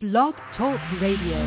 Blog 0.00 0.34
Talk 0.56 0.78
Radio. 1.02 1.42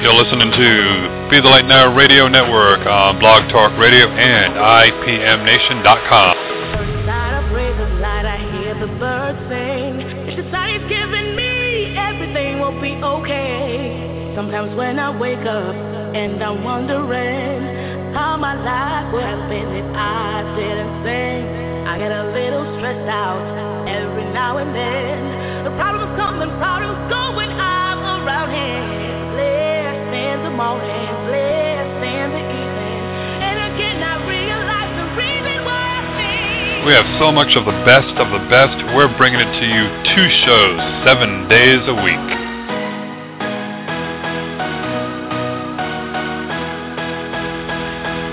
You're 0.00 0.16
listening 0.16 0.48
to 0.48 1.28
Be 1.28 1.44
the 1.44 1.48
Light 1.52 1.68
Now 1.68 1.94
Radio 1.94 2.26
Network 2.26 2.88
on 2.88 3.20
Blog 3.20 3.52
Talk 3.52 3.76
Radio 3.76 4.08
and 4.08 4.56
IPMNation.com. 4.56 6.36
Inside 6.72 7.34
I 7.36 7.52
praise 7.52 7.76
the 7.76 8.00
light, 8.00 8.24
I 8.24 8.38
hear 8.48 8.80
the 8.80 8.88
birds 8.96 9.36
sing. 9.52 10.40
Society's 10.40 10.88
giving 10.88 11.36
me 11.36 11.92
everything 12.00 12.60
will 12.64 12.80
be 12.80 12.96
okay. 13.04 14.32
Sometimes 14.36 14.74
when 14.74 14.98
I 14.98 15.12
wake 15.20 15.44
up 15.44 15.76
and 16.16 16.42
I'm 16.42 16.64
wondering 16.64 18.16
how 18.16 18.38
my 18.38 18.56
life 18.56 19.12
would 19.12 19.20
have 19.20 19.50
been 19.50 19.68
if 19.76 19.84
I 19.92 20.48
didn't 20.56 21.04
sing, 21.04 21.44
I 21.84 21.98
get 21.98 22.10
a 22.10 22.32
little 22.32 22.64
stressed 22.80 23.10
out 23.12 23.44
every 23.86 24.24
now 24.32 24.56
and 24.56 24.74
then. 24.74 25.27
The 25.68 25.76
problems 25.76 26.16
come 26.16 26.40
and 26.40 26.48
problems 26.56 26.96
go 27.12 27.36
when 27.36 27.52
I'm 27.52 28.00
around 28.00 28.56
here. 28.56 28.88
Blessed 29.36 30.16
in 30.16 30.48
the 30.48 30.54
morning, 30.56 31.12
blessed 31.28 32.08
in 32.08 32.28
the 32.32 32.40
evening, 32.40 33.04
and 33.44 33.76
again 33.76 34.00
I 34.00 34.16
realize 34.24 34.88
the 34.96 35.12
reason 35.12 35.68
why 35.68 36.08
I. 36.08 36.88
We 36.88 36.96
have 36.96 37.04
so 37.20 37.28
much 37.28 37.52
of 37.52 37.68
the 37.68 37.76
best 37.84 38.16
of 38.16 38.32
the 38.32 38.40
best. 38.48 38.80
We're 38.96 39.12
bringing 39.20 39.44
it 39.44 39.52
to 39.60 39.66
you 39.68 39.84
two 40.16 40.28
shows, 40.48 40.80
seven 41.04 41.52
days 41.52 41.84
a 41.84 41.96
week. 42.00 42.28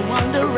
and 0.00 0.34
I'm 0.36 0.51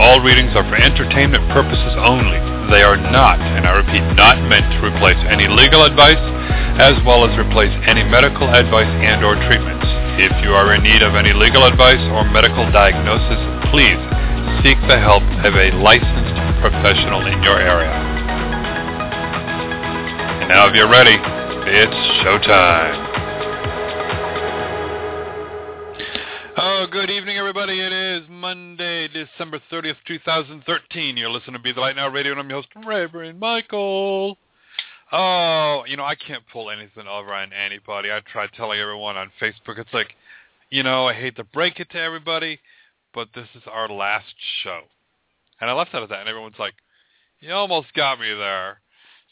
all 0.00 0.24
readings 0.24 0.56
are 0.56 0.64
for 0.64 0.80
entertainment 0.80 1.44
purposes 1.52 1.92
only. 2.00 2.40
They 2.72 2.80
are 2.80 2.96
not, 2.96 3.36
and 3.36 3.68
I 3.68 3.76
repeat, 3.76 4.00
not 4.16 4.40
meant 4.48 4.64
to 4.72 4.78
replace 4.80 5.20
any 5.28 5.44
legal 5.44 5.84
advice 5.84 6.18
as 6.80 6.96
well 7.04 7.28
as 7.28 7.36
replace 7.36 7.70
any 7.84 8.00
medical 8.08 8.48
advice 8.48 8.88
and 9.04 9.20
or 9.20 9.36
treatments. 9.44 9.84
If 10.16 10.32
you 10.40 10.56
are 10.56 10.72
in 10.72 10.82
need 10.82 11.04
of 11.04 11.14
any 11.14 11.36
legal 11.36 11.68
advice 11.68 12.00
or 12.16 12.24
medical 12.24 12.64
diagnosis, 12.72 13.40
please 13.68 14.00
seek 14.64 14.80
the 14.88 14.96
help 14.96 15.22
of 15.44 15.52
a 15.52 15.68
licensed 15.84 16.40
professional 16.64 17.28
in 17.28 17.42
your 17.44 17.60
area. 17.60 17.92
And 20.40 20.48
now 20.48 20.64
if 20.68 20.74
you're 20.74 20.88
ready, 20.88 21.20
it's 21.20 22.00
showtime. 22.24 23.09
Good 26.88 27.10
evening, 27.10 27.36
everybody. 27.36 27.78
It 27.78 27.92
is 27.92 28.22
Monday, 28.30 29.06
December 29.08 29.60
30th, 29.70 29.96
2013. 30.06 31.16
You're 31.16 31.30
listening 31.30 31.52
to 31.52 31.58
Be 31.58 31.72
the 31.72 31.80
Light 31.80 31.94
Now 31.94 32.08
Radio, 32.08 32.32
and 32.32 32.40
I'm 32.40 32.48
your 32.48 32.62
host, 32.62 32.68
Reverend 32.86 33.38
Michael. 33.38 34.38
Oh, 35.12 35.84
you 35.86 35.98
know, 35.98 36.04
I 36.04 36.14
can't 36.14 36.42
pull 36.50 36.70
anything 36.70 37.06
over 37.06 37.34
on 37.34 37.52
anybody. 37.52 38.10
I 38.10 38.20
tried 38.32 38.48
telling 38.56 38.80
everyone 38.80 39.18
on 39.18 39.30
Facebook. 39.38 39.78
It's 39.78 39.92
like, 39.92 40.14
you 40.70 40.82
know, 40.82 41.06
I 41.06 41.12
hate 41.12 41.36
to 41.36 41.44
break 41.44 41.80
it 41.80 41.90
to 41.90 42.00
everybody, 42.00 42.58
but 43.12 43.28
this 43.34 43.48
is 43.54 43.62
our 43.70 43.88
last 43.90 44.34
show. 44.64 44.80
And 45.60 45.68
I 45.68 45.74
left 45.74 45.94
out 45.94 46.02
of 46.02 46.08
that, 46.08 46.20
and 46.20 46.28
everyone's 46.30 46.58
like, 46.58 46.74
you 47.40 47.52
almost 47.52 47.92
got 47.94 48.18
me 48.18 48.32
there. 48.32 48.80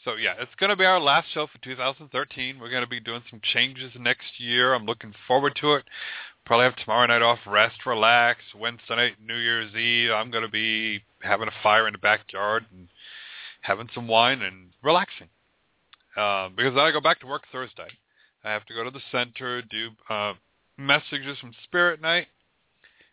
So, 0.05 0.15
yeah, 0.15 0.35
it's 0.39 0.55
going 0.59 0.69
to 0.69 0.77
be 0.77 0.85
our 0.85 0.99
last 0.99 1.27
show 1.33 1.47
for 1.47 1.57
2013. 1.61 2.59
We're 2.59 2.69
going 2.69 2.83
to 2.83 2.89
be 2.89 3.01
doing 3.01 3.23
some 3.29 3.41
changes 3.53 3.91
next 3.99 4.39
year. 4.39 4.73
I'm 4.73 4.85
looking 4.85 5.13
forward 5.27 5.57
to 5.59 5.73
it. 5.73 5.83
Probably 6.49 6.63
have 6.63 6.77
tomorrow 6.77 7.05
night 7.05 7.21
off, 7.21 7.37
rest, 7.45 7.85
relax. 7.85 8.39
Wednesday 8.59 8.95
night, 8.95 9.13
New 9.23 9.35
Year's 9.35 9.75
Eve, 9.75 10.09
I'm 10.09 10.31
going 10.31 10.43
to 10.43 10.49
be 10.49 10.99
having 11.21 11.47
a 11.47 11.51
fire 11.61 11.85
in 11.85 11.91
the 11.91 11.99
backyard 11.99 12.65
and 12.71 12.87
having 13.61 13.87
some 13.93 14.07
wine 14.07 14.41
and 14.41 14.69
relaxing. 14.81 15.27
Uh, 16.17 16.49
because 16.49 16.73
then 16.73 16.79
I 16.83 16.91
go 16.91 17.01
back 17.01 17.19
to 17.19 17.27
work 17.27 17.43
Thursday. 17.51 17.89
I 18.43 18.49
have 18.49 18.65
to 18.65 18.73
go 18.73 18.83
to 18.83 18.89
the 18.89 18.99
center, 19.11 19.61
do 19.61 19.89
uh, 20.09 20.33
messages 20.75 21.37
from 21.37 21.53
Spirit 21.65 22.01
Night, 22.01 22.25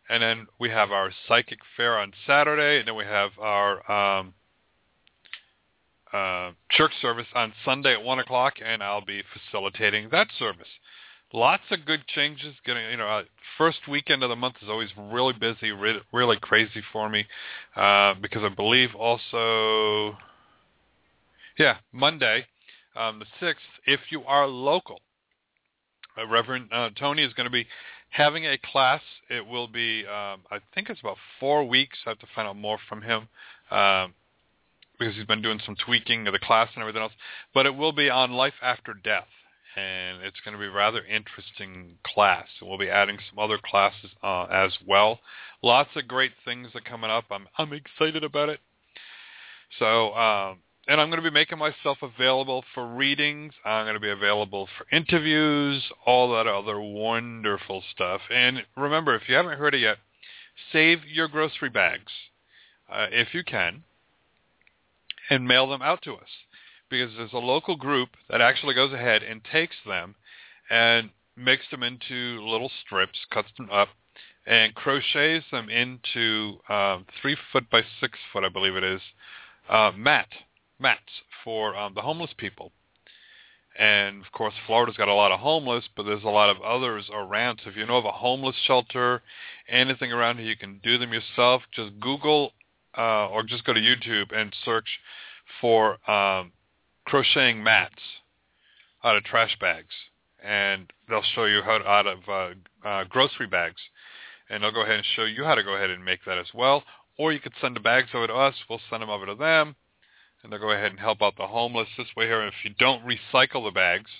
and 0.09 0.23
then 0.23 0.47
we 0.59 0.71
have 0.71 0.91
our 0.91 1.11
psychic 1.29 1.59
fair 1.77 1.99
on 1.99 2.15
Saturday, 2.27 2.79
and 2.79 2.89
then 2.89 2.97
we 2.97 3.05
have 3.05 3.33
our 3.39 4.19
um, 4.19 4.33
uh, 6.11 6.53
church 6.71 6.93
service 7.03 7.27
on 7.35 7.53
Sunday 7.67 7.93
at 7.93 8.03
one 8.03 8.19
o'clock, 8.19 8.55
and 8.65 8.83
I'll 8.83 9.05
be 9.05 9.23
facilitating 9.35 10.09
that 10.11 10.29
service. 10.39 10.69
Lots 11.33 11.65
of 11.71 11.85
good 11.85 12.07
changes. 12.07 12.55
Getting 12.65 12.91
you 12.91 12.97
know, 12.97 13.09
uh, 13.09 13.23
first 13.59 13.79
weekend 13.89 14.23
of 14.23 14.31
the 14.31 14.37
month 14.37 14.57
is 14.63 14.69
always 14.69 14.91
really 14.97 15.33
busy, 15.33 15.73
re- 15.73 16.01
really 16.13 16.37
crazy 16.41 16.83
for 16.93 17.09
me, 17.09 17.27
uh, 17.75 18.15
because 18.15 18.43
I 18.45 18.49
believe 18.49 18.95
also, 18.95 20.17
yeah, 21.59 21.79
Monday, 21.93 22.47
um, 22.95 23.19
the 23.19 23.27
sixth. 23.41 23.65
If 23.87 24.01
you 24.11 24.23
are 24.23 24.47
local, 24.47 25.01
uh, 26.17 26.29
Reverend 26.29 26.69
uh, 26.73 26.91
Tony 26.99 27.25
is 27.25 27.35
going 27.35 27.47
to 27.47 27.53
be 27.53 27.67
having 28.11 28.47
a 28.47 28.57
class. 28.59 29.03
It 29.29 29.45
will 29.45 29.67
be, 29.67 30.07
um, 30.07 30.43
I 30.51 30.61
think 30.75 30.91
it's 30.91 31.01
about 31.01 31.17
four 31.41 31.67
weeks. 31.67 31.99
I 32.07 32.11
have 32.11 32.21
to 32.21 32.27
find 32.37 32.47
out 32.47 32.57
more 32.57 32.79
from 32.89 33.03
him. 33.03 33.29
Um, 33.71 34.15
because 34.99 35.15
he's 35.15 35.27
been 35.27 35.43
doing 35.43 35.61
some 35.67 35.77
tweaking 35.85 36.27
of 36.27 36.33
the 36.33 36.39
class 36.39 36.71
and 36.75 36.81
everything 36.81 37.03
else, 37.03 37.13
but 37.53 37.67
it 37.67 37.75
will 37.75 37.93
be 37.93 38.09
on 38.09 38.33
life 38.33 38.55
after 38.63 38.95
death 38.95 39.27
and 39.77 40.23
it's 40.23 40.41
going 40.45 40.55
to 40.55 40.61
be 40.61 40.67
a 40.67 40.71
rather 40.73 41.05
interesting 41.05 41.99
class. 42.05 42.47
We'll 42.63 42.79
be 42.79 42.91
adding 42.91 43.19
some 43.31 43.39
other 43.39 43.59
classes 43.65 44.11
uh, 44.23 44.45
as 44.45 44.73
well. 44.87 45.21
Lots 45.63 45.91
of 45.97 46.09
great 46.09 46.33
things 46.45 46.69
are 46.75 46.81
coming 46.81 47.11
up. 47.11 47.25
I'm 47.31 47.47
I'm 47.59 47.73
excited 47.73 48.25
about 48.25 48.49
it. 48.49 48.61
So, 49.79 50.15
um, 50.15 50.59
and 50.89 51.01
I'm 51.01 51.11
going 51.11 51.23
to 51.23 51.31
be 51.31 51.35
making 51.35 51.59
myself 51.59 51.99
available 52.03 52.65
for 52.75 52.87
readings. 52.95 53.53
I'm 53.65 53.85
going 53.85 53.95
to 53.95 54.01
be 54.01 54.11
available 54.11 54.69
for 54.79 54.87
interviews, 54.97 55.83
all 56.07 56.33
that 56.35 56.47
other 56.47 56.81
wonderful 56.81 57.83
stuff. 57.93 58.21
And 58.33 58.65
remember, 58.77 59.15
if 59.17 59.29
you 59.29 59.35
haven't 59.35 59.59
heard 59.59 59.75
it 59.75 59.81
yet, 59.81 59.99
save 60.73 61.05
your 61.05 61.29
grocery 61.29 61.71
bags 61.71 62.13
uh, 62.91 63.09
if 63.11 63.35
you 63.35 63.45
can. 63.45 63.83
and 65.31 65.47
mail 65.47 65.69
them 65.69 65.83
out 65.83 66.03
to 66.03 66.15
us 66.15 66.29
because 66.91 67.11
there's 67.17 67.33
a 67.33 67.39
local 67.39 67.77
group 67.77 68.11
that 68.31 68.41
actually 68.41 68.75
goes 68.75 68.93
ahead 68.93 69.23
and 69.23 69.41
takes 69.51 69.77
them 69.87 70.15
and 70.71 71.11
makes 71.37 71.65
them 71.71 71.83
into 71.83 72.41
little 72.43 72.71
strips, 72.85 73.19
cuts 73.31 73.49
them 73.57 73.69
up, 73.71 73.89
and 74.47 74.75
crochets 74.75 75.45
them 75.51 75.69
into 75.69 76.59
um, 76.69 77.05
three 77.21 77.37
foot 77.53 77.69
by 77.71 77.83
six 78.01 78.19
foot, 78.33 78.45
I 78.45 78.49
believe 78.49 78.77
it 78.77 78.85
is, 78.85 79.01
uh, 79.69 79.93
mat 79.97 80.29
mats 80.79 81.01
for 81.43 81.77
um, 81.77 81.95
the 81.95 82.03
homeless 82.03 82.31
people. 82.37 82.73
And 83.79 84.25
of 84.25 84.33
course, 84.33 84.55
Florida's 84.67 84.97
got 84.97 85.09
a 85.09 85.15
lot 85.15 85.33
of 85.33 85.41
homeless, 85.41 85.85
but 85.97 86.05
there's 86.05 86.23
a 86.25 86.29
lot 86.29 86.49
of 86.49 86.63
others 86.63 87.11
around. 87.13 87.61
So 87.63 87.71
if 87.71 87.77
you 87.77 87.87
know 87.87 87.99
of 87.99 88.07
a 88.07 88.13
homeless 88.13 88.57
shelter, 88.67 89.23
anything 89.69 90.13
around 90.13 90.39
here, 90.39 90.47
you 90.47 90.57
can 90.57 90.81
do 90.83 90.97
them 90.97 91.13
yourself. 91.13 91.63
Just 91.73 92.01
Google 92.01 92.53
uh, 92.97 93.29
or 93.29 93.43
just 93.43 93.65
go 93.65 93.75
to 93.75 93.81
YouTube 93.81 94.35
and 94.35 94.55
search 94.65 94.89
for 95.61 95.99
um, 96.11 96.53
crocheting 97.07 97.63
mats 97.63 98.03
out 99.03 99.17
of 99.17 99.25
trash 99.25 99.57
bags, 99.61 99.95
and 100.45 100.93
they'll 101.09 101.23
show 101.35 101.47
you 101.47 101.63
how 101.63 101.79
to, 101.79 101.87
out 101.87 102.07
of 102.07 102.19
uh, 102.29 102.89
uh, 102.89 103.05
grocery 103.05 103.47
bags, 103.47 103.81
and 104.51 104.63
they'll 104.63 104.73
go 104.73 104.83
ahead 104.83 104.97
and 104.97 105.07
show 105.17 105.25
you 105.25 105.45
how 105.45 105.55
to 105.55 105.63
go 105.63 105.75
ahead 105.75 105.91
and 105.91 106.05
make 106.05 106.21
that 106.27 106.39
as 106.39 106.53
well. 106.55 106.83
Or 107.19 107.33
you 107.33 107.41
could 107.41 107.55
send 107.61 107.75
the 107.75 107.81
bags 107.81 108.09
over 108.13 108.27
to 108.27 108.35
us. 108.35 108.55
We'll 108.69 108.81
send 108.91 109.03
them 109.03 109.09
over 109.09 109.25
to 109.25 109.35
them 109.35 109.77
and 110.47 110.53
they'll 110.53 110.61
go 110.61 110.71
ahead 110.71 110.93
and 110.93 111.01
help 111.01 111.23
out 111.23 111.35
the 111.37 111.47
homeless 111.47 111.89
this 111.99 112.07
way 112.17 112.27
here. 112.27 112.47
If 112.47 112.55
you 112.63 112.71
don't 112.79 113.03
recycle 113.05 113.65
the 113.65 113.73
bags, 113.73 114.11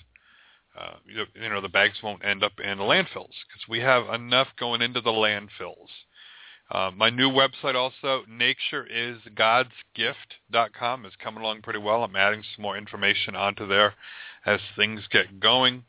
uh, 0.77 0.97
you, 1.07 1.25
you 1.41 1.49
know 1.49 1.61
the 1.61 1.69
bags 1.69 1.99
won't 2.03 2.25
end 2.25 2.43
up 2.43 2.53
in 2.59 2.79
the 2.79 2.85
landfills 2.85 3.33
because 3.47 3.69
we 3.69 3.79
have 3.79 4.13
enough 4.13 4.49
going 4.59 4.83
into 4.83 5.01
the 5.01 5.11
landfills. 5.11 5.89
Uh, 6.71 6.91
my 6.97 7.11
new 7.11 7.29
website 7.31 7.75
also, 7.77 8.23
natureisgodsgift.com, 8.29 11.07
is 11.07 11.13
coming 11.23 11.43
along 11.43 11.63
pretty 11.63 11.79
well. 11.79 12.03
I'm 12.03 12.17
adding 12.17 12.43
some 12.55 12.63
more 12.63 12.77
information 12.77 13.37
onto 13.37 13.69
there 13.69 13.95
as 14.45 14.59
things 14.75 15.03
get 15.11 15.39
going. 15.39 15.85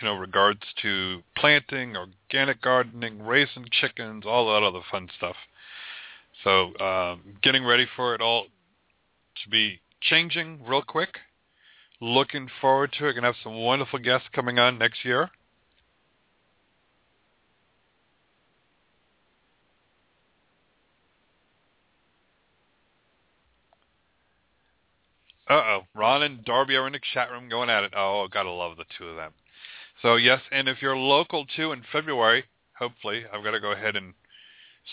You 0.00 0.08
know, 0.08 0.14
regards 0.14 0.60
to 0.82 1.22
planting, 1.36 1.96
organic 1.96 2.60
gardening, 2.60 3.22
raising 3.22 3.66
chickens, 3.72 4.24
all 4.26 4.52
that 4.52 4.62
other 4.64 4.82
fun 4.90 5.08
stuff. 5.16 5.36
So 6.44 6.78
um, 6.78 7.22
getting 7.42 7.64
ready 7.64 7.86
for 7.96 8.14
it 8.14 8.20
all 8.20 8.46
to 9.42 9.50
be 9.50 9.80
changing 10.00 10.60
real 10.66 10.82
quick. 10.82 11.18
Looking 12.00 12.48
forward 12.60 12.92
to 12.98 13.06
it. 13.06 13.14
Going 13.14 13.22
to 13.22 13.28
have 13.28 13.36
some 13.42 13.56
wonderful 13.56 13.98
guests 13.98 14.28
coming 14.32 14.58
on 14.58 14.78
next 14.78 15.04
year. 15.04 15.30
Uh-oh. 25.48 25.82
Ron 25.94 26.22
and 26.22 26.44
Darby 26.44 26.76
are 26.76 26.86
in 26.86 26.92
the 26.92 27.00
chat 27.14 27.30
room 27.30 27.48
going 27.48 27.70
at 27.70 27.84
it. 27.84 27.92
Oh, 27.96 28.26
gotta 28.30 28.50
love 28.50 28.76
the 28.76 28.84
two 28.98 29.08
of 29.08 29.16
them. 29.16 29.32
So, 30.02 30.16
yes, 30.16 30.40
and 30.52 30.68
if 30.68 30.82
you're 30.82 30.96
local, 30.96 31.46
too, 31.46 31.72
in 31.72 31.82
February, 31.90 32.44
hopefully, 32.78 33.24
I've 33.32 33.42
got 33.42 33.52
to 33.52 33.60
go 33.60 33.72
ahead 33.72 33.96
and 33.96 34.12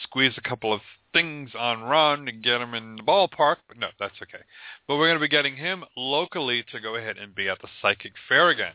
squeeze 0.04 0.34
a 0.38 0.42
couple 0.50 0.74
of 0.74 0.82
things 1.12 1.52
on 1.58 1.84
Ron 1.84 2.26
to 2.26 2.32
get 2.32 2.62
him 2.62 2.74
in 2.74 2.96
the 2.96 3.04
ballpark, 3.04 3.58
but 3.68 3.78
no, 3.78 3.88
that's 4.00 4.16
okay. 4.22 4.44
But 4.88 4.96
we're 4.96 5.08
going 5.08 5.20
to 5.20 5.24
be 5.24 5.28
getting 5.28 5.58
him 5.58 5.84
locally 5.96 6.64
to 6.72 6.80
go 6.80 6.96
ahead 6.96 7.18
and 7.18 7.36
be 7.36 7.50
at 7.50 7.62
the 7.62 7.68
Psychic 7.82 8.14
Fair 8.28 8.50
again. 8.50 8.74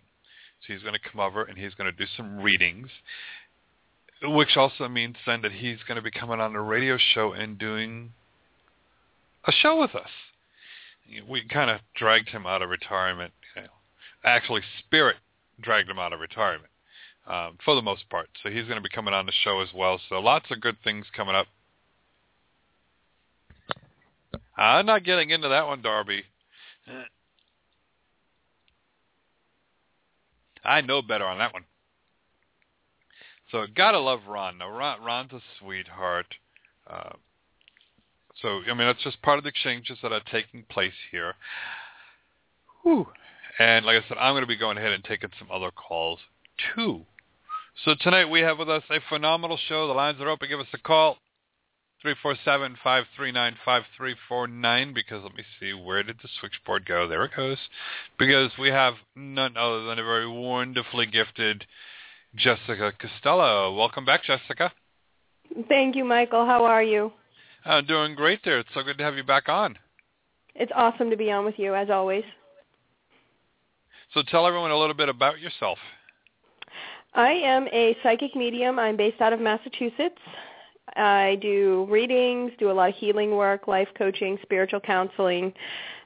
So 0.60 0.72
he's 0.72 0.82
going 0.82 0.94
to 0.94 1.10
come 1.10 1.20
over 1.20 1.44
and 1.44 1.58
he's 1.58 1.75
going 1.75 1.90
to 1.90 1.96
do 1.96 2.10
some 2.16 2.38
readings, 2.38 2.88
which 4.22 4.56
also 4.56 4.88
means 4.88 5.16
then 5.26 5.42
that 5.42 5.52
he's 5.52 5.78
going 5.86 5.96
to 5.96 6.02
be 6.02 6.10
coming 6.10 6.40
on 6.40 6.52
the 6.52 6.60
radio 6.60 6.98
show 7.14 7.32
and 7.32 7.58
doing 7.58 8.12
a 9.46 9.52
show 9.52 9.80
with 9.80 9.94
us. 9.94 10.10
We 11.28 11.44
kind 11.49 11.70
of 11.70 11.81
dragged 11.94 12.28
him 12.28 12.46
out 12.46 12.62
of 12.62 12.69
retirement. 12.70 13.32
Actually, 14.25 14.62
Spirit 14.81 15.16
dragged 15.60 15.88
him 15.88 15.99
out 15.99 16.12
of 16.12 16.20
retirement 16.20 16.70
um, 17.26 17.56
for 17.64 17.75
the 17.75 17.82
most 17.82 18.08
part. 18.10 18.28
So 18.43 18.50
he's 18.50 18.64
going 18.64 18.76
to 18.76 18.82
be 18.82 18.88
coming 18.88 19.14
on 19.14 19.26
the 19.26 19.32
show 19.44 19.60
as 19.60 19.69
well. 19.75 20.00
So 20.08 20.16
lots 20.16 20.46
of 20.50 20.60
good 20.60 20.76
things 20.82 21.06
coming 21.16 21.34
up. 21.34 21.46
I'm 24.56 24.87
not 24.87 25.05
getting 25.05 25.31
into 25.31 25.49
that 25.49 25.66
one, 25.66 25.82
Darby. 25.82 26.25
I 30.64 30.81
know 30.81 31.00
better 31.00 31.25
on 31.25 31.38
that 31.38 31.52
one. 31.52 31.64
So 33.50 33.66
gotta 33.75 33.99
love 33.99 34.20
Ron. 34.28 34.58
Now 34.58 34.70
Ron, 34.70 35.02
Ron's 35.02 35.32
a 35.32 35.40
sweetheart. 35.58 36.26
Uh, 36.87 37.12
so 38.43 38.61
I 38.70 38.75
mean 38.75 38.87
that's 38.87 39.02
just 39.02 39.23
part 39.23 39.38
of 39.38 39.44
the 39.44 39.50
exchanges 39.50 39.99
that 40.02 40.12
are 40.12 40.20
taking 40.31 40.64
place 40.70 40.93
here. 41.11 41.35
Whew. 42.82 43.06
And 43.58 43.85
like 43.85 44.02
I 44.02 44.08
said, 44.08 44.19
I'm 44.19 44.35
going 44.35 44.43
to 44.43 44.46
be 44.46 44.56
going 44.56 44.79
ahead 44.79 44.93
and 44.93 45.05
taking 45.05 45.31
some 45.38 45.50
other 45.50 45.73
calls 45.73 46.20
too. 46.75 47.05
So 47.85 47.94
tonight 48.00 48.25
we 48.26 48.40
have 48.40 48.58
with 48.58 48.69
us 48.69 48.82
a 48.90 48.99
phenomenal 49.08 49.56
show. 49.69 49.87
The 49.87 49.93
lines 49.93 50.20
are 50.20 50.29
open. 50.29 50.49
Give 50.49 50.58
us 50.61 50.67
a 50.73 50.79
call. 50.79 51.19
347-539-5349 52.05 54.94
because 54.94 55.25
let 55.25 55.35
me 55.35 55.43
see, 55.58 55.73
where 55.73 56.05
did 56.05 56.17
the 56.23 56.29
switchboard 56.38 56.87
go? 56.87 57.08
There 57.08 57.25
it 57.25 57.32
goes. 57.37 57.58
Because 58.19 58.52
we 58.58 58.69
have 58.69 58.94
none 59.17 59.56
other 59.56 59.85
than 59.85 59.99
a 59.99 60.05
very 60.05 60.29
wonderfully 60.29 61.06
gifted 61.06 61.67
Jessica 62.37 62.93
Costello. 63.00 63.75
Welcome 63.75 64.05
back, 64.05 64.23
Jessica. 64.25 64.70
Thank 65.69 65.96
you, 65.96 66.05
Michael. 66.05 66.46
How 66.46 66.64
are 66.64 66.85
you? 66.85 67.12
I'm 67.64 67.87
doing 67.87 68.14
great 68.14 68.40
there. 68.44 68.58
It's 68.58 68.69
so 68.75 68.82
good 68.82 68.99
to 68.99 69.05
have 69.05 69.16
you 69.16 69.25
back 69.25 69.49
on. 69.49 69.78
It's 70.55 70.72
awesome 70.75 71.10
to 71.10 71.16
be 71.16 71.31
on 71.31 71.44
with 71.44 71.58
you, 71.58 71.75
as 71.75 71.90
always. 71.90 72.25
So 74.14 74.22
tell 74.28 74.46
everyone 74.46 74.70
a 74.70 74.78
little 74.78 74.94
bit 74.94 75.08
about 75.08 75.40
yourself. 75.40 75.78
I 77.14 77.31
am 77.31 77.66
a 77.69 77.96
psychic 78.02 78.37
medium. 78.37 78.78
I'm 78.78 78.96
based 78.96 79.20
out 79.20 79.32
of 79.32 79.40
Massachusetts. 79.40 80.20
I 80.96 81.38
do 81.43 81.87
readings, 81.90 82.52
do 82.58 82.70
a 82.70 82.72
lot 82.72 82.90
of 82.90 82.94
healing 82.96 83.37
work, 83.37 83.69
life 83.69 83.88
coaching, 83.96 84.38
spiritual 84.43 84.81
counseling, 84.81 85.52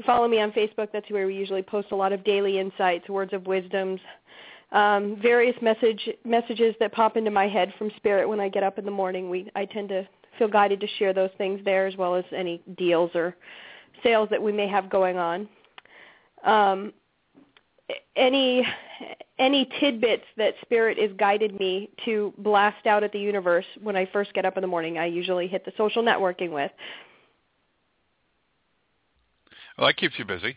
Follow 0.06 0.28
me 0.28 0.40
on 0.40 0.52
Facebook, 0.52 0.90
that's 0.92 1.10
where 1.10 1.28
we 1.28 1.36
usually 1.36 1.62
post 1.62 1.90
a 1.92 1.96
lot 1.96 2.14
of 2.14 2.24
daily 2.24 2.60
insights, 2.60 3.08
words 3.10 3.34
of 3.34 3.46
wisdoms, 3.46 4.00
um, 4.72 5.18
various 5.22 5.56
message 5.62 6.10
messages 6.24 6.76
that 6.80 6.94
pop 6.94 7.18
into 7.18 7.32
my 7.32 7.48
head 7.48 7.74
from 7.78 7.92
spirit 7.98 8.28
when 8.28 8.40
I 8.40 8.50
get 8.50 8.64
up 8.64 8.78
in 8.78 8.86
the 8.86 8.92
morning. 8.92 9.30
We 9.30 9.50
I 9.56 9.66
tend 9.66 9.90
to 9.90 10.08
feel 10.40 10.48
guided 10.48 10.80
to 10.80 10.88
share 10.98 11.14
those 11.14 11.30
things 11.38 11.60
there 11.66 11.88
as 11.88 11.98
well 11.98 12.16
as 12.16 12.24
any 12.36 12.62
deals 12.78 13.12
or 13.14 13.36
sales 14.02 14.30
that 14.30 14.42
we 14.42 14.52
may 14.52 14.68
have 14.68 14.90
going 14.90 15.18
on. 15.18 15.50
Um, 16.46 16.94
any 18.16 18.66
any 19.40 19.70
tidbits 19.80 20.24
that 20.38 20.54
spirit 20.62 20.98
is 20.98 21.12
guided 21.18 21.60
me 21.60 21.90
to 22.06 22.34
blast 22.38 22.86
out 22.86 23.04
at 23.04 23.12
the 23.12 23.20
universe 23.20 23.66
when 23.82 23.96
I 23.96 24.06
first 24.14 24.34
get 24.34 24.46
up 24.46 24.56
in 24.56 24.62
the 24.62 24.68
morning, 24.68 24.98
I 24.98 25.08
usually 25.08 25.48
hit 25.48 25.66
the 25.66 25.74
social 25.78 26.04
networking 26.04 26.52
with. 26.52 26.72
Well, 29.82 29.88
that 29.88 29.98
keeps 29.98 30.14
you 30.20 30.26
busy. 30.26 30.56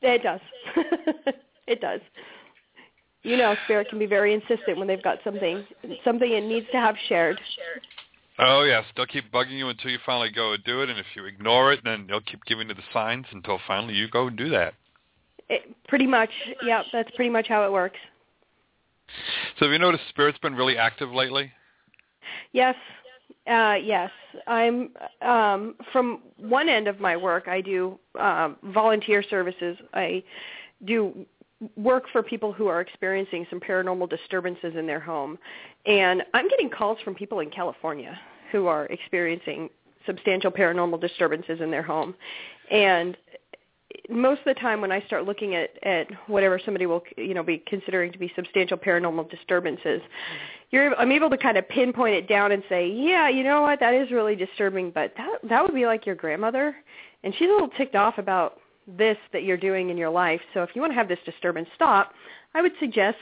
It 0.00 0.22
does. 0.22 0.40
it 1.66 1.78
does. 1.82 2.00
You 3.22 3.36
know, 3.36 3.54
spirit 3.64 3.90
can 3.90 3.98
be 3.98 4.06
very 4.06 4.32
insistent 4.32 4.78
when 4.78 4.88
they've 4.88 5.02
got 5.02 5.18
something 5.24 5.62
something 6.02 6.32
it 6.32 6.42
needs 6.42 6.66
to 6.72 6.78
have 6.78 6.96
shared. 7.06 7.38
Oh 8.38 8.62
yes, 8.62 8.84
they'll 8.96 9.04
keep 9.04 9.30
bugging 9.30 9.58
you 9.58 9.68
until 9.68 9.90
you 9.90 9.98
finally 10.06 10.30
go 10.30 10.54
and 10.54 10.64
do 10.64 10.80
it, 10.80 10.88
and 10.88 10.98
if 10.98 11.04
you 11.14 11.26
ignore 11.26 11.70
it, 11.70 11.80
then 11.84 12.06
they'll 12.08 12.22
keep 12.22 12.42
giving 12.46 12.68
you 12.68 12.74
the 12.74 12.82
signs 12.94 13.26
until 13.30 13.60
finally 13.66 13.92
you 13.92 14.08
go 14.08 14.28
and 14.28 14.38
do 14.38 14.48
that. 14.48 14.72
It, 15.50 15.76
pretty 15.86 16.06
much, 16.06 16.30
yeah, 16.64 16.82
that's 16.94 17.10
pretty 17.14 17.30
much 17.30 17.48
how 17.48 17.66
it 17.66 17.72
works. 17.72 17.98
So 19.58 19.66
have 19.66 19.72
you 19.72 19.78
noticed 19.78 20.04
Spirit's 20.08 20.38
been 20.38 20.54
really 20.54 20.78
active 20.78 21.10
lately? 21.10 21.52
Yes, 22.52 22.74
uh, 23.48 23.74
yes. 23.74 24.10
I'm 24.46 24.90
um, 25.22 25.76
from 25.92 26.22
one 26.36 26.68
end 26.68 26.88
of 26.88 27.00
my 27.00 27.16
work. 27.16 27.48
I 27.48 27.60
do 27.60 27.98
uh, 28.18 28.50
volunteer 28.64 29.22
services. 29.22 29.76
I 29.94 30.22
do 30.84 31.26
work 31.76 32.04
for 32.12 32.22
people 32.22 32.52
who 32.52 32.66
are 32.66 32.80
experiencing 32.80 33.46
some 33.48 33.60
paranormal 33.60 34.10
disturbances 34.10 34.74
in 34.76 34.86
their 34.86 35.00
home. 35.00 35.38
And 35.86 36.22
I'm 36.34 36.48
getting 36.48 36.68
calls 36.68 36.98
from 37.02 37.14
people 37.14 37.40
in 37.40 37.50
California 37.50 38.18
who 38.52 38.66
are 38.66 38.86
experiencing 38.86 39.70
substantial 40.04 40.50
paranormal 40.50 41.00
disturbances 41.00 41.60
in 41.60 41.70
their 41.70 41.82
home. 41.82 42.14
And 42.70 43.16
most 44.08 44.40
of 44.40 44.44
the 44.46 44.54
time 44.54 44.80
when 44.80 44.92
I 44.92 45.00
start 45.02 45.24
looking 45.24 45.54
at, 45.54 45.70
at 45.82 46.06
whatever 46.28 46.60
somebody 46.64 46.86
will 46.86 47.02
you 47.16 47.34
know 47.34 47.42
be 47.42 47.62
considering 47.66 48.12
to 48.12 48.18
be 48.18 48.32
substantial 48.34 48.76
paranormal 48.76 49.30
disturbances, 49.30 50.00
mm-hmm. 50.00 50.36
you're 50.70 50.94
I'm 50.96 51.12
able 51.12 51.30
to 51.30 51.38
kind 51.38 51.56
of 51.56 51.68
pinpoint 51.68 52.14
it 52.14 52.28
down 52.28 52.52
and 52.52 52.62
say, 52.68 52.88
yeah, 52.88 53.28
you 53.28 53.42
know 53.42 53.62
what, 53.62 53.80
that 53.80 53.94
is 53.94 54.10
really 54.10 54.36
disturbing, 54.36 54.90
but 54.90 55.12
that 55.16 55.38
that 55.48 55.62
would 55.62 55.74
be 55.74 55.86
like 55.86 56.06
your 56.06 56.14
grandmother, 56.14 56.76
and 57.24 57.34
she's 57.38 57.48
a 57.48 57.52
little 57.52 57.70
ticked 57.76 57.94
off 57.94 58.18
about 58.18 58.60
this 58.86 59.16
that 59.32 59.42
you're 59.42 59.56
doing 59.56 59.90
in 59.90 59.96
your 59.96 60.10
life. 60.10 60.40
So 60.54 60.62
if 60.62 60.70
you 60.74 60.80
want 60.80 60.92
to 60.92 60.96
have 60.96 61.08
this 61.08 61.18
disturbance 61.24 61.68
stop, 61.74 62.12
I 62.54 62.62
would 62.62 62.72
suggest 62.78 63.18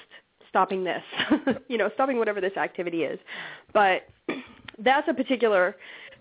stopping 0.49 0.85
this, 0.85 1.03
you 1.69 1.79
know, 1.79 1.91
stopping 1.95 2.19
whatever 2.19 2.41
this 2.41 2.57
activity 2.57 3.03
is. 3.03 3.19
But 3.73 4.03
that's 4.79 5.09
a 5.09 5.15
particular 5.15 5.77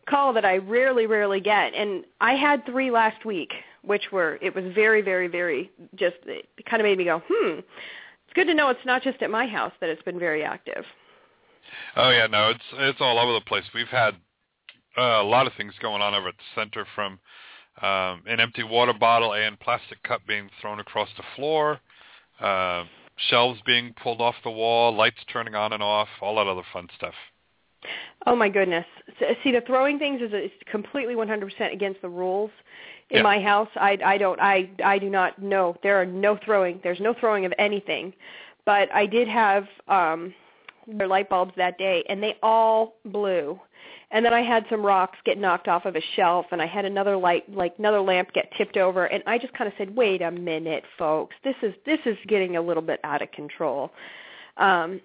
call 0.10 0.33
that 0.33 0.45
I 0.45 0.57
rarely, 0.57 1.05
rarely 1.05 1.39
get. 1.39 1.74
And 1.74 2.03
I 2.22 2.33
had 2.33 2.65
three 2.65 2.91
last 2.91 3.25
week, 3.25 3.51
which 3.83 4.12
were, 4.12 4.38
it 4.41 4.55
was 4.55 4.65
very, 4.74 5.01
very, 5.01 5.27
very 5.27 5.72
just, 5.95 6.17
it 6.25 6.48
kind 6.69 6.81
of 6.81 6.86
made 6.86 6.98
me 6.98 7.05
go, 7.05 7.22
hmm, 7.27 7.60
it's 7.60 8.33
good 8.33 8.45
to 8.45 8.53
know 8.53 8.69
it's 8.69 8.86
not 8.86 9.03
just 9.03 9.22
at 9.22 9.29
my 9.29 9.45
house 9.45 9.74
that 9.79 9.89
it's 9.89 10.01
been 10.03 10.19
very 10.19 10.43
active. 10.43 10.86
Oh 11.95 12.10
yeah, 12.10 12.27
no, 12.27 12.50
it's 12.50 12.63
it's 12.74 13.01
all 13.01 13.19
over 13.19 13.33
the 13.33 13.45
place. 13.45 13.63
We've 13.74 13.88
had 13.88 14.15
uh, 14.98 15.22
a 15.22 15.24
lot 15.24 15.48
of 15.48 15.53
things 15.53 15.74
going 15.81 16.01
on 16.01 16.13
over 16.13 16.29
at 16.29 16.36
the 16.38 16.62
center 16.62 16.86
from 16.95 17.19
um, 17.81 18.24
an 18.27 18.39
empty 18.39 18.63
water 18.63 18.93
bottle 18.93 19.33
and 19.33 19.60
plastic 19.60 20.01
cup 20.03 20.22
being 20.27 20.50
thrown 20.62 20.79
across 20.79 21.10
the 21.17 21.24
floor, 21.36 21.79
uh, 22.39 22.83
shelves 23.29 23.60
being 23.65 23.93
pulled 24.01 24.22
off 24.22 24.36
the 24.43 24.51
wall, 24.51 24.95
lights 24.95 25.24
turning 25.31 25.55
on 25.55 25.74
and 25.74 25.83
off, 25.83 26.07
all 26.22 26.36
that 26.36 26.48
other 26.48 26.63
fun 26.72 26.88
stuff. 26.95 27.15
Oh 28.25 28.35
my 28.35 28.49
goodness! 28.49 28.85
See, 29.43 29.51
the 29.51 29.61
throwing 29.67 29.99
things 29.99 30.21
is, 30.21 30.31
is 30.33 30.51
completely 30.71 31.15
100% 31.15 31.73
against 31.73 32.01
the 32.01 32.09
rules 32.09 32.51
in 33.09 33.17
Yeah. 33.17 33.23
my 33.23 33.39
house. 33.41 33.69
I 33.75 33.97
I 34.03 34.17
don't 34.17 34.39
I 34.39 34.69
I 34.83 34.97
do 34.97 35.09
not 35.09 35.41
know. 35.41 35.75
There 35.83 35.99
are 36.01 36.05
no 36.05 36.37
throwing. 36.45 36.79
There's 36.83 36.99
no 37.01 37.13
throwing 37.13 37.45
of 37.45 37.53
anything. 37.57 38.13
But 38.65 38.93
I 38.93 39.05
did 39.05 39.27
have 39.27 39.67
um 39.87 40.33
their 40.87 41.07
light 41.07 41.29
bulbs 41.29 41.53
that 41.57 41.77
day, 41.77 42.03
and 42.09 42.21
they 42.21 42.37
all 42.43 42.95
blew. 43.05 43.59
And 44.11 44.23
then 44.23 44.33
I 44.33 44.41
had 44.41 44.65
some 44.69 44.85
rocks 44.85 45.17
get 45.25 45.37
knocked 45.37 45.67
off 45.67 45.85
of 45.85 45.95
a 45.95 46.01
shelf, 46.15 46.45
and 46.51 46.61
I 46.61 46.67
had 46.67 46.85
another 46.85 47.17
light, 47.17 47.51
like 47.53 47.73
another 47.79 47.99
lamp, 47.99 48.31
get 48.33 48.51
tipped 48.57 48.77
over. 48.77 49.05
And 49.05 49.23
I 49.25 49.37
just 49.37 49.53
kind 49.53 49.67
of 49.67 49.73
said, 49.77 49.95
"Wait 49.95 50.21
a 50.21 50.29
minute, 50.31 50.83
folks. 50.97 51.35
This 51.43 51.55
is 51.61 51.73
this 51.85 51.99
is 52.05 52.17
getting 52.27 52.55
a 52.55 52.61
little 52.61 52.83
bit 52.83 52.99
out 53.03 53.21
of 53.21 53.31
control." 53.31 53.91
Um, 54.57 55.01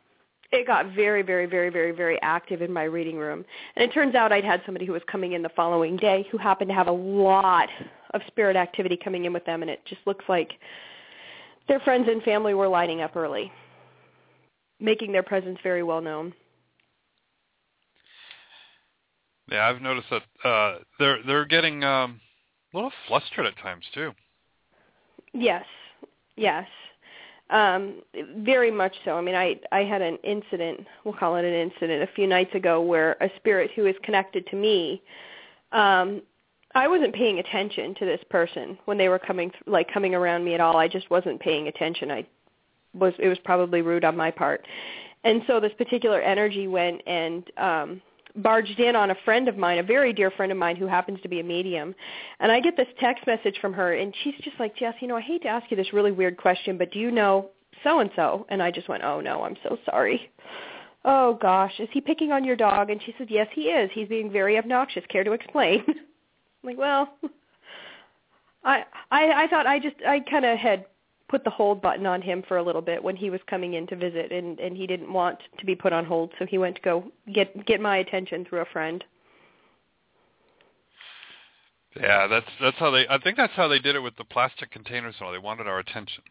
it 0.51 0.67
got 0.67 0.95
very, 0.95 1.23
very, 1.23 1.47
very, 1.47 1.71
very, 1.71 1.93
very 1.93 2.21
active 2.23 2.63
in 2.63 2.73
my 2.73 2.85
reading 2.85 3.17
room. 3.17 3.45
And 3.77 3.85
it 3.89 3.93
turns 3.93 4.15
out 4.15 4.33
I'd 4.33 4.45
had 4.45 4.63
somebody 4.65 4.87
who 4.87 4.93
was 4.93 5.03
coming 5.11 5.33
in 5.33 5.43
the 5.43 5.51
following 5.51 5.97
day 5.97 6.27
who 6.31 6.39
happened 6.39 6.69
to 6.69 6.75
have 6.75 6.87
a 6.87 6.93
lot 6.93 7.69
of 8.15 8.23
spirit 8.29 8.57
activity 8.57 8.97
coming 8.97 9.27
in 9.27 9.33
with 9.33 9.45
them, 9.45 9.63
and 9.63 9.71
it 9.71 9.85
just 9.85 10.01
looks 10.07 10.25
like 10.29 10.53
their 11.69 11.81
friends 11.81 12.09
and 12.11 12.23
family 12.23 12.55
were 12.55 12.69
lining 12.69 13.03
up 13.03 13.15
early, 13.15 13.53
making 14.81 15.13
their 15.13 15.23
presence 15.23 15.59
very 15.63 15.83
well 15.83 16.01
known. 16.01 16.33
Yeah, 19.51 19.67
I've 19.67 19.83
noticed 19.83 20.09
that 20.11 20.49
uh, 20.49 20.79
they're 20.99 21.23
they're 21.27 21.45
getting 21.47 21.85
um, 21.85 22.21
a 22.73 22.77
little 22.77 22.93
flustered 23.07 23.47
at 23.47 23.57
times 23.59 23.85
too. 23.95 24.13
Yes, 25.33 25.65
yes, 26.37 26.67
um, 27.51 28.03
very 28.39 28.71
much 28.71 28.95
so. 29.05 29.13
I 29.17 29.21
mean, 29.21 29.35
I 29.35 29.59
I 29.73 29.81
had 29.81 30.03
an 30.03 30.19
incident. 30.23 30.87
We'll 31.05 31.15
call 31.15 31.37
it 31.37 31.45
an 31.45 31.55
incident 31.55 32.03
a 32.03 32.15
few 32.15 32.27
nights 32.27 32.55
ago 32.55 32.81
where 32.81 33.13
a 33.21 33.31
spirit 33.37 33.71
who 33.75 33.87
is 33.87 33.95
connected 34.03 34.47
to 34.49 34.57
me. 34.57 35.03
Um, 35.73 36.23
I 36.75 36.87
wasn't 36.87 37.15
paying 37.15 37.39
attention 37.39 37.95
to 37.97 38.05
this 38.05 38.21
person 38.29 38.79
when 38.85 38.99
they 38.99 39.09
were 39.09 39.19
coming 39.19 39.51
like 39.67 39.93
coming 39.93 40.15
around 40.15 40.45
me 40.45 40.55
at 40.55 40.61
all. 40.61 40.77
I 40.77 40.89
just 40.89 41.11
wasn't 41.11 41.41
paying 41.41 41.69
attention. 41.69 42.11
I 42.11 42.27
was 42.95 43.15
it 43.19 43.29
was 43.29 43.39
probably 43.45 43.83
rude 43.83 44.05
on 44.05 44.17
my 44.17 44.31
part. 44.31 44.67
And 45.25 45.43
so 45.47 45.59
this 45.59 45.73
particular 45.79 46.21
energy 46.21 46.69
went 46.69 47.01
and 47.07 47.51
um 47.57 48.03
barged 48.43 48.79
in 48.81 48.97
on 48.97 49.11
a 49.11 49.15
friend 49.25 49.49
of 49.49 49.57
mine, 49.57 49.79
a 49.79 49.83
very 49.83 50.13
dear 50.13 50.31
friend 50.31 50.53
of 50.53 50.59
mine 50.59 50.77
who 50.77 50.87
happens 50.87 51.21
to 51.23 51.29
be 51.29 51.41
a 51.41 51.45
medium. 51.45 51.95
And 52.41 52.51
I 52.51 52.61
get 52.61 52.77
this 52.77 52.89
text 53.01 53.27
message 53.27 53.59
from 53.61 53.73
her 53.75 53.95
and 53.95 54.15
she's 54.23 54.35
just 54.43 54.59
like, 54.59 54.77
Jess, 54.77 54.95
you 55.01 55.09
know, 55.09 55.17
I 55.17 55.21
hate 55.21 55.43
to 55.43 55.49
ask 55.49 55.71
you 55.71 55.77
this 55.77 55.93
really 55.93 56.13
weird 56.13 56.37
question, 56.37 56.79
but 56.79 56.93
do 56.93 56.99
you 56.99 57.11
know 57.11 57.51
so 57.85 58.01
and 58.01 58.11
so? 58.17 58.47
And 58.49 58.63
I 58.63 58.71
just 58.71 58.89
went, 58.89 59.05
Oh 59.05 59.21
no, 59.21 59.43
I'm 59.43 59.57
so 59.63 59.79
sorry. 59.85 60.31
Oh 61.05 61.39
gosh, 61.41 61.73
is 61.79 61.89
he 61.93 62.01
picking 62.01 62.33
on 62.33 62.45
your 62.45 62.57
dog? 62.57 62.91
And 62.91 63.01
she 63.03 63.15
said, 63.19 63.29
Yes, 63.31 63.49
he 63.55 63.63
is. 63.63 63.91
He's 63.93 64.09
being 64.09 64.31
very 64.31 64.59
obnoxious. 64.59 65.05
Care 65.09 65.25
to 65.25 65.33
explain? 65.33 65.85
I'm 65.89 65.97
like, 66.65 66.79
well, 66.79 67.15
I 68.65 68.85
I 69.11 69.45
I 69.45 69.49
thought 69.49 69.67
I 69.67 69.79
just 69.79 69.97
I 70.07 70.21
kind 70.21 70.45
of 70.45 70.59
had 70.59 70.87
put 71.29 71.45
the 71.45 71.51
hold 71.51 71.81
button 71.83 72.07
on 72.07 72.23
him 72.23 72.43
for 72.49 72.57
a 72.57 72.63
little 72.63 72.83
bit 72.83 73.03
when 73.03 73.17
he 73.17 73.31
was 73.31 73.41
coming 73.49 73.75
in 73.75 73.87
to 73.87 73.97
visit 73.97 74.33
and 74.33 74.59
and 74.59 74.77
he 74.77 74.87
didn't 74.87 75.13
want 75.13 75.39
to 75.59 75.67
be 75.67 75.75
put 75.75 75.93
on 75.93 76.05
hold 76.05 76.33
so 76.39 76.47
he 76.47 76.59
went 76.59 76.77
to 76.77 76.83
go 76.83 77.05
get 77.33 77.65
get 77.67 77.81
my 77.81 77.99
attention 77.99 78.45
through 78.45 78.61
a 78.61 78.65
friend 78.67 79.05
Yeah, 82.01 82.27
that's 82.29 82.47
that's 82.61 82.77
how 82.79 82.91
they. 82.91 83.07
I 83.09 83.19
think 83.19 83.37
that's 83.37 83.53
how 83.55 83.69
they 83.69 83.79
did 83.79 83.97
it 83.97 84.01
with 84.01 84.17
the 84.17 84.25
plastic 84.25 84.71
containers. 84.71 85.15
and 85.19 85.27
all. 85.27 85.33
they 85.33 85.39
wanted 85.39 85.67
our 85.67 85.79
attention. 85.79 86.23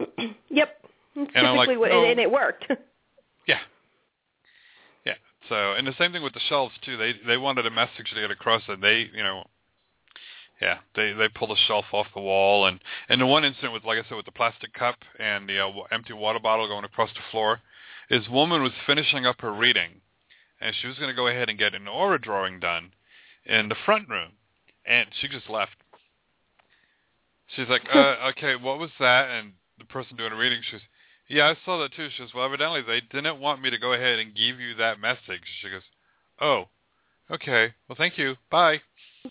yep 0.48 0.78
And 1.14 1.28
I'm 1.34 1.56
like, 1.56 1.68
typically 1.68 1.76
what 1.76 1.90
no. 1.90 2.04
and 2.04 2.18
it 2.20 2.30
worked 2.30 2.64
Yeah. 3.46 3.58
Yeah. 5.04 5.14
So, 5.48 5.72
and 5.72 5.86
the 5.86 5.94
same 5.98 6.12
thing 6.12 6.22
with 6.22 6.32
the 6.34 6.40
shelves 6.48 6.74
too. 6.84 6.96
They 6.96 7.12
they 7.26 7.36
wanted 7.36 7.66
a 7.66 7.70
message 7.70 8.10
to 8.14 8.20
get 8.20 8.30
across, 8.30 8.62
and 8.68 8.82
they, 8.82 9.10
you 9.12 9.22
know, 9.22 9.44
yeah, 10.62 10.78
they 10.94 11.12
they 11.12 11.28
pulled 11.28 11.50
a 11.50 11.60
shelf 11.66 11.86
off 11.92 12.06
the 12.14 12.20
wall, 12.20 12.66
and 12.66 12.78
and 13.08 13.20
the 13.20 13.26
one 13.26 13.44
incident 13.44 13.72
with, 13.72 13.84
like 13.84 13.98
I 13.98 14.08
said, 14.08 14.14
with 14.14 14.26
the 14.26 14.32
plastic 14.32 14.72
cup 14.72 14.94
and 15.18 15.48
the 15.48 15.58
uh, 15.58 15.72
empty 15.90 16.12
water 16.12 16.38
bottle 16.38 16.68
going 16.68 16.84
across 16.84 17.10
the 17.14 17.20
floor, 17.32 17.58
is 18.08 18.28
woman 18.28 18.62
was 18.62 18.70
finishing 18.86 19.26
up 19.26 19.40
her 19.40 19.52
reading, 19.52 20.00
and 20.60 20.72
she 20.80 20.86
was 20.86 20.96
going 20.98 21.10
to 21.10 21.16
go 21.16 21.26
ahead 21.26 21.48
and 21.48 21.58
get 21.58 21.74
an 21.74 21.88
aura 21.88 22.20
drawing 22.20 22.60
done 22.60 22.92
in 23.44 23.68
the 23.68 23.74
front 23.84 24.08
room, 24.08 24.30
and 24.86 25.08
she 25.20 25.26
just 25.26 25.50
left. 25.50 25.72
She's 27.56 27.68
like, 27.68 27.82
uh, 27.92 28.30
okay, 28.30 28.54
what 28.54 28.78
was 28.78 28.90
that? 29.00 29.30
And 29.30 29.52
the 29.78 29.84
person 29.84 30.16
doing 30.16 30.30
the 30.30 30.36
reading, 30.36 30.60
she's, 30.70 30.80
yeah, 31.28 31.48
I 31.48 31.56
saw 31.64 31.80
that 31.80 31.92
too. 31.92 32.08
She 32.16 32.22
goes, 32.22 32.32
well, 32.32 32.46
evidently 32.46 32.82
they 32.82 33.02
didn't 33.10 33.40
want 33.40 33.60
me 33.60 33.68
to 33.70 33.78
go 33.78 33.94
ahead 33.94 34.20
and 34.20 34.34
give 34.34 34.60
you 34.60 34.76
that 34.76 35.00
message. 35.00 35.42
She 35.60 35.70
goes, 35.70 35.82
oh, 36.40 36.66
okay, 37.32 37.74
well, 37.88 37.96
thank 37.98 38.16
you, 38.16 38.36
bye. 38.48 38.80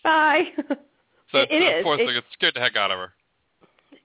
bye 0.04 0.44
So 1.32 1.40
It- 1.40 1.52
it 1.52 1.62
of 1.62 1.78
is. 1.80 1.84
course 1.84 2.00
It- 2.02 2.08
they 2.08 2.22
scared 2.34 2.54
the 2.56 2.60
heck 2.60 2.76
out 2.76 2.92
of 2.92 3.00
her. 3.00 3.14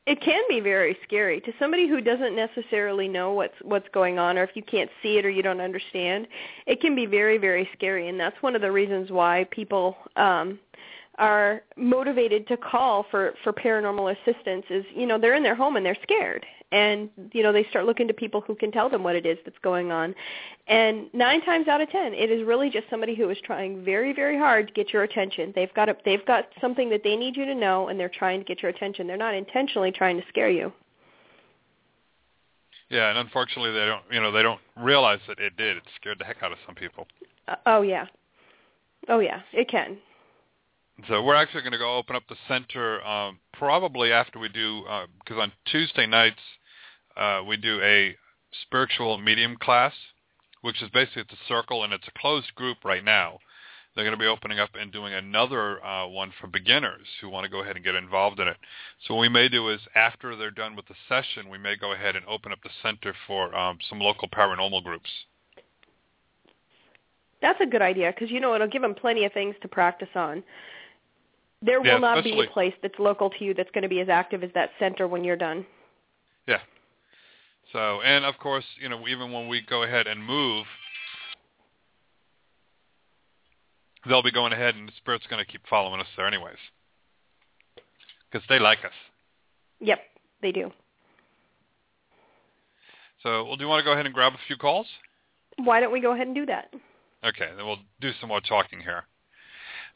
it 0.06 0.20
can 0.20 0.42
be 0.48 0.60
very 0.60 0.96
scary 1.02 1.40
to 1.40 1.52
somebody 1.58 1.88
who 1.88 2.00
doesn't 2.00 2.36
necessarily 2.36 3.08
know 3.08 3.32
what's 3.32 3.60
what's 3.62 3.88
going 3.88 4.20
on 4.20 4.38
or 4.38 4.44
if 4.44 4.50
you 4.54 4.62
can't 4.62 4.90
see 5.02 5.18
it 5.18 5.26
or 5.26 5.30
you 5.30 5.42
don't 5.42 5.60
understand 5.60 6.28
it 6.66 6.80
can 6.80 6.94
be 6.94 7.06
very 7.06 7.38
very 7.38 7.68
scary 7.72 8.06
and 8.08 8.18
that's 8.18 8.40
one 8.40 8.54
of 8.54 8.62
the 8.62 8.70
reasons 8.70 9.10
why 9.10 9.44
people 9.50 9.96
um 10.14 10.60
are 11.18 11.62
motivated 11.76 12.46
to 12.48 12.56
call 12.56 13.06
for 13.10 13.34
for 13.42 13.52
paranormal 13.52 14.14
assistance 14.16 14.64
is 14.70 14.84
you 14.94 15.06
know 15.06 15.18
they're 15.18 15.34
in 15.34 15.42
their 15.42 15.54
home 15.54 15.76
and 15.76 15.84
they're 15.84 15.96
scared. 16.02 16.44
And 16.72 17.10
you 17.32 17.42
know 17.42 17.52
they 17.52 17.64
start 17.70 17.86
looking 17.86 18.08
to 18.08 18.14
people 18.14 18.40
who 18.40 18.54
can 18.54 18.72
tell 18.72 18.90
them 18.90 19.02
what 19.02 19.16
it 19.16 19.24
is 19.24 19.38
that's 19.44 19.58
going 19.62 19.92
on. 19.92 20.14
And 20.66 21.08
9 21.14 21.42
times 21.42 21.68
out 21.68 21.80
of 21.80 21.88
10 21.90 22.12
it 22.14 22.30
is 22.30 22.44
really 22.46 22.70
just 22.70 22.90
somebody 22.90 23.14
who 23.14 23.30
is 23.30 23.38
trying 23.44 23.84
very 23.84 24.12
very 24.12 24.36
hard 24.36 24.68
to 24.68 24.72
get 24.72 24.92
your 24.92 25.04
attention. 25.04 25.52
They've 25.54 25.72
got 25.74 25.88
a, 25.88 25.96
they've 26.04 26.24
got 26.26 26.48
something 26.60 26.90
that 26.90 27.02
they 27.04 27.16
need 27.16 27.36
you 27.36 27.46
to 27.46 27.54
know 27.54 27.88
and 27.88 27.98
they're 27.98 28.08
trying 28.10 28.40
to 28.40 28.44
get 28.44 28.62
your 28.62 28.70
attention. 28.70 29.06
They're 29.06 29.16
not 29.16 29.34
intentionally 29.34 29.92
trying 29.92 30.20
to 30.20 30.26
scare 30.28 30.50
you. 30.50 30.72
Yeah, 32.88 33.10
and 33.10 33.18
unfortunately 33.18 33.72
they 33.72 33.84
don't, 33.84 34.02
you 34.12 34.20
know, 34.20 34.30
they 34.30 34.42
don't 34.42 34.60
realize 34.76 35.18
that 35.26 35.40
it 35.40 35.56
did. 35.56 35.76
It 35.76 35.82
scared 35.96 36.20
the 36.20 36.24
heck 36.24 36.42
out 36.42 36.52
of 36.52 36.58
some 36.66 36.76
people. 36.76 37.06
uh, 37.48 37.56
oh 37.66 37.82
yeah. 37.82 38.06
Oh 39.08 39.20
yeah. 39.20 39.40
It 39.52 39.68
can 39.68 39.98
So 41.08 41.22
we're 41.22 41.34
actually 41.34 41.60
going 41.60 41.72
to 41.72 41.78
go 41.78 41.96
open 41.96 42.16
up 42.16 42.22
the 42.28 42.36
center 42.48 43.04
um, 43.04 43.38
probably 43.52 44.12
after 44.12 44.38
we 44.38 44.48
do, 44.48 44.82
because 45.18 45.38
on 45.40 45.52
Tuesday 45.66 46.06
nights 46.06 46.40
uh, 47.16 47.42
we 47.46 47.58
do 47.58 47.80
a 47.82 48.16
spiritual 48.62 49.18
medium 49.18 49.56
class, 49.60 49.92
which 50.62 50.82
is 50.82 50.88
basically 50.90 51.22
it's 51.22 51.32
a 51.32 51.48
circle 51.48 51.84
and 51.84 51.92
it's 51.92 52.08
a 52.08 52.18
closed 52.18 52.54
group 52.54 52.78
right 52.82 53.04
now. 53.04 53.38
They're 53.94 54.04
going 54.04 54.16
to 54.16 54.22
be 54.22 54.26
opening 54.26 54.58
up 54.58 54.70
and 54.78 54.90
doing 54.90 55.14
another 55.14 55.84
uh, 55.84 56.06
one 56.06 56.32
for 56.40 56.46
beginners 56.48 57.06
who 57.20 57.28
want 57.28 57.44
to 57.44 57.50
go 57.50 57.60
ahead 57.60 57.76
and 57.76 57.84
get 57.84 57.94
involved 57.94 58.40
in 58.40 58.48
it. 58.48 58.56
So 59.06 59.14
what 59.14 59.20
we 59.22 59.28
may 59.28 59.48
do 59.48 59.68
is 59.70 59.80
after 59.94 60.34
they're 60.34 60.50
done 60.50 60.76
with 60.76 60.86
the 60.86 60.94
session, 61.08 61.50
we 61.50 61.58
may 61.58 61.76
go 61.76 61.92
ahead 61.92 62.16
and 62.16 62.24
open 62.26 62.52
up 62.52 62.58
the 62.62 62.70
center 62.82 63.14
for 63.26 63.54
um, 63.54 63.78
some 63.88 64.00
local 64.00 64.28
paranormal 64.28 64.82
groups. 64.82 65.08
That's 67.40 67.60
a 67.60 67.66
good 67.66 67.82
idea 67.82 68.12
because 68.12 68.30
you 68.30 68.40
know 68.40 68.54
it'll 68.54 68.68
give 68.68 68.82
them 68.82 68.94
plenty 68.94 69.24
of 69.24 69.32
things 69.32 69.54
to 69.62 69.68
practice 69.68 70.08
on. 70.14 70.42
There 71.62 71.84
Yeah, 71.84 71.94
will 71.94 72.00
not 72.00 72.22
be 72.22 72.38
a 72.38 72.46
place 72.50 72.74
that's 72.82 72.98
local 72.98 73.30
to 73.30 73.44
you 73.44 73.54
that's 73.54 73.70
going 73.72 73.82
to 73.82 73.88
be 73.88 74.00
as 74.00 74.08
active 74.08 74.42
as 74.44 74.50
that 74.54 74.70
center 74.78 75.08
when 75.08 75.24
you're 75.24 75.36
done. 75.36 75.66
Yeah. 76.46 76.60
So, 77.72 78.00
and 78.02 78.24
of 78.24 78.38
course, 78.38 78.64
you 78.80 78.88
know, 78.88 79.08
even 79.08 79.32
when 79.32 79.48
we 79.48 79.62
go 79.62 79.82
ahead 79.82 80.06
and 80.06 80.24
move, 80.24 80.66
they'll 84.08 84.22
be 84.22 84.30
going 84.30 84.52
ahead, 84.52 84.74
and 84.76 84.88
the 84.88 84.92
spirit's 84.98 85.26
going 85.26 85.44
to 85.44 85.50
keep 85.50 85.62
following 85.68 86.00
us 86.00 86.06
there, 86.16 86.26
anyways, 86.26 86.58
because 88.30 88.46
they 88.48 88.58
like 88.58 88.84
us. 88.84 88.92
Yep, 89.80 89.98
they 90.42 90.52
do. 90.52 90.70
So, 93.22 93.44
well, 93.44 93.56
do 93.56 93.64
you 93.64 93.68
want 93.68 93.80
to 93.80 93.84
go 93.84 93.92
ahead 93.92 94.06
and 94.06 94.14
grab 94.14 94.34
a 94.34 94.38
few 94.46 94.56
calls? 94.56 94.86
Why 95.56 95.80
don't 95.80 95.92
we 95.92 96.00
go 96.00 96.12
ahead 96.12 96.26
and 96.26 96.36
do 96.36 96.46
that? 96.46 96.72
Okay, 97.24 97.48
then 97.56 97.66
we'll 97.66 97.78
do 98.00 98.12
some 98.20 98.28
more 98.28 98.40
talking 98.40 98.78
here. 98.80 99.04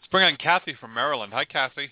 Let's 0.00 0.10
bring 0.10 0.24
on 0.24 0.36
Kathy 0.36 0.74
from 0.80 0.94
Maryland. 0.94 1.32
Hi, 1.34 1.44
Kathy. 1.44 1.90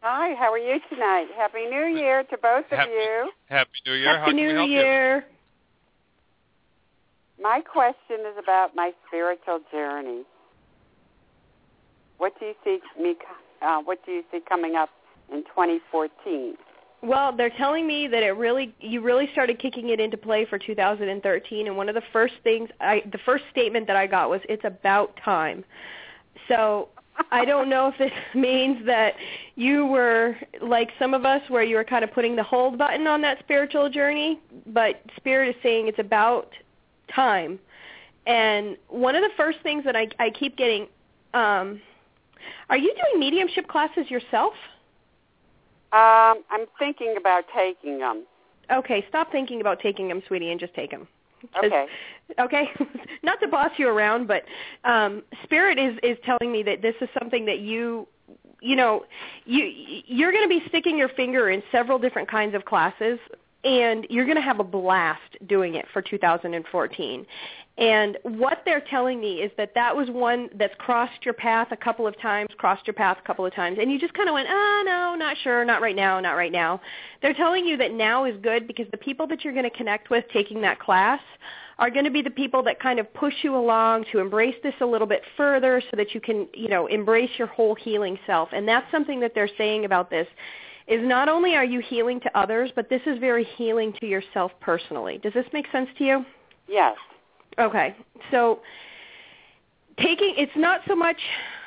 Hi, 0.00 0.34
how 0.34 0.52
are 0.52 0.58
you 0.58 0.80
tonight? 0.90 1.28
Happy 1.36 1.66
New 1.66 1.86
Year 1.96 2.24
to 2.24 2.36
both 2.36 2.64
of 2.70 2.78
Happy- 2.78 2.90
you. 2.90 3.30
Happy 3.46 3.70
New 3.86 3.92
Year. 3.92 4.08
How 4.08 4.18
Happy 4.18 4.30
can 4.32 4.36
we 4.36 4.42
New 4.42 4.54
help 4.56 4.68
Year. 4.68 5.26
My 7.40 7.60
question 7.60 8.20
is 8.26 8.36
about 8.38 8.74
my 8.74 8.92
spiritual 9.06 9.60
journey. 9.70 10.24
What 12.18 12.38
do 12.40 12.46
you 12.46 12.54
see 12.64 12.80
me? 13.00 13.16
Uh, 13.62 13.80
what 13.82 14.04
do 14.04 14.12
you 14.12 14.24
see 14.32 14.40
coming 14.40 14.74
up 14.74 14.90
in 15.32 15.44
2014? 15.44 16.56
Well, 17.02 17.32
they're 17.36 17.50
telling 17.50 17.86
me 17.86 18.08
that 18.08 18.22
it 18.22 18.32
really 18.32 18.74
you 18.80 19.00
really 19.00 19.28
started 19.32 19.58
kicking 19.58 19.90
it 19.90 20.00
into 20.00 20.16
play 20.16 20.44
for 20.44 20.58
2013 20.58 21.66
and 21.66 21.76
one 21.76 21.88
of 21.88 21.94
the 21.94 22.02
first 22.12 22.34
things 22.42 22.68
I 22.80 23.02
the 23.10 23.18
first 23.24 23.44
statement 23.50 23.86
that 23.86 23.96
I 23.96 24.06
got 24.06 24.28
was 24.28 24.40
it's 24.48 24.64
about 24.64 25.16
time. 25.24 25.64
So, 26.48 26.88
I 27.30 27.44
don't 27.44 27.68
know 27.68 27.88
if 27.88 27.98
this 27.98 28.12
means 28.34 28.84
that 28.86 29.14
you 29.56 29.86
were 29.86 30.36
like 30.60 30.90
some 30.98 31.14
of 31.14 31.24
us 31.24 31.42
where 31.48 31.62
you 31.62 31.76
were 31.76 31.84
kind 31.84 32.04
of 32.04 32.12
putting 32.12 32.36
the 32.36 32.42
hold 32.42 32.78
button 32.78 33.06
on 33.06 33.22
that 33.22 33.38
spiritual 33.40 33.88
journey, 33.88 34.40
but 34.66 35.02
spirit 35.16 35.48
is 35.56 35.62
saying 35.62 35.88
it's 35.88 35.98
about 35.98 36.52
time. 37.14 37.58
And 38.26 38.76
one 38.88 39.14
of 39.14 39.22
the 39.22 39.30
first 39.36 39.58
things 39.62 39.84
that 39.84 39.96
I 39.96 40.08
I 40.18 40.30
keep 40.30 40.56
getting 40.56 40.86
um 41.34 41.80
are 42.68 42.76
you 42.76 42.94
doing 42.94 43.20
mediumship 43.20 43.68
classes 43.68 44.10
yourself? 44.10 44.52
Um, 45.92 46.42
I'm 46.50 46.66
thinking 46.78 47.14
about 47.18 47.44
taking 47.54 47.98
them. 47.98 48.24
Okay, 48.72 49.04
stop 49.08 49.30
thinking 49.30 49.60
about 49.60 49.80
taking 49.80 50.08
them, 50.08 50.22
sweetie, 50.26 50.50
and 50.50 50.58
just 50.58 50.74
take 50.74 50.90
them. 50.90 51.06
Okay. 51.62 51.86
Okay, 52.38 52.70
not 53.22 53.38
to 53.40 53.48
boss 53.48 53.70
you 53.76 53.88
around, 53.88 54.26
but 54.26 54.44
um, 54.84 55.22
Spirit 55.44 55.78
is 55.78 55.98
is 56.02 56.16
telling 56.24 56.50
me 56.50 56.62
that 56.62 56.80
this 56.80 56.94
is 57.00 57.08
something 57.18 57.44
that 57.44 57.58
you, 57.58 58.08
you 58.60 58.76
know, 58.76 59.04
you 59.44 59.70
you're 60.06 60.32
going 60.32 60.44
to 60.44 60.48
be 60.48 60.62
sticking 60.68 60.96
your 60.96 61.10
finger 61.10 61.50
in 61.50 61.62
several 61.70 61.98
different 61.98 62.30
kinds 62.30 62.54
of 62.54 62.64
classes, 62.64 63.18
and 63.64 64.06
you're 64.10 64.24
going 64.24 64.36
to 64.36 64.42
have 64.42 64.60
a 64.60 64.64
blast 64.64 65.20
doing 65.46 65.74
it 65.74 65.86
for 65.92 66.02
2014. 66.02 67.26
And 67.76 68.18
what 68.22 68.62
they're 68.64 68.84
telling 68.88 69.20
me 69.20 69.40
is 69.40 69.50
that 69.56 69.74
that 69.74 69.96
was 69.96 70.08
one 70.08 70.48
that's 70.54 70.74
crossed 70.78 71.24
your 71.24 71.34
path 71.34 71.68
a 71.72 71.76
couple 71.76 72.06
of 72.06 72.18
times, 72.20 72.50
crossed 72.56 72.86
your 72.86 72.94
path 72.94 73.18
a 73.22 73.26
couple 73.26 73.44
of 73.44 73.52
times, 73.52 73.78
and 73.80 73.90
you 73.90 73.98
just 73.98 74.14
kind 74.14 74.28
of 74.28 74.34
went, 74.34 74.46
ah, 74.48 74.82
no, 74.84 75.16
not 75.16 75.36
sure, 75.42 75.64
not 75.64 75.82
right 75.82 75.96
now, 75.96 76.20
not 76.20 76.34
right 76.34 76.52
now. 76.52 76.80
They're 77.20 77.34
telling 77.34 77.66
you 77.66 77.76
that 77.78 77.92
now 77.92 78.26
is 78.26 78.36
good 78.42 78.68
because 78.68 78.86
the 78.92 78.96
people 78.96 79.26
that 79.26 79.42
you're 79.42 79.54
going 79.54 79.68
to 79.68 79.76
connect 79.76 80.08
with 80.08 80.24
taking 80.32 80.60
that 80.60 80.78
class 80.78 81.20
are 81.78 81.90
going 81.90 82.04
to 82.04 82.12
be 82.12 82.22
the 82.22 82.30
people 82.30 82.62
that 82.62 82.78
kind 82.78 83.00
of 83.00 83.12
push 83.12 83.34
you 83.42 83.56
along 83.56 84.04
to 84.12 84.20
embrace 84.20 84.54
this 84.62 84.74
a 84.80 84.86
little 84.86 85.08
bit 85.08 85.22
further 85.36 85.82
so 85.90 85.96
that 85.96 86.14
you 86.14 86.20
can, 86.20 86.46
you 86.54 86.68
know, 86.68 86.86
embrace 86.86 87.30
your 87.38 87.48
whole 87.48 87.74
healing 87.74 88.16
self. 88.24 88.50
And 88.52 88.68
that's 88.68 88.88
something 88.92 89.18
that 89.18 89.32
they're 89.34 89.50
saying 89.58 89.84
about 89.84 90.10
this 90.10 90.28
is 90.86 91.00
not 91.02 91.28
only 91.28 91.54
are 91.54 91.64
you 91.64 91.80
healing 91.80 92.20
to 92.20 92.38
others, 92.38 92.70
but 92.74 92.88
this 92.90 93.00
is 93.06 93.18
very 93.18 93.44
healing 93.56 93.92
to 94.00 94.06
yourself 94.06 94.52
personally. 94.60 95.18
Does 95.18 95.32
this 95.32 95.46
make 95.52 95.66
sense 95.72 95.88
to 95.98 96.04
you? 96.04 96.24
Yes. 96.68 96.96
Okay. 97.58 97.96
So 98.30 98.60
taking 99.98 100.34
it's 100.36 100.52
not 100.56 100.80
so 100.86 100.94
much 100.94 101.16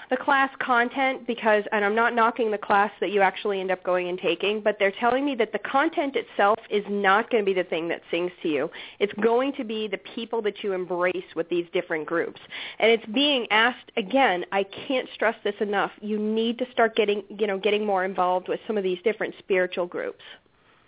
the 0.10 0.18
class 0.18 0.50
content 0.60 1.28
because 1.28 1.64
and 1.72 1.84
I'm 1.84 1.96
not 1.96 2.16
knocking 2.16 2.52
the 2.52 2.58
class 2.58 2.92
that 3.02 3.12
you 3.12 3.22
actually 3.22 3.60
end 3.60 3.72
up 3.72 3.84
going 3.84 4.08
and 4.08 4.18
taking, 4.18 4.62
but 4.62 4.78
they're 4.80 4.94
telling 5.00 5.26
me 5.26 5.36
that 5.36 5.52
the 5.52 5.60
content 5.60 6.16
itself 6.16 6.58
is 6.70 6.84
not 6.90 7.30
going 7.30 7.44
to 7.44 7.46
be 7.46 7.54
the 7.54 7.68
thing 7.68 7.88
that 7.90 8.02
sings 8.10 8.32
to 8.44 8.48
you. 8.48 8.70
It's 9.00 9.14
going 9.22 9.54
to 9.54 9.64
be 9.64 9.88
the 9.88 9.98
people 10.16 10.42
that 10.44 10.64
you 10.64 10.74
embrace 10.74 11.36
with 11.36 11.50
these 11.50 11.66
different 11.74 12.06
groups. 12.06 12.40
And 12.80 12.90
it's 12.90 13.06
being 13.08 13.48
asked 13.52 13.92
again, 13.98 14.46
I 14.52 14.64
can't 14.64 15.08
stress 15.14 15.36
this 15.44 15.56
enough. 15.60 15.92
You 16.02 16.18
need 16.18 16.58
to 16.60 16.66
start 16.72 16.96
getting, 16.96 17.24
you 17.30 17.48
know, 17.48 17.58
getting 17.58 17.86
more 17.86 18.06
involved 18.06 18.48
with 18.48 18.60
some 18.66 18.78
of 18.78 18.84
these 18.84 19.00
different 19.04 19.36
spiritual 19.40 19.88
groups. 19.88 20.24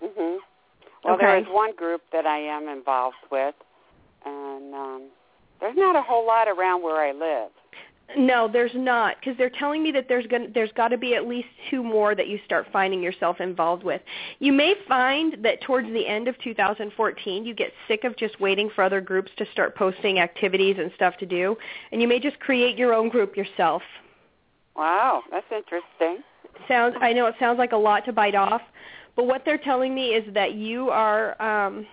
Mhm. 0.01 0.39
Well, 1.03 1.17
there 1.17 1.35
Okay. 1.35 1.47
is 1.47 1.53
one 1.53 1.73
group 1.73 2.01
that 2.11 2.25
I 2.25 2.37
am 2.37 2.67
involved 2.67 3.17
with, 3.29 3.55
and 4.25 4.73
um, 4.73 5.03
there's 5.59 5.75
not 5.75 5.95
a 5.95 6.01
whole 6.01 6.25
lot 6.25 6.47
around 6.47 6.81
where 6.81 6.97
I 6.97 7.11
live. 7.11 7.51
No, 8.17 8.49
there's 8.51 8.71
not, 8.73 9.17
because 9.19 9.37
they're 9.37 9.51
telling 9.51 9.83
me 9.83 9.91
that 9.91 10.07
there's 10.07 10.25
gonna 10.27 10.47
there's 10.53 10.71
got 10.71 10.87
to 10.87 10.97
be 10.97 11.13
at 11.13 11.27
least 11.27 11.47
two 11.69 11.83
more 11.83 12.15
that 12.15 12.27
you 12.27 12.39
start 12.43 12.65
finding 12.73 13.03
yourself 13.03 13.39
involved 13.39 13.83
with. 13.83 14.01
You 14.39 14.51
may 14.51 14.73
find 14.87 15.37
that 15.43 15.61
towards 15.61 15.87
the 15.89 16.07
end 16.07 16.27
of 16.27 16.35
2014, 16.39 17.45
you 17.45 17.53
get 17.53 17.71
sick 17.87 18.03
of 18.05 18.17
just 18.17 18.39
waiting 18.39 18.71
for 18.73 18.83
other 18.83 18.99
groups 18.99 19.31
to 19.37 19.45
start 19.51 19.75
posting 19.75 20.19
activities 20.19 20.77
and 20.79 20.91
stuff 20.95 21.17
to 21.17 21.27
do, 21.27 21.55
and 21.91 22.01
you 22.01 22.07
may 22.07 22.19
just 22.19 22.39
create 22.39 22.77
your 22.77 22.95
own 22.95 23.09
group 23.09 23.37
yourself. 23.37 23.83
Wow, 24.75 25.21
that's 25.29 25.45
interesting. 25.51 26.23
Sounds 26.67 26.95
I 27.01 27.13
know 27.13 27.27
it 27.27 27.35
sounds 27.39 27.59
like 27.59 27.73
a 27.73 27.77
lot 27.77 28.05
to 28.05 28.13
bite 28.13 28.35
off, 28.35 28.61
but 29.15 29.27
what 29.27 29.43
they're 29.45 29.59
telling 29.59 29.93
me 29.93 30.09
is 30.09 30.33
that 30.33 30.53
you 30.53 30.89
are 30.89 31.39
um 31.39 31.85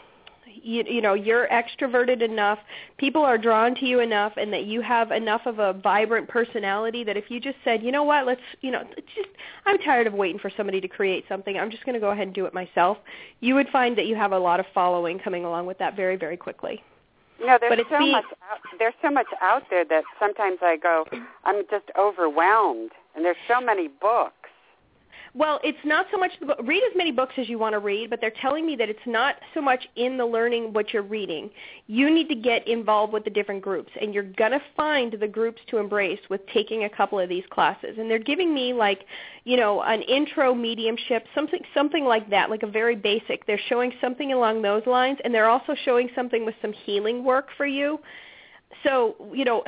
you, 0.63 0.85
you 0.87 1.01
know 1.01 1.15
you're 1.15 1.49
extroverted 1.49 2.23
enough 2.23 2.59
people 2.99 3.23
are 3.23 3.39
drawn 3.39 3.75
to 3.75 3.87
you 3.87 4.01
enough 4.01 4.33
and 4.37 4.53
that 4.53 4.65
you 4.65 4.81
have 4.81 5.11
enough 5.11 5.43
of 5.47 5.59
a 5.59 5.73
vibrant 5.73 6.29
personality 6.29 7.05
that 7.05 7.17
if 7.17 7.25
you 7.31 7.41
just 7.41 7.57
said 7.65 7.83
you 7.83 7.93
know 7.93 8.05
what 8.05 8.27
let's 8.27 8.41
you 8.61 8.71
know 8.71 8.83
it's 8.97 9.09
just 9.15 9.29
i'm 9.65 9.79
tired 9.79 10.07
of 10.07 10.13
waiting 10.13 10.39
for 10.39 10.51
somebody 10.57 10.81
to 10.81 10.89
create 10.89 11.25
something 11.29 11.59
i'm 11.59 11.71
just 11.71 11.85
going 11.85 11.95
to 11.95 12.01
go 12.01 12.11
ahead 12.11 12.27
and 12.27 12.35
do 12.35 12.47
it 12.47 12.55
myself 12.55 12.99
you 13.41 13.55
would 13.55 13.69
find 13.69 13.97
that 13.97 14.07
you 14.07 14.15
have 14.15 14.33
a 14.33 14.39
lot 14.39 14.61
of 14.61 14.67
following 14.75 15.19
coming 15.19 15.45
along 15.45 15.67
with 15.67 15.79
that 15.79 15.97
very 15.97 16.17
very 16.17 16.37
quickly 16.37 16.83
But 17.69 17.77
there's 17.77 17.81
it's 17.81 17.91
so 17.91 18.07
much. 18.07 18.25
Out, 18.51 18.59
there's 18.79 18.95
so 19.03 19.11
much 19.11 19.27
out 19.43 19.65
there 19.69 19.85
that 19.85 20.05
sometimes 20.19 20.59
I 20.63 20.79
go, 20.79 21.05
I'm 21.45 21.65
just 21.71 21.85
overwhelmed, 21.99 22.93
and 23.15 23.25
there's 23.25 23.37
so 23.47 23.61
many 23.61 23.89
books. 23.89 24.46
Well, 25.37 25.61
it's 25.63 25.79
not 25.85 26.07
so 26.11 26.17
much 26.17 26.31
the 26.41 26.47
book. 26.47 26.59
Read 26.65 26.83
as 26.91 26.97
many 26.97 27.13
books 27.13 27.35
as 27.37 27.47
you 27.47 27.59
want 27.59 27.75
to 27.75 27.79
read, 27.79 28.09
but 28.09 28.23
they're 28.23 28.33
telling 28.41 28.65
me 28.65 28.75
that 28.77 28.89
it's 28.89 28.99
not 29.05 29.35
so 29.53 29.61
much 29.61 29.87
in 29.95 30.17
the 30.17 30.25
learning 30.25 30.73
what 30.73 30.95
you're 30.95 31.03
reading. 31.03 31.51
You 31.89 32.11
need 32.11 32.31
to 32.31 32.35
get 32.35 32.67
involved 32.67 33.13
with 33.13 33.25
the 33.25 33.31
different 33.31 33.61
groups, 33.61 33.93
and 34.01 34.15
you're 34.15 34.23
going 34.23 34.53
to 34.53 34.63
find 34.75 35.13
the 35.21 35.29
groups 35.29 35.61
to 35.69 35.77
embrace 35.77 36.21
with 36.31 36.41
taking 36.55 36.85
a 36.85 36.89
couple 36.89 37.21
of 37.21 37.29
these 37.29 37.45
classes. 37.51 37.97
And 37.99 38.11
they're 38.11 38.19
giving 38.19 38.55
me 38.55 38.73
like, 38.73 39.05
you 39.45 39.59
know, 39.59 39.83
an 39.83 40.01
intro 40.01 40.55
mediumship, 40.55 41.27
something 41.35 41.61
something 41.75 42.07
like 42.07 42.31
that, 42.31 42.49
like 42.49 42.63
a 42.63 42.67
very 42.67 42.97
basic. 42.97 43.47
They're 43.47 43.61
showing 43.69 43.93
something 44.01 44.33
along 44.33 44.63
those 44.63 44.87
lines, 44.87 45.19
and 45.23 45.35
they're 45.35 45.51
also 45.51 45.75
showing 45.85 46.09
something 46.15 46.47
with 46.47 46.55
some 46.63 46.73
healing 46.73 47.25
work 47.25 47.49
for 47.59 47.67
you. 47.67 48.01
So, 48.85 49.17
you 49.35 49.45
know, 49.45 49.65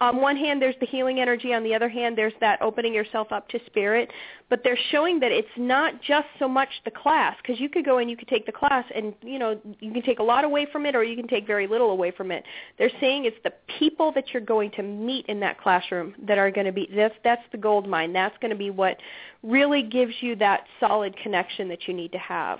on 0.00 0.20
one 0.20 0.36
hand 0.36 0.60
there's 0.60 0.74
the 0.80 0.86
healing 0.86 1.20
energy. 1.20 1.52
On 1.54 1.62
the 1.62 1.74
other 1.74 1.88
hand 1.88 2.16
there's 2.16 2.32
that 2.40 2.60
opening 2.60 2.92
yourself 2.92 3.32
up 3.32 3.48
to 3.48 3.58
spirit. 3.66 4.10
But 4.50 4.60
they're 4.62 4.78
showing 4.90 5.20
that 5.20 5.32
it's 5.32 5.48
not 5.56 6.02
just 6.02 6.26
so 6.38 6.48
much 6.48 6.68
the 6.84 6.90
class 6.90 7.36
because 7.42 7.60
you 7.60 7.68
could 7.68 7.84
go 7.84 7.98
and 7.98 8.10
you 8.10 8.16
could 8.16 8.28
take 8.28 8.46
the 8.46 8.52
class 8.52 8.84
and 8.94 9.14
you 9.22 9.38
know 9.38 9.58
you 9.80 9.92
can 9.92 10.02
take 10.02 10.18
a 10.18 10.22
lot 10.22 10.44
away 10.44 10.66
from 10.70 10.86
it 10.86 10.94
or 10.94 11.02
you 11.02 11.16
can 11.16 11.26
take 11.26 11.46
very 11.46 11.66
little 11.66 11.90
away 11.90 12.10
from 12.10 12.30
it. 12.30 12.44
They're 12.78 12.90
saying 13.00 13.24
it's 13.24 13.36
the 13.42 13.52
people 13.78 14.12
that 14.12 14.32
you're 14.32 14.42
going 14.42 14.70
to 14.72 14.82
meet 14.82 15.26
in 15.26 15.40
that 15.40 15.60
classroom 15.60 16.14
that 16.26 16.38
are 16.38 16.50
going 16.50 16.66
to 16.66 16.72
be 16.72 16.88
that's 16.94 17.14
that's 17.24 17.42
the 17.52 17.58
gold 17.58 17.88
mine. 17.88 18.12
That's 18.12 18.36
going 18.40 18.52
to 18.52 18.56
be 18.56 18.70
what 18.70 18.98
really 19.42 19.82
gives 19.82 20.12
you 20.20 20.36
that 20.36 20.64
solid 20.78 21.16
connection 21.16 21.68
that 21.68 21.88
you 21.88 21.94
need 21.94 22.12
to 22.12 22.18
have. 22.18 22.58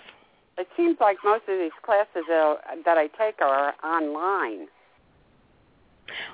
It 0.58 0.68
seems 0.74 0.96
like 1.00 1.18
most 1.22 1.42
of 1.48 1.58
these 1.58 1.72
classes 1.84 2.24
that, 2.28 2.56
that 2.86 2.96
I 2.96 3.08
take 3.08 3.42
are 3.42 3.74
online. 3.84 4.68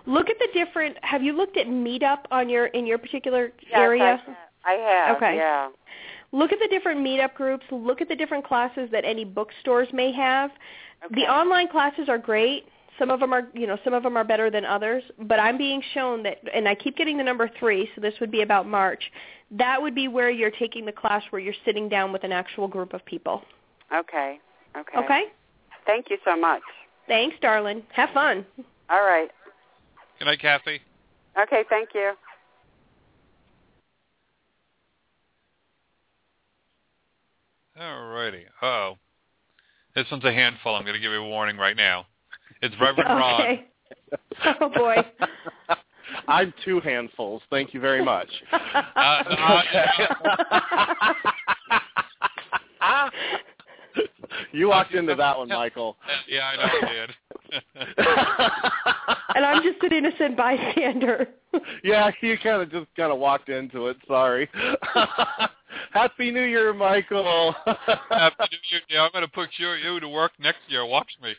Look 0.07 0.29
at 0.29 0.37
the 0.39 0.49
different 0.53 0.97
have 1.03 1.23
you 1.23 1.33
looked 1.33 1.57
at 1.57 1.67
meetup 1.67 2.21
on 2.31 2.49
your 2.49 2.67
in 2.67 2.87
your 2.87 2.99
particular 2.99 3.53
Yes, 3.63 3.73
area 3.73 4.23
I, 4.65 4.73
I 4.73 4.75
have. 4.75 5.17
Okay. 5.17 5.37
Yeah. 5.37 5.69
look 6.33 6.53
at 6.53 6.59
the 6.61 6.69
different 6.69 7.01
meetup 7.01 7.35
groups, 7.35 7.65
look 7.71 8.01
at 8.01 8.09
the 8.09 8.17
different 8.17 8.45
classes 8.45 8.89
that 8.93 9.05
any 9.05 9.25
bookstores 9.25 9.89
may 9.93 10.13
have. 10.13 10.51
Okay. 11.05 11.15
The 11.17 11.23
online 11.23 11.69
classes 11.69 12.09
are 12.09 12.19
great. 12.19 12.67
Some 12.99 13.11
of 13.11 13.21
them 13.21 13.33
are, 13.33 13.49
you 13.55 13.67
know, 13.67 13.79
some 13.85 13.95
of 13.95 14.03
them 14.03 14.17
are 14.17 14.23
better 14.25 14.51
than 14.51 14.65
others, 14.65 15.03
but 15.23 15.41
I'm 15.41 15.57
being 15.59 15.83
shown 15.95 16.23
that 16.25 16.39
and 16.55 16.69
I 16.69 16.75
keep 16.75 16.97
getting 16.97 17.17
the 17.17 17.25
number 17.25 17.51
3, 17.59 17.89
so 17.95 18.01
this 18.01 18.15
would 18.21 18.31
be 18.31 18.43
about 18.43 18.67
March. 18.69 19.03
That 19.51 19.81
would 19.81 19.95
be 19.95 20.09
where 20.09 20.31
you're 20.31 20.51
taking 20.51 20.85
the 20.85 20.93
class 20.93 21.23
where 21.31 21.41
you're 21.41 21.55
sitting 21.65 21.89
down 21.89 22.13
with 22.13 22.23
an 22.23 22.33
actual 22.33 22.69
group 22.69 22.93
of 22.93 23.05
people. 23.05 23.43
Okay. 23.95 24.39
Okay. 24.77 24.99
Okay? 24.99 25.23
Thank 25.87 26.11
you 26.11 26.19
so 26.25 26.37
much. 26.37 26.63
Thanks, 27.09 27.37
darling. 27.43 27.83
Have 27.93 28.11
fun. 28.11 28.47
All 28.89 29.03
right. 29.03 29.31
Good 30.23 30.27
night, 30.27 30.41
Kathy. 30.41 30.81
Okay. 31.37 31.65
Thank 31.69 31.89
you. 31.97 32.13
All 37.77 38.07
righty. 38.07 38.45
Oh, 38.63 38.99
this 39.97 40.07
one's 40.13 40.23
a 40.23 40.33
handful. 40.33 40.77
I'm 40.77 40.85
going 40.85 40.95
to 40.95 41.01
give 41.01 41.11
you 41.11 41.19
a 41.19 41.29
warning 41.29 41.57
right 41.57 41.77
now. 41.77 42.07
It's 42.61 42.73
Reverend 42.81 43.09
Ron. 43.09 43.41
Okay. 43.43 43.67
Oh 44.61 44.69
boy. 44.69 44.97
I'm 46.29 46.55
two 46.65 46.81
handfuls. 46.81 47.43
Thank 47.51 47.75
you 47.75 47.81
very 47.81 48.05
much. 48.05 48.29
Uh, 48.53 48.83
uh, 52.81 53.11
you 54.53 54.69
walked 54.69 54.95
into 54.95 55.15
that 55.15 55.37
one, 55.37 55.49
Michael. 55.49 55.97
yeah, 56.29 56.47
I 56.47 56.57
know 56.57 56.63
I 56.65 57.07
did. 59.09 59.19
And 59.35 59.45
and 59.45 59.47
I'm 59.47 59.63
just 59.63 59.83
an 59.83 59.93
innocent 59.93 60.37
bystander. 60.37 61.29
yeah, 61.85 62.11
you 62.21 62.37
kind 62.43 62.63
of 62.63 62.71
just 62.71 62.87
kind 62.97 63.13
of 63.13 63.19
walked 63.19 63.49
into 63.49 63.89
it. 63.89 63.97
Sorry. 64.07 64.49
Happy 65.93 66.31
New 66.31 66.45
Year, 66.45 66.73
Michael. 66.73 67.55
Happy 67.67 68.45
New 68.51 68.59
Year. 68.71 68.81
Yeah, 68.89 69.03
I'm 69.03 69.13
going 69.13 69.25
to 69.25 69.31
put 69.31 69.49
you, 69.59 69.73
you 69.73 70.01
to 70.01 70.09
work 70.09 70.33
next 70.39 70.61
year. 70.69 70.87
Watch 70.87 71.11
me. 71.23 71.35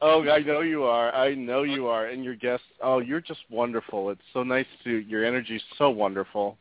Oh, 0.00 0.28
I 0.28 0.38
know 0.40 0.60
you 0.60 0.84
are. 0.84 1.12
I 1.12 1.34
know 1.34 1.64
you 1.64 1.88
are. 1.88 2.06
And 2.06 2.24
your 2.24 2.36
guests, 2.36 2.66
oh, 2.82 3.00
you're 3.00 3.20
just 3.20 3.40
wonderful. 3.50 4.10
It's 4.10 4.20
so 4.32 4.42
nice 4.42 4.66
to, 4.84 4.90
your 4.90 5.24
energy's 5.24 5.62
so 5.76 5.90
wonderful. 5.90 6.56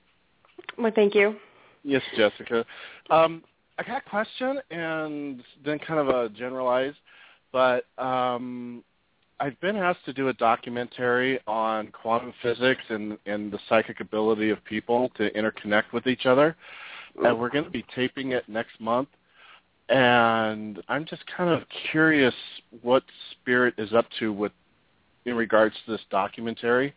Well, 0.77 0.91
thank 0.95 1.13
you. 1.13 1.35
Yes, 1.83 2.01
Jessica. 2.15 2.65
Um, 3.09 3.43
I 3.77 3.83
got 3.83 4.01
a 4.05 4.09
question 4.09 4.59
and 4.71 5.43
then 5.63 5.77
kind 5.79 5.99
of 5.99 6.09
a 6.09 6.29
generalized, 6.29 6.97
but 7.51 7.85
um, 7.99 8.83
I've 9.39 9.59
been 9.59 9.75
asked 9.75 10.03
to 10.05 10.13
do 10.13 10.29
a 10.29 10.33
documentary 10.33 11.39
on 11.45 11.87
quantum 11.87 12.33
physics 12.41 12.81
and, 12.89 13.17
and 13.25 13.51
the 13.51 13.59
psychic 13.69 13.99
ability 13.99 14.49
of 14.49 14.63
people 14.63 15.09
to 15.17 15.29
interconnect 15.31 15.93
with 15.93 16.07
each 16.07 16.25
other. 16.25 16.55
And 17.23 17.39
we're 17.39 17.49
going 17.49 17.63
to 17.63 17.69
be 17.69 17.85
taping 17.95 18.31
it 18.31 18.47
next 18.47 18.79
month. 18.79 19.09
And 19.89 20.81
I'm 20.87 21.05
just 21.05 21.23
kind 21.27 21.49
of 21.49 21.67
curious 21.91 22.33
what 22.81 23.03
Spirit 23.31 23.75
is 23.77 23.93
up 23.93 24.05
to 24.19 24.33
with 24.33 24.51
in 25.25 25.35
regards 25.35 25.75
to 25.85 25.91
this 25.91 26.01
documentary 26.09 26.93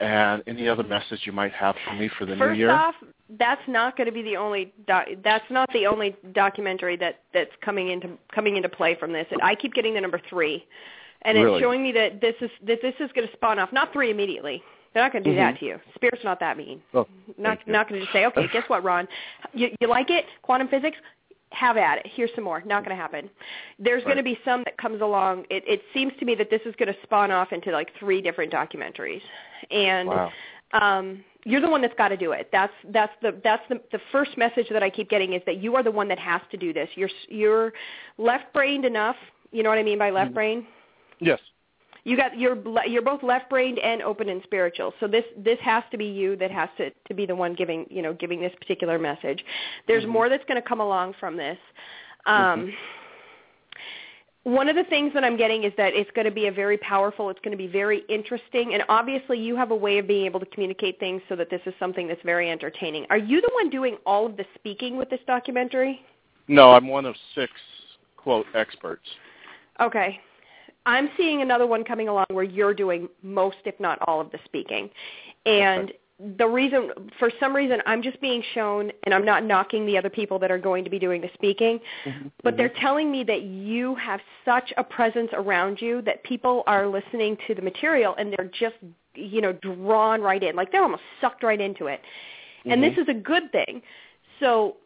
and 0.00 0.42
any 0.46 0.68
other 0.68 0.84
message 0.84 1.20
you 1.24 1.32
might 1.32 1.52
have 1.52 1.74
for 1.84 1.94
me 1.94 2.08
for 2.18 2.24
the 2.24 2.36
First 2.36 2.52
new 2.52 2.58
year. 2.58 2.70
off, 2.70 2.94
that's 3.38 3.60
not 3.66 3.96
going 3.96 4.06
to 4.06 4.12
be 4.12 4.22
the 4.22 4.36
only 4.36 4.72
doc- 4.86 5.08
that's 5.24 5.44
not 5.50 5.68
the 5.72 5.86
only 5.86 6.14
documentary 6.32 6.96
that 6.96 7.20
that's 7.34 7.50
coming 7.62 7.90
into 7.90 8.10
coming 8.32 8.56
into 8.56 8.68
play 8.68 8.94
from 8.94 9.12
this. 9.12 9.26
I 9.42 9.54
keep 9.56 9.74
getting 9.74 9.94
the 9.94 10.00
number 10.00 10.20
3 10.30 10.64
and 11.22 11.36
Really? 11.38 11.56
it's 11.56 11.62
showing 11.62 11.82
me 11.82 11.92
that 11.92 12.20
this 12.20 12.34
is 12.40 12.50
that 12.66 12.80
this 12.82 12.94
is 13.00 13.10
going 13.12 13.26
to 13.26 13.32
spawn 13.34 13.58
off 13.58 13.72
not 13.72 13.92
3 13.92 14.10
immediately. 14.10 14.62
They're 14.94 15.02
not 15.02 15.12
going 15.12 15.22
to 15.24 15.30
do 15.30 15.36
that 15.36 15.58
to 15.60 15.66
you. 15.66 15.80
Spirit's 15.94 16.24
not 16.24 16.40
that 16.40 16.56
mean. 16.56 16.80
Oh, 16.94 17.06
not 17.36 17.58
not 17.66 17.88
going 17.88 18.00
to 18.00 18.06
just 18.06 18.12
say, 18.12 18.24
"Okay, 18.26 18.46
guess 18.52 18.64
what, 18.68 18.82
Ron? 18.82 19.06
You 19.52 19.68
you 19.80 19.86
like 19.88 20.10
it? 20.10 20.24
Quantum 20.42 20.68
physics? 20.68 20.96
Have 21.50 21.76
at 21.76 21.98
it. 21.98 22.06
Here's 22.14 22.30
some 22.34 22.44
more." 22.44 22.62
Not 22.64 22.84
going 22.84 22.96
to 22.96 23.00
happen. 23.00 23.28
There's 23.78 24.02
going 24.04 24.16
to 24.16 24.22
be 24.22 24.38
some 24.44 24.62
that 24.64 24.76
comes 24.78 25.00
along. 25.02 25.44
It 25.50 25.62
it 25.66 25.82
seems 25.92 26.12
to 26.20 26.24
me 26.24 26.34
that 26.36 26.48
this 26.50 26.62
is 26.64 26.74
going 26.78 26.92
to 26.92 26.98
spawn 27.02 27.30
off 27.30 27.52
into 27.52 27.70
like 27.70 27.90
three 28.00 28.22
different 28.22 28.52
documentaries. 28.52 29.22
And 29.70 30.08
Wow. 30.08 30.32
um 30.72 31.24
you're 31.44 31.60
the 31.60 31.70
one 31.70 31.80
that's 31.82 31.94
got 31.96 32.08
to 32.08 32.16
do 32.16 32.32
it. 32.32 32.48
That's 32.50 32.72
that's 32.90 33.12
the 33.22 33.38
that's 33.44 33.62
the 33.68 33.80
the 33.92 34.00
first 34.10 34.36
message 34.38 34.66
that 34.70 34.82
I 34.82 34.90
keep 34.90 35.10
getting 35.10 35.34
is 35.34 35.42
that 35.46 35.58
you 35.58 35.76
are 35.76 35.82
the 35.82 35.90
one 35.90 36.08
that 36.08 36.18
has 36.18 36.40
to 36.50 36.56
do 36.56 36.72
this. 36.72 36.88
You're 36.94 37.10
you're 37.28 37.72
left-brained 38.16 38.84
enough. 38.86 39.16
You 39.52 39.62
know 39.62 39.68
what 39.68 39.78
I 39.78 39.82
mean 39.82 39.98
by 39.98 40.10
left 40.10 40.34
brain? 40.34 40.66
Yes. 41.20 41.40
You 42.04 42.16
got 42.16 42.38
you're 42.38 42.56
you're 42.86 43.02
both 43.02 43.22
left-brained 43.22 43.78
and 43.78 44.02
open 44.02 44.28
and 44.28 44.42
spiritual. 44.44 44.94
So 45.00 45.06
this 45.06 45.24
this 45.36 45.58
has 45.60 45.82
to 45.90 45.98
be 45.98 46.06
you 46.06 46.36
that 46.36 46.50
has 46.50 46.68
to 46.78 46.90
to 46.90 47.14
be 47.14 47.26
the 47.26 47.34
one 47.34 47.54
giving 47.54 47.86
you 47.90 48.02
know 48.02 48.14
giving 48.14 48.40
this 48.40 48.52
particular 48.58 48.98
message. 48.98 49.44
There's 49.86 50.06
more 50.06 50.28
that's 50.28 50.44
going 50.46 50.60
to 50.60 50.66
come 50.66 50.80
along 50.80 51.14
from 51.20 51.36
this. 51.36 51.58
Um, 52.26 52.72
One 54.44 54.70
of 54.70 54.76
the 54.76 54.84
things 54.84 55.12
that 55.12 55.24
I'm 55.24 55.36
getting 55.36 55.64
is 55.64 55.74
that 55.76 55.92
it's 55.92 56.10
going 56.12 56.24
to 56.24 56.30
be 56.30 56.46
a 56.46 56.52
very 56.52 56.78
powerful, 56.78 57.28
it's 57.28 57.40
going 57.40 57.52
to 57.52 57.58
be 57.58 57.66
very 57.66 58.02
interesting, 58.08 58.72
and 58.72 58.82
obviously 58.88 59.38
you 59.38 59.54
have 59.56 59.72
a 59.72 59.76
way 59.76 59.98
of 59.98 60.06
being 60.06 60.24
able 60.24 60.40
to 60.40 60.46
communicate 60.46 60.98
things 60.98 61.20
so 61.28 61.36
that 61.36 61.50
this 61.50 61.60
is 61.66 61.74
something 61.78 62.08
that's 62.08 62.22
very 62.24 62.50
entertaining. 62.50 63.04
Are 63.10 63.18
you 63.18 63.42
the 63.42 63.50
one 63.52 63.68
doing 63.68 63.98
all 64.06 64.24
of 64.24 64.38
the 64.38 64.46
speaking 64.54 64.96
with 64.96 65.10
this 65.10 65.20
documentary? 65.26 66.00
No, 66.46 66.70
I'm 66.70 66.88
one 66.88 67.04
of 67.04 67.14
six 67.34 67.52
quote 68.16 68.46
experts. 68.54 69.06
Okay. 69.80 70.18
I'm 70.88 71.10
seeing 71.18 71.42
another 71.42 71.66
one 71.66 71.84
coming 71.84 72.08
along 72.08 72.26
where 72.30 72.44
you're 72.44 72.72
doing 72.72 73.10
most, 73.22 73.58
if 73.66 73.78
not 73.78 73.98
all, 74.08 74.22
of 74.22 74.30
the 74.32 74.38
speaking. 74.46 74.88
And 75.44 75.92
the 76.38 76.46
reason, 76.46 76.90
for 77.18 77.30
some 77.38 77.54
reason, 77.54 77.80
I'm 77.84 78.02
just 78.02 78.18
being 78.22 78.42
shown, 78.54 78.90
and 79.04 79.14
I'm 79.14 79.24
not 79.24 79.44
knocking 79.44 79.84
the 79.84 79.98
other 79.98 80.08
people 80.08 80.38
that 80.38 80.50
are 80.50 80.58
going 80.58 80.84
to 80.84 80.90
be 80.90 80.98
doing 80.98 81.20
the 81.20 81.28
speaking, 81.34 81.78
mm-hmm. 82.06 82.28
but 82.42 82.56
they're 82.56 82.70
mm-hmm. 82.70 82.80
telling 82.80 83.12
me 83.12 83.22
that 83.24 83.42
you 83.42 83.96
have 83.96 84.20
such 84.46 84.72
a 84.78 84.82
presence 84.82 85.28
around 85.34 85.78
you 85.82 86.00
that 86.02 86.24
people 86.24 86.64
are 86.66 86.88
listening 86.88 87.36
to 87.46 87.54
the 87.54 87.62
material 87.62 88.14
and 88.18 88.32
they're 88.32 88.50
just, 88.58 88.76
you 89.14 89.42
know, 89.42 89.52
drawn 89.52 90.22
right 90.22 90.42
in. 90.42 90.56
Like 90.56 90.72
they're 90.72 90.82
almost 90.82 91.02
sucked 91.20 91.42
right 91.42 91.60
into 91.60 91.86
it. 91.86 92.00
And 92.64 92.82
this 92.82 92.92
mm-hmm. 92.92 93.02
is 93.02 93.08
a 93.10 93.14
good 93.14 93.52
thing. 93.52 93.82
So 94.40 94.76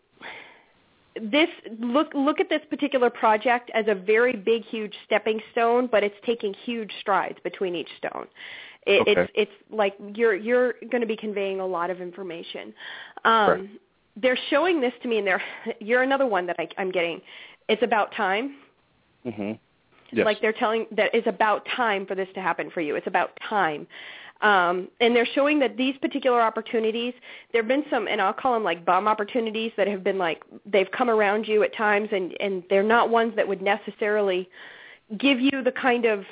this 1.20 1.48
look 1.78 2.08
look 2.14 2.40
at 2.40 2.48
this 2.48 2.62
particular 2.70 3.10
project 3.10 3.70
as 3.74 3.84
a 3.88 3.94
very 3.94 4.34
big 4.34 4.64
huge 4.64 4.94
stepping 5.04 5.40
stone 5.52 5.86
but 5.90 6.02
it's 6.02 6.14
taking 6.24 6.54
huge 6.64 6.90
strides 7.00 7.38
between 7.44 7.74
each 7.74 7.90
stone 7.98 8.26
it, 8.86 9.02
Okay. 9.02 9.12
it's 9.12 9.32
it's 9.34 9.52
like 9.70 9.94
you're 10.14 10.34
you're 10.34 10.74
going 10.90 11.00
to 11.02 11.06
be 11.06 11.16
conveying 11.16 11.60
a 11.60 11.66
lot 11.66 11.90
of 11.90 12.00
information 12.00 12.72
um 13.24 13.48
Right. 13.50 13.68
they're 14.16 14.38
showing 14.50 14.80
this 14.80 14.92
to 15.02 15.08
me 15.08 15.18
and 15.18 15.26
they're 15.26 15.42
you're 15.80 16.02
another 16.02 16.26
one 16.26 16.46
that 16.46 16.56
I, 16.58 16.68
i'm 16.78 16.90
getting 16.90 17.20
it's 17.68 17.82
about 17.82 18.12
time 18.14 18.56
Mhm. 19.26 19.58
Yes. 20.12 20.26
like 20.26 20.40
they're 20.40 20.52
telling 20.52 20.86
that 20.92 21.10
it's 21.14 21.26
about 21.26 21.66
time 21.74 22.04
for 22.06 22.14
this 22.14 22.28
to 22.34 22.40
happen 22.42 22.70
for 22.70 22.82
you. 22.82 22.96
It's 22.96 23.06
about 23.06 23.30
time. 23.48 23.86
Um, 24.42 24.88
and 25.00 25.14
they're 25.14 25.28
showing 25.34 25.60
that 25.60 25.76
these 25.76 25.96
particular 25.98 26.40
opportunities, 26.40 27.14
there 27.52 27.62
have 27.62 27.68
been 27.68 27.84
some, 27.88 28.08
and 28.08 28.20
I'll 28.20 28.32
call 28.32 28.54
them 28.54 28.64
like 28.64 28.84
bomb 28.84 29.06
opportunities 29.06 29.70
that 29.76 29.86
have 29.86 30.02
been 30.02 30.18
like, 30.18 30.42
they've 30.66 30.90
come 30.90 31.08
around 31.08 31.46
you 31.46 31.62
at 31.62 31.74
times 31.76 32.08
and, 32.10 32.34
and 32.40 32.64
they're 32.68 32.82
not 32.82 33.08
ones 33.08 33.34
that 33.36 33.46
would 33.46 33.62
necessarily 33.62 34.48
give 35.18 35.40
you 35.40 35.62
the 35.62 35.72
kind 35.72 36.06
of 36.06 36.24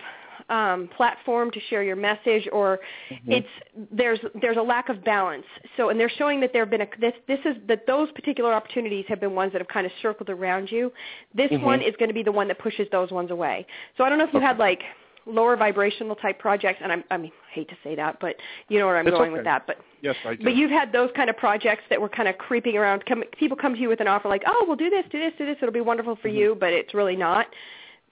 um, 0.48 0.88
platform 0.96 1.50
to 1.52 1.60
share 1.68 1.82
your 1.84 1.94
message 1.94 2.48
or 2.52 2.80
it's 3.28 3.46
there's 3.92 4.18
there's 4.40 4.56
a 4.56 4.62
lack 4.62 4.88
of 4.88 5.04
balance. 5.04 5.44
So 5.76 5.90
and 5.90 6.00
they're 6.00 6.10
showing 6.10 6.40
that 6.40 6.52
there 6.52 6.62
have 6.62 6.70
been 6.70 6.80
a 6.80 6.88
this 7.00 7.12
this 7.28 7.38
is 7.44 7.56
that 7.68 7.86
those 7.86 8.10
particular 8.12 8.52
opportunities 8.52 9.04
have 9.08 9.20
been 9.20 9.34
ones 9.34 9.52
that 9.52 9.60
have 9.60 9.68
kind 9.68 9.86
of 9.86 9.92
circled 10.02 10.28
around 10.28 10.70
you. 10.70 10.92
This 11.34 11.50
Mhm. 11.52 11.62
one 11.62 11.82
is 11.82 11.94
going 11.96 12.08
to 12.08 12.14
be 12.14 12.24
the 12.24 12.32
one 12.32 12.48
that 12.48 12.58
pushes 12.58 12.88
those 12.90 13.12
ones 13.12 13.30
away. 13.30 13.64
So 13.96 14.02
i 14.02 14.08
don't 14.08 14.18
know 14.18 14.24
if 14.24 14.34
you 14.34 14.40
had 14.40 14.58
like 14.58 14.82
lower 15.26 15.56
vibrational 15.56 16.16
type 16.16 16.38
projects 16.38 16.80
and 16.82 16.90
i'm 16.90 17.04
i 17.10 17.16
mean 17.16 17.30
I 17.50 17.54
hate 17.54 17.68
to 17.68 17.76
say 17.82 17.94
that 17.96 18.18
but 18.20 18.36
you 18.68 18.78
know 18.78 18.86
where 18.86 18.96
i'm 18.96 19.06
It's 19.06 19.16
going 19.16 19.30
okay. 19.30 19.38
with 19.38 19.44
that 19.44 19.66
but 19.66 19.78
yes, 20.02 20.16
I 20.24 20.34
do. 20.34 20.44
but 20.44 20.54
you've 20.56 20.70
had 20.70 20.92
those 20.92 21.10
kind 21.14 21.28
of 21.28 21.36
projects 21.36 21.82
that 21.90 22.00
were 22.00 22.08
kind 22.08 22.28
of 22.28 22.38
creeping 22.38 22.76
around. 22.76 23.04
Come, 23.06 23.22
people 23.38 23.56
come 23.56 23.74
to 23.74 23.80
you 23.80 23.88
with 23.88 24.00
an 24.00 24.08
offer 24.08 24.28
like, 24.28 24.42
"Oh, 24.46 24.64
we'll 24.66 24.76
do 24.76 24.88
this, 24.90 25.04
do 25.10 25.18
this, 25.18 25.32
do 25.36 25.46
this. 25.46 25.56
It'll 25.60 25.72
be 25.72 25.80
wonderful 25.80 26.16
for 26.16 26.28
mm-hmm. 26.28 26.36
you," 26.38 26.56
but 26.58 26.72
it's 26.72 26.94
really 26.94 27.16
not. 27.16 27.46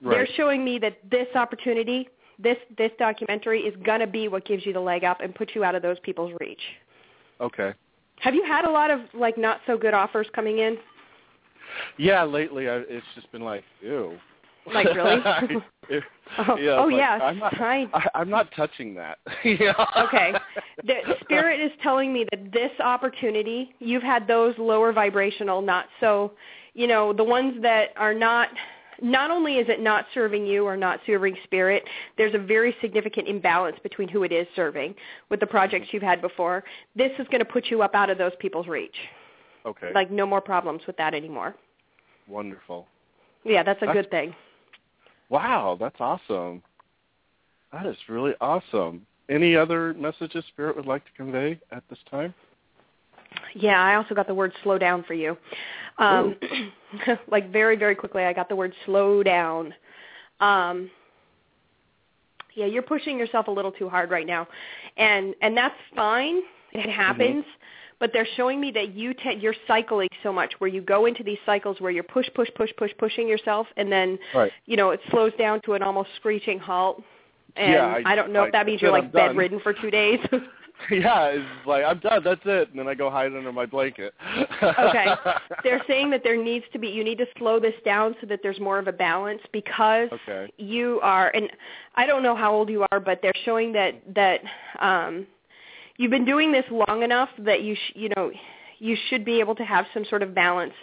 Right. 0.03 0.15
They're 0.15 0.29
showing 0.37 0.65
me 0.65 0.79
that 0.81 0.99
this 1.11 1.29
opportunity, 1.35 2.09
this 2.39 2.59
this 2.77 2.91
documentary, 2.99 3.61
is 3.63 3.75
going 3.85 4.01
to 4.01 4.07
be 4.07 4.29
what 4.29 4.45
gives 4.45 4.67
you 4.67 4.73
the 4.73 4.81
leg 4.81 5.05
up 5.05 5.21
and 5.21 5.35
puts 5.35 5.53
you 5.55 5.65
out 5.65 5.75
of 5.75 5.83
those 5.83 5.99
people's 6.01 6.33
reach. 6.41 6.63
okay. 7.41 7.73
Have 8.21 8.35
you 8.35 8.45
had 8.45 8.65
a 8.65 8.71
lot 8.71 8.91
of 8.91 9.01
like 9.15 9.39
not 9.39 9.61
so 9.67 9.79
good 9.79 9.95
offers 9.95 10.27
coming 10.35 10.59
in? 10.59 10.77
Yeah, 11.97 12.25
lately 12.25 12.69
I, 12.69 12.79
it's 12.89 13.07
just 13.15 13.31
been 13.33 13.43
like, 13.43 13.63
ew. 13.81 14.19
Like, 14.73 14.95
really? 14.95 15.23
It- 15.91 16.05
Oh, 16.39 16.57
yeah, 16.57 16.79
oh 16.79 16.85
like, 16.85 16.97
yes, 16.97 17.21
I'm 17.23 17.39
not, 17.39 17.61
I 17.61 17.87
I'm 18.15 18.29
not 18.29 18.49
touching 18.55 18.95
that. 18.95 19.19
yeah. 19.45 19.73
Okay. 19.97 20.35
The 20.85 21.15
spirit 21.23 21.61
is 21.61 21.73
telling 21.83 22.13
me 22.13 22.27
that 22.31 22.53
this 22.53 22.71
opportunity, 22.81 23.75
you've 23.79 24.03
had 24.03 24.27
those 24.27 24.55
lower 24.59 24.93
vibrational, 24.93 25.63
not 25.63 25.87
so, 26.01 26.33
you 26.75 26.87
know, 26.87 27.13
the 27.13 27.25
ones 27.25 27.61
that 27.63 27.89
are 27.97 28.15
not 28.15 28.49
not 29.01 29.31
only 29.31 29.55
is 29.55 29.69
it 29.69 29.81
not 29.81 30.07
serving 30.13 30.47
you 30.47 30.65
or 30.65 30.77
not 30.77 31.01
serving 31.07 31.37
spirit, 31.45 31.85
there's 32.17 32.35
a 32.35 32.39
very 32.39 32.75
significant 32.81 33.29
imbalance 33.29 33.77
between 33.83 34.09
who 34.09 34.25
it 34.25 34.33
is 34.33 34.47
serving 34.57 34.95
with 35.31 35.41
the 35.41 35.47
projects 35.47 35.87
mm-hmm. 35.87 35.97
you've 35.97 36.03
had 36.03 36.21
before. 36.21 36.65
This 36.97 37.13
is 37.19 37.27
going 37.29 37.39
to 37.39 37.45
put 37.45 37.67
you 37.67 37.83
up 37.83 37.95
out 37.95 38.11
of 38.11 38.19
those 38.19 38.33
people's 38.41 38.67
reach. 38.67 38.97
Okay. 39.65 39.93
Like 39.95 40.11
no 40.11 40.27
more 40.27 40.41
problems 40.41 40.83
with 40.87 40.97
that 40.97 41.15
anymore. 41.15 41.55
Wonderful. 42.29 42.87
Yeah, 43.45 43.63
that's 43.63 43.81
a 43.83 43.87
That's- 43.87 44.05
good 44.05 44.11
thing. 44.11 44.35
Wow, 45.29 45.77
that's 45.79 45.97
awesome. 46.01 46.63
That 47.73 47.87
is 47.87 47.97
really 48.09 48.35
awesome. 48.41 49.07
Any 49.29 49.55
other 49.55 49.93
messages 49.95 50.45
Spirit 50.49 50.77
would 50.77 50.87
like 50.87 51.05
to 51.05 51.11
convey 51.17 51.59
at 51.71 51.83
this 51.91 51.99
time? 52.11 52.33
Yeah, 53.55 53.81
I 53.81 53.97
also 53.97 54.15
got 54.15 54.27
the 54.27 54.35
word 54.35 54.53
slow 54.63 54.79
down 54.79 55.05
for 55.05 55.15
you. 55.15 55.37
Um, 55.99 56.37
like 57.31 57.53
very, 57.53 57.77
very 57.77 57.95
quickly, 57.95 58.25
I 58.25 58.33
got 58.33 58.49
the 58.49 58.57
word 58.57 58.73
slow 58.87 59.23
down. 59.23 59.75
Um, 60.41 60.91
yeah, 62.55 62.67
you're 62.67 62.83
pushing 62.83 63.19
yourself 63.19 63.49
a 63.49 63.51
little 63.51 63.73
too 63.73 63.89
hard 63.89 64.11
right 64.11 64.27
now, 64.27 64.49
and 64.97 65.35
and 65.43 65.57
that's 65.57 65.77
fine. 65.95 66.41
It 66.73 66.89
happens. 66.91 67.45
But 68.01 68.13
they're 68.13 68.29
showing 68.37 68.61
me 68.61 68.71
that 68.73 68.95
you 68.95 69.13
te- 69.15 69.39
you're 69.41 69.57
cycling 69.67 70.09
so 70.23 70.33
much, 70.33 70.53
where 70.59 70.69
you 70.69 70.81
go 70.81 71.07
into 71.07 71.23
these 71.25 71.39
cycles 71.45 71.81
where 71.81 71.91
you're 71.91 72.05
push, 72.05 72.29
push, 72.35 72.49
push, 72.55 72.71
push, 72.77 72.93
pushing 72.99 73.27
yourself, 73.27 73.67
and 73.77 73.91
then 73.91 74.19
Right. 74.35 74.53
you 74.67 74.77
know 74.77 74.91
it 74.91 75.01
slows 75.11 75.33
down 75.39 75.61
to 75.63 75.75
an 75.75 75.83
almost 75.83 76.11
screeching 76.17 76.59
halt. 76.59 77.03
And 77.57 77.73
Yeah, 77.73 77.87
I- 77.87 78.13
I, 78.13 78.15
don't 78.15 78.33
know 78.33 78.43
I- 78.45 78.47
if 78.47 78.53
that 78.53 78.67
means 78.67 78.81
you're 78.81 78.93
like 78.93 79.11
bedridden 79.11 79.59
for 79.61 79.73
two 79.73 79.91
days. 79.91 80.21
yeah, 80.93 81.25
it's 81.31 81.67
like 81.67 81.83
I'm 81.85 81.99
done. 81.99 82.23
That's 82.23 82.41
it, 82.45 82.71
and 82.71 82.79
then 82.79 82.87
I 82.87 82.95
go 82.95 83.11
hide 83.11 83.35
under 83.35 83.51
my 83.51 83.67
blanket. 83.67 84.15
okay. 84.63 85.07
They're 85.65 85.83
saying 85.89 86.11
that 86.11 86.23
there 86.23 86.37
needs 86.41 86.65
to 86.73 86.79
be 86.79 86.87
you 86.87 87.03
need 87.03 87.19
to 87.19 87.27
slow 87.37 87.59
this 87.59 87.75
down 87.85 88.15
so 88.21 88.29
that 88.29 88.41
there's 88.45 88.61
more 88.61 88.79
of 88.79 88.87
a 88.87 88.93
balance 88.93 89.41
because 89.53 90.09
Okay. 90.13 90.53
you 90.57 91.01
are 91.03 91.31
and 91.35 91.51
I 91.97 92.07
don't 92.07 92.23
know 92.23 92.37
how 92.37 92.55
old 92.55 92.69
you 92.71 92.87
are, 92.93 93.01
but 93.01 93.19
they're 93.23 93.33
showing 93.45 93.73
that 93.73 93.95
that 94.15 94.41
um 94.79 95.27
you've 95.99 96.11
been 96.11 96.25
doing 96.25 96.51
this 96.51 96.65
long 96.71 97.03
enough 97.03 97.29
that 97.39 97.63
you 97.63 97.75
sh- 97.75 97.93
you 97.95 98.09
know 98.17 98.31
you 98.79 98.97
should 99.11 99.25
be 99.25 99.41
able 99.41 99.55
to 99.57 99.65
have 99.65 99.85
some 99.93 100.05
sort 100.09 100.23
of 100.23 100.35
balance 100.35 100.75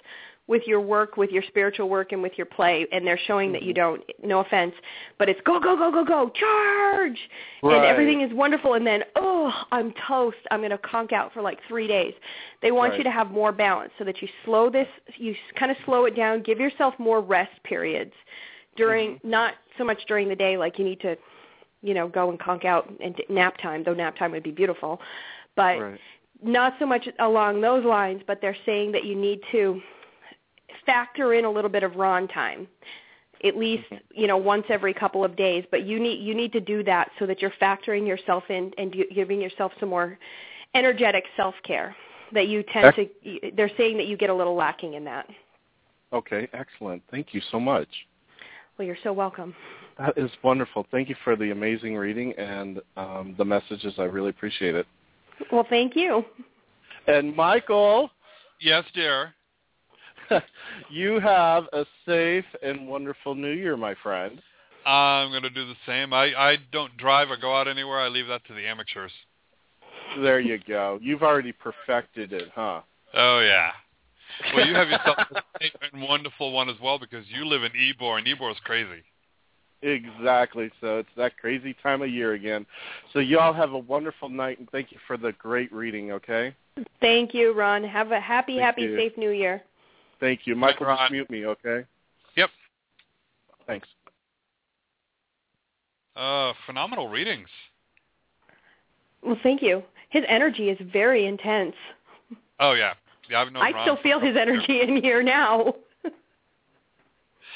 with 0.47 0.61
your 0.67 0.79
work, 0.79 1.17
with 1.17 1.31
your 1.31 1.41
spiritual 1.47 1.89
work, 1.89 2.11
and 2.11 2.21
with 2.21 2.33
your 2.37 2.45
play. 2.45 2.85
And 2.91 3.05
they're 3.07 3.19
showing 3.25 3.51
that 3.53 3.63
you 3.63 3.73
mm-hmm. 3.73 3.97
don't. 3.97 4.03
No 4.23 4.41
offense, 4.41 4.73
but 5.17 5.27
it's 5.27 5.39
go 5.45 5.59
go 5.59 5.75
go 5.75 5.91
go 5.91 6.05
go 6.05 6.29
charge, 6.29 7.17
and 7.63 7.85
everything 7.85 8.21
is 8.21 8.31
wonderful. 8.33 8.75
And 8.75 8.85
then 8.85 9.03
oh, 9.15 9.51
I'm 9.71 9.93
toast. 10.07 10.37
I'm 10.51 10.59
going 10.59 10.71
to 10.71 10.77
conk 10.77 11.13
out 11.13 11.33
for 11.33 11.41
like 11.41 11.59
three 11.67 11.87
days. 11.87 12.13
They 12.61 12.71
want 12.71 12.95
you 12.97 13.03
to 13.03 13.11
have 13.11 13.31
more 13.31 13.51
balance 13.51 13.91
so 13.97 14.03
that 14.03 14.21
you 14.21 14.27
slow 14.43 14.69
this. 14.69 14.87
You 15.17 15.33
kind 15.57 15.71
of 15.71 15.77
slow 15.85 16.05
it 16.05 16.15
down. 16.15 16.43
Give 16.43 16.59
yourself 16.59 16.93
more 16.99 17.21
rest 17.21 17.51
periods 17.63 18.13
during 18.75 19.15
mm-hmm. 19.15 19.29
not 19.29 19.53
so 19.77 19.83
much 19.83 19.99
during 20.07 20.29
the 20.29 20.35
day 20.35 20.57
like 20.57 20.77
you 20.77 20.85
need 20.85 20.99
to 21.01 21.15
you 21.85 21.93
know 21.93 22.07
go 22.07 22.29
and 22.29 22.39
conk 22.39 22.65
out 22.65 22.91
and 22.99 23.15
nap 23.29 23.57
time 23.61 23.83
though 23.83 23.93
nap 23.93 24.17
time 24.17 24.31
would 24.31 24.43
be 24.43 24.51
beautiful 24.51 24.99
but 25.55 25.79
Right. 25.79 25.99
not 26.43 26.73
so 26.79 26.85
much 26.85 27.07
along 27.19 27.61
those 27.61 27.85
lines 27.85 28.21
but 28.25 28.41
they're 28.41 28.57
saying 28.65 28.91
that 28.93 29.05
you 29.05 29.15
need 29.15 29.39
to 29.51 29.81
factor 30.85 31.33
in 31.33 31.45
a 31.45 31.51
little 31.51 31.69
bit 31.69 31.83
of 31.83 31.95
ron 31.95 32.27
time 32.27 32.67
at 33.43 33.55
least 33.55 33.83
mm-hmm. 33.85 34.19
you 34.19 34.27
know 34.27 34.37
once 34.37 34.65
every 34.69 34.93
couple 34.93 35.23
of 35.23 35.35
days 35.35 35.63
but 35.69 35.85
you 35.85 35.99
need 35.99 36.19
you 36.19 36.33
need 36.33 36.51
to 36.51 36.59
do 36.59 36.83
that 36.83 37.11
so 37.19 37.25
that 37.25 37.41
you're 37.41 37.53
factoring 37.61 38.07
yourself 38.07 38.43
in 38.49 38.71
and 38.77 38.95
giving 39.13 39.39
yourself 39.39 39.71
some 39.79 39.89
more 39.89 40.17
energetic 40.73 41.25
self 41.37 41.55
care 41.63 41.95
that 42.33 42.47
you 42.47 42.63
tend 42.73 42.95
to 42.95 43.51
they're 43.55 43.71
saying 43.77 43.95
that 43.97 44.07
you 44.07 44.17
get 44.17 44.29
a 44.29 44.33
little 44.33 44.55
lacking 44.55 44.95
in 44.95 45.03
that 45.05 45.27
Okay, 46.13 46.47
excellent. 46.53 47.01
Thank 47.11 47.33
you 47.33 47.41
so 47.51 47.59
much. 47.59 47.89
well 48.77 48.85
you're 48.87 48.97
so 49.03 49.13
welcome 49.13 49.53
That 49.97 50.17
is 50.17 50.29
wonderful. 50.43 50.85
Thank 50.91 51.09
you 51.09 51.15
for 51.23 51.35
the 51.35 51.51
amazing 51.51 51.95
reading 51.95 52.33
and 52.37 52.81
um, 52.97 53.35
the 53.37 53.45
messages. 53.45 53.93
I 53.97 54.03
really 54.03 54.29
appreciate 54.29 54.75
it. 54.75 54.85
well 55.51 55.65
thank 55.69 55.95
you 55.95 56.23
And 57.07 57.35
Michael, 57.35 58.09
Yes, 58.61 58.85
dear. 58.93 59.33
you 60.89 61.19
have 61.19 61.65
a 61.73 61.85
safe 62.05 62.45
and 62.63 62.87
wonderful 62.87 63.35
New 63.35 63.51
Year, 63.51 63.77
my 63.77 63.95
friend. 64.01 64.41
I'm 64.85 65.29
going 65.31 65.43
to 65.43 65.49
do 65.49 65.65
the 65.65 65.75
same. 65.85 66.13
I 66.13 66.33
I 66.35 66.57
don't 66.71 66.95
drive 66.97 67.29
or 67.31 67.37
go 67.37 67.55
out 67.55 67.67
anywhere. 67.67 67.99
I 67.99 68.07
leave 68.07 68.27
that 68.27 68.45
to 68.45 68.53
the 68.53 68.65
amateurs. 68.67 69.11
There 70.21 70.39
you 70.39 70.59
go. 70.67 70.99
You've 71.01 71.23
already 71.23 71.51
perfected 71.51 72.33
it, 72.33 72.49
huh? 72.53 72.81
Oh 73.13 73.39
yeah. 73.39 73.71
Well, 74.53 74.67
you 74.67 74.75
have 74.75 74.89
yourself 74.89 75.17
a 75.31 75.41
safe 75.61 75.73
and 75.91 76.03
wonderful 76.03 76.51
one 76.51 76.69
as 76.69 76.75
well 76.81 76.99
because 76.99 77.25
you 77.29 77.45
live 77.45 77.63
in 77.63 77.71
Ybor, 77.71 78.17
and 78.17 78.27
Ybor's 78.27 78.57
crazy. 78.63 79.03
Exactly. 79.81 80.71
So 80.81 80.99
it's 80.99 81.09
that 81.17 81.37
crazy 81.37 81.75
time 81.83 82.01
of 82.01 82.09
year 82.09 82.33
again. 82.33 82.65
So 83.13 83.19
you 83.19 83.39
all 83.39 83.53
have 83.53 83.73
a 83.73 83.77
wonderful 83.77 84.29
night, 84.29 84.59
and 84.59 84.69
thank 84.71 84.91
you 84.91 84.97
for 85.05 85.17
the 85.17 85.33
great 85.33 85.71
reading. 85.71 86.11
Okay. 86.11 86.55
Thank 86.99 87.33
you, 87.33 87.53
Ron. 87.53 87.83
Have 87.83 88.11
a 88.11 88.19
happy, 88.19 88.53
Thank 88.53 88.63
happy, 88.63 88.81
you. 88.83 88.97
safe 88.97 89.17
New 89.17 89.31
Year. 89.31 89.61
Thank 90.19 90.41
you, 90.45 90.55
Michael. 90.55 90.87
Ron. 90.87 90.97
Just 90.97 91.11
mute 91.11 91.29
me, 91.29 91.45
okay? 91.45 91.85
Yep. 92.35 92.49
Thanks. 93.67 93.87
Uh, 96.15 96.53
phenomenal 96.65 97.09
readings. 97.09 97.49
Well, 99.21 99.37
thank 99.43 99.61
you. 99.61 99.83
His 100.09 100.23
energy 100.27 100.69
is 100.69 100.77
very 100.91 101.25
intense. 101.25 101.75
Oh 102.59 102.71
yeah, 102.73 102.93
yeah. 103.29 103.41
I've 103.41 103.51
known 103.51 103.63
I 103.63 103.71
Ron 103.71 103.83
still 103.83 103.97
feel 104.01 104.19
his 104.19 104.29
of 104.29 104.35
years. 104.35 104.47
energy 104.47 104.81
in 104.81 105.01
here 105.01 105.21
now. 105.21 105.75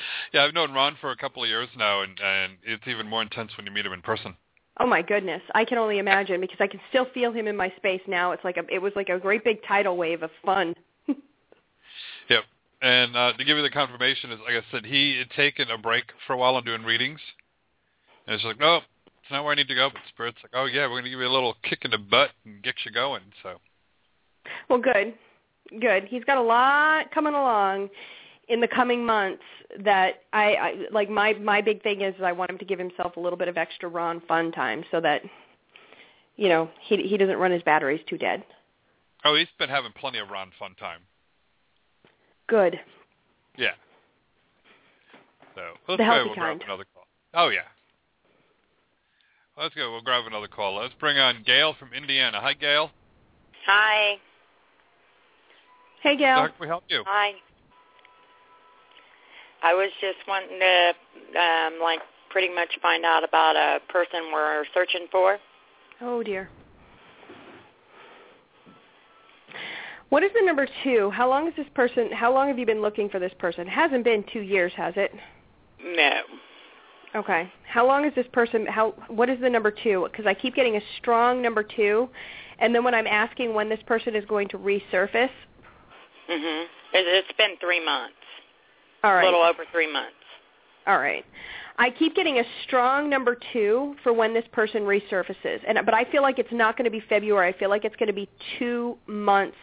Yeah, 0.33 0.43
I've 0.43 0.53
known 0.53 0.71
Ron 0.73 0.95
for 1.01 1.12
a 1.12 1.15
couple 1.17 1.43
of 1.43 1.49
years 1.49 1.67
now, 1.77 2.01
and 2.01 2.19
and 2.19 2.53
it's 2.63 2.88
even 2.88 3.07
more 3.07 3.21
intense 3.21 3.51
when 3.57 3.65
you 3.65 3.71
meet 3.71 3.85
him 3.85 3.93
in 3.93 4.01
person. 4.01 4.35
oh 4.79 4.85
my 4.88 5.01
goodness, 5.01 5.41
I 5.53 5.65
can 5.65 5.77
only 5.77 5.97
imagine 5.99 6.39
because 6.39 6.57
I 6.59 6.67
can 6.67 6.79
still 6.89 7.05
feel 7.13 7.31
him 7.31 7.47
in 7.47 7.55
my 7.55 7.71
space 7.77 8.01
now. 8.07 8.31
It's 8.31 8.43
like 8.43 8.57
a, 8.57 8.63
it 8.73 8.79
was 8.81 8.93
like 8.95 9.09
a 9.09 9.19
great 9.19 9.43
big 9.43 9.57
tidal 9.67 9.97
wave 9.97 10.23
of 10.23 10.31
fun. 10.45 10.75
Yep. 12.29 12.43
And 12.81 13.15
uh, 13.17 13.33
to 13.33 13.43
give 13.43 13.57
you 13.57 13.63
the 13.63 13.69
confirmation 13.69 14.31
is, 14.31 14.39
like 14.39 14.53
I 14.53 14.62
said, 14.71 14.85
he 14.85 15.17
had 15.17 15.29
taken 15.31 15.69
a 15.71 15.77
break 15.77 16.05
for 16.25 16.33
a 16.33 16.38
while 16.38 16.55
on 16.55 16.63
doing 16.63 16.83
readings, 16.83 17.19
and 18.25 18.35
it's 18.35 18.43
like, 18.45 18.59
no, 18.59 18.77
it's 18.77 19.31
not 19.31 19.43
where 19.43 19.51
I 19.51 19.55
need 19.55 19.67
to 19.67 19.75
go. 19.75 19.89
But 19.91 20.01
Spirit's 20.09 20.38
like, 20.43 20.53
oh 20.53 20.65
yeah, 20.65 20.83
we're 20.83 21.01
going 21.01 21.05
to 21.05 21.09
give 21.09 21.19
you 21.19 21.27
a 21.27 21.29
little 21.33 21.55
kick 21.63 21.79
in 21.83 21.91
the 21.91 21.97
butt 21.97 22.29
and 22.45 22.63
get 22.63 22.75
you 22.85 22.91
going. 22.91 23.23
So 23.43 23.55
Well, 24.69 24.79
good, 24.79 25.13
good. 25.81 26.05
He's 26.05 26.23
got 26.23 26.38
a 26.38 26.41
lot 26.41 27.12
coming 27.12 27.33
along 27.33 27.89
in 28.49 28.59
the 28.62 28.67
coming 28.67 29.05
months 29.05 29.43
that 29.83 30.23
I, 30.33 30.53
I 30.55 30.75
like. 30.91 31.09
My 31.09 31.33
my 31.33 31.62
big 31.62 31.81
thing 31.83 32.01
is 32.01 32.13
I 32.23 32.31
want 32.31 32.49
him 32.51 32.57
to 32.57 32.65
give 32.65 32.79
himself 32.79 33.15
a 33.15 33.19
little 33.19 33.38
bit 33.38 33.47
of 33.47 33.57
extra 33.57 33.88
Ron 33.89 34.21
fun 34.27 34.51
time 34.51 34.83
so 34.91 34.99
that 35.01 35.21
you 36.35 36.49
know 36.49 36.69
he 36.81 36.97
he 37.07 37.15
doesn't 37.17 37.38
run 37.38 37.51
his 37.51 37.62
batteries 37.63 38.01
too 38.09 38.17
dead. 38.17 38.43
oh, 39.25 39.35
he's 39.35 39.47
been 39.57 39.69
having 39.69 39.91
plenty 39.93 40.19
of 40.19 40.29
Ron 40.29 40.51
fun 40.59 40.75
time. 40.75 41.01
Good. 42.47 42.79
Yeah. 43.57 43.73
So 45.55 45.62
let's 45.88 45.97
The 45.99 46.03
go. 46.03 46.03
healthy 46.03 46.25
We'll 46.29 46.35
kind. 46.35 46.59
grab 46.59 46.69
another 46.69 46.85
call. 46.93 47.05
Oh 47.33 47.49
yeah. 47.49 47.62
Let's 49.57 49.75
go. 49.75 49.91
We'll 49.91 50.01
grab 50.01 50.25
another 50.25 50.47
call. 50.47 50.77
Let's 50.81 50.93
bring 50.99 51.17
on 51.17 51.43
Gail 51.45 51.75
from 51.77 51.93
Indiana. 51.93 52.39
Hi, 52.39 52.53
Gail. 52.53 52.91
Hi. 53.65 54.15
Hey, 56.01 56.15
Gail. 56.15 56.35
How 56.38 56.45
can 56.47 56.55
we 56.62 56.67
help 56.67 56.85
you? 56.88 57.03
Hi. 57.05 57.33
I 59.63 59.73
was 59.73 59.89
just 59.99 60.17
wanting 60.27 60.59
to, 60.59 61.39
um, 61.39 61.79
like, 61.81 61.99
pretty 62.29 62.53
much 62.53 62.69
find 62.81 63.03
out 63.05 63.23
about 63.23 63.55
a 63.55 63.79
person 63.91 64.31
we're 64.31 64.63
searching 64.73 65.07
for. 65.11 65.37
Oh 66.01 66.23
dear. 66.23 66.49
What 70.09 70.23
is 70.23 70.31
the 70.33 70.45
number 70.45 70.67
two? 70.83 71.11
How 71.11 71.29
long 71.29 71.47
is 71.47 71.53
this 71.55 71.67
person? 71.75 72.11
How 72.11 72.33
long 72.33 72.47
have 72.47 72.57
you 72.57 72.65
been 72.65 72.81
looking 72.81 73.09
for 73.09 73.19
this 73.19 73.33
person? 73.37 73.67
It 73.67 73.71
hasn't 73.71 74.03
been 74.03 74.23
two 74.31 74.41
years, 74.41 74.71
has 74.75 74.93
it? 74.97 75.11
No. 75.83 76.21
Okay. 77.15 77.51
How 77.67 77.85
long 77.85 78.05
is 78.05 78.13
this 78.15 78.25
person? 78.31 78.65
How? 78.65 78.93
What 79.07 79.29
is 79.29 79.39
the 79.39 79.49
number 79.49 79.71
two? 79.71 80.07
Because 80.11 80.25
I 80.25 80.33
keep 80.33 80.55
getting 80.55 80.77
a 80.77 80.81
strong 80.97 81.41
number 81.41 81.63
two, 81.63 82.09
and 82.59 82.73
then 82.73 82.83
when 82.83 82.93
I'm 82.95 83.07
asking 83.07 83.53
when 83.53 83.69
this 83.69 83.79
person 83.85 84.15
is 84.15 84.25
going 84.25 84.47
to 84.49 84.57
resurface, 84.57 85.29
Mhm. 86.29 86.63
It, 86.93 87.07
it's 87.07 87.31
been 87.37 87.57
three 87.57 87.83
months. 87.83 88.15
All 89.03 89.17
A 89.19 89.23
little 89.23 89.41
over 89.43 89.63
three 89.71 89.91
months. 89.91 90.15
all 90.88 90.97
right. 90.99 91.25
I 91.77 91.89
keep 91.91 92.13
getting 92.13 92.39
a 92.39 92.43
strong 92.65 93.09
number 93.09 93.38
two 93.53 93.95
for 94.03 94.12
when 94.12 94.33
this 94.33 94.43
person 94.51 94.83
resurfaces, 94.83 95.59
and 95.65 95.79
but 95.85 95.93
I 95.93 96.03
feel 96.12 96.21
like 96.21 96.38
it's 96.38 96.51
not 96.51 96.75
going 96.77 96.83
to 96.85 96.91
be 96.91 96.99
February. 97.07 97.47
I 97.53 97.57
feel 97.57 97.69
like 97.69 97.85
it's 97.85 97.95
going 97.95 98.07
to 98.07 98.13
be 98.13 98.27
two 98.57 98.97
months. 99.07 99.55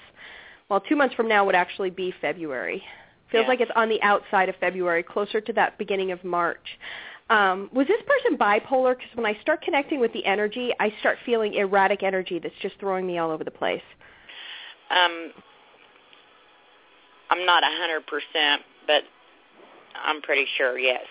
Well, 0.70 0.81
two 0.81 0.96
months 0.96 1.14
from 1.14 1.29
now 1.29 1.44
would 1.44 1.55
actually 1.55 1.90
be 1.90 2.14
February. 2.20 2.83
Feels 3.31 3.42
Yeah. 3.42 3.49
like 3.49 3.61
it's 3.61 3.70
on 3.77 3.88
the 3.90 4.01
outside 4.03 4.49
of 4.49 4.57
February, 4.57 5.03
closer 5.03 5.40
to 5.42 5.53
that 5.55 5.77
beginning 5.79 6.11
of 6.11 6.25
March. 6.25 6.79
Um, 7.29 7.68
was 7.72 7.87
this 7.87 8.01
person 8.07 8.38
bipolar? 8.38 8.96
Because 8.96 9.14
when 9.14 9.27
I 9.27 9.35
start 9.42 9.61
connecting 9.61 10.01
with 10.01 10.12
the 10.12 10.25
energy, 10.25 10.72
I 10.81 10.94
start 11.01 11.18
feeling 11.27 11.55
erratic 11.55 12.03
energy 12.03 12.38
that's 12.38 12.55
just 12.62 12.79
throwing 12.81 13.07
me 13.07 13.18
all 13.18 13.31
over 13.31 13.44
the 13.44 13.51
place. 13.51 13.83
Um, 14.90 15.33
I'm 17.31 17.44
not 17.44 17.62
a 17.64 17.70
hundred 17.70 18.07
percent, 18.07 18.62
but 18.87 19.03
I'm 20.04 20.22
pretty 20.22 20.46
sure. 20.56 20.78
Yes. 20.78 21.02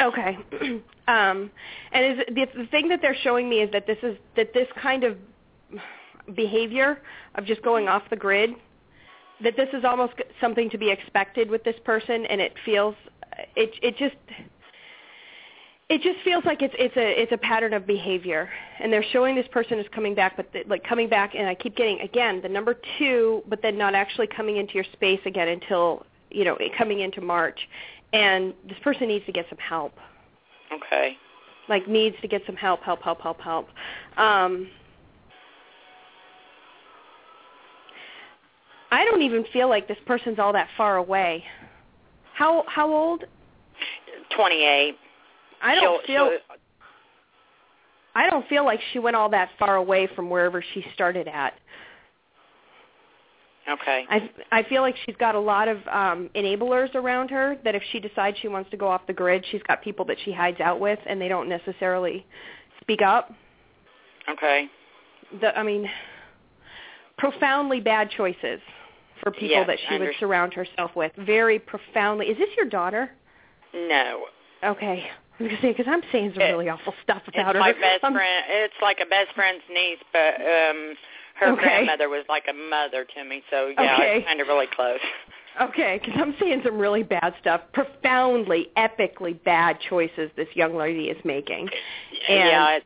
Okay. 0.00 0.38
um, 1.08 1.50
and 1.92 2.18
is 2.18 2.24
the, 2.28 2.46
the 2.56 2.66
thing 2.70 2.88
that 2.88 3.00
they're 3.02 3.16
showing 3.22 3.48
me 3.48 3.60
is 3.60 3.70
that 3.72 3.86
this 3.86 3.98
is 4.02 4.16
that 4.36 4.52
this 4.54 4.68
kind 4.80 5.04
of 5.04 5.16
behavior 6.34 7.00
of 7.34 7.44
just 7.44 7.62
going 7.62 7.88
off 7.88 8.02
the 8.10 8.16
grid, 8.16 8.50
that 9.42 9.56
this 9.56 9.68
is 9.72 9.84
almost 9.84 10.14
something 10.40 10.70
to 10.70 10.78
be 10.78 10.90
expected 10.90 11.50
with 11.50 11.64
this 11.64 11.76
person, 11.84 12.26
and 12.26 12.40
it 12.40 12.52
feels 12.64 12.94
it 13.56 13.70
it 13.82 13.96
just 13.96 14.16
it 15.90 16.00
just 16.02 16.20
feels 16.24 16.44
like 16.44 16.62
it's 16.62 16.74
it's 16.78 16.96
a 16.96 17.22
it's 17.22 17.32
a 17.32 17.38
pattern 17.38 17.74
of 17.74 17.86
behavior 17.86 18.48
and 18.80 18.92
they're 18.92 19.04
showing 19.12 19.34
this 19.34 19.48
person 19.50 19.78
is 19.78 19.86
coming 19.92 20.14
back 20.14 20.36
but 20.36 20.50
the, 20.52 20.62
like 20.68 20.84
coming 20.84 21.08
back 21.08 21.34
and 21.34 21.48
i 21.48 21.54
keep 21.54 21.76
getting 21.76 22.00
again 22.00 22.40
the 22.42 22.48
number 22.48 22.76
two 22.98 23.42
but 23.48 23.60
then 23.60 23.76
not 23.76 23.94
actually 23.94 24.26
coming 24.26 24.56
into 24.56 24.74
your 24.74 24.84
space 24.92 25.20
again 25.26 25.48
until 25.48 26.06
you 26.30 26.44
know 26.44 26.56
coming 26.78 27.00
into 27.00 27.20
march 27.20 27.58
and 28.12 28.52
this 28.68 28.78
person 28.82 29.08
needs 29.08 29.24
to 29.26 29.32
get 29.32 29.46
some 29.48 29.58
help 29.58 29.92
Okay. 30.72 31.16
like 31.68 31.86
needs 31.88 32.16
to 32.22 32.28
get 32.28 32.42
some 32.46 32.56
help 32.56 32.82
help 32.82 33.02
help 33.02 33.20
help 33.20 33.40
help 33.40 33.68
um 34.16 34.68
i 38.90 39.04
don't 39.04 39.22
even 39.22 39.44
feel 39.52 39.68
like 39.68 39.86
this 39.88 39.98
person's 40.06 40.38
all 40.38 40.52
that 40.52 40.68
far 40.76 40.96
away 40.96 41.44
how 42.34 42.64
how 42.66 42.92
old 42.92 43.24
Twenty-eight. 44.36 44.96
i 45.62 45.74
don't 45.74 46.00
She'll- 46.06 46.28
feel 46.28 46.30
she'll- 46.30 46.56
I 48.12 48.28
don't 48.28 48.46
feel 48.48 48.64
like 48.64 48.80
she 48.92 48.98
went 48.98 49.14
all 49.14 49.28
that 49.28 49.50
far 49.56 49.76
away 49.76 50.08
from 50.16 50.28
wherever 50.30 50.60
she 50.74 50.84
started 50.94 51.28
at. 51.28 51.54
Okay. 53.70 54.04
I 54.08 54.30
I 54.50 54.62
feel 54.64 54.82
like 54.82 54.96
she's 55.06 55.16
got 55.16 55.34
a 55.34 55.40
lot 55.40 55.68
of 55.68 55.78
um 55.88 56.28
enablers 56.34 56.94
around 56.94 57.30
her 57.30 57.56
that 57.64 57.74
if 57.74 57.82
she 57.92 58.00
decides 58.00 58.36
she 58.38 58.48
wants 58.48 58.70
to 58.70 58.76
go 58.76 58.88
off 58.88 59.02
the 59.06 59.12
grid, 59.12 59.44
she's 59.50 59.62
got 59.62 59.82
people 59.82 60.04
that 60.06 60.16
she 60.24 60.32
hides 60.32 60.60
out 60.60 60.80
with 60.80 60.98
and 61.06 61.20
they 61.20 61.28
don't 61.28 61.48
necessarily 61.48 62.26
speak 62.80 63.00
up. 63.02 63.32
Okay. 64.28 64.66
The 65.40 65.56
I 65.56 65.62
mean 65.62 65.88
profoundly 67.18 67.80
bad 67.80 68.10
choices 68.10 68.60
for 69.22 69.30
people 69.30 69.48
Yes, 69.50 69.66
that 69.66 69.78
she 69.88 69.98
would 69.98 70.10
surround 70.18 70.54
herself 70.54 70.92
with. 70.96 71.12
Very 71.18 71.58
profoundly. 71.58 72.26
Is 72.26 72.38
this 72.38 72.48
your 72.56 72.66
daughter? 72.66 73.10
No. 73.74 74.24
Okay. 74.64 75.04
I 75.38 75.42
was 75.42 75.48
going 75.50 75.56
to 75.56 75.62
say 75.62 75.72
because 75.72 75.86
I'm 75.88 76.02
saying 76.10 76.32
some 76.34 76.42
It- 76.42 76.50
really 76.52 76.68
awful 76.68 76.94
stuff 77.02 77.22
It's 77.26 77.36
about 77.36 77.54
her. 77.54 77.60
my 77.60 77.72
best 77.86 78.02
Um, 78.02 78.14
friend. 78.14 78.44
It's 78.48 78.74
like 78.82 78.98
a 79.00 79.06
best 79.06 79.32
friend's 79.34 79.62
niece, 79.72 79.98
but 80.12 80.34
um 80.40 80.94
her 81.40 81.52
Okay. 81.52 81.62
grandmother 81.62 82.08
was 82.08 82.24
like 82.28 82.44
a 82.48 82.52
mother 82.52 83.04
to 83.16 83.24
me. 83.24 83.42
So 83.50 83.72
yeah, 83.76 83.94
Okay. 83.94 84.18
it's 84.18 84.26
kind 84.26 84.40
of 84.40 84.46
really 84.46 84.66
close. 84.74 85.00
Okay, 85.60 85.98
because 86.02 86.18
I'm 86.20 86.34
seeing 86.38 86.62
some 86.64 86.78
really 86.78 87.02
bad 87.02 87.34
stuff, 87.40 87.60
profoundly, 87.72 88.68
epically 88.76 89.42
bad 89.44 89.78
choices 89.88 90.30
this 90.36 90.48
young 90.54 90.76
lady 90.76 91.08
is 91.08 91.22
making. 91.24 91.68
And- 92.28 92.38
yeah, 92.38 92.76
it, 92.76 92.84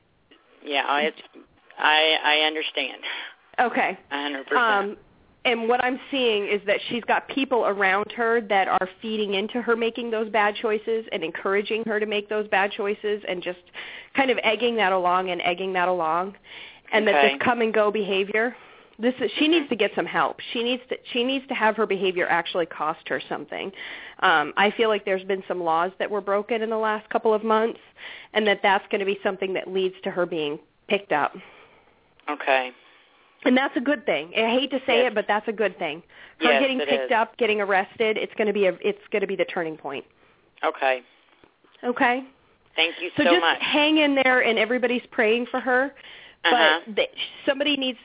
yeah, 0.64 0.98
it's 0.98 1.20
I 1.78 2.16
I 2.24 2.46
understand. 2.46 3.02
Okay. 3.60 3.98
Hundred 4.10 4.46
percent. 4.46 4.62
Um, 4.90 4.96
and 5.44 5.68
what 5.68 5.84
I'm 5.84 6.00
seeing 6.10 6.46
is 6.46 6.62
that 6.66 6.80
she's 6.88 7.04
got 7.04 7.28
people 7.28 7.66
around 7.66 8.10
her 8.12 8.40
that 8.40 8.66
are 8.66 8.88
feeding 9.02 9.34
into 9.34 9.60
her 9.60 9.76
making 9.76 10.10
those 10.10 10.30
bad 10.30 10.54
choices 10.54 11.04
and 11.12 11.22
encouraging 11.22 11.84
her 11.84 12.00
to 12.00 12.06
make 12.06 12.30
those 12.30 12.48
bad 12.48 12.72
choices 12.72 13.22
and 13.28 13.42
just 13.42 13.58
kind 14.16 14.30
of 14.30 14.38
egging 14.42 14.74
that 14.76 14.92
along 14.92 15.28
and 15.30 15.42
egging 15.42 15.74
that 15.74 15.88
along. 15.88 16.34
And 16.94 17.06
that 17.08 17.16
Okay. 17.16 17.32
this 17.34 17.42
come 17.42 17.60
and 17.60 17.72
go 17.74 17.90
behavior, 17.90 18.56
this 18.98 19.14
is, 19.20 19.30
she 19.38 19.48
needs 19.48 19.68
to 19.68 19.76
get 19.76 19.90
some 19.96 20.06
help. 20.06 20.40
She 20.52 20.62
needs 20.62 20.82
to 20.88 20.96
she 21.12 21.24
needs 21.24 21.46
to 21.48 21.54
have 21.54 21.76
her 21.76 21.86
behavior 21.86 22.26
actually 22.28 22.66
cost 22.66 23.08
her 23.08 23.20
something. 23.28 23.72
Um, 24.20 24.52
I 24.56 24.70
feel 24.70 24.88
like 24.88 25.04
there's 25.04 25.24
been 25.24 25.42
some 25.48 25.62
laws 25.62 25.90
that 25.98 26.10
were 26.10 26.20
broken 26.20 26.62
in 26.62 26.70
the 26.70 26.78
last 26.78 27.08
couple 27.10 27.34
of 27.34 27.42
months, 27.42 27.80
and 28.34 28.46
that 28.46 28.60
that's 28.62 28.86
going 28.90 29.00
to 29.00 29.04
be 29.04 29.18
something 29.22 29.52
that 29.54 29.66
leads 29.68 29.96
to 30.04 30.10
her 30.10 30.26
being 30.26 30.58
picked 30.88 31.12
up. 31.12 31.36
Okay. 32.30 32.70
And 33.44 33.56
that's 33.56 33.76
a 33.76 33.80
good 33.80 34.06
thing. 34.06 34.32
I 34.36 34.50
hate 34.50 34.70
to 34.70 34.78
say 34.86 35.02
Yes. 35.02 35.10
it, 35.10 35.14
but 35.14 35.26
that's 35.28 35.46
a 35.48 35.52
good 35.52 35.78
thing. 35.78 36.02
Her 36.38 36.52
Yes, 36.52 36.60
getting 36.62 36.78
picked 36.78 37.10
is. 37.10 37.12
up, 37.12 37.36
getting 37.36 37.60
arrested, 37.60 38.16
it's 38.16 38.32
going 38.34 38.46
to 38.46 38.52
be 38.54 38.66
a 38.66 38.74
it's 38.80 39.06
going 39.10 39.20
to 39.20 39.26
be 39.26 39.36
the 39.36 39.44
turning 39.46 39.76
point. 39.76 40.04
Okay. 40.64 41.02
Okay? 41.82 42.24
Thank 42.76 42.94
you 43.00 43.10
So, 43.16 43.24
so 43.24 43.30
just 43.32 43.40
much. 43.40 43.58
hang 43.60 43.98
in 43.98 44.14
there 44.14 44.40
and 44.40 44.58
everybody's 44.58 45.04
praying 45.10 45.46
for 45.50 45.60
her. 45.60 45.92
Uh-huh. 46.44 46.80
But 46.86 46.96
th- 46.96 47.10
somebody 47.46 47.76
needs 47.76 47.98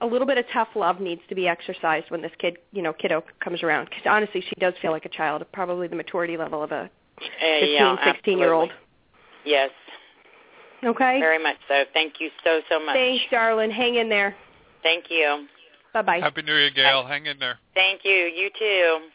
a 0.00 0.06
little 0.06 0.26
bit 0.26 0.38
of 0.38 0.44
tough 0.52 0.68
love 0.74 1.00
needs 1.00 1.20
to 1.28 1.34
be 1.34 1.46
exercised 1.46 2.10
when 2.10 2.22
this 2.22 2.32
kid, 2.38 2.56
you 2.72 2.82
know, 2.82 2.92
kiddo 2.92 3.22
comes 3.40 3.62
around 3.62 3.90
cuz 3.90 4.02
honestly 4.06 4.40
she 4.40 4.54
does 4.58 4.74
feel 4.80 4.90
like 4.90 5.04
a 5.04 5.10
child, 5.10 5.44
probably 5.52 5.88
the 5.88 5.96
maturity 5.96 6.36
level 6.36 6.62
of 6.62 6.72
a 6.72 6.90
Uh, 7.20 7.24
15, 7.60 7.74
yeah, 7.74 8.04
16 8.04 8.38
year 8.38 8.52
old. 8.52 8.72
Yes, 9.44 9.70
Okay? 10.84 11.20
very 11.20 11.38
much 11.38 11.56
so. 11.68 11.84
Thank 11.92 12.20
you 12.20 12.30
so 12.42 12.62
so 12.68 12.80
much. 12.80 12.94
Thanks, 12.94 13.24
darling. 13.30 13.70
Hang 13.70 13.96
in 13.96 14.08
there. 14.08 14.34
Thank 14.82 15.10
you. 15.10 15.46
Bye-bye. 15.92 16.20
Happy 16.20 16.42
New 16.42 16.54
Year, 16.54 16.70
Gail. 16.70 17.04
Hang 17.04 17.26
in 17.26 17.38
there. 17.38 17.58
Thank 17.74 18.04
you. 18.04 18.12
You 18.12 18.50
too. 18.58 19.08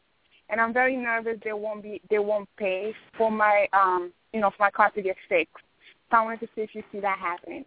and 0.50 0.62
I'm 0.62 0.72
very 0.72 0.96
nervous 0.96 1.40
they 1.44 1.52
won't 1.52 1.84
be 1.84 2.02
they 2.10 2.20
won't 2.20 2.48
pay 2.56 2.94
for 3.18 3.30
my 3.30 3.68
um 3.74 4.14
you 4.32 4.40
know 4.40 4.52
for 4.52 4.64
my 4.64 4.72
car 4.72 4.90
to 4.92 5.02
get 5.02 5.18
fixed. 5.28 5.66
So 6.10 6.18
I 6.18 6.24
wanted 6.24 6.40
to 6.40 6.48
see 6.56 6.62
if 6.62 6.74
you 6.74 6.84
see 6.94 7.02
that 7.02 7.20
happening. 7.20 7.66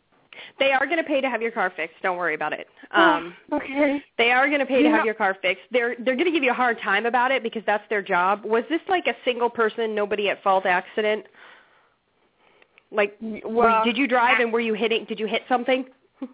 They 0.58 0.72
are 0.72 0.84
going 0.86 0.98
to 0.98 1.04
pay 1.04 1.20
to 1.20 1.28
have 1.28 1.42
your 1.42 1.50
car 1.50 1.72
fixed. 1.74 1.96
Don't 2.02 2.16
worry 2.16 2.34
about 2.34 2.52
it. 2.52 2.66
Um, 2.92 3.34
okay. 3.52 4.02
They 4.18 4.30
are 4.30 4.46
going 4.48 4.60
to 4.60 4.66
pay 4.66 4.82
to 4.82 4.88
have 4.90 5.04
your 5.04 5.14
car 5.14 5.36
fixed. 5.42 5.64
They're 5.70 5.94
they're 5.98 6.14
going 6.16 6.26
to 6.26 6.30
give 6.32 6.42
you 6.42 6.50
a 6.50 6.54
hard 6.54 6.78
time 6.80 7.06
about 7.06 7.30
it 7.30 7.42
because 7.42 7.62
that's 7.66 7.84
their 7.90 8.02
job. 8.02 8.44
Was 8.44 8.64
this 8.68 8.80
like 8.88 9.06
a 9.06 9.14
single 9.24 9.50
person, 9.50 9.94
nobody 9.94 10.28
at 10.30 10.42
fault 10.42 10.66
accident? 10.66 11.26
Like, 12.90 13.16
were- 13.20 13.40
Well, 13.44 13.84
did 13.84 13.96
you 13.96 14.06
drive 14.06 14.38
and 14.40 14.52
were 14.52 14.60
you 14.60 14.74
hitting? 14.74 15.04
Did 15.06 15.18
you 15.20 15.26
hit 15.26 15.42
something? 15.48 15.84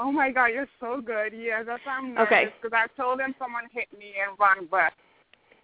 Oh 0.00 0.12
my 0.12 0.30
God, 0.30 0.52
you're 0.54 0.68
so 0.78 1.00
good. 1.04 1.32
Yeah, 1.36 1.64
that's 1.64 1.84
why 1.84 1.94
I'm 1.94 2.14
nervous 2.14 2.26
Okay. 2.28 2.54
because 2.62 2.72
I 2.72 2.86
told 2.96 3.18
them 3.18 3.34
someone 3.36 3.64
hit 3.72 3.88
me 3.98 4.12
and 4.24 4.38
run, 4.38 4.68
but 4.70 4.92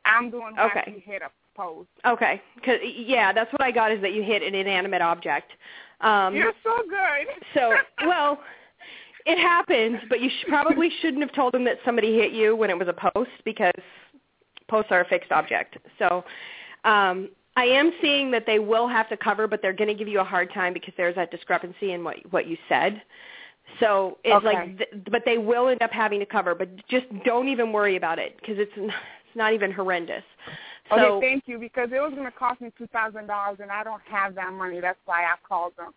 I'm 0.04 0.28
doing 0.28 0.56
what 0.56 0.72
Okay. 0.76 1.00
hit 1.06 1.22
a 1.22 1.30
post. 1.56 1.88
okay, 2.04 2.42
'Cause 2.64 2.80
yeah, 2.82 3.32
that's 3.32 3.52
what 3.52 3.62
I 3.62 3.70
got 3.70 3.92
is 3.92 4.00
that 4.02 4.12
you 4.12 4.24
hit 4.24 4.42
an 4.42 4.56
inanimate 4.56 5.02
object. 5.02 5.52
Um, 6.00 6.34
you're 6.34 6.52
so 6.62 6.76
good. 6.88 7.26
so 7.54 7.76
well, 8.06 8.40
it 9.26 9.38
happens, 9.38 9.98
but 10.08 10.20
you 10.20 10.28
sh- 10.28 10.44
probably 10.48 10.90
shouldn't 11.00 11.22
have 11.22 11.32
told 11.32 11.54
them 11.54 11.64
that 11.64 11.78
somebody 11.84 12.14
hit 12.14 12.32
you 12.32 12.54
when 12.56 12.70
it 12.70 12.78
was 12.78 12.88
a 12.88 13.10
post 13.12 13.30
because 13.44 13.72
posts 14.68 14.90
are 14.90 15.00
a 15.00 15.04
fixed 15.08 15.32
object. 15.32 15.78
So 15.98 16.24
um, 16.84 17.30
I 17.56 17.64
am 17.64 17.92
seeing 18.02 18.30
that 18.32 18.44
they 18.46 18.58
will 18.58 18.88
have 18.88 19.08
to 19.08 19.16
cover, 19.16 19.46
but 19.46 19.62
they're 19.62 19.72
going 19.72 19.88
to 19.88 19.94
give 19.94 20.08
you 20.08 20.20
a 20.20 20.24
hard 20.24 20.52
time 20.52 20.72
because 20.72 20.92
there's 20.96 21.14
that 21.14 21.30
discrepancy 21.30 21.92
in 21.92 22.04
what 22.04 22.16
what 22.32 22.46
you 22.46 22.56
said. 22.68 23.00
So 23.80 24.18
it's 24.24 24.34
Okay. 24.36 24.46
like, 24.46 24.78
th- 24.78 24.90
but 25.10 25.22
they 25.24 25.38
will 25.38 25.68
end 25.68 25.80
up 25.82 25.90
having 25.90 26.20
to 26.20 26.26
cover. 26.26 26.54
But 26.54 26.68
just 26.88 27.06
don't 27.24 27.48
even 27.48 27.72
worry 27.72 27.96
about 27.96 28.18
it 28.18 28.36
because 28.38 28.58
it's 28.58 28.72
n- 28.76 28.84
it's 28.90 29.36
not 29.36 29.54
even 29.54 29.72
horrendous. 29.72 30.24
So 30.90 31.16
okay, 31.16 31.26
thank 31.26 31.44
you 31.46 31.58
because 31.58 31.90
it 31.92 32.00
was 32.00 32.12
going 32.12 32.24
to 32.24 32.30
cost 32.38 32.60
me 32.60 32.70
two 32.76 32.86
thousand 32.88 33.26
dollars, 33.26 33.58
and 33.60 33.70
I 33.70 33.84
don't 33.84 34.02
have 34.10 34.34
that 34.34 34.52
money. 34.52 34.80
That's 34.80 34.98
why 35.06 35.24
I 35.24 35.34
called 35.48 35.72
them. 35.76 35.92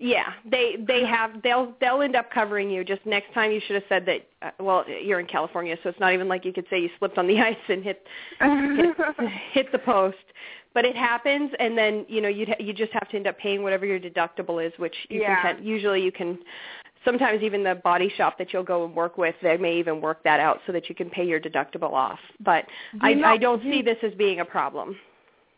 Yeah, 0.00 0.32
they 0.50 0.76
they 0.86 1.04
have 1.04 1.42
they'll 1.42 1.74
they'll 1.80 2.02
end 2.02 2.16
up 2.16 2.30
covering 2.32 2.70
you. 2.70 2.82
Just 2.82 3.04
next 3.04 3.32
time 3.34 3.52
you 3.52 3.60
should 3.66 3.74
have 3.76 3.84
said 3.88 4.06
that. 4.06 4.26
Uh, 4.40 4.50
well, 4.58 4.84
you're 4.88 5.20
in 5.20 5.26
California, 5.26 5.76
so 5.82 5.90
it's 5.90 6.00
not 6.00 6.12
even 6.12 6.28
like 6.28 6.44
you 6.44 6.52
could 6.52 6.66
say 6.70 6.80
you 6.80 6.90
slipped 6.98 7.18
on 7.18 7.26
the 7.26 7.40
ice 7.40 7.56
and 7.68 7.84
hit 7.84 8.06
hit, 8.40 8.96
hit 9.52 9.72
the 9.72 9.78
post. 9.78 10.16
But 10.74 10.84
it 10.86 10.96
happens, 10.96 11.52
and 11.60 11.76
then 11.76 12.06
you 12.08 12.20
know 12.20 12.28
you 12.28 12.46
you 12.58 12.72
just 12.72 12.92
have 12.92 13.08
to 13.10 13.16
end 13.16 13.26
up 13.26 13.38
paying 13.38 13.62
whatever 13.62 13.86
your 13.86 14.00
deductible 14.00 14.66
is, 14.66 14.72
which 14.78 14.94
you 15.08 15.20
Yeah. 15.20 15.40
can 15.54 15.64
usually 15.64 16.02
you 16.02 16.10
can. 16.12 16.38
Sometimes 17.04 17.42
even 17.42 17.64
the 17.64 17.74
body 17.74 18.08
shop 18.16 18.38
that 18.38 18.52
you'll 18.52 18.62
go 18.62 18.84
and 18.84 18.94
work 18.94 19.18
with, 19.18 19.34
they 19.42 19.56
may 19.56 19.76
even 19.76 20.00
work 20.00 20.22
that 20.24 20.38
out 20.40 20.60
so 20.66 20.72
that 20.72 20.88
you 20.88 20.94
can 20.94 21.10
pay 21.10 21.24
your 21.26 21.40
deductible 21.40 21.92
off. 21.92 22.20
But 22.40 22.66
Do 22.92 22.98
I 23.02 23.14
know- 23.14 23.28
I 23.28 23.36
don't 23.36 23.62
do 23.62 23.70
see 23.72 23.82
this 23.82 23.98
as 24.02 24.12
being 24.14 24.40
a 24.40 24.44
problem. 24.44 24.96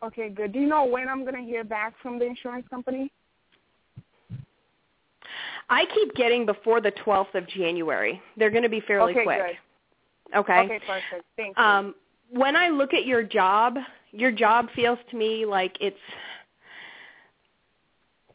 okay, 0.03 0.29
good. 0.29 0.53
Do 0.53 0.59
you 0.61 0.67
know 0.67 0.85
when 0.85 1.09
I'm 1.09 1.23
going 1.23 1.37
to 1.37 1.43
hear 1.43 1.65
back 1.65 1.95
from 2.03 2.19
the 2.19 2.27
insurance 2.27 2.67
company? 2.69 3.11
I 5.71 5.87
keep 5.95 6.15
getting 6.15 6.45
before 6.47 6.81
the 6.81 6.93
12th 6.93 7.35
of 7.35 7.47
January. 7.49 8.21
They're 8.37 8.51
going 8.51 8.63
to 8.65 8.69
be 8.69 8.81
fairly 8.81 9.13
okay, 9.13 9.25
quick. 9.25 9.41
good. 9.47 10.39
Okay. 10.39 10.59
Okay, 10.61 10.79
perfect. 10.87 11.25
Thank 11.37 11.57
you. 11.57 11.63
Um, 11.63 11.95
when 12.31 12.57
I 12.57 12.69
look 12.69 12.93
at 12.95 13.07
your 13.07 13.23
job, 13.23 13.79
your 14.13 14.31
job 14.31 14.69
feels 14.75 14.99
to 15.11 15.17
me 15.17 15.45
like 15.47 15.77
it's. 15.81 15.97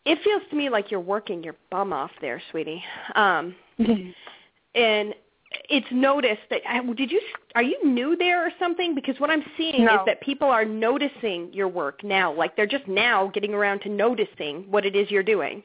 It 0.05 0.19
feels 0.23 0.41
to 0.49 0.55
me 0.55 0.69
like 0.69 0.91
you're 0.91 0.99
working 0.99 1.43
your 1.43 1.55
bum 1.69 1.93
off 1.93 2.11
there, 2.21 2.41
sweetie. 2.51 2.83
Um, 3.15 3.55
and 4.75 5.13
it's 5.69 5.87
noticed 5.91 6.41
that 6.49 6.61
did 6.95 7.11
you 7.11 7.21
are 7.55 7.63
you 7.63 7.77
new 7.83 8.15
there 8.15 8.45
or 8.45 8.51
something? 8.59 8.95
Because 8.95 9.19
what 9.19 9.29
I'm 9.29 9.43
seeing 9.57 9.85
No. 9.85 9.95
is 9.95 9.99
that 10.05 10.21
people 10.21 10.47
are 10.47 10.65
noticing 10.65 11.51
your 11.53 11.67
work 11.67 12.03
now, 12.03 12.31
like 12.31 12.55
they're 12.55 12.67
just 12.67 12.87
now 12.87 13.27
getting 13.33 13.53
around 13.53 13.79
to 13.81 13.89
noticing 13.89 14.69
what 14.69 14.85
it 14.85 14.95
is 14.95 15.09
you're 15.09 15.23
doing. 15.23 15.63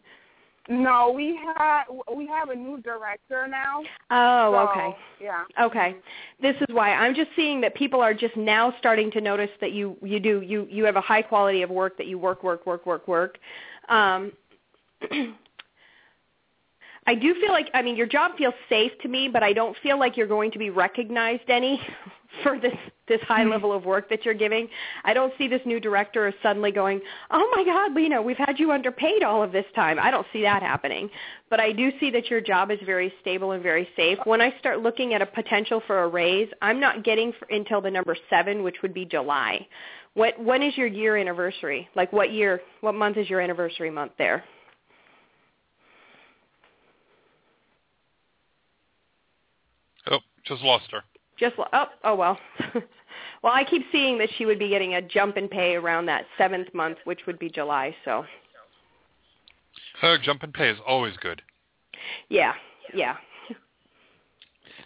No, 0.66 1.12
we 1.14 1.39
have 1.59 1.87
we 2.16 2.26
have 2.26 2.49
a 2.49 2.55
new 2.55 2.80
director 2.80 3.47
now. 3.47 3.82
Oh, 4.11 4.53
so, 4.53 4.70
okay. 4.70 4.97
Yeah. 5.20 5.45
Okay. 5.61 5.97
This 6.41 6.57
is 6.57 6.74
why 6.74 6.93
I'm 6.95 7.14
just 7.14 7.28
seeing 7.37 7.61
that 7.61 7.74
people 7.74 8.01
are 8.01 8.14
just 8.14 8.35
now 8.35 8.74
starting 8.78 9.11
to 9.11 9.20
notice 9.20 9.51
that 9.61 9.72
you 9.72 9.99
you 10.03 10.20
do 10.20 10.41
you 10.41 10.66
you 10.70 10.85
have 10.85 10.97
a 10.97 11.03
high 11.03 11.20
quality 11.20 11.61
of 11.61 11.68
work 11.68 11.99
that 11.99 12.07
you 12.07 12.18
work 12.18 12.43
work 12.43 12.64
work 12.64 12.87
work 12.87 13.07
work. 13.07 13.39
Um 13.89 14.32
I 17.07 17.14
do 17.14 17.35
feel 17.35 17.53
like 17.53 17.68
I 17.74 17.82
mean 17.82 17.97
your 17.97 18.07
job 18.07 18.32
feels 18.39 18.55
safe 18.68 18.93
to 19.03 19.09
me, 19.09 19.28
but 19.28 19.43
I 19.43 19.53
don't 19.53 19.76
feel 19.82 19.99
like 19.99 20.16
you're 20.16 20.26
going 20.26 20.51
to 20.53 20.59
be 20.59 20.70
recognized 20.70 21.49
any 21.49 21.80
for 22.43 22.59
this 22.59 22.76
this 23.07 23.20
high 23.22 23.45
level 23.45 23.70
of 23.70 23.85
work 23.85 24.09
that 24.09 24.24
you're 24.24 24.32
giving. 24.32 24.66
I 25.05 25.12
don't 25.12 25.32
see 25.37 25.47
this 25.47 25.61
new 25.66 25.78
director 25.78 26.26
as 26.26 26.35
suddenly 26.43 26.72
going, 26.72 27.03
"Oh 27.30 27.53
my 27.55 27.64
god, 27.64 27.95
Lena, 27.95 28.22
we've 28.22 28.39
had 28.39 28.59
you 28.59 28.72
underpaid 28.72 29.22
all 29.22 29.43
of 29.43 29.53
this 29.53 29.66
time." 29.74 29.99
I 29.99 30.11
don't 30.11 30.26
see 30.32 30.43
that 30.43 30.62
happening. 30.62 31.11
But 31.51 31.61
I 31.61 31.72
do 31.72 31.91
see 32.01 32.11
that 32.11 32.30
your 32.30 32.41
job 32.41 32.70
is 32.70 32.78
very 32.87 33.12
stable 33.20 33.53
and 33.53 33.62
very 33.62 33.89
safe. 33.97 34.18
When 34.24 34.41
I 34.41 34.59
start 34.59 34.80
looking 34.80 35.12
at 35.12 35.20
a 35.20 35.26
potential 35.26 35.82
for 35.87 36.05
a 36.05 36.09
raise, 36.09 36.49
I'm 36.62 36.80
not 36.80 37.05
getting 37.05 37.32
for, 37.39 37.47
until 37.51 37.82
the 37.82 37.91
number 37.91 38.16
7, 38.30 38.62
which 38.62 38.76
would 38.82 38.95
be 38.95 39.05
July. 39.05 39.66
What 40.14 40.38
when 40.42 40.62
is 40.62 40.76
your 40.76 40.86
year 40.86 41.16
anniversary? 41.16 41.88
Like 41.94 42.12
what 42.12 42.32
year, 42.32 42.60
what 42.80 42.94
month 42.94 43.16
is 43.16 43.28
your 43.28 43.40
anniversary 43.40 43.90
month 43.90 44.12
there? 44.16 44.44
Oh, 50.10 50.18
just 50.46 50.62
lost 50.62 50.86
her. 50.92 51.00
Just 51.38 51.56
oh 51.72 51.86
oh 52.04 52.14
well. 52.14 52.38
well, 53.42 53.52
I 53.52 53.64
keep 53.64 53.82
seeing 53.90 54.18
that 54.18 54.28
she 54.38 54.46
would 54.46 54.58
be 54.58 54.68
getting 54.68 54.94
a 54.94 55.02
jump 55.02 55.36
in 55.36 55.48
pay 55.48 55.74
around 55.74 56.06
that 56.06 56.26
seventh 56.38 56.72
month, 56.74 56.98
which 57.04 57.20
would 57.26 57.38
be 57.38 57.50
July. 57.50 57.94
So 58.04 58.24
Oh, 60.02 60.16
jump 60.22 60.44
in 60.44 60.52
pay 60.52 60.70
is 60.70 60.78
always 60.86 61.16
good. 61.16 61.42
yeah, 62.28 62.54
yeah. 62.92 63.16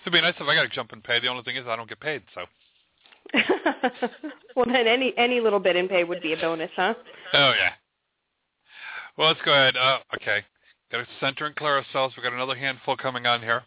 It'd 0.03 0.13
be 0.13 0.21
nice 0.21 0.35
if 0.39 0.47
I 0.47 0.55
got 0.55 0.65
a 0.65 0.69
jump 0.69 0.93
in 0.93 1.03
pay. 1.03 1.21
The 1.21 1.29
only 1.29 1.43
thing 1.43 1.57
is 1.57 1.67
I 1.67 1.77
don't 1.77 1.89
get 1.89 2.01
paid, 2.01 2.23
so. 2.35 2.43
well, 4.57 4.67
then 4.67 4.87
any 4.87 5.13
any 5.17 5.41
little 5.41 5.61
bit 5.61 5.77
in 5.77 5.89
pay 5.89 6.05
would 6.05 6.23
be 6.23 6.33
a 6.33 6.37
bonus, 6.37 6.71
huh? 6.75 6.95
Oh 7.35 7.53
yeah. 7.59 7.73
Well, 9.17 9.29
let's 9.29 9.41
go 9.45 9.53
ahead. 9.53 9.77
Uh, 9.77 9.99
okay, 10.15 10.45
got 10.93 10.99
to 10.99 11.07
center 11.21 11.47
and 11.47 11.57
clear 11.57 11.77
ourselves. 11.77 12.15
We 12.17 12.23
got 12.23 12.33
another 12.33 12.55
handful 12.55 12.97
coming 12.97 13.27
on 13.27 13.41
here. 13.41 13.63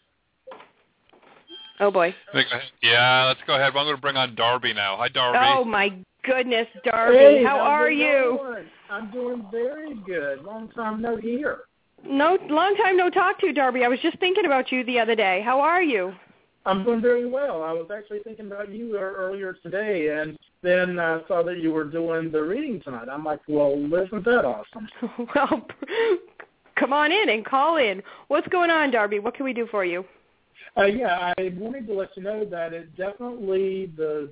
Oh 1.80 1.92
boy. 1.92 2.16
Yeah, 2.82 3.26
let's 3.28 3.42
go 3.48 3.56
ahead. 3.56 3.68
I'm 3.68 3.74
going 3.74 3.96
to 3.96 4.02
bring 4.02 4.16
on 4.16 4.36
Darby 4.36 4.74
now. 4.74 4.98
Hi, 4.98 5.10
Darby. 5.10 5.40
Oh 5.42 5.64
my 5.66 5.92
goodness, 6.24 6.68
Darby, 6.86 7.18
Hey, 7.18 7.44
how 7.44 7.58
how's 7.58 7.68
are 7.68 7.92
you? 7.92 8.38
going? 8.40 8.66
I'm 8.90 9.12
doing 9.12 9.46
very 9.52 9.96
good. 10.06 10.44
Long 10.44 10.70
time 10.70 11.02
no 11.02 11.18
hear. 11.18 11.62
No, 12.06 12.38
long 12.50 12.76
time 12.78 12.98
no 12.98 13.10
talk 13.10 13.40
to, 13.40 13.52
Darby. 13.52 13.84
I 13.84 13.88
was 13.88 14.00
just 14.02 14.20
thinking 14.20 14.46
about 14.46 14.72
you 14.72 14.84
the 14.86 15.00
other 15.00 15.16
day. 15.16 15.42
How 15.44 15.60
are 15.60 15.84
you? 15.84 16.14
I'm 16.66 16.84
doing 16.84 17.02
very 17.02 17.28
well. 17.28 17.64
I 17.64 17.72
was 17.72 17.90
actually 17.96 18.20
thinking 18.20 18.48
about 18.48 18.70
you 18.70 18.98
earlier 18.98 19.54
today, 19.64 20.10
and 20.22 20.38
then 20.62 21.00
I 21.00 21.22
saw 21.28 21.42
that 21.44 21.58
you 21.58 21.72
were 21.72 21.86
doing 21.86 22.32
the 22.32 22.42
reading 22.42 22.80
tonight. 22.82 23.08
I'm 23.12 23.24
like, 23.24 23.40
well, 23.48 23.74
isn't 23.74 24.26
that 24.26 24.46
awesome? 24.46 24.88
well, 25.36 25.68
come 26.80 26.94
on 26.94 27.12
in 27.12 27.30
and 27.30 27.44
call 27.44 27.78
in. 27.78 28.04
What's 28.28 28.48
going 28.50 28.70
on, 28.70 28.92
Darby? 28.92 29.20
What 29.20 29.36
can 29.36 29.46
we 29.46 29.54
do 29.54 29.68
for 29.72 29.84
you? 29.84 30.06
Uh, 30.78 30.86
yeah, 30.86 31.34
I 31.38 31.54
wanted 31.58 31.88
to 31.88 31.94
let 31.94 32.16
you 32.16 32.24
know 32.24 32.46
that 32.46 32.74
it 32.74 32.96
definitely 32.96 33.92
the 33.98 34.32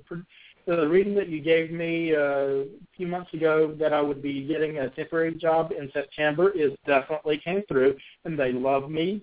the 0.66 0.86
reading 0.86 1.14
that 1.14 1.28
you 1.28 1.40
gave 1.40 1.72
me 1.72 2.14
uh, 2.14 2.20
a 2.20 2.66
few 2.96 3.06
months 3.06 3.32
ago 3.34 3.74
that 3.78 3.92
I 3.92 4.00
would 4.00 4.22
be 4.22 4.46
getting 4.46 4.78
a 4.78 4.90
temporary 4.90 5.34
job 5.34 5.72
in 5.72 5.90
September 5.92 6.50
is 6.50 6.72
definitely 6.86 7.38
came 7.38 7.62
through, 7.66 7.96
and 8.24 8.38
they 8.38 8.52
love 8.52 8.90
me, 8.90 9.22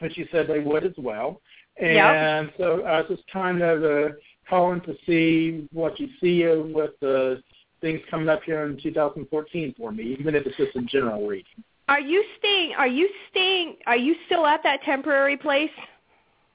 but 0.00 0.16
you 0.16 0.26
said 0.32 0.46
they 0.48 0.60
would 0.60 0.84
as 0.84 0.94
well. 0.96 1.40
And 1.78 2.48
Yep. 2.48 2.54
so 2.58 2.82
I 2.82 3.00
was 3.00 3.08
just 3.08 3.22
kind 3.32 3.62
of 3.62 3.82
uh, 3.84 4.14
calling 4.48 4.80
to 4.82 4.94
see 5.06 5.68
what 5.72 5.98
you 5.98 6.08
see 6.20 6.44
with 6.46 6.98
the 7.00 7.42
things 7.80 8.00
coming 8.10 8.28
up 8.28 8.42
here 8.44 8.64
in 8.64 8.78
2014 8.80 9.74
for 9.76 9.90
me, 9.90 10.16
even 10.18 10.34
if 10.34 10.46
it's 10.46 10.56
just 10.56 10.76
a 10.76 10.82
general 10.82 11.26
reading. 11.26 11.64
Are 11.88 12.00
you 12.00 12.24
staying? 12.38 12.74
Are 12.76 12.86
you 12.86 13.08
staying? 13.30 13.76
Are 13.86 13.96
you 13.96 14.14
still 14.26 14.46
at 14.46 14.62
that 14.62 14.82
temporary 14.82 15.36
place? 15.36 15.70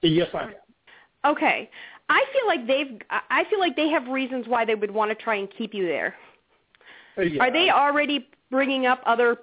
Yes, 0.02 0.30
I 0.34 0.44
am. 0.44 0.54
Okay. 1.26 1.70
I 2.10 2.24
feel 2.32 2.48
like 2.48 2.66
they've. 2.66 3.02
I 3.10 3.44
feel 3.50 3.60
like 3.60 3.76
they 3.76 3.90
have 3.90 4.08
reasons 4.08 4.48
why 4.48 4.64
they 4.64 4.76
would 4.76 4.92
want 4.92 5.12
to 5.12 5.16
try 5.16 5.36
and 5.36 5.50
keep 5.58 5.74
you 5.74 5.86
there. 5.86 6.16
Uh, 7.18 7.24
yeah. 7.24 7.44
Are 7.44 7.52
they 7.52 7.70
already 7.70 8.30
bringing 8.50 8.86
up 8.86 9.02
other 9.06 9.38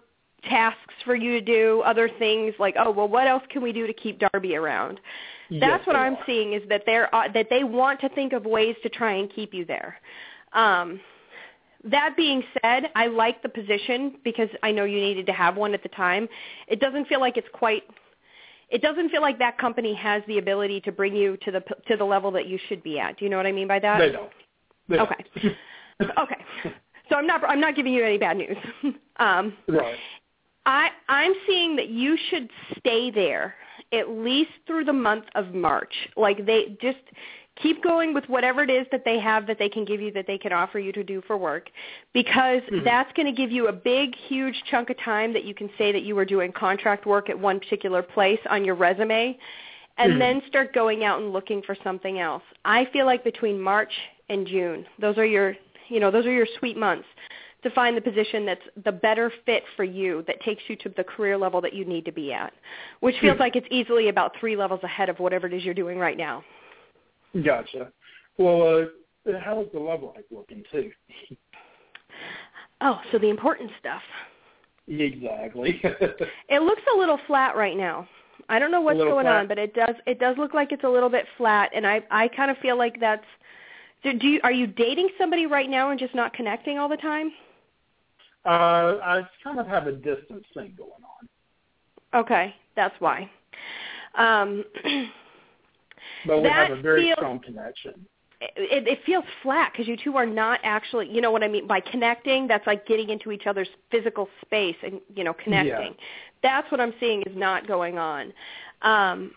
tasks 0.49 0.95
for 1.05 1.15
you 1.15 1.33
to 1.33 1.41
do, 1.41 1.83
other 1.85 2.09
things 2.19 2.55
like, 2.59 2.75
oh, 2.79 2.91
well, 2.91 3.09
what 3.09 3.27
else 3.27 3.43
can 3.51 3.63
we 3.63 3.73
do 3.73 3.87
to 3.87 3.93
keep 3.93 4.19
Darby 4.19 4.57
around? 4.57 5.01
Yes, 5.51 5.61
That's 5.61 5.87
what 5.87 5.97
I'm 5.97 6.15
are. 6.15 6.25
seeing 6.27 6.53
is 6.55 6.63
that 6.69 6.83
they're 6.87 7.15
uh, 7.15 7.29
that 7.33 7.49
they 7.51 7.65
want 7.65 8.01
to 8.01 8.09
think 8.11 8.33
of 8.33 8.45
ways 8.45 8.77
to 8.83 8.89
try 8.89 9.13
and 9.15 9.33
keep 9.33 9.53
you 9.53 9.65
there. 9.65 9.97
Um, 10.53 11.01
that 11.91 12.17
being 12.17 12.43
said, 12.63 12.85
I 12.97 13.09
like 13.09 13.43
the 13.43 13.49
position 13.49 14.15
because 14.25 14.49
I 14.63 14.73
know 14.73 14.85
you 14.85 15.01
needed 15.01 15.27
to 15.27 15.33
have 15.33 15.57
one 15.57 15.75
at 15.75 15.83
the 15.83 15.91
time. 15.91 16.29
It 16.67 16.81
doesn't 16.81 17.09
feel 17.09 17.21
like 17.21 17.37
it's 17.37 17.49
quite. 17.53 17.83
It 18.71 18.81
doesn't 18.81 19.11
feel 19.11 19.21
like 19.21 19.39
that 19.39 19.59
company 19.59 19.95
has 19.95 20.23
the 20.27 20.39
ability 20.39 20.81
to 20.83 20.93
bring 20.93 21.15
you 21.15 21.37
to 21.45 21.51
the 21.51 21.61
to 21.89 21.97
the 21.97 22.05
level 22.05 22.31
that 22.33 22.49
you 22.49 22.59
should 22.69 22.83
be 22.83 22.99
at. 22.99 23.19
Do 23.19 23.25
you 23.25 23.31
know 23.31 23.37
what 23.37 23.47
I 23.47 23.53
mean 23.53 23.69
by 23.69 23.79
that? 23.81 23.99
They 23.99 24.11
don't. 24.11 24.31
They 24.89 24.97
don't. 24.97 25.11
Okay. 25.13 25.57
okay. 26.19 26.75
So 27.11 27.17
I'm 27.17 27.27
not 27.27 27.45
I'm 27.45 27.61
not 27.61 27.77
giving 27.77 27.93
you 27.93 28.03
any 28.03 28.19
bad 28.19 28.39
news. 28.39 28.57
um, 29.19 29.55
right. 29.69 29.97
I 30.67 30.91
I'm 31.09 31.33
seeing 31.47 31.77
that 31.77 31.89
you 31.89 32.17
should 32.31 32.49
stay 32.79 33.11
there 33.11 33.55
at 33.93 34.09
least 34.09 34.51
through 34.67 34.85
the 34.85 34.93
month 34.93 35.25
of 35.35 35.55
March. 35.55 35.93
Like 36.17 36.47
they 36.47 36.77
just 36.81 36.99
keep 37.63 37.83
going 37.83 38.13
with 38.13 38.25
whatever 38.29 38.63
it 38.63 38.71
is 38.71 38.87
that 38.91 39.05
they 39.05 39.21
have 39.21 39.47
that 39.47 39.59
they 39.59 39.69
can 39.69 39.85
give 39.85 40.01
you 40.01 40.11
that 40.13 40.27
they 40.27 40.39
can 40.39 40.53
offer 40.53 40.79
you 40.79 40.91
to 40.93 41.05
do 41.05 41.23
for 41.27 41.37
work 41.37 41.71
because 42.13 42.63
Mhm. 42.63 42.85
that's 42.85 43.13
going 43.13 43.27
to 43.27 43.33
give 43.33 43.53
you 43.53 43.69
a 43.69 43.73
big 43.73 44.15
huge 44.17 44.61
chunk 44.65 44.91
of 44.91 44.97
time 44.99 45.33
that 45.33 45.45
you 45.45 45.55
can 45.55 45.71
say 45.79 45.93
that 45.93 46.03
you 46.03 46.17
were 46.17 46.25
doing 46.25 46.51
contract 46.51 47.07
work 47.07 47.31
at 47.31 47.39
one 47.39 47.61
particular 47.61 48.03
place 48.03 48.41
on 48.51 48.65
your 48.65 48.75
resume 48.75 49.39
and 49.99 50.15
Mhm. 50.15 50.19
then 50.19 50.43
start 50.49 50.73
going 50.73 51.05
out 51.05 51.21
and 51.21 51.33
looking 51.33 51.63
for 51.63 51.77
something 51.77 52.19
else. 52.19 52.43
I 52.65 52.87
feel 52.87 53.07
like 53.07 53.23
between 53.23 53.61
March 53.61 53.93
and 54.29 54.47
June, 54.47 54.85
those 54.99 55.19
are 55.19 55.27
your 55.27 55.57
you 55.89 56.01
know, 56.01 56.11
those 56.11 56.25
are 56.27 56.33
your 56.33 56.47
sweet 56.59 56.79
months 56.79 57.07
to 57.65 57.71
find 57.71 57.97
the 57.97 58.01
position 58.01 58.47
that's 58.47 58.63
the 58.85 58.93
better 58.93 59.33
fit 59.45 59.65
for 59.77 59.85
you 59.85 60.23
that 60.27 60.41
takes 60.43 60.63
you 60.69 60.77
to 60.77 60.89
the 60.97 61.05
career 61.05 61.37
level 61.37 61.61
that 61.61 61.75
you 61.75 61.85
need 61.85 62.05
to 62.05 62.13
be 62.13 62.33
at, 62.33 62.53
which 63.01 63.17
feels 63.21 63.39
like 63.41 63.57
it's 63.57 63.67
easily 63.71 64.09
about 64.09 64.33
three 64.39 64.57
levels 64.57 64.81
ahead 64.85 65.09
of 65.09 65.19
whatever 65.19 65.47
it 65.47 65.53
is 65.53 65.65
you're 65.65 65.75
doing 65.75 65.99
right 65.99 66.17
now. 66.17 66.45
Gotcha. 67.45 67.91
Well, 68.39 68.87
uh, 69.27 69.39
how 69.41 69.61
is 69.63 69.69
the 69.73 69.81
love 69.81 70.03
life 70.03 70.25
looking 70.31 70.63
too? 70.71 70.91
Oh, 72.81 73.01
so 73.13 73.19
the 73.19 73.31
important 73.31 73.71
stuff. 73.81 74.03
exactly. 74.89 75.81
It 76.51 76.61
looks 76.61 76.83
a 76.93 76.99
little 76.99 77.19
flat 77.27 77.57
right 77.57 77.77
now. 77.77 78.07
I 78.49 78.59
don't 78.59 78.71
know 78.71 78.83
what's 78.83 78.99
going 78.99 79.25
flat? 79.25 79.37
on, 79.37 79.49
but 79.49 79.59
it 79.59 79.75
does 79.75 79.95
it 80.07 80.19
does 80.19 80.37
look 80.37 80.53
like 80.53 80.71
it's 80.73 80.85
a 80.85 80.89
little 80.89 81.09
bit 81.09 81.25
flat 81.39 81.71
and 81.75 81.87
I 81.87 82.03
I 82.11 82.29
kind 82.29 82.51
of 82.51 82.59
feel 82.59 82.77
like 82.77 83.01
that's 83.01 83.25
do, 84.03 84.13
do 84.19 84.27
you 84.27 84.41
are 84.43 84.53
you 84.53 84.67
dating 84.67 85.09
somebody 85.17 85.47
right 85.47 85.71
now 85.71 85.91
and 85.91 85.99
just 85.99 86.15
not 86.15 86.35
connecting 86.35 86.79
all 86.79 86.89
the 86.89 86.97
time? 86.99 87.33
Uh, 88.47 88.99
I 89.03 89.23
kind 89.43 89.59
of 89.59 89.67
have 89.67 89.87
a 89.87 89.93
distance 89.93 90.45
thing 90.55 90.75
going 90.77 90.91
on, 90.91 92.21
Okay, 92.23 92.55
that's 92.77 92.95
why. 93.01 93.31
Um 94.17 94.65
but 96.27 96.43
we 96.43 96.49
have 96.49 96.71
a 96.71 96.81
very 96.81 97.03
feels- 97.03 97.17
strong 97.19 97.41
connection. 97.41 98.07
it, 98.41 98.87
it 98.87 98.99
feels 99.07 99.25
flat 99.43 99.73
because 99.73 99.89
you 99.89 99.97
two 99.97 100.17
are 100.17 100.27
not 100.27 100.61
actually, 100.63 101.09
you 101.11 101.21
know 101.21 101.31
what 101.31 101.43
I 101.43 101.49
mean 101.49 101.67
by 101.67 101.81
connecting. 101.81 102.47
That's 102.47 102.67
like 102.67 102.87
getting 102.87 103.09
into 103.11 103.31
each 103.33 103.47
other's 103.47 103.69
physical 103.91 104.29
space 104.45 104.77
and 104.83 105.01
you 105.15 105.25
know 105.25 105.35
connecting. 105.35 105.95
That's 106.43 106.71
what 106.71 106.81
I'm 106.81 106.93
seeing 107.01 107.23
is 107.23 107.37
not 107.37 107.67
going 107.67 107.97
on. 107.99 108.33
Um, 108.83 109.33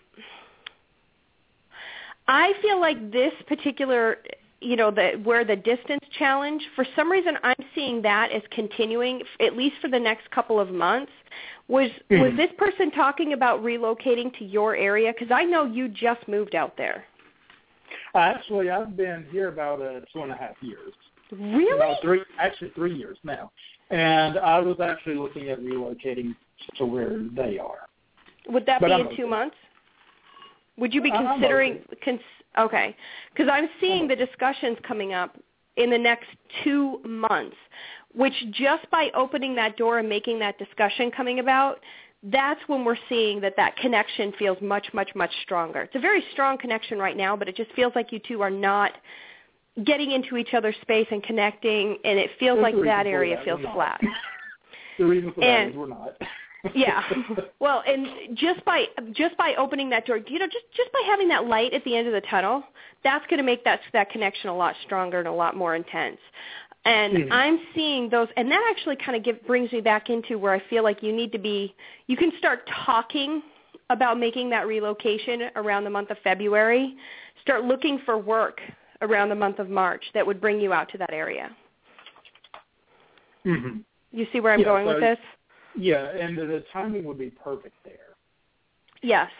I 2.26 2.52
feel 2.60 2.78
like 2.78 3.10
this 3.10 3.32
particular, 3.46 4.18
you 4.60 4.76
know, 4.76 4.90
the 4.90 5.20
where 5.22 5.44
the 5.44 5.56
distance 5.56 6.02
challenge. 6.18 6.62
For 6.74 6.84
some 6.96 7.10
reason, 7.10 7.38
I'm 7.42 7.64
seeing 7.74 8.02
that 8.02 8.32
as 8.32 8.42
continuing 8.50 9.22
at 9.40 9.56
least 9.56 9.76
for 9.80 9.88
the 9.88 9.98
next 9.98 10.30
couple 10.30 10.58
of 10.58 10.70
months. 10.70 11.12
Was 11.68 11.90
was 12.10 12.32
Mhm. 12.32 12.36
this 12.36 12.50
person 12.56 12.90
talking 12.90 13.34
about 13.34 13.62
relocating 13.62 14.36
to 14.38 14.44
your 14.44 14.74
area? 14.74 15.12
Because 15.12 15.30
I 15.30 15.44
know 15.44 15.64
you 15.64 15.88
just 15.88 16.26
moved 16.26 16.54
out 16.54 16.76
there. 16.76 17.06
Uh, 18.14 18.18
actually, 18.18 18.70
I've 18.70 18.96
been 18.96 19.26
here 19.30 19.48
about 19.48 19.80
uh, 19.80 20.00
two 20.12 20.22
and 20.22 20.32
a 20.32 20.36
half 20.36 20.60
years. 20.62 20.94
Really? 21.30 21.76
About 21.76 22.00
three, 22.00 22.22
actually 22.38 22.70
three 22.70 22.94
years 22.94 23.18
now, 23.22 23.52
and 23.90 24.38
I 24.38 24.58
was 24.60 24.80
actually 24.80 25.16
looking 25.16 25.50
at 25.50 25.60
relocating 25.60 26.34
to 26.76 26.86
where 26.86 27.18
they 27.18 27.58
are. 27.58 27.86
Would 28.48 28.64
that 28.66 28.80
But 28.80 28.88
be 28.88 28.92
I'm 28.94 29.08
in 29.08 29.16
two 29.16 29.26
months? 29.26 29.56
Would 30.78 30.94
you 30.94 31.02
be 31.02 31.10
considering? 31.10 31.84
Cons- 32.02 32.20
okay, 32.58 32.96
because 33.32 33.50
I'm 33.52 33.68
seeing 33.80 34.08
the 34.08 34.16
discussions 34.16 34.78
coming 34.86 35.12
up 35.12 35.36
in 35.76 35.90
the 35.90 35.98
next 35.98 36.26
two 36.64 37.00
months, 37.04 37.56
which 38.14 38.34
just 38.52 38.88
by 38.90 39.10
opening 39.14 39.54
that 39.56 39.76
door 39.76 39.98
and 39.98 40.08
making 40.08 40.38
that 40.40 40.58
discussion 40.58 41.10
coming 41.10 41.38
about 41.38 41.80
that's 42.24 42.60
when 42.66 42.84
we're 42.84 42.98
seeing 43.08 43.40
that 43.40 43.54
that 43.56 43.76
connection 43.76 44.32
feels 44.38 44.58
much, 44.60 44.88
much, 44.92 45.10
much 45.14 45.30
stronger. 45.44 45.82
It's 45.82 45.94
a 45.94 46.00
very 46.00 46.24
strong 46.32 46.58
connection 46.58 46.98
right 46.98 47.16
now, 47.16 47.36
but 47.36 47.48
it 47.48 47.56
just 47.56 47.72
feels 47.72 47.92
like 47.94 48.10
you 48.10 48.18
two 48.26 48.42
are 48.42 48.50
not 48.50 48.92
getting 49.84 50.10
into 50.10 50.36
each 50.36 50.54
other's 50.54 50.74
space 50.82 51.06
and 51.10 51.22
connecting, 51.22 51.96
and 52.04 52.18
it 52.18 52.30
feels 52.40 52.58
like 52.60 52.74
that 52.84 53.06
area 53.06 53.36
that. 53.36 53.44
feels 53.44 53.60
flat. 53.72 54.00
The 54.98 55.04
reason 55.04 55.32
for 55.32 55.44
And- 55.44 55.68
that 55.68 55.70
is 55.70 55.76
we're 55.76 55.86
not. 55.86 56.14
Yeah. 56.74 57.02
Well, 57.60 57.82
and 57.86 58.36
just 58.36 58.64
by 58.64 58.84
just 59.12 59.36
by 59.36 59.54
opening 59.58 59.90
that 59.90 60.06
door, 60.06 60.18
you 60.18 60.38
know, 60.38 60.46
just 60.46 60.64
just 60.76 60.92
by 60.92 61.02
having 61.06 61.26
that 61.28 61.46
light 61.46 61.72
at 61.74 61.82
the 61.84 61.96
end 61.96 62.06
of 62.06 62.12
the 62.12 62.20
tunnel, 62.20 62.62
that's 63.02 63.26
going 63.26 63.38
to 63.38 63.42
make 63.44 63.64
that 63.64 63.80
that 63.92 64.10
connection 64.10 64.48
a 64.48 64.56
lot 64.56 64.76
stronger 64.84 65.18
and 65.18 65.26
a 65.26 65.32
lot 65.32 65.56
more 65.56 65.74
intense. 65.74 66.18
And 66.84 67.14
Mhm. 67.16 67.28
I'm 67.32 67.60
seeing 67.74 68.08
those, 68.08 68.28
and 68.36 68.48
that 68.52 68.64
actually 68.70 68.94
kind 68.96 69.16
of 69.16 69.24
give, 69.24 69.44
brings 69.44 69.72
me 69.72 69.80
back 69.80 70.08
into 70.08 70.38
where 70.38 70.52
I 70.52 70.60
feel 70.70 70.84
like 70.84 71.02
you 71.02 71.12
need 71.12 71.32
to 71.32 71.38
be. 71.38 71.74
You 72.06 72.16
can 72.16 72.32
start 72.38 72.60
talking 72.86 73.42
about 73.90 74.18
making 74.18 74.50
that 74.50 74.66
relocation 74.68 75.50
around 75.56 75.82
the 75.82 75.90
month 75.90 76.10
of 76.10 76.18
February. 76.22 76.96
Start 77.42 77.64
looking 77.64 77.98
for 78.06 78.16
work 78.18 78.60
around 79.02 79.30
the 79.30 79.34
month 79.34 79.58
of 79.58 79.68
March 79.68 80.04
that 80.14 80.24
would 80.24 80.40
bring 80.40 80.60
you 80.60 80.72
out 80.72 80.88
to 80.90 80.98
that 80.98 81.12
area. 81.12 81.50
hmm 83.44 83.78
You 84.12 84.26
see 84.32 84.38
where 84.40 84.52
I'm 84.52 84.60
Yeah, 84.60 84.64
going 84.66 84.86
with 84.86 84.96
so- 84.96 85.00
this? 85.00 85.18
Yeah, 85.78 86.08
and 86.08 86.36
the, 86.36 86.46
the 86.46 86.64
timing 86.72 87.04
would 87.04 87.18
be 87.18 87.30
perfect 87.30 87.74
there. 87.84 88.16
Yes, 89.02 89.30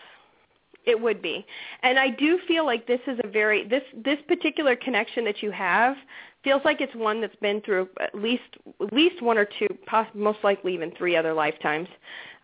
it 0.86 1.00
would 1.00 1.20
be. 1.20 1.44
And 1.82 1.98
I 1.98 2.10
do 2.10 2.38
feel 2.46 2.64
like 2.64 2.86
this 2.86 3.00
is 3.06 3.18
a 3.22 3.28
very 3.28 3.66
this 3.66 3.82
this 4.04 4.18
particular 4.26 4.76
connection 4.76 5.24
that 5.24 5.42
you 5.42 5.50
have 5.50 5.96
feels 6.44 6.62
like 6.64 6.80
it's 6.80 6.94
one 6.94 7.20
that's 7.20 7.36
been 7.36 7.60
through 7.62 7.88
at 8.00 8.14
least 8.14 8.42
at 8.80 8.92
least 8.92 9.20
one 9.22 9.36
or 9.36 9.46
two, 9.58 9.66
poss- 9.86 10.08
most 10.14 10.38
likely 10.42 10.74
even 10.74 10.92
three 10.96 11.16
other 11.16 11.34
lifetimes. 11.34 11.88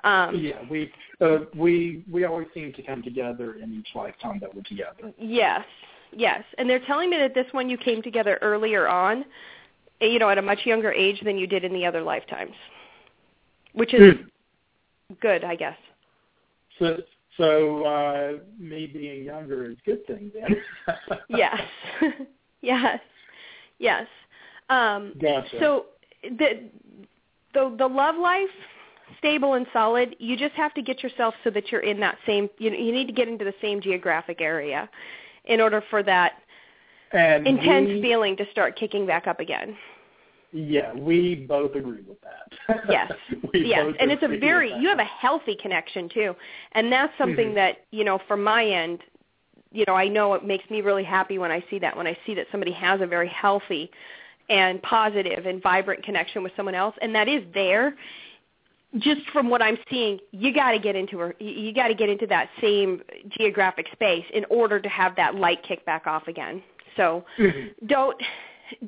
Um, 0.03 0.37
yeah, 0.37 0.61
we 0.69 0.93
uh, 1.21 1.39
we 1.57 2.05
we 2.11 2.25
always 2.25 2.49
seem 2.53 2.73
to 2.75 2.83
come 2.83 3.03
together 3.03 3.55
in 3.55 3.73
each 3.73 3.89
lifetime 3.95 4.39
that 4.41 4.55
we're 4.55 4.63
together. 4.63 5.13
Yes, 5.19 5.65
yes. 6.13 6.43
And 6.59 6.69
they're 6.69 6.85
telling 6.87 7.09
me 7.09 7.17
that 7.19 7.35
this 7.35 7.47
one 7.53 7.71
you 7.71 7.79
came 7.79 8.03
together 8.03 8.39
earlier 8.43 8.87
on, 8.89 9.25
you 10.01 10.19
know, 10.19 10.29
at 10.29 10.37
a 10.37 10.43
much 10.43 10.61
younger 10.67 10.93
age 10.93 11.21
than 11.25 11.39
you 11.39 11.47
did 11.47 11.65
in 11.65 11.73
the 11.73 11.87
other 11.87 12.03
lifetimes, 12.03 12.53
which 13.75 13.95
is 13.95 14.15
good, 15.21 15.45
I 15.45 15.57
guess. 15.57 15.77
So 16.79 16.99
so 17.37 17.85
uh, 17.85 18.33
me 18.59 18.87
being 18.87 19.25
younger 19.25 19.71
is 19.71 19.77
a 19.85 19.91
good 19.91 20.07
thing 20.07 20.31
then. 20.35 20.57
Yes, 21.29 21.61
yes, 22.63 23.01
yes. 23.79 24.07
Um, 24.71 25.13
Gotcha. 25.21 25.59
So 25.59 25.87
the 26.23 26.71
the 27.53 27.75
the 27.79 27.87
love 27.87 28.17
life 28.17 28.49
stable 29.19 29.55
and 29.55 29.67
solid. 29.73 30.17
You 30.19 30.37
just 30.37 30.55
have 30.55 30.75
to 30.75 30.83
get 30.83 31.03
yourself 31.03 31.35
so 31.45 31.51
that 31.51 31.71
you're 31.71 31.83
in 31.83 32.01
that 32.01 32.19
same. 32.27 32.49
You 32.59 32.71
you 32.71 32.93
need 32.93 33.07
to 33.07 33.13
get 33.13 33.29
into 33.29 33.45
the 33.45 33.55
same 33.61 33.81
geographic 33.81 34.41
area 34.41 34.89
in 35.47 35.61
order 35.61 35.83
for 35.91 36.03
that 36.03 36.35
and 37.13 37.47
intense 37.47 37.89
we, 37.89 38.03
feeling 38.03 38.37
to 38.37 38.45
start 38.51 38.77
kicking 38.77 39.07
back 39.07 39.27
up 39.27 39.41
again. 39.41 39.77
Yeah, 40.55 40.93
we 40.95 41.35
both 41.49 41.75
agree 41.75 42.03
with 42.03 42.19
that. 42.21 42.85
Yes. 42.89 43.13
Yes, 43.53 43.95
and 43.99 44.11
it's 44.11 44.23
a 44.23 44.39
very 44.39 44.73
you 44.79 44.89
have 44.89 45.01
a 45.01 45.05
healthy 45.05 45.57
connection 45.61 46.09
too, 46.09 46.35
and 46.73 46.91
that's 46.93 47.13
something 47.19 47.51
Mhm. 47.51 47.55
that 47.55 47.79
you 47.91 48.05
know 48.05 48.19
from 48.29 48.43
my 48.43 48.65
end, 48.65 49.03
you 49.73 49.85
know 49.87 49.95
I 49.95 50.07
know 50.07 50.35
it 50.35 50.45
makes 50.45 50.69
me 50.71 50.81
really 50.81 51.03
happy 51.03 51.39
when 51.39 51.51
I 51.51 51.63
see 51.69 51.79
that 51.81 51.97
when 51.97 52.07
I 52.07 52.17
see 52.25 52.35
that 52.35 52.47
somebody 52.53 52.71
has 52.73 53.01
a 53.01 53.07
very 53.07 53.29
healthy 53.29 53.91
and 54.49 54.81
positive 54.83 55.47
and 55.47 55.61
vibrant 55.61 56.05
connection 56.05 56.43
with 56.45 56.53
someone 56.57 56.75
else, 56.77 56.95
and 57.03 57.15
that 57.15 57.29
is 57.29 57.43
there. 57.53 57.97
Just 58.99 59.23
from 59.33 59.51
what 59.51 59.61
I'm 59.61 59.77
seeing, 59.91 60.21
you 60.31 60.55
got 60.55 60.71
to 60.71 60.79
get 60.79 60.95
into 60.95 61.19
her. 61.19 61.35
You, 61.41 61.75
got 61.75 61.89
to 61.89 61.95
get 61.95 62.09
into 62.09 62.29
that 62.29 62.49
same 62.61 63.03
geographic 63.37 63.89
space 63.91 64.25
in 64.33 64.45
order 64.51 64.79
to 64.79 64.89
have 64.89 65.17
that 65.17 65.35
light 65.35 65.65
kick 65.65 65.85
back 65.85 66.07
off 66.07 66.29
again. 66.29 66.63
So 66.97 67.25
Mhm. 67.37 67.75
don't 67.89 68.17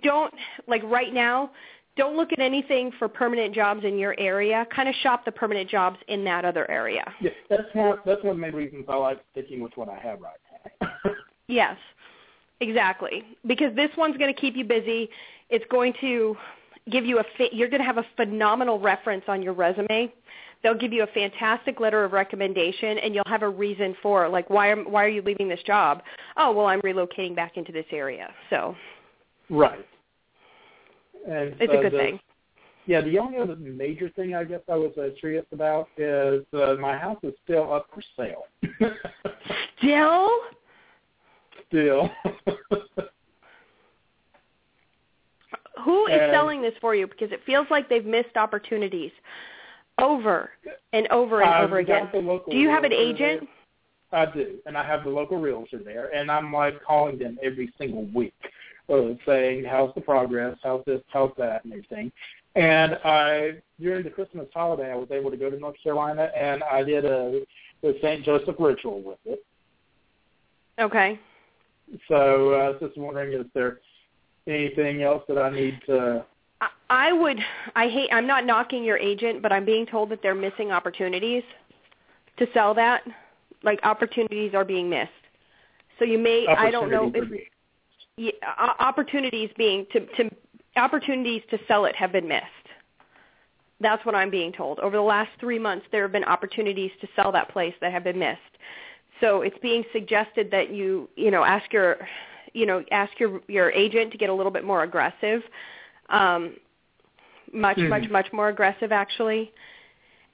don't 0.03 0.33
like 0.67 0.83
right 0.85 1.13
now 1.13 1.51
don't 1.97 2.15
look 2.15 2.31
at 2.33 2.41
anything 2.41 2.93
for 2.99 3.09
permanent 3.09 3.55
jobs 3.55 3.83
in 3.83 3.99
your 3.99 4.15
area. 4.19 4.67
Kind 4.75 4.87
of 4.87 4.95
shop 4.97 5.25
the 5.25 5.33
permanent 5.33 5.71
jobs 5.71 5.97
in 6.09 6.25
that 6.25 6.45
other 6.45 6.71
area. 6.71 7.03
Yeah, 7.23 7.31
that's 7.49 7.63
one 7.73 7.99
that's 8.05 8.23
one 8.23 8.33
of 8.33 8.37
the 8.37 8.43
main 8.43 8.55
reasons 8.55 8.85
I 8.89 8.97
like 8.97 9.25
sticking 9.33 9.61
with 9.61 9.73
what 9.77 9.89
I 9.89 9.99
have 9.99 10.21
right 10.21 10.37
now. 10.83 10.91
yes 11.49 11.77
exactly. 12.61 13.23
Because 13.47 13.75
this 13.75 13.91
one's 13.97 14.17
going 14.17 14.33
to 14.33 14.41
keep 14.41 14.57
you 14.57 14.65
busy. 14.65 15.09
It's 15.51 15.65
going 15.71 15.95
to 16.01 16.37
give 16.91 17.05
you 17.05 17.19
a 17.19 17.25
you're 17.53 17.69
going 17.69 17.81
to 17.81 17.87
have 17.87 17.99
a 17.99 18.07
phenomenal 18.17 18.79
reference 18.79 19.25
on 19.29 19.43
your 19.43 19.53
resume. 19.53 20.13
They'll 20.63 20.79
give 20.79 20.93
you 20.93 21.03
a 21.03 21.07
fantastic 21.09 21.81
letter 21.81 22.05
of 22.05 22.13
recommendation 22.13 22.99
and 22.99 23.15
you'll 23.15 23.25
have 23.27 23.43
a 23.43 23.49
reason 23.49 23.95
for 24.03 24.29
like 24.29 24.51
why 24.51 24.75
why 24.75 25.05
are 25.05 25.09
you 25.09 25.23
leaving 25.23 25.49
this 25.49 25.63
job? 25.67 26.03
Oh 26.37 26.53
well 26.53 26.67
i'm 26.67 26.81
relocating 26.83 27.35
back 27.35 27.57
into 27.57 27.73
this 27.73 27.87
area. 27.91 28.33
So 28.51 28.75
right. 29.51 29.87
And 31.29 31.55
it's 31.61 31.73
so 31.73 31.79
a 31.79 31.83
good 31.83 31.93
the, 31.93 31.99
thing 31.99 32.21
Yeah, 32.87 33.01
the 33.01 33.19
only 33.19 33.39
other 33.39 33.57
major 33.57 34.09
thing 34.11 34.35
I 34.35 34.45
guess 34.45 34.61
I 34.69 34.77
was 34.77 34.93
uh, 34.97 35.09
curious 35.19 35.45
about 35.53 35.89
is 35.99 36.45
uh, 36.53 36.77
my 36.81 36.97
house 36.97 37.19
is 37.23 37.35
still 37.45 37.73
up 37.73 37.89
for 37.93 38.03
sale. 38.17 38.45
still 39.79 40.31
still. 41.69 42.11
Who 45.85 46.07
is 46.07 46.19
And- 46.21 46.33
selling 46.33 46.63
this 46.63 46.75
for 46.81 46.95
you? 46.95 47.07
Because 47.07 47.33
it 47.33 47.41
feels 47.45 47.67
like 47.71 47.89
they've 47.89 48.05
missed 48.07 48.37
opportunities 48.37 49.13
over 50.01 50.51
and 50.93 51.07
over 51.09 51.41
and 51.43 51.51
I've 51.51 51.65
over 51.65 51.79
again. 51.79 52.05
got 52.05 52.13
the 52.13 52.19
local 52.19 52.53
Do 52.53 52.59
you 52.59 52.69
have 52.69 52.85
an 52.85 52.91
realtor 52.91 53.19
there. 53.19 53.31
agent? 53.37 53.49
I 54.13 54.27
do, 54.27 54.59
and 54.67 54.79
I 54.79 54.85
have 54.87 55.03
the 55.05 55.11
local 55.11 55.39
realtor 55.39 55.81
there, 55.85 56.15
and 56.15 56.31
I'm 56.31 56.53
like 56.53 56.81
calling 56.85 57.19
them 57.19 57.39
every 57.43 57.73
single 57.77 58.07
week, 58.15 58.35
uh, 58.89 59.15
saying 59.27 59.65
how's 59.65 59.95
the 59.95 60.01
progress, 60.01 60.57
how's 60.63 60.85
this, 60.85 61.01
how's 61.09 61.33
that, 61.39 61.65
and 61.65 61.73
everything. 61.73 62.13
And 62.55 62.95
I 63.05 63.55
during 63.81 64.05
the 64.05 64.11
Christmas 64.11 64.47
holiday, 64.55 64.91
I 64.91 64.97
was 64.97 65.11
able 65.11 65.31
to 65.31 65.37
go 65.37 65.51
to 65.51 65.59
North 65.59 65.77
Carolina, 65.83 66.31
and 66.37 66.63
I 66.63 66.83
did 66.83 67.05
a 67.05 67.43
the 67.83 67.97
St. 68.03 68.25
Joseph 68.25 68.57
ritual 68.59 69.03
with 69.03 69.19
it. 69.27 69.45
Okay. 70.81 71.21
So 72.09 72.55
uh, 72.55 72.57
I 72.57 72.69
was 72.71 72.79
just 72.81 72.97
wondering, 72.97 73.39
is 73.39 73.47
there 73.55 73.79
anything 74.47 75.03
else 75.03 75.23
that 75.29 75.39
I 75.39 75.51
need 75.51 75.79
to? 75.87 76.25
I- 76.61 76.69
I 76.89 77.13
would. 77.13 77.39
I 77.75 77.89
hate. 77.89 78.09
I'm 78.13 78.27
not 78.27 78.47
knocking 78.47 78.85
your 78.85 78.97
agent, 78.97 79.43
but 79.43 79.53
I'm 79.53 79.65
being 79.65 79.87
told 79.87 80.09
that 80.11 80.21
they're 80.23 80.35
missing 80.35 80.71
opportunities 80.71 81.43
to 82.39 82.47
sell 82.55 82.73
that. 82.75 83.03
Like 83.63 83.81
opportunities 83.83 84.55
are 84.55 84.65
being 84.65 84.89
missed. 84.89 85.11
So 85.99 86.05
you 86.05 86.19
may. 86.19 86.47
I 86.47 86.71
don't 86.71 86.91
know 86.91 87.11
if 87.15 87.17
opportunity 87.17 87.27
yeah, 87.27 87.41
o- 87.41 87.56
opportunities 88.79 89.51
being 89.57 89.87
to 89.93 90.01
to 90.17 90.31
opportunities 90.77 91.43
to 91.51 91.59
sell 91.69 91.85
it 91.85 91.95
have 91.97 92.13
been 92.13 92.29
missed. 92.29 92.45
That's 93.81 94.05
what 94.07 94.15
I'm 94.15 94.31
being 94.31 94.53
told. 94.53 94.79
Over 94.81 94.97
the 94.97 95.03
last 95.03 95.31
three 95.39 95.59
months, 95.59 95.87
there 95.93 96.03
have 96.03 96.13
been 96.13 96.25
opportunities 96.25 96.91
to 97.01 97.09
sell 97.15 97.31
that 97.33 97.51
place 97.51 97.75
that 97.81 97.93
have 97.93 98.05
been 98.05 98.19
missed. 98.19 98.41
So 99.21 99.43
it's 99.43 99.57
being 99.59 99.85
suggested 99.93 100.51
that 100.51 100.71
you, 100.71 101.09
you 101.17 101.31
know, 101.31 101.45
ask 101.45 101.73
your, 101.73 101.99
you 102.55 102.67
know, 102.67 102.85
ask 102.91 103.19
your 103.19 103.41
your 103.49 103.71
agent 103.73 104.13
to 104.13 104.19
get 104.19 104.31
a 104.31 104.35
little 104.35 104.53
bit 104.53 104.65
more 104.65 104.83
aggressive, 104.83 105.43
um, 106.09 106.57
much, 107.53 107.77
Mhm. 107.79 107.89
much, 107.89 108.11
much 108.11 108.33
more 108.33 108.49
aggressive 108.49 108.93
actually. 108.93 109.53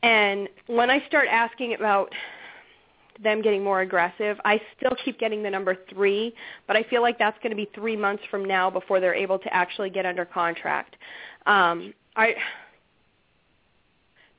And 0.02 0.48
when 0.66 0.90
I 0.90 1.00
start 1.06 1.28
asking 1.28 1.74
about 1.74 2.12
them 3.22 3.42
getting 3.42 3.62
more 3.62 3.80
aggressive, 3.80 4.38
I 4.44 4.60
still 4.76 4.96
keep 5.04 5.18
getting 5.18 5.42
the 5.42 5.50
number 5.50 5.76
three, 5.90 6.34
but 6.66 6.76
I 6.76 6.82
feel 6.84 7.02
like 7.02 7.18
that's 7.18 7.38
going 7.42 7.50
to 7.50 7.56
be 7.56 7.70
three 7.74 7.96
months 7.96 8.22
from 8.30 8.44
now 8.44 8.70
before 8.70 9.00
they're 9.00 9.14
able 9.14 9.38
to 9.38 9.54
actually 9.54 9.90
get 9.90 10.06
under 10.06 10.24
contract. 10.24 10.96
Um, 11.46 11.94
I 12.16 12.34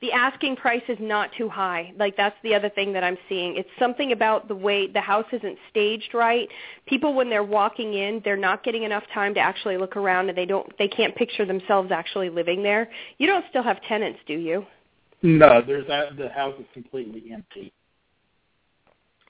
the 0.04 0.12
asking 0.12 0.56
price 0.56 0.82
is 0.88 0.98
not 1.00 1.30
too 1.38 1.48
high. 1.48 1.90
Like 1.98 2.14
that's 2.14 2.36
the 2.42 2.54
other 2.54 2.68
thing 2.68 2.92
that 2.92 3.02
I'm 3.02 3.16
seeing. 3.26 3.56
It's 3.56 3.70
something 3.78 4.12
about 4.12 4.48
the 4.48 4.54
way 4.54 4.86
the 4.86 5.00
house 5.00 5.24
isn't 5.32 5.56
staged 5.70 6.12
right. 6.12 6.46
People 6.84 7.14
when 7.14 7.30
they're 7.30 7.42
walking 7.42 7.94
in, 7.94 8.20
they're 8.22 8.36
not 8.36 8.62
getting 8.64 8.82
enough 8.82 9.04
time 9.14 9.32
to 9.32 9.40
actually 9.40 9.78
look 9.78 9.96
around 9.96 10.28
and 10.28 10.36
they 10.36 10.44
don't 10.44 10.70
they 10.76 10.88
can't 10.88 11.16
picture 11.16 11.46
themselves 11.46 11.90
actually 11.90 12.28
living 12.28 12.62
there. 12.62 12.90
You 13.16 13.26
don't 13.26 13.46
still 13.48 13.62
have 13.62 13.80
tenants, 13.84 14.18
do 14.26 14.34
you? 14.34 14.66
No, 15.22 15.62
there's. 15.66 15.86
The 15.86 16.28
house 16.28 16.54
is 16.60 16.66
completely 16.74 17.32
empty. 17.32 17.72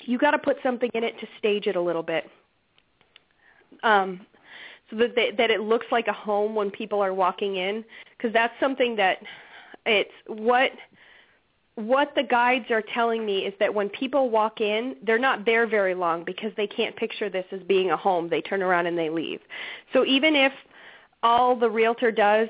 You 0.07 0.19
got 0.19 0.33
to 0.33 0.39
put 0.39 0.57
something 0.63 0.91
in 0.95 1.05
it 1.05 1.19
to 1.21 1.27
stage 1.39 1.67
it 1.67 1.77
a 1.77 1.81
little 1.81 2.03
bit, 2.03 2.29
um, 3.83 4.21
so 4.91 4.97
that 4.97 5.15
they, 5.15 5.31
that 5.37 5.51
it 5.51 5.61
looks 5.61 5.87
like 5.91 6.09
a 6.09 6.13
home 6.13 6.55
when 6.55 6.71
people 6.71 7.01
are 7.01 7.15
walking 7.15 7.57
in. 7.57 7.85
Because 8.17 8.33
that's 8.33 8.55
something 8.61 8.97
that 8.97 9.19
it's 9.87 10.13
what 10.27 10.73
what 11.77 12.13
the 12.15 12.23
guides 12.23 12.71
are 12.71 12.83
telling 12.95 13.27
me 13.27 13.39
is 13.39 13.55
that 13.59 13.75
when 13.75 13.89
people 13.89 14.31
walk 14.31 14.61
in, 14.61 14.95
they're 15.03 15.19
not 15.19 15.45
there 15.45 15.67
very 15.67 15.95
long 15.95 16.25
because 16.25 16.53
they 16.57 16.69
can't 16.69 16.95
picture 16.95 17.29
this 17.29 17.45
as 17.51 17.61
being 17.63 17.91
a 17.91 17.97
home. 17.97 18.29
They 18.29 18.41
turn 18.41 18.63
around 18.63 18.87
and 18.87 18.97
they 18.97 19.11
leave. 19.11 19.41
So 19.93 20.05
even 20.05 20.37
if 20.37 20.53
all 21.25 21.57
the 21.57 21.69
realtor 21.69 22.13
does 22.13 22.49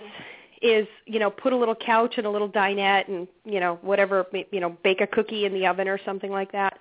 is 0.61 0.87
you 1.07 1.19
know 1.19 1.31
put 1.31 1.53
a 1.53 1.57
little 1.57 1.75
couch 1.75 2.15
and 2.17 2.27
a 2.27 2.31
little 2.31 2.49
dinette 2.49 3.09
and 3.09 3.29
you 3.45 3.61
know 3.61 3.79
whatever 3.83 4.27
you 4.51 4.61
know 4.61 4.77
bake 4.83 5.01
a 5.01 5.07
cookie 5.07 5.45
in 5.45 5.53
the 5.53 5.67
oven 5.67 5.89
or 5.89 5.99
something 6.05 6.31
like 6.31 6.51
that 6.53 6.79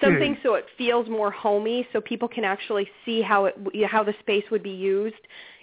something 0.00 0.36
so 0.42 0.54
it 0.54 0.64
feels 0.76 1.08
more 1.08 1.30
homey 1.30 1.86
so 1.92 2.00
people 2.00 2.28
can 2.28 2.44
actually 2.44 2.88
see 3.04 3.22
how 3.22 3.46
it 3.46 3.54
how 3.86 4.02
the 4.02 4.14
space 4.20 4.44
would 4.50 4.62
be 4.62 4.70
used 4.70 5.14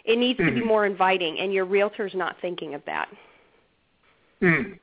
it 0.05 0.17
needs 0.17 0.37
to 0.39 0.51
be 0.51 0.63
more 0.63 0.85
inviting 0.85 1.39
and 1.39 1.53
your 1.53 1.65
realtor's 1.65 2.13
not 2.15 2.35
thinking 2.41 2.73
of 2.73 2.81
that 2.85 3.07
Hmm. 4.41 4.73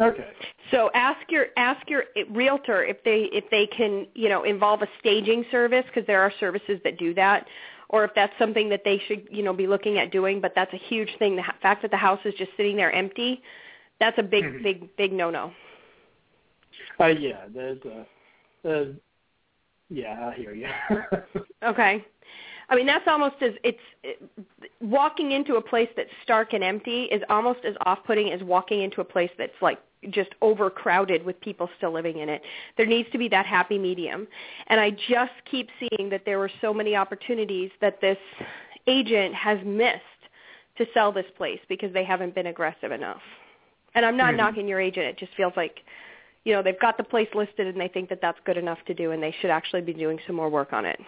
Okay. 0.00 0.26
so 0.72 0.90
ask 0.94 1.20
your 1.30 1.46
ask 1.56 1.88
your 1.88 2.04
realtor 2.30 2.84
if 2.84 3.02
they 3.04 3.28
if 3.32 3.44
they 3.50 3.66
can 3.66 4.06
you 4.14 4.28
know 4.28 4.42
involve 4.42 4.82
a 4.82 4.88
staging 4.98 5.44
service 5.50 5.84
because 5.86 6.06
there 6.06 6.20
are 6.20 6.32
services 6.40 6.80
that 6.84 6.98
do 6.98 7.14
that 7.14 7.46
or 7.90 8.04
if 8.04 8.10
that's 8.14 8.32
something 8.38 8.68
that 8.68 8.82
they 8.84 9.00
should 9.06 9.26
you 9.30 9.42
know 9.44 9.52
be 9.52 9.68
looking 9.68 9.98
at 9.98 10.10
doing 10.10 10.40
but 10.40 10.52
that's 10.56 10.72
a 10.72 10.80
huge 10.88 11.10
thing 11.18 11.36
the 11.36 11.44
fact 11.62 11.82
that 11.82 11.92
the 11.92 11.96
house 11.96 12.18
is 12.24 12.34
just 12.34 12.50
sitting 12.56 12.76
there 12.76 12.92
empty 12.92 13.40
that's 14.00 14.18
a 14.18 14.22
big 14.22 14.44
Mhm. 14.44 14.62
big 14.64 14.96
big 14.96 15.12
no 15.12 15.30
no 15.30 15.52
Uh, 17.00 17.06
yeah, 17.06 17.44
there's 17.52 17.78
a, 17.84 18.06
uh, 18.68 18.84
yeah, 19.90 20.30
I 20.30 20.34
hear 20.34 20.54
you. 20.54 20.68
Okay. 21.62 22.04
I 22.68 22.76
mean, 22.76 22.86
that's 22.86 23.06
almost 23.06 23.36
as 23.40 23.52
it's 23.62 23.78
it, 24.02 24.22
walking 24.80 25.32
into 25.32 25.56
a 25.56 25.62
place 25.62 25.88
that's 25.96 26.10
stark 26.22 26.52
and 26.52 26.62
empty 26.62 27.04
is 27.04 27.22
almost 27.28 27.60
as 27.64 27.74
off-putting 27.86 28.32
as 28.32 28.42
walking 28.42 28.82
into 28.82 29.00
a 29.00 29.04
place 29.04 29.30
that's 29.38 29.52
like 29.62 29.78
just 30.10 30.30
overcrowded 30.42 31.24
with 31.24 31.40
people 31.40 31.68
still 31.78 31.92
living 31.92 32.18
in 32.18 32.28
it. 32.28 32.42
There 32.76 32.86
needs 32.86 33.10
to 33.12 33.18
be 33.18 33.28
that 33.28 33.46
happy 33.46 33.78
medium. 33.78 34.26
And 34.68 34.80
I 34.80 34.90
just 34.90 35.32
keep 35.50 35.68
seeing 35.78 36.10
that 36.10 36.22
there 36.26 36.38
were 36.38 36.50
so 36.60 36.74
many 36.74 36.96
opportunities 36.96 37.70
that 37.80 38.00
this 38.00 38.18
agent 38.86 39.34
has 39.34 39.58
missed 39.64 40.00
to 40.76 40.86
sell 40.92 41.12
this 41.12 41.26
place 41.36 41.60
because 41.68 41.92
they 41.92 42.04
haven't 42.04 42.34
been 42.34 42.46
aggressive 42.46 42.92
enough. 42.92 43.22
And 43.94 44.04
I'm 44.04 44.16
not 44.16 44.34
Mhm. 44.34 44.38
knocking 44.38 44.68
your 44.68 44.80
agent. 44.80 45.06
It 45.06 45.16
just 45.16 45.34
feels 45.34 45.56
like 45.56 45.82
you 46.44 46.52
know, 46.52 46.62
they've 46.62 46.80
got 46.80 46.96
the 46.96 47.04
place 47.04 47.28
listed 47.34 47.66
and 47.66 47.80
they 47.80 47.88
think 47.88 48.08
that 48.10 48.20
that's 48.20 48.38
good 48.44 48.56
enough 48.56 48.78
to 48.86 48.94
do 48.94 49.10
and 49.10 49.22
they 49.22 49.34
should 49.40 49.50
actually 49.50 49.80
be 49.80 49.94
doing 49.94 50.18
some 50.26 50.36
more 50.36 50.48
work 50.48 50.72
on 50.72 50.84
it. 50.84 51.00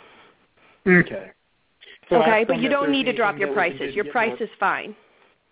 okay. 0.86 1.30
So 2.08 2.22
okay, 2.22 2.44
but 2.44 2.60
you 2.60 2.68
don't 2.68 2.90
need 2.90 3.04
to 3.04 3.12
drop 3.12 3.36
your 3.36 3.48
that 3.48 3.56
we 3.56 3.68
can 3.68 3.72
do 3.72 3.78
prices. 3.78 3.96
Your 3.96 4.04
price 4.06 4.28
more- 4.30 4.42
is 4.42 4.50
fine. 4.58 4.96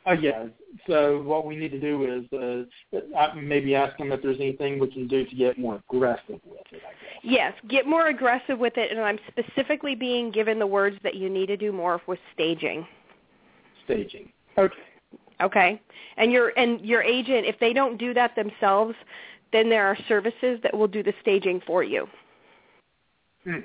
Uh, 0.06 0.12
yeah. 0.12 0.46
So 0.86 1.22
what 1.22 1.46
we 1.46 1.56
need 1.56 1.70
to 1.70 1.80
do 1.80 2.04
is 2.04 2.66
uh, 2.94 2.98
uh, 3.16 3.34
maybe 3.34 3.74
ask 3.74 3.96
them 3.96 4.12
if 4.12 4.20
there's 4.22 4.38
anything 4.38 4.78
we 4.78 4.92
can 4.92 5.08
do 5.08 5.24
to 5.24 5.34
get 5.34 5.58
more 5.58 5.80
aggressive 5.88 6.40
with 6.44 6.60
it. 6.72 6.82
Yes, 7.22 7.54
get 7.68 7.86
more 7.86 8.08
aggressive 8.08 8.58
with 8.58 8.76
it 8.76 8.90
and 8.90 9.00
I'm 9.00 9.18
specifically 9.28 9.94
being 9.94 10.30
given 10.30 10.58
the 10.58 10.66
words 10.66 10.96
that 11.04 11.14
you 11.14 11.30
need 11.30 11.46
to 11.46 11.56
do 11.56 11.72
more 11.72 12.02
with 12.06 12.18
staging. 12.34 12.86
Staging. 13.86 14.30
Okay. 14.58 14.74
Okay? 15.40 15.80
And 16.16 16.30
your 16.30 16.52
and 16.56 16.80
your 16.84 17.02
agent 17.02 17.46
if 17.46 17.58
they 17.58 17.72
don't 17.72 17.96
do 17.96 18.14
that 18.14 18.36
themselves, 18.36 18.94
then 19.54 19.70
there 19.70 19.86
are 19.86 19.96
services 20.08 20.58
that 20.62 20.76
will 20.76 20.88
do 20.88 21.02
the 21.02 21.14
staging 21.22 21.60
for 21.66 21.82
you. 21.82 22.06
Hmm. 23.44 23.60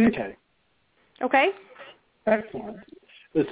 Okay. 0.00 0.36
Okay? 1.22 1.50
Excellent. 2.26 2.78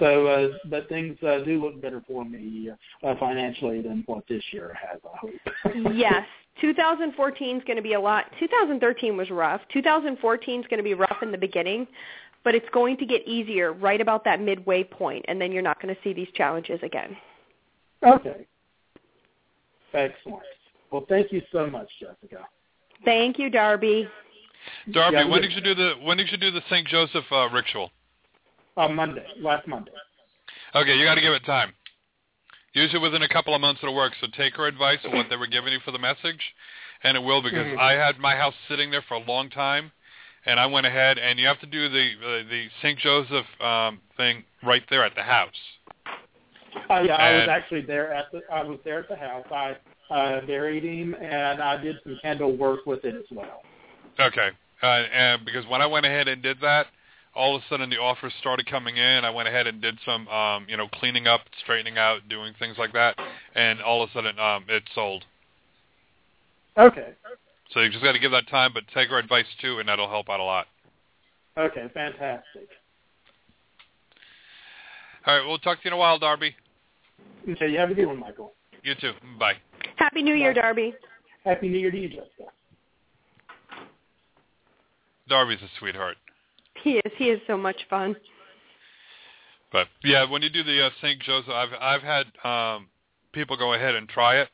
So, 0.00 0.26
uh, 0.26 0.48
but 0.70 0.88
things 0.88 1.16
uh, 1.22 1.40
do 1.44 1.62
look 1.62 1.80
better 1.82 2.02
for 2.07 2.24
me 2.24 2.70
uh, 3.02 3.14
financially 3.20 3.82
than 3.82 4.02
what 4.07 4.24
this 4.28 4.42
year 4.50 4.74
has. 4.80 4.98
I 5.05 5.16
hope. 5.18 5.92
yes. 5.94 6.24
2014 6.61 7.57
is 7.57 7.64
going 7.64 7.76
to 7.76 7.82
be 7.82 7.94
a 7.94 8.00
lot. 8.00 8.26
2013 8.38 9.16
was 9.16 9.28
rough. 9.30 9.61
2014 9.72 10.61
is 10.61 10.66
going 10.68 10.78
to 10.78 10.84
be 10.84 10.94
rough 10.94 11.18
in 11.20 11.32
the 11.32 11.38
beginning, 11.38 11.86
but 12.44 12.55
it's 12.55 12.68
going 12.72 12.96
to 12.96 13.05
get 13.05 13.26
easier 13.26 13.72
right 13.72 14.00
about 14.00 14.24
that 14.24 14.40
midway 14.40 14.84
point, 14.84 15.24
and 15.28 15.40
then 15.40 15.52
you're 15.52 15.62
not 15.62 15.82
going 15.82 15.94
to 15.94 16.00
see 16.02 16.12
these 16.12 16.28
challenges 16.34 16.78
again. 16.82 17.16
Okay. 18.07 18.46
Excellent. 19.92 20.42
Well, 20.95 21.05
thank 21.09 21.32
you 21.32 21.42
so 21.51 21.66
much, 21.66 21.88
Jessica. 21.99 22.47
Thank 23.05 23.36
you, 23.36 23.51
Darby. 23.51 24.07
Darby, 24.92 25.16
Yeah, 25.16 25.28
when 25.28 25.42
did 25.42 25.51
you 25.51 25.61
do 25.61 25.74
the 25.74 25.95
when 26.05 26.16
did 26.16 26.30
you 26.30 26.38
do 26.38 26.53
the 26.53 26.61
St. 26.70 26.86
Joseph 26.86 27.24
uh, 27.32 27.49
ritual? 27.51 27.90
Uh, 28.76 28.86
Monday, 28.86 29.26
last 29.40 29.66
Monday. 29.66 29.90
Okay, 30.72 30.95
you 30.95 31.05
got 31.05 31.16
to 31.16 31.20
give 31.20 31.32
it 31.32 31.45
time. 31.45 31.72
Usually 32.74 33.03
within 33.03 33.22
a 33.22 33.28
couple 33.28 33.57
of 33.57 33.61
months 33.61 33.80
it'll 33.82 33.97
work. 33.97 34.12
So 34.20 34.28
take 34.36 34.55
her 34.55 34.68
advice 34.68 35.01
on 35.05 35.16
what 35.16 35.26
they 35.28 35.34
were 35.34 35.49
giving 35.49 35.72
you 35.72 35.80
for 35.84 35.90
the 35.90 35.99
message, 35.99 36.55
and 37.03 37.16
it 37.16 37.20
will 37.24 37.42
because 37.42 37.66
Mhm. 37.66 37.78
I 37.80 37.95
had 37.95 38.20
my 38.20 38.36
house 38.36 38.55
sitting 38.68 38.92
there 38.92 39.03
for 39.03 39.14
a 39.14 39.24
long 39.24 39.51
time, 39.51 39.90
and 40.47 40.61
I 40.61 40.66
went 40.66 40.86
ahead 40.86 41.18
and 41.18 41.40
you 41.40 41.49
have 41.49 41.59
to 41.59 41.66
do 41.66 41.88
the 41.88 42.12
uh, 42.22 42.49
the 42.49 42.70
St. 42.82 43.01
Joseph 43.01 43.61
um, 43.61 44.01
thing 44.16 44.45
right 44.62 44.84
there 44.90 45.03
at 45.03 45.16
the 45.16 45.24
house. 45.24 45.61
Uh, 46.88 47.03
yeah, 47.05 47.16
I 47.16 47.32
was 47.32 47.49
actually 47.49 47.80
there 47.80 48.12
at 48.14 48.30
the. 48.30 48.42
I 48.49 48.62
was 48.62 48.78
there 48.84 49.01
at 49.01 49.09
the 49.09 49.16
house. 49.16 49.47
I 49.51 49.76
uh, 50.11 50.40
buried 50.46 50.84
him, 50.84 51.14
and 51.14 51.62
I 51.62 51.76
did 51.82 51.96
some 52.05 52.18
candle 52.22 52.57
work 52.57 52.86
with 52.86 53.05
it 53.05 53.14
as 53.14 53.24
well. 53.30 53.62
Okay, 54.20 54.50
uh, 54.82 54.86
and 54.86 55.44
because 55.44 55.66
when 55.66 55.82
I 55.82 55.86
went 55.86 56.07
ahead 56.07 56.28
and 56.28 56.42
did 56.42 56.59
that, 56.61 56.86
all 57.34 57.57
of 57.57 57.62
a 57.62 57.64
sudden 57.68 57.90
the 57.90 57.98
offers 57.98 58.32
started 58.40 58.66
coming 58.66 58.96
in. 58.96 59.24
I 59.24 59.30
went 59.30 59.48
ahead 59.48 59.66
and 59.66 59.80
did 59.80 59.98
some, 60.05 60.28
um, 60.28 60.66
you 60.68 60.76
know, 60.76 60.88
cleaning 60.88 61.26
up, 61.26 61.40
straightening 61.62 61.98
out, 61.98 62.20
doing 62.28 62.55
things 62.59 62.76
like 62.78 62.92
that, 62.92 63.18
and 63.55 63.80
all 63.82 64.02
of 64.02 64.11
a 64.11 64.12
sudden 64.12 64.38
um, 64.38 64.64
it 64.68 64.82
sold. 64.94 65.24
Okay. 66.78 67.12
So 67.72 67.80
you 67.80 67.90
just 67.90 68.05
got 68.05 68.12
to 68.12 68.18
give 68.18 68.30
that 68.32 68.48
time, 68.48 68.72
but 68.72 68.84
take 68.94 69.11
our 69.11 69.18
advice 69.18 69.46
too, 69.61 69.78
and 69.78 69.88
that'll 69.88 70.09
help 70.09 70.28
out 70.28 70.40
a 70.40 70.44
lot. 70.44 70.66
Okay. 71.59 71.86
Fantastic. 71.92 72.68
All 75.26 75.38
right, 75.38 75.46
we'll 75.46 75.59
talk 75.59 75.78
to 75.78 75.84
you 75.84 75.88
in 75.88 75.94
a 75.94 75.96
while, 75.96 76.18
Darby. 76.18 76.55
Okay. 77.48 77.70
You 77.70 77.78
have 77.78 77.90
a 77.90 77.94
good 77.94 78.07
one, 78.07 78.18
Michael. 78.18 78.52
You 78.85 78.95
too. 79.01 79.12
Bye. 79.41 79.55
Happy 79.97 80.22
New 80.22 80.35
Year, 80.35 80.55
Bye. 80.55 80.61
Darby. 80.61 80.95
Happy 81.45 81.68
New 81.68 81.78
Year 81.78 81.91
to 81.91 81.97
you, 81.97 82.09
Jessica. 82.09 82.53
Darby's 85.28 85.62
a 85.62 85.68
sweetheart. 85.78 86.16
He 86.82 87.01
is. 87.05 87.12
He 87.16 87.24
is 87.24 87.41
so 87.47 87.57
much 87.57 87.76
fun. 87.89 88.14
But 89.72 89.89
yeah, 90.05 90.30
when 90.30 90.43
you 90.43 90.51
do 90.51 90.62
the 90.62 90.87
uh, 90.87 90.91
St. 91.01 91.20
Joseph, 91.22 91.51
I've 91.51 91.70
I've 91.80 92.03
had 92.03 92.26
um, 92.45 92.89
people 93.32 93.57
go 93.57 93.72
ahead 93.72 93.95
and 93.95 94.07
try 94.07 94.37
it, 94.37 94.49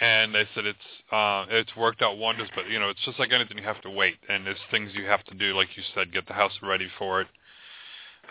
and 0.00 0.34
they 0.34 0.48
said 0.54 0.64
it's 0.64 0.78
uh, 1.12 1.44
it's 1.50 1.76
worked 1.76 2.00
out 2.00 2.16
wonders. 2.16 2.48
But 2.54 2.68
you 2.70 2.80
know, 2.80 2.88
it's 2.88 3.04
just 3.04 3.18
like 3.18 3.30
anything; 3.30 3.58
you 3.58 3.64
have 3.64 3.82
to 3.82 3.90
wait, 3.90 4.16
and 4.28 4.46
there's 4.46 4.56
things 4.70 4.90
you 4.94 5.04
have 5.04 5.22
to 5.24 5.34
do, 5.34 5.54
like 5.54 5.68
you 5.76 5.82
said, 5.94 6.12
get 6.12 6.26
the 6.26 6.32
house 6.32 6.52
ready 6.62 6.88
for 6.98 7.20
it. 7.20 7.28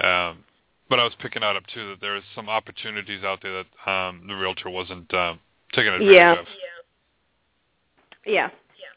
Um, 0.04 0.44
but 0.92 1.00
I 1.00 1.06
was 1.06 1.14
picking 1.20 1.42
out 1.42 1.56
up 1.56 1.64
too 1.74 1.92
that 1.92 2.02
there's 2.02 2.22
some 2.36 2.50
opportunities 2.50 3.24
out 3.24 3.40
there 3.42 3.64
that 3.64 3.90
um, 3.90 4.24
the 4.28 4.36
realtor 4.36 4.70
wasn't 4.70 5.12
um, 5.14 5.40
taking 5.74 5.94
advantage 5.94 6.14
Yeah. 6.14 6.34
of. 6.34 6.46
Yeah. 8.26 8.50
Yeah, 8.50 8.50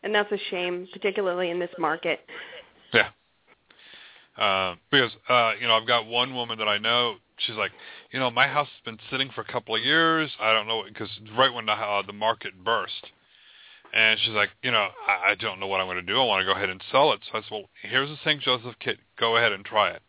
and 0.02 0.14
that's 0.14 0.30
a 0.32 0.38
shame, 0.50 0.88
particularly 0.92 1.50
in 1.50 1.60
this 1.60 1.70
market. 1.78 2.20
Yeah. 2.92 3.08
Uh, 4.36 4.74
because 4.90 5.12
uh, 5.28 5.52
you 5.60 5.68
know, 5.68 5.74
I've 5.74 5.86
got 5.86 6.06
one 6.06 6.34
woman 6.34 6.58
that 6.58 6.68
I 6.68 6.78
know. 6.78 7.14
She's 7.38 7.54
like, 7.54 7.70
you 8.10 8.18
know, 8.18 8.30
my 8.30 8.48
house 8.48 8.68
has 8.68 8.84
been 8.84 8.98
sitting 9.10 9.30
for 9.32 9.42
a 9.42 9.44
couple 9.44 9.76
of 9.76 9.82
years. 9.82 10.30
I 10.40 10.52
don't 10.52 10.66
know 10.66 10.82
because 10.86 11.08
right 11.38 11.52
when 11.54 11.66
the 11.66 11.72
uh, 11.72 12.02
the 12.04 12.12
market 12.12 12.52
burst, 12.64 13.12
and 13.94 14.18
she's 14.20 14.34
like, 14.34 14.50
you 14.62 14.72
know, 14.72 14.88
I, 15.06 15.30
I 15.30 15.34
don't 15.36 15.60
know 15.60 15.68
what 15.68 15.80
I'm 15.80 15.86
going 15.86 16.04
to 16.04 16.12
do. 16.12 16.20
I 16.20 16.24
want 16.24 16.40
to 16.40 16.44
go 16.44 16.56
ahead 16.56 16.70
and 16.70 16.82
sell 16.90 17.12
it. 17.12 17.20
So 17.30 17.38
I 17.38 17.42
said, 17.42 17.50
well, 17.52 17.64
here's 17.82 18.10
a 18.10 18.16
St. 18.24 18.40
Joseph 18.42 18.74
kit. 18.80 18.98
Go 19.18 19.36
ahead 19.36 19.52
and 19.52 19.64
try 19.64 19.90
it. 19.90 20.02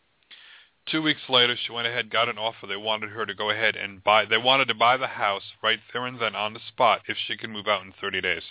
Two 0.87 1.01
weeks 1.01 1.21
later, 1.29 1.55
she 1.55 1.71
went 1.71 1.87
ahead, 1.87 2.11
got 2.11 2.29
an 2.29 2.37
offer. 2.37 2.67
They 2.67 2.75
wanted 2.75 3.09
her 3.09 3.25
to 3.25 3.33
go 3.33 3.49
ahead 3.49 3.75
and 3.75 4.03
buy. 4.03 4.25
They 4.25 4.37
wanted 4.37 4.67
to 4.67 4.75
buy 4.75 4.97
the 4.97 5.07
house 5.07 5.43
right 5.63 5.79
there 5.91 6.05
and 6.05 6.19
then 6.19 6.35
on 6.35 6.53
the 6.53 6.59
spot 6.67 7.01
if 7.07 7.17
she 7.27 7.37
could 7.37 7.49
move 7.49 7.67
out 7.67 7.83
in 7.83 7.93
30 7.99 8.21
days. 8.21 8.43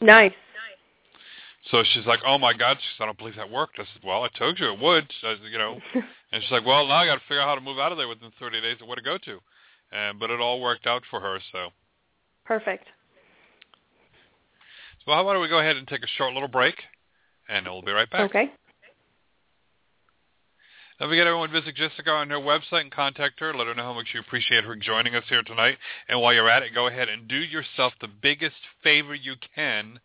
Nice. 0.00 0.32
So 1.70 1.84
she's 1.84 2.06
like, 2.06 2.20
"Oh 2.24 2.38
my 2.38 2.54
God!" 2.54 2.78
She 2.80 2.86
said, 2.96 3.04
"I 3.04 3.06
don't 3.06 3.18
believe 3.18 3.36
that 3.36 3.50
worked." 3.50 3.78
I 3.78 3.84
said, 3.84 4.02
"Well, 4.02 4.24
I 4.24 4.28
told 4.28 4.58
you 4.58 4.72
it 4.72 4.78
would." 4.78 5.12
Said, 5.20 5.40
you 5.50 5.58
know, 5.58 5.78
and 6.32 6.42
she's 6.42 6.50
like, 6.50 6.64
"Well, 6.64 6.86
now 6.86 6.94
I 6.94 7.06
got 7.06 7.16
to 7.16 7.20
figure 7.20 7.40
out 7.40 7.48
how 7.48 7.54
to 7.54 7.60
move 7.60 7.78
out 7.78 7.92
of 7.92 7.98
there 7.98 8.08
within 8.08 8.32
30 8.38 8.60
days 8.62 8.76
and 8.80 8.88
where 8.88 8.96
to 8.96 9.02
go 9.02 9.18
to." 9.18 9.40
And 9.92 10.18
but 10.18 10.30
it 10.30 10.40
all 10.40 10.60
worked 10.60 10.86
out 10.86 11.02
for 11.10 11.20
her. 11.20 11.38
So, 11.52 11.68
Perfect. 12.46 12.86
so 15.04 15.12
how 15.12 15.20
about 15.20 15.40
we 15.40 15.48
go 15.48 15.58
ahead 15.58 15.76
and 15.76 15.86
take 15.86 16.02
a 16.02 16.08
short 16.16 16.32
little 16.32 16.48
break, 16.48 16.76
and 17.48 17.66
we'll 17.66 17.82
be 17.82 17.92
right 17.92 18.08
back. 18.08 18.30
Okay. 18.30 18.50
Don't 21.00 21.08
forget, 21.08 21.26
everyone, 21.26 21.50
visit 21.50 21.76
Jessica 21.76 22.10
on 22.10 22.28
her 22.28 22.36
website 22.36 22.82
and 22.82 22.92
contact 22.92 23.40
her. 23.40 23.54
Let 23.54 23.66
her 23.68 23.74
know 23.74 23.84
how 23.84 23.94
much 23.94 24.08
you 24.12 24.20
appreciate 24.20 24.64
her 24.64 24.76
joining 24.76 25.14
us 25.14 25.24
here 25.30 25.42
tonight. 25.42 25.78
And 26.10 26.20
while 26.20 26.34
you're 26.34 26.50
at 26.50 26.62
it, 26.62 26.74
go 26.74 26.88
ahead 26.88 27.08
and 27.08 27.26
do 27.26 27.38
yourself 27.38 27.94
the 27.98 28.06
biggest 28.06 28.56
favor 28.82 29.14
you 29.14 29.36
can 29.54 30.00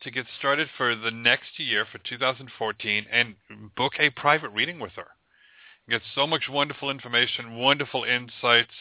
to 0.00 0.10
get 0.10 0.24
started 0.38 0.68
for 0.78 0.96
the 0.96 1.10
next 1.10 1.58
year, 1.58 1.84
for 1.84 1.98
2014, 1.98 3.04
and 3.12 3.34
book 3.76 3.92
a 3.98 4.08
private 4.08 4.48
reading 4.48 4.80
with 4.80 4.92
her. 4.92 5.08
Get 5.90 6.00
so 6.14 6.26
much 6.26 6.48
wonderful 6.48 6.90
information, 6.90 7.56
wonderful 7.56 8.04
insights, 8.04 8.72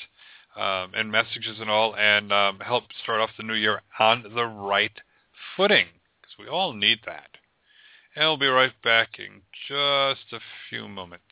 um, 0.56 0.94
and 0.96 1.12
messages 1.12 1.60
and 1.60 1.70
all, 1.70 1.94
and 1.98 2.32
um, 2.32 2.62
help 2.62 2.86
start 3.04 3.20
off 3.20 3.32
the 3.36 3.44
new 3.44 3.54
year 3.54 3.82
on 4.00 4.24
the 4.34 4.46
right 4.46 4.98
footing, 5.58 5.88
because 6.22 6.38
we 6.40 6.48
all 6.48 6.72
need 6.72 7.00
that. 7.06 7.37
We'll 8.20 8.36
be 8.36 8.48
right 8.48 8.74
back 8.84 9.20
in 9.20 9.42
just 9.68 10.34
a 10.34 10.40
few 10.70 10.88
moments. 10.88 11.24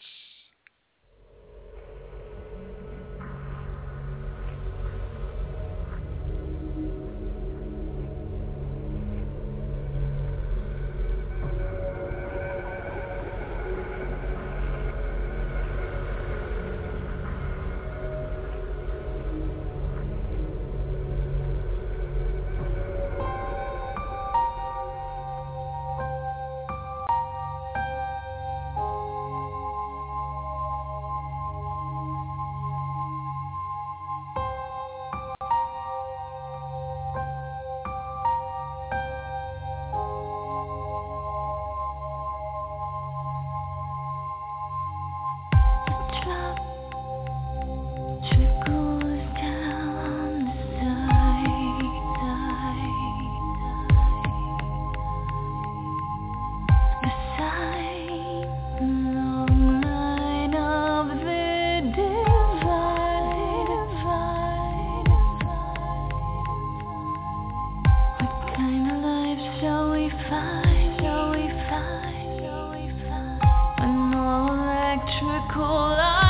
Electrical 75.22 75.64
lines 75.64 76.25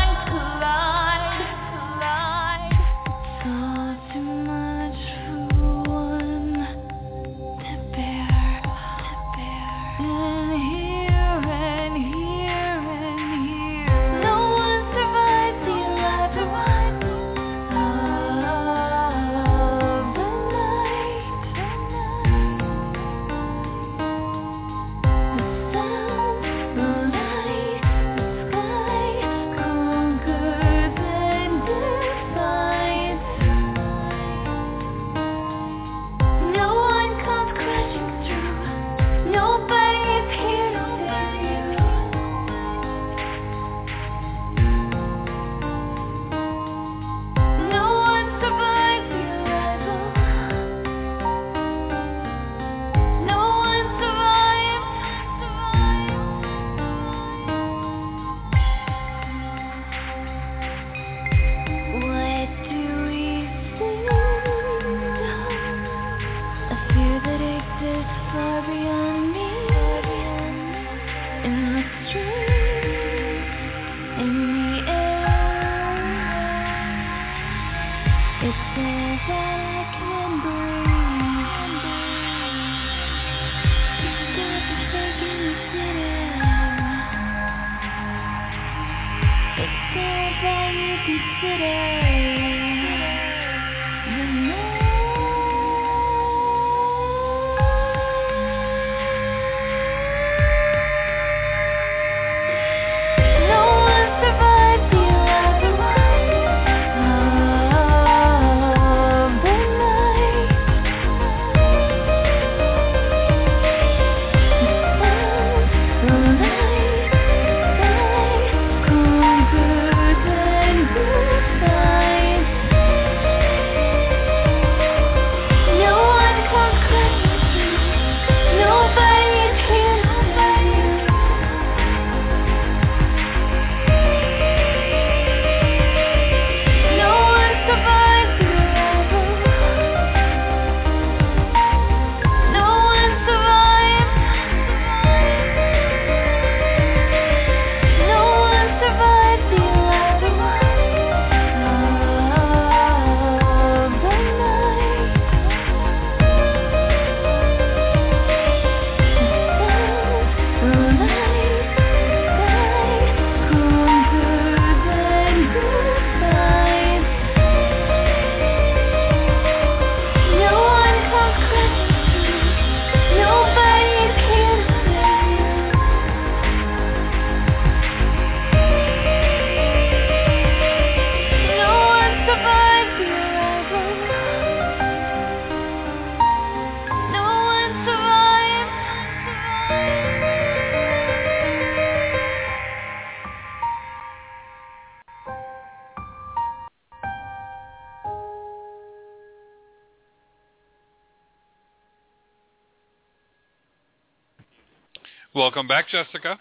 Welcome 205.46 205.68
back, 205.68 205.88
Jessica. 205.90 206.40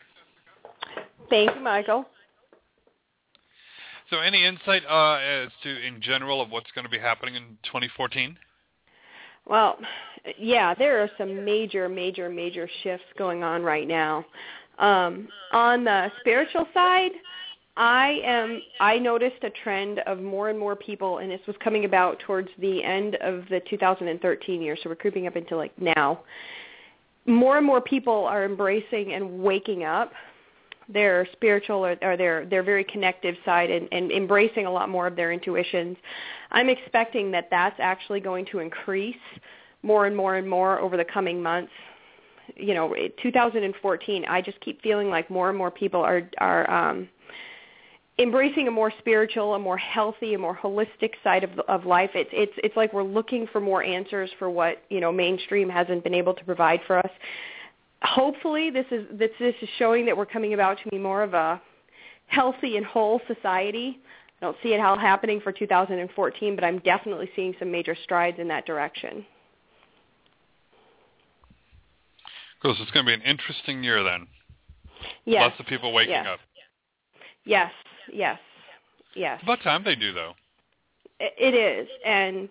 Thank 1.29 1.55
you, 1.55 1.61
Michael. 1.61 2.07
So, 4.09 4.21
any 4.21 4.47
insight 4.47 4.81
uh, 4.89 5.17
as 5.17 5.51
to, 5.63 5.87
in 5.87 6.01
general, 6.01 6.41
of 6.41 6.51
what's 6.51 6.71
going 6.75 6.87
to 6.87 6.91
be 6.91 6.99
happening 6.99 7.35
in 7.35 7.43
2014? 7.65 8.35
Well, 9.45 9.77
yeah, 10.39 10.73
there 10.73 11.03
are 11.03 11.11
some 11.19 11.45
major, 11.45 11.87
major, 11.87 12.31
major 12.31 12.67
shifts 12.83 13.05
going 13.19 13.43
on 13.43 13.63
right 13.63 13.87
now. 13.87 14.25
Um, 14.79 15.29
on 15.53 15.85
the 15.85 16.11
spiritual 16.21 16.67
side, 16.73 17.11
I 17.77 18.23
am. 18.25 18.63
I 18.81 18.99
noticed 18.99 19.45
a 19.45 19.51
trend 19.51 19.99
of 20.07 20.19
more 20.19 20.49
and 20.49 20.59
more 20.59 20.77
people, 20.77 21.19
and 21.19 21.31
this 21.31 21.43
was 21.47 21.57
coming 21.63 21.85
about 21.85 22.21
towards 22.21 22.49
the 22.59 22.83
end 22.83 23.17
of 23.17 23.45
the 23.51 23.61
2013 23.69 24.63
year. 24.63 24.79
So 24.83 24.89
we're 24.89 24.97
creeping 24.97 25.27
up 25.27 25.37
into 25.37 25.59
like 25.59 25.79
now. 25.79 26.21
More 27.27 27.57
and 27.57 27.67
more 27.67 27.81
people 27.81 28.25
are 28.27 28.45
embracing 28.45 29.13
and 29.13 29.41
waking 29.41 29.85
up 29.85 30.13
their 30.89 31.27
spiritual 31.33 31.85
or, 31.85 31.97
or 32.03 32.17
their 32.17 32.45
their 32.45 32.63
very 32.63 32.85
connective 32.85 33.35
side 33.45 33.71
and, 33.71 33.89
and 33.93 34.13
embracing 34.13 34.67
a 34.67 34.71
lot 34.71 34.89
more 34.89 35.07
of 35.07 35.17
their 35.17 35.33
intuitions. 35.33 35.97
I'm 36.51 36.69
expecting 36.69 37.31
that 37.31 37.49
that's 37.51 37.77
actually 37.81 38.21
going 38.21 38.47
to 38.53 38.59
increase 38.59 39.17
more 39.83 40.07
and 40.07 40.17
more 40.17 40.37
and 40.37 40.49
more 40.49 40.79
over 40.81 40.97
the 40.97 41.05
coming 41.05 41.43
months. 41.43 41.73
You 42.57 42.75
know, 42.75 42.95
2014, 43.23 44.25
I 44.29 44.43
just 44.43 44.61
keep 44.61 44.83
feeling 44.83 45.09
like 45.09 45.31
more 45.31 45.49
and 45.49 45.57
more 45.57 45.71
people 45.71 46.03
are 46.03 46.29
are 46.39 46.71
um, 46.71 47.09
embracing 48.19 48.69
a 48.69 48.71
more 48.71 48.93
spiritual, 48.99 49.55
a 49.55 49.59
more 49.59 49.77
healthy, 49.77 50.35
a 50.35 50.39
more 50.39 50.57
holistic 50.57 51.13
side 51.23 51.45
of 51.45 51.59
of 51.61 51.85
life. 51.85 52.11
It's 52.15 52.31
it's 52.33 52.53
it's 52.59 52.77
like 52.77 52.93
we're 52.93 53.03
looking 53.03 53.47
for 53.53 53.61
more 53.61 53.83
answers 53.83 54.31
for 54.39 54.51
what 54.51 54.83
you 54.91 55.01
know 55.01 55.13
mainstream 55.13 55.69
hasn't 55.69 56.05
been 56.05 56.15
able 56.15 56.35
to 56.35 56.45
provide 56.45 56.81
for 56.87 56.99
us. 56.99 57.11
Hopefully, 58.03 58.71
this 58.71 58.87
is 58.91 59.07
this 59.13 59.31
this 59.39 59.55
is 59.61 59.69
showing 59.79 60.07
that 60.07 60.17
we're 60.17 60.27
coming 60.27 60.55
about 60.55 60.79
to 60.85 60.91
be 60.91 60.99
more 60.99 61.23
of 61.23 61.35
a 61.35 61.61
healthy 62.27 62.77
and 62.77 62.87
whole 62.87 63.21
society. 63.27 63.99
I 64.41 64.47
don't 64.47 64.57
see 64.63 64.75
it 64.75 64.81
all 64.81 64.99
happening 64.99 65.41
for 65.41 65.53
2014, 65.53 66.55
but 66.55 66.65
I'm 66.65 66.79
definitely 66.81 67.31
seeing 67.35 67.55
some 67.59 67.71
major 67.71 67.97
strides 68.05 68.39
in 68.39 68.49
that 68.49 68.67
direction. 68.67 69.25
Because 72.61 72.77
it's 72.81 72.91
going 72.91 73.07
to 73.07 73.11
be 73.11 73.15
an 73.15 73.23
interesting 73.23 73.85
year 73.85 74.03
then. 74.03 74.27
Yes. 75.25 75.43
Lots 75.43 75.61
of 75.61 75.67
people 75.67 75.93
waking 75.93 76.13
yes. 76.13 76.27
up. 76.29 76.41
Yes, 77.45 77.71
yes, 78.13 78.39
yes. 79.15 79.39
It's 79.41 79.45
about 79.45 79.63
time 79.63 79.85
they 79.85 79.97
do, 79.97 80.13
though. 80.13 80.33
It 81.21 81.35
it 81.39 81.55
is, 81.55 81.89
and 82.05 82.49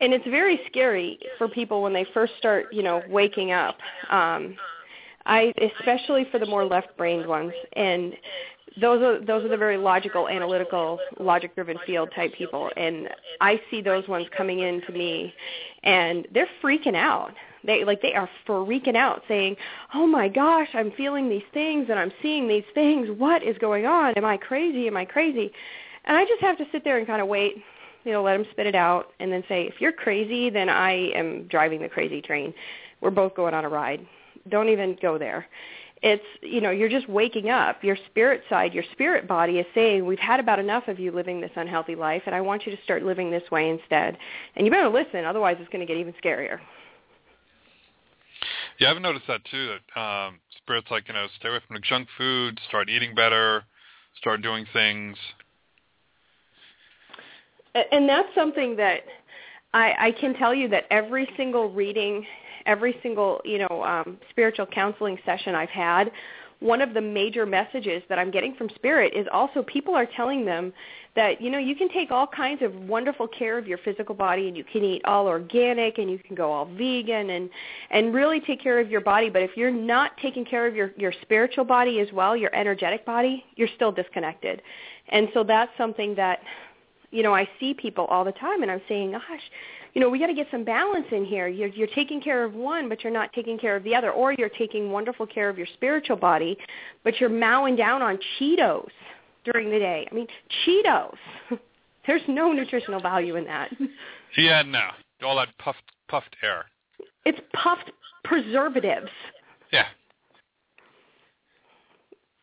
and 0.00 0.12
it's 0.12 0.26
very 0.26 0.60
scary 0.68 1.18
for 1.38 1.48
people 1.48 1.82
when 1.82 1.92
they 1.92 2.06
first 2.14 2.32
start, 2.38 2.66
you 2.72 2.82
know, 2.82 3.02
waking 3.08 3.52
up. 3.52 3.76
Um, 4.10 4.56
I 5.26 5.52
especially 5.78 6.26
for 6.30 6.38
the 6.38 6.46
more 6.46 6.64
left-brained 6.64 7.26
ones, 7.26 7.52
and 7.74 8.14
those 8.80 9.02
are 9.02 9.24
those 9.24 9.44
are 9.44 9.48
the 9.48 9.56
very 9.56 9.76
logical, 9.76 10.28
analytical, 10.28 10.98
logic-driven 11.18 11.78
field 11.86 12.10
type 12.14 12.32
people, 12.34 12.70
and 12.76 13.08
I 13.40 13.60
see 13.70 13.82
those 13.82 14.06
ones 14.08 14.26
coming 14.36 14.60
in 14.60 14.80
to 14.86 14.92
me, 14.92 15.34
and 15.82 16.26
they're 16.32 16.48
freaking 16.62 16.96
out. 16.96 17.34
They 17.68 17.84
like 17.84 18.02
they 18.02 18.14
are 18.14 18.28
freaking 18.46 18.96
out, 18.96 19.22
saying, 19.28 19.56
"Oh 19.94 20.06
my 20.06 20.28
gosh, 20.28 20.68
I'm 20.74 20.90
feeling 20.92 21.28
these 21.28 21.48
things 21.54 21.86
and 21.88 21.98
I'm 21.98 22.12
seeing 22.20 22.48
these 22.48 22.64
things. 22.74 23.08
What 23.16 23.44
is 23.44 23.56
going 23.58 23.86
on? 23.86 24.14
Am 24.14 24.24
I 24.24 24.36
crazy? 24.36 24.88
Am 24.88 24.96
I 24.96 25.04
crazy?" 25.04 25.52
And 26.04 26.16
I 26.16 26.24
just 26.24 26.40
have 26.40 26.58
to 26.58 26.64
sit 26.72 26.82
there 26.82 26.98
and 26.98 27.06
kind 27.06 27.22
of 27.22 27.28
wait 27.28 27.62
you 28.04 28.12
know, 28.12 28.22
let 28.22 28.38
them 28.38 28.46
spit 28.52 28.66
it 28.66 28.74
out, 28.74 29.12
and 29.20 29.30
then 29.30 29.44
say, 29.48 29.64
if 29.64 29.80
you're 29.80 29.92
crazy, 29.92 30.48
then 30.48 30.70
I 30.70 31.10
am 31.10 31.46
driving 31.48 31.82
the 31.82 31.90
crazy 31.90 32.22
train. 32.22 32.54
We're 33.02 33.10
both 33.10 33.34
going 33.34 33.52
on 33.52 33.66
a 33.66 33.68
ride. 33.68 34.06
Don't 34.48 34.70
even 34.70 34.96
go 35.02 35.18
there. 35.18 35.46
It's, 36.00 36.24
you 36.40 36.60
know, 36.60 36.70
you're 36.70 36.88
just 36.88 37.08
waking 37.08 37.50
up. 37.50 37.82
Your 37.82 37.98
spirit 38.10 38.44
side, 38.48 38.72
your 38.72 38.84
spirit 38.92 39.26
body 39.28 39.58
is 39.58 39.66
saying, 39.74 40.06
we've 40.06 40.18
had 40.18 40.38
about 40.38 40.58
enough 40.58 40.86
of 40.86 40.98
you 40.98 41.10
living 41.10 41.40
this 41.40 41.50
unhealthy 41.56 41.96
life, 41.96 42.22
and 42.24 42.34
I 42.34 42.40
want 42.40 42.66
you 42.66 42.74
to 42.74 42.82
start 42.82 43.02
living 43.02 43.30
this 43.30 43.42
way 43.50 43.68
instead. 43.68 44.16
And 44.56 44.64
you 44.64 44.72
better 44.72 44.88
listen, 44.88 45.24
otherwise 45.24 45.56
it's 45.60 45.68
going 45.68 45.86
to 45.86 45.92
get 45.92 45.98
even 45.98 46.14
scarier. 46.24 46.60
Yeah, 48.78 48.92
I've 48.92 49.02
noticed 49.02 49.26
that 49.26 49.44
too. 49.50 49.76
That 49.94 50.00
um, 50.00 50.40
spirits 50.56 50.88
like 50.90 51.08
you 51.08 51.14
know, 51.14 51.26
stay 51.38 51.48
away 51.48 51.60
from 51.66 51.74
the 51.74 51.80
junk 51.80 52.08
food, 52.16 52.60
start 52.68 52.88
eating 52.88 53.14
better, 53.14 53.64
start 54.20 54.42
doing 54.42 54.66
things 54.72 55.16
and 57.92 58.08
that's 58.08 58.28
something 58.34 58.76
that 58.76 59.00
I, 59.74 59.94
I 59.98 60.12
can 60.12 60.34
tell 60.34 60.54
you 60.54 60.68
that 60.68 60.84
every 60.90 61.28
single 61.36 61.70
reading, 61.70 62.24
every 62.66 62.96
single 63.02 63.40
you 63.44 63.58
know 63.58 63.82
um, 63.84 64.18
spiritual 64.30 64.66
counseling 64.66 65.18
session 65.24 65.54
I've 65.54 65.68
had, 65.70 66.10
one 66.60 66.80
of 66.80 66.92
the 66.92 67.00
major 67.00 67.46
messages 67.46 68.02
that 68.08 68.18
I'm 68.18 68.30
getting 68.30 68.54
from 68.54 68.68
Spirit 68.70 69.12
is 69.14 69.26
also 69.32 69.62
people 69.62 69.94
are 69.94 70.06
telling 70.06 70.44
them 70.44 70.72
that 71.14 71.40
you 71.40 71.50
know 71.50 71.58
you 71.58 71.76
can 71.76 71.88
take 71.88 72.10
all 72.10 72.26
kinds 72.26 72.62
of 72.62 72.74
wonderful 72.74 73.28
care 73.28 73.58
of 73.58 73.66
your 73.66 73.78
physical 73.78 74.14
body 74.14 74.48
and 74.48 74.56
you 74.56 74.64
can 74.64 74.82
eat 74.82 75.02
all 75.04 75.26
organic 75.26 75.98
and 75.98 76.10
you 76.10 76.18
can 76.18 76.34
go 76.34 76.50
all 76.50 76.64
vegan 76.64 77.30
and 77.30 77.48
and 77.90 78.12
really 78.12 78.40
take 78.40 78.60
care 78.60 78.80
of 78.80 78.90
your 78.90 79.00
body. 79.00 79.30
But 79.30 79.42
if 79.42 79.56
you're 79.56 79.70
not 79.70 80.16
taking 80.18 80.44
care 80.44 80.66
of 80.66 80.74
your 80.74 80.92
your 80.96 81.12
spiritual 81.22 81.64
body 81.64 82.00
as 82.00 82.08
well 82.12 82.36
your 82.36 82.54
energetic 82.54 83.06
body 83.06 83.44
you're 83.56 83.68
still 83.76 83.92
disconnected. 83.92 84.62
And 85.10 85.28
so 85.32 85.44
that's 85.44 85.70
something 85.78 86.14
that 86.16 86.40
you 87.10 87.22
know, 87.22 87.34
I 87.34 87.48
see 87.58 87.74
people 87.74 88.04
all 88.06 88.24
the 88.24 88.32
time 88.32 88.62
and 88.62 88.70
I'm 88.70 88.82
saying, 88.88 89.12
gosh, 89.12 89.22
you 89.94 90.00
know, 90.00 90.08
we 90.08 90.18
got 90.18 90.26
to 90.26 90.34
get 90.34 90.46
some 90.50 90.64
balance 90.64 91.06
in 91.12 91.24
here. 91.24 91.48
You're, 91.48 91.68
you're 91.68 91.88
taking 91.88 92.20
care 92.20 92.44
of 92.44 92.54
one, 92.54 92.88
but 92.88 93.02
you're 93.02 93.12
not 93.12 93.32
taking 93.32 93.58
care 93.58 93.76
of 93.76 93.84
the 93.84 93.94
other. 93.94 94.10
Or 94.10 94.32
you're 94.32 94.48
taking 94.48 94.90
wonderful 94.90 95.26
care 95.26 95.48
of 95.48 95.58
your 95.58 95.66
spiritual 95.74 96.16
body, 96.16 96.56
but 97.04 97.20
you're 97.20 97.30
mowing 97.30 97.76
down 97.76 98.02
on 98.02 98.18
Cheetos 98.38 98.90
during 99.44 99.70
the 99.70 99.78
day. 99.78 100.06
I 100.10 100.14
mean, 100.14 100.26
Cheetos. 100.64 101.16
There's 102.06 102.22
no 102.26 102.52
nutritional 102.52 103.00
value 103.00 103.36
in 103.36 103.44
that. 103.44 103.70
Yeah, 104.36 104.62
no. 104.62 104.90
All 105.26 105.36
that 105.36 105.48
puffed 105.58 105.82
puffed 106.08 106.36
air. 106.42 106.66
It's 107.24 107.40
puffed 107.54 107.90
preservatives. 108.24 109.08
Yeah. 109.72 109.86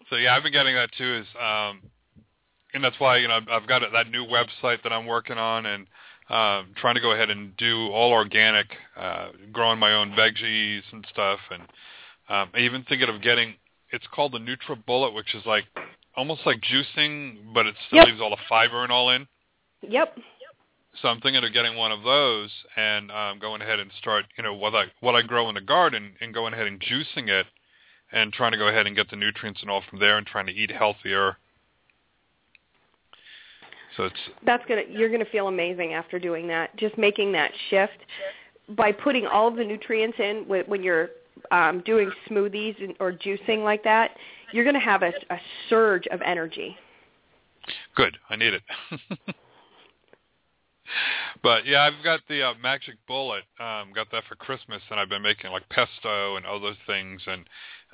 So 0.09 0.15
yeah, 0.15 0.35
I've 0.35 0.41
been 0.43 0.51
getting 0.51 0.73
that 0.73 0.89
too. 0.97 1.21
Is 1.21 1.27
um, 1.39 1.81
and 2.73 2.83
that's 2.83 2.99
why 2.99 3.17
you 3.17 3.27
know 3.27 3.39
I've 3.49 3.67
got 3.67 3.83
that 3.93 4.09
new 4.09 4.25
website 4.25 4.81
that 4.83 4.91
I'm 4.91 5.05
working 5.05 5.37
on 5.37 5.67
and 5.67 5.87
um, 6.29 6.73
trying 6.75 6.95
to 6.95 7.01
go 7.01 7.11
ahead 7.11 7.29
and 7.29 7.55
do 7.57 7.89
all 7.89 8.11
organic, 8.11 8.67
uh, 8.97 9.29
growing 9.51 9.79
my 9.79 9.93
own 9.93 10.11
veggies 10.11 10.81
and 10.91 11.05
stuff, 11.11 11.39
and 11.51 11.61
um, 12.29 12.49
I 12.53 12.59
even 12.59 12.83
thinking 12.83 13.09
of 13.09 13.21
getting. 13.21 13.55
It's 13.91 14.07
called 14.13 14.33
the 14.33 14.39
NutriBullet, 14.39 15.13
which 15.13 15.35
is 15.35 15.45
like 15.45 15.65
almost 16.17 16.41
like 16.45 16.59
juicing, 16.61 17.53
but 17.53 17.65
it 17.67 17.75
still 17.87 17.99
yep. 17.99 18.07
leaves 18.07 18.21
all 18.21 18.31
the 18.31 18.37
fiber 18.49 18.83
and 18.83 18.91
all 18.91 19.11
in. 19.11 19.27
Yep. 19.81 20.17
So 21.01 21.09
I'm 21.09 21.19
thinking 21.21 21.43
of 21.43 21.53
getting 21.53 21.75
one 21.75 21.91
of 21.91 22.03
those 22.03 22.49
and 22.75 23.11
um, 23.11 23.39
going 23.39 23.61
ahead 23.61 23.79
and 23.79 23.91
start, 23.99 24.25
you 24.37 24.43
know, 24.43 24.53
what 24.53 24.73
I 24.73 24.85
what 25.01 25.13
I 25.13 25.21
grow 25.21 25.49
in 25.49 25.55
the 25.55 25.61
garden 25.61 26.13
and 26.21 26.33
going 26.33 26.53
ahead 26.53 26.67
and 26.67 26.79
juicing 26.79 27.27
it, 27.27 27.45
and 28.11 28.33
trying 28.33 28.53
to 28.53 28.57
go 28.57 28.67
ahead 28.67 28.87
and 28.87 28.95
get 28.95 29.09
the 29.09 29.15
nutrients 29.15 29.61
and 29.61 29.69
all 29.69 29.83
from 29.89 29.99
there, 29.99 30.17
and 30.17 30.25
trying 30.25 30.47
to 30.47 30.53
eat 30.53 30.71
healthier 30.71 31.37
so 33.97 34.03
it's 34.05 34.19
that's 34.45 34.65
gonna 34.67 34.83
you're 34.89 35.09
gonna 35.09 35.25
feel 35.25 35.47
amazing 35.47 35.93
after 35.93 36.19
doing 36.19 36.47
that. 36.47 36.75
Just 36.77 36.97
making 36.97 37.31
that 37.33 37.51
shift 37.69 37.97
by 38.69 38.91
putting 38.91 39.25
all 39.25 39.47
of 39.47 39.55
the 39.55 39.63
nutrients 39.63 40.17
in 40.19 40.45
when 40.47 40.83
you're 40.83 41.09
um, 41.51 41.81
doing 41.85 42.11
smoothies 42.29 42.95
or 42.99 43.11
juicing 43.11 43.63
like 43.63 43.83
that. 43.83 44.11
You're 44.51 44.65
gonna 44.65 44.79
have 44.79 45.03
a, 45.03 45.11
a 45.29 45.37
surge 45.69 46.07
of 46.07 46.21
energy. 46.21 46.77
Good, 47.95 48.17
I 48.29 48.35
need 48.35 48.53
it. 48.53 48.61
but 51.43 51.65
yeah, 51.65 51.81
I've 51.81 52.03
got 52.03 52.21
the 52.29 52.43
uh, 52.47 52.53
Magic 52.61 52.95
Bullet. 53.07 53.43
Um, 53.59 53.91
got 53.93 54.11
that 54.11 54.23
for 54.27 54.35
Christmas, 54.35 54.81
and 54.89 54.99
I've 54.99 55.09
been 55.09 55.21
making 55.21 55.51
like 55.51 55.67
pesto 55.69 56.35
and 56.35 56.45
other 56.45 56.73
things, 56.85 57.21
and 57.25 57.41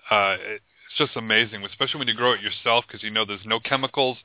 uh, 0.10 0.38
it's 0.39 0.64
just 0.97 1.16
amazing, 1.16 1.64
especially 1.64 1.99
when 1.99 2.08
you 2.08 2.16
grow 2.16 2.34
it 2.34 2.41
yourself 2.41 2.86
because 2.88 3.04
you 3.04 3.12
know 3.12 3.26
there's 3.26 3.45
no 3.45 3.60
chemicals 3.60 4.18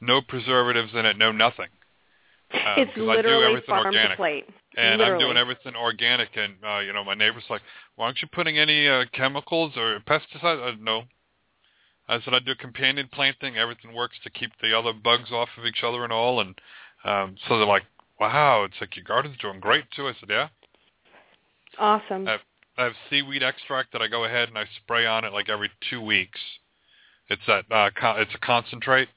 no 0.00 0.20
preservatives 0.20 0.92
in 0.94 1.06
it, 1.06 1.16
no 1.18 1.32
nothing. 1.32 1.68
Um, 2.52 2.60
it's 2.78 2.96
literally 2.96 3.60
farm 3.66 3.86
organic. 3.86 4.10
to 4.10 4.16
plate. 4.16 4.48
And 4.76 4.98
literally. 4.98 5.12
I'm 5.12 5.18
doing 5.18 5.36
everything 5.36 5.74
organic, 5.74 6.28
and 6.36 6.54
uh, 6.64 6.78
you 6.78 6.92
know, 6.92 7.02
my 7.02 7.14
neighbor's 7.14 7.44
like, 7.50 7.62
"Why 7.96 8.06
aren't 8.06 8.22
you 8.22 8.28
putting 8.30 8.58
any 8.58 8.86
uh, 8.86 9.04
chemicals 9.12 9.72
or 9.76 9.98
pesticides?" 10.00 10.74
Uh, 10.74 10.76
no. 10.80 11.04
I 12.08 12.20
said 12.20 12.34
I 12.34 12.38
do 12.38 12.54
companion 12.54 13.08
planting. 13.12 13.56
Everything 13.56 13.92
works 13.92 14.16
to 14.22 14.30
keep 14.30 14.52
the 14.62 14.78
other 14.78 14.92
bugs 14.92 15.32
off 15.32 15.48
of 15.58 15.66
each 15.66 15.82
other 15.82 16.04
and 16.04 16.12
all. 16.12 16.40
And 16.40 16.54
um, 17.04 17.36
so 17.48 17.58
they're 17.58 17.66
like, 17.66 17.84
"Wow, 18.20 18.64
it's 18.64 18.76
like 18.80 18.94
your 18.94 19.04
garden's 19.04 19.38
doing 19.38 19.58
great 19.58 19.90
too." 19.90 20.06
I 20.06 20.12
said, 20.20 20.28
"Yeah." 20.28 20.48
Awesome. 21.78 22.28
I 22.28 22.32
have, 22.32 22.40
I 22.78 22.84
have 22.84 22.92
seaweed 23.10 23.42
extract 23.42 23.92
that 23.92 24.02
I 24.02 24.08
go 24.08 24.24
ahead 24.24 24.48
and 24.48 24.56
I 24.56 24.64
spray 24.82 25.06
on 25.06 25.24
it 25.24 25.32
like 25.32 25.48
every 25.48 25.70
two 25.90 26.00
weeks. 26.00 26.40
It's 27.28 27.42
that 27.48 27.64
uh, 27.70 27.90
con- 27.98 28.20
it's 28.20 28.34
a 28.34 28.38
concentrate, 28.38 29.08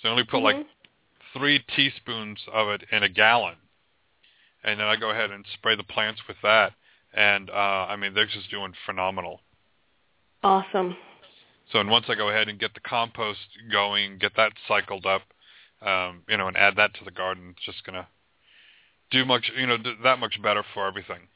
so 0.00 0.08
I 0.08 0.12
only 0.12 0.24
put 0.24 0.38
mm-hmm. 0.38 0.58
like 0.58 0.66
three 1.34 1.64
teaspoons 1.74 2.38
of 2.52 2.68
it 2.68 2.82
in 2.92 3.02
a 3.02 3.08
gallon, 3.08 3.56
and 4.64 4.78
then 4.80 4.86
I 4.86 4.96
go 4.96 5.10
ahead 5.10 5.30
and 5.30 5.44
spray 5.54 5.76
the 5.76 5.84
plants 5.84 6.20
with 6.28 6.36
that. 6.42 6.72
And 7.14 7.50
uh, 7.50 7.52
I 7.88 7.96
mean, 7.96 8.14
they're 8.14 8.26
just 8.26 8.50
doing 8.50 8.72
phenomenal. 8.84 9.40
Awesome. 10.42 10.96
So, 11.72 11.80
and 11.80 11.90
once 11.90 12.06
I 12.08 12.14
go 12.14 12.28
ahead 12.28 12.48
and 12.48 12.58
get 12.58 12.74
the 12.74 12.80
compost 12.80 13.40
going, 13.70 14.18
get 14.18 14.32
that 14.36 14.52
cycled 14.66 15.06
up, 15.06 15.22
um, 15.82 16.22
you 16.28 16.36
know, 16.36 16.48
and 16.48 16.56
add 16.56 16.76
that 16.76 16.94
to 16.94 17.04
the 17.04 17.10
garden, 17.10 17.54
it's 17.56 17.64
just 17.64 17.84
gonna 17.84 18.06
do 19.10 19.24
much, 19.24 19.50
you 19.56 19.66
know, 19.66 19.76
do 19.76 19.92
that 20.04 20.18
much 20.18 20.40
better 20.42 20.62
for 20.74 20.86
everything. 20.86 21.28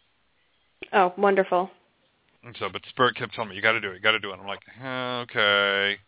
Oh, 0.93 1.13
wonderful. 1.17 1.71
And 2.45 2.57
so, 2.59 2.69
but 2.69 2.83
Spirit 2.89 3.17
kept 3.17 3.35
telling 3.35 3.51
me, 3.51 3.57
you 3.57 3.63
got 3.63 3.73
to 3.73 3.81
do 3.81 3.91
it, 3.91 3.95
you 3.95 4.01
got 4.01 4.13
to 4.13 4.19
do 4.19 4.33
it. 4.33 4.39
I'm 4.41 4.47
like, 4.47 4.63
eh, 4.83 5.21
okay. 5.23 5.99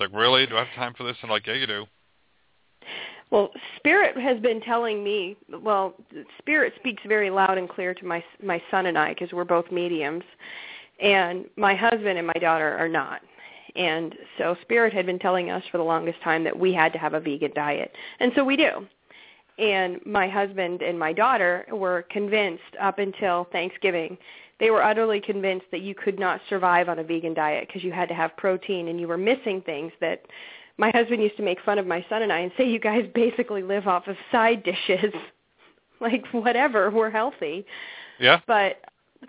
It's 0.00 0.12
like, 0.12 0.18
really? 0.18 0.46
Do 0.46 0.56
I 0.56 0.64
have 0.64 0.74
time 0.74 0.94
for 0.96 1.04
this? 1.04 1.16
And 1.22 1.30
like, 1.30 1.46
yeah, 1.46 1.54
you 1.54 1.66
do. 1.66 1.84
Well, 3.30 3.50
Spirit 3.76 4.16
has 4.18 4.40
been 4.40 4.60
telling 4.60 5.04
me. 5.04 5.36
Well, 5.62 5.94
Spirit 6.38 6.72
speaks 6.76 7.02
very 7.06 7.30
loud 7.30 7.58
and 7.58 7.68
clear 7.68 7.94
to 7.94 8.04
my 8.04 8.24
my 8.42 8.62
son 8.70 8.86
and 8.86 8.98
I 8.98 9.10
because 9.14 9.32
we're 9.32 9.44
both 9.44 9.70
mediums, 9.70 10.24
and 11.00 11.44
my 11.56 11.74
husband 11.74 12.18
and 12.18 12.26
my 12.26 12.40
daughter 12.40 12.76
are 12.78 12.88
not. 12.88 13.20
And 13.76 14.16
so 14.36 14.56
Spirit 14.62 14.92
had 14.92 15.06
been 15.06 15.18
telling 15.18 15.50
us 15.50 15.62
for 15.70 15.78
the 15.78 15.84
longest 15.84 16.20
time 16.22 16.42
that 16.44 16.58
we 16.58 16.72
had 16.72 16.92
to 16.94 16.98
have 16.98 17.14
a 17.14 17.20
vegan 17.20 17.52
diet, 17.54 17.92
and 18.18 18.32
so 18.34 18.44
we 18.44 18.56
do. 18.56 18.86
And 19.58 20.00
my 20.06 20.26
husband 20.26 20.80
and 20.80 20.98
my 20.98 21.12
daughter 21.12 21.66
were 21.70 22.06
convinced 22.10 22.62
up 22.80 22.98
until 22.98 23.46
Thanksgiving 23.52 24.16
they 24.60 24.70
were 24.70 24.82
utterly 24.82 25.20
convinced 25.20 25.66
that 25.72 25.80
you 25.80 25.94
could 25.94 26.18
not 26.18 26.40
survive 26.48 26.88
on 26.88 26.98
a 26.98 27.04
vegan 27.04 27.34
diet 27.34 27.66
because 27.66 27.82
you 27.82 27.90
had 27.90 28.08
to 28.08 28.14
have 28.14 28.36
protein 28.36 28.88
and 28.88 29.00
you 29.00 29.08
were 29.08 29.18
missing 29.18 29.62
things 29.62 29.90
that 30.00 30.22
my 30.76 30.90
husband 30.90 31.22
used 31.22 31.36
to 31.38 31.42
make 31.42 31.58
fun 31.62 31.78
of 31.78 31.86
my 31.86 32.04
son 32.08 32.22
and 32.22 32.32
I 32.32 32.40
and 32.40 32.52
say 32.56 32.68
you 32.68 32.78
guys 32.78 33.04
basically 33.14 33.62
live 33.62 33.88
off 33.88 34.06
of 34.06 34.16
side 34.30 34.62
dishes. 34.62 35.12
Like 36.02 36.24
whatever 36.32 36.90
we're 36.90 37.10
healthy. 37.10 37.66
Yeah. 38.18 38.40
But 38.46 38.80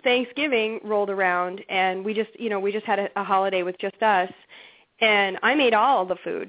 Thanksgiving 0.02 0.80
rolled 0.82 1.10
around 1.10 1.60
and 1.68 2.02
we 2.02 2.14
just 2.14 2.30
you 2.40 2.48
know 2.48 2.58
we 2.58 2.72
just 2.72 2.86
had 2.86 2.98
a, 2.98 3.08
a 3.14 3.22
holiday 3.22 3.62
with 3.62 3.78
just 3.78 4.02
us 4.02 4.32
and 5.02 5.38
I 5.42 5.54
made 5.54 5.74
all 5.74 6.06
the 6.06 6.16
food 6.24 6.48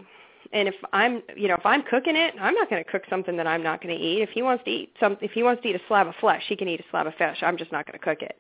and 0.54 0.68
if 0.68 0.76
I'm, 0.94 1.22
you 1.36 1.48
know, 1.48 1.56
if 1.56 1.66
I'm 1.66 1.84
cooking 1.84 2.16
it, 2.16 2.36
I'm 2.40 2.54
not 2.54 2.70
going 2.70 2.84
to 2.84 2.90
cook 2.90 3.04
something 3.10 3.36
that 3.38 3.48
I'm 3.48 3.64
not 3.64 3.82
going 3.82 3.96
to 3.96 4.02
eat. 4.02 4.22
If 4.22 4.30
he 4.30 4.42
wants 4.42 4.64
to 4.66 4.70
eat 4.70 4.94
some, 5.00 5.18
if 5.20 5.32
he 5.32 5.44
wants 5.44 5.62
to 5.64 5.70
eat 5.70 5.76
a 5.76 5.82
slab 5.88 6.08
of 6.08 6.16
flesh, 6.20 6.44
he 6.48 6.56
can 6.56 6.68
eat 6.68 6.80
a 6.80 6.84
slab 6.92 7.08
of 7.08 7.16
fish. 7.16 7.38
I'm 7.42 7.58
just 7.58 7.72
not 7.72 7.86
going 7.86 8.00
to 8.00 8.04
cook 8.04 8.22
it. 8.22 8.38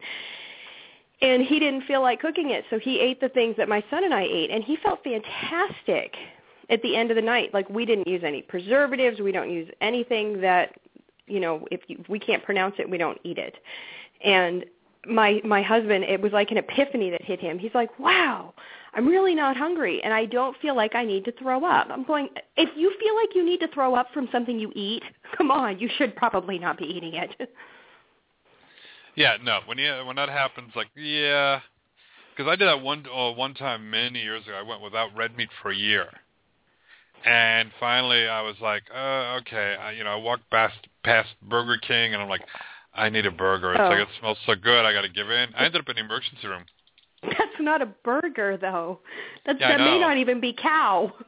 And 1.21 1.43
he 1.43 1.59
didn't 1.59 1.83
feel 1.83 2.01
like 2.01 2.19
cooking 2.21 2.51
it, 2.51 2.65
so 2.69 2.79
he 2.79 2.99
ate 2.99 3.19
the 3.19 3.29
things 3.29 3.55
that 3.57 3.69
my 3.69 3.83
son 3.89 4.03
and 4.03 4.13
I 4.13 4.23
ate, 4.23 4.51
and 4.51 4.63
he 4.63 4.77
felt 4.77 5.03
fantastic 5.03 6.15
at 6.69 6.81
the 6.81 6.95
end 6.95 7.11
of 7.11 7.15
the 7.15 7.21
night. 7.21 7.53
Like 7.53 7.69
we 7.69 7.85
didn't 7.85 8.07
use 8.07 8.23
any 8.25 8.41
preservatives, 8.41 9.19
we 9.19 9.31
don't 9.31 9.49
use 9.49 9.69
anything 9.81 10.41
that 10.41 10.75
you 11.27 11.39
know, 11.39 11.65
if, 11.71 11.81
you, 11.87 11.97
if 11.99 12.09
we 12.09 12.19
can't 12.19 12.43
pronounce 12.43 12.75
it, 12.79 12.89
we 12.89 12.97
don't 12.97 13.19
eat 13.23 13.37
it. 13.37 13.55
And 14.23 14.65
my 15.05 15.41
my 15.43 15.61
husband, 15.61 16.03
it 16.03 16.21
was 16.21 16.31
like 16.31 16.51
an 16.51 16.57
epiphany 16.57 17.09
that 17.09 17.21
hit 17.21 17.39
him. 17.39 17.59
He's 17.59 17.73
like, 17.73 17.97
"Wow, 17.99 18.53
I'm 18.93 19.07
really 19.07 19.35
not 19.35 19.57
hungry, 19.57 20.01
and 20.03 20.13
I 20.13 20.25
don't 20.25 20.55
feel 20.61 20.75
like 20.75 20.95
I 20.95 21.03
need 21.03 21.25
to 21.25 21.31
throw 21.33 21.65
up." 21.65 21.87
I'm 21.89 22.03
going, 22.03 22.29
if 22.55 22.69
you 22.75 22.93
feel 22.99 23.15
like 23.15 23.35
you 23.35 23.45
need 23.45 23.59
to 23.59 23.67
throw 23.69 23.95
up 23.95 24.07
from 24.13 24.29
something 24.31 24.59
you 24.59 24.71
eat, 24.75 25.03
come 25.37 25.51
on, 25.51 25.79
you 25.79 25.89
should 25.97 26.15
probably 26.15 26.57
not 26.59 26.77
be 26.77 26.85
eating 26.85 27.15
it. 27.15 27.49
Yeah, 29.15 29.37
no. 29.43 29.59
When 29.67 29.77
you 29.77 29.93
when 30.07 30.15
that 30.15 30.29
happens, 30.29 30.71
like 30.75 30.87
yeah, 30.95 31.59
because 32.35 32.49
I 32.49 32.55
did 32.55 32.67
that 32.67 32.81
one 32.81 33.05
uh, 33.13 33.31
one 33.31 33.53
time 33.53 33.89
many 33.91 34.19
years 34.19 34.43
ago. 34.43 34.55
I 34.55 34.67
went 34.67 34.81
without 34.81 35.15
red 35.15 35.37
meat 35.37 35.49
for 35.61 35.69
a 35.69 35.75
year, 35.75 36.07
and 37.23 37.69
finally 37.79 38.27
I 38.27 38.41
was 38.41 38.55
like, 38.59 38.83
uh, 38.91 39.37
okay, 39.41 39.75
I, 39.79 39.91
you 39.91 40.03
know, 40.03 40.09
I 40.09 40.15
walked 40.15 40.49
past 40.49 40.87
past 41.03 41.29
Burger 41.43 41.77
King, 41.77 42.13
and 42.13 42.23
I'm 42.23 42.29
like, 42.29 42.41
I 42.95 43.09
need 43.09 43.25
a 43.25 43.31
burger. 43.31 43.73
It's 43.73 43.81
Oh. 43.81 43.89
like 43.89 43.99
it 43.99 44.07
smells 44.19 44.37
so 44.45 44.55
good. 44.55 44.85
I 44.85 44.93
got 44.93 45.01
to 45.01 45.09
give 45.09 45.29
in. 45.29 45.53
I 45.55 45.65
ended 45.65 45.81
up 45.81 45.89
in 45.89 45.95
the 45.95 46.01
emergency 46.01 46.47
room. 46.47 46.65
That's 47.23 47.59
not 47.59 47.81
a 47.81 47.85
burger, 47.85 48.57
though. 48.57 48.99
That's, 49.45 49.59
Yeah, 49.59 49.77
that 49.77 49.83
may 49.83 49.99
not 49.99 50.17
even 50.17 50.39
be 50.39 50.53
cow. 50.53 51.11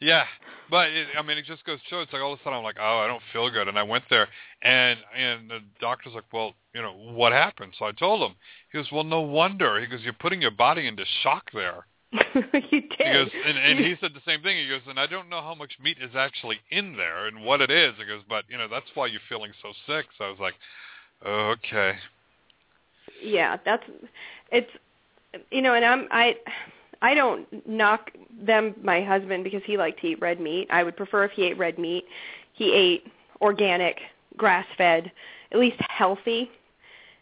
Yeah, 0.00 0.24
but 0.70 0.88
it, 0.88 1.08
I 1.18 1.20
mean, 1.20 1.36
it 1.36 1.44
just 1.44 1.62
goes 1.66 1.78
to 1.78 1.84
show. 1.90 2.00
It's 2.00 2.10
like 2.10 2.22
all 2.22 2.32
of 2.32 2.40
a 2.40 2.42
sudden 2.42 2.56
I'm 2.56 2.64
like, 2.64 2.78
oh, 2.80 3.00
I 3.04 3.06
don't 3.06 3.20
feel 3.34 3.50
good, 3.50 3.68
and 3.68 3.78
I 3.78 3.82
went 3.82 4.04
there, 4.08 4.28
and 4.62 4.98
and 5.14 5.50
the 5.50 5.58
doctor's 5.78 6.14
like, 6.14 6.24
well, 6.32 6.54
you 6.74 6.80
know, 6.80 6.92
what 6.92 7.32
happened? 7.32 7.74
So 7.78 7.84
I 7.84 7.92
told 7.92 8.22
him. 8.22 8.34
He 8.72 8.78
goes, 8.78 8.90
well, 8.90 9.04
no 9.04 9.20
wonder. 9.20 9.78
He 9.78 9.86
goes, 9.86 10.00
you're 10.02 10.14
putting 10.14 10.40
your 10.40 10.52
body 10.52 10.86
into 10.86 11.04
shock 11.22 11.50
there. 11.52 11.86
you 12.12 12.80
did. 12.80 12.90
He 12.96 13.12
goes, 13.12 13.28
and, 13.46 13.58
and 13.58 13.78
he 13.78 13.94
said 14.00 14.12
the 14.14 14.22
same 14.26 14.40
thing. 14.42 14.56
He 14.56 14.68
goes, 14.70 14.80
and 14.88 14.98
I 14.98 15.06
don't 15.06 15.28
know 15.28 15.42
how 15.42 15.54
much 15.54 15.72
meat 15.82 15.98
is 16.00 16.16
actually 16.16 16.60
in 16.70 16.96
there 16.96 17.26
and 17.26 17.44
what 17.44 17.60
it 17.60 17.70
is. 17.70 17.92
He 17.98 18.06
goes, 18.06 18.22
but 18.26 18.44
you 18.48 18.56
know, 18.56 18.68
that's 18.70 18.88
why 18.94 19.06
you're 19.06 19.20
feeling 19.28 19.52
so 19.60 19.72
sick. 19.86 20.06
So 20.16 20.24
I 20.24 20.30
was 20.30 20.40
like, 20.40 20.54
oh, 21.24 21.50
okay. 21.50 21.94
yeah, 23.22 23.56
that's 23.64 23.84
it's 24.50 24.70
you 25.50 25.62
know, 25.62 25.74
and 25.74 25.84
I'm 25.84 26.08
I 26.10 26.36
I 27.02 27.14
don't 27.14 27.46
knock 27.66 28.10
them 28.30 28.74
my 28.82 29.02
husband 29.02 29.44
because 29.44 29.62
he 29.64 29.76
liked 29.76 30.00
to 30.00 30.08
eat 30.08 30.20
red 30.20 30.40
meat. 30.40 30.68
I 30.70 30.82
would 30.82 30.96
prefer 30.96 31.24
if 31.24 31.32
he 31.32 31.44
ate 31.44 31.58
red 31.58 31.78
meat. 31.78 32.04
He 32.52 32.72
ate 32.72 33.06
organic, 33.40 34.00
grass 34.36 34.66
fed, 34.76 35.10
at 35.52 35.58
least 35.58 35.80
healthy. 35.88 36.50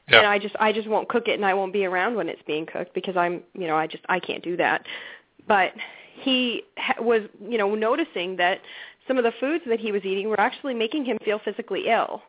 Yeah. 0.09 0.18
And 0.18 0.26
I 0.26 0.38
just 0.38 0.57
I 0.59 0.72
just 0.72 0.88
won't 0.88 1.09
cook 1.09 1.28
it 1.28 1.34
and 1.34 1.44
I 1.44 1.55
won't 1.55 1.72
be 1.72 1.84
around 1.84 2.16
when 2.16 2.28
it's 2.28 2.42
being 2.46 2.66
cooked 2.66 2.94
because 2.94 3.16
I'm, 3.16 3.42
you 3.55 3.66
know, 3.66 3.76
I 3.76 3.86
just 3.86 4.05
I 4.09 4.18
can't 4.18 4.42
do 4.42 4.57
that. 4.57 4.86
But 5.46 5.72
he 6.14 6.62
ha- 6.76 7.01
was, 7.03 7.22
you 7.46 7.59
know, 7.59 7.74
noticing 7.74 8.36
that 8.36 8.61
some 9.07 9.18
of 9.18 9.24
the 9.24 9.32
foods 9.38 9.64
that 9.68 9.80
he 9.80 9.92
was 9.92 10.05
eating 10.05 10.28
were 10.28 10.40
actually 10.40 10.74
making 10.74 11.05
him 11.05 11.18
feel 11.24 11.38
physically 11.38 11.88
ill. 11.88 12.22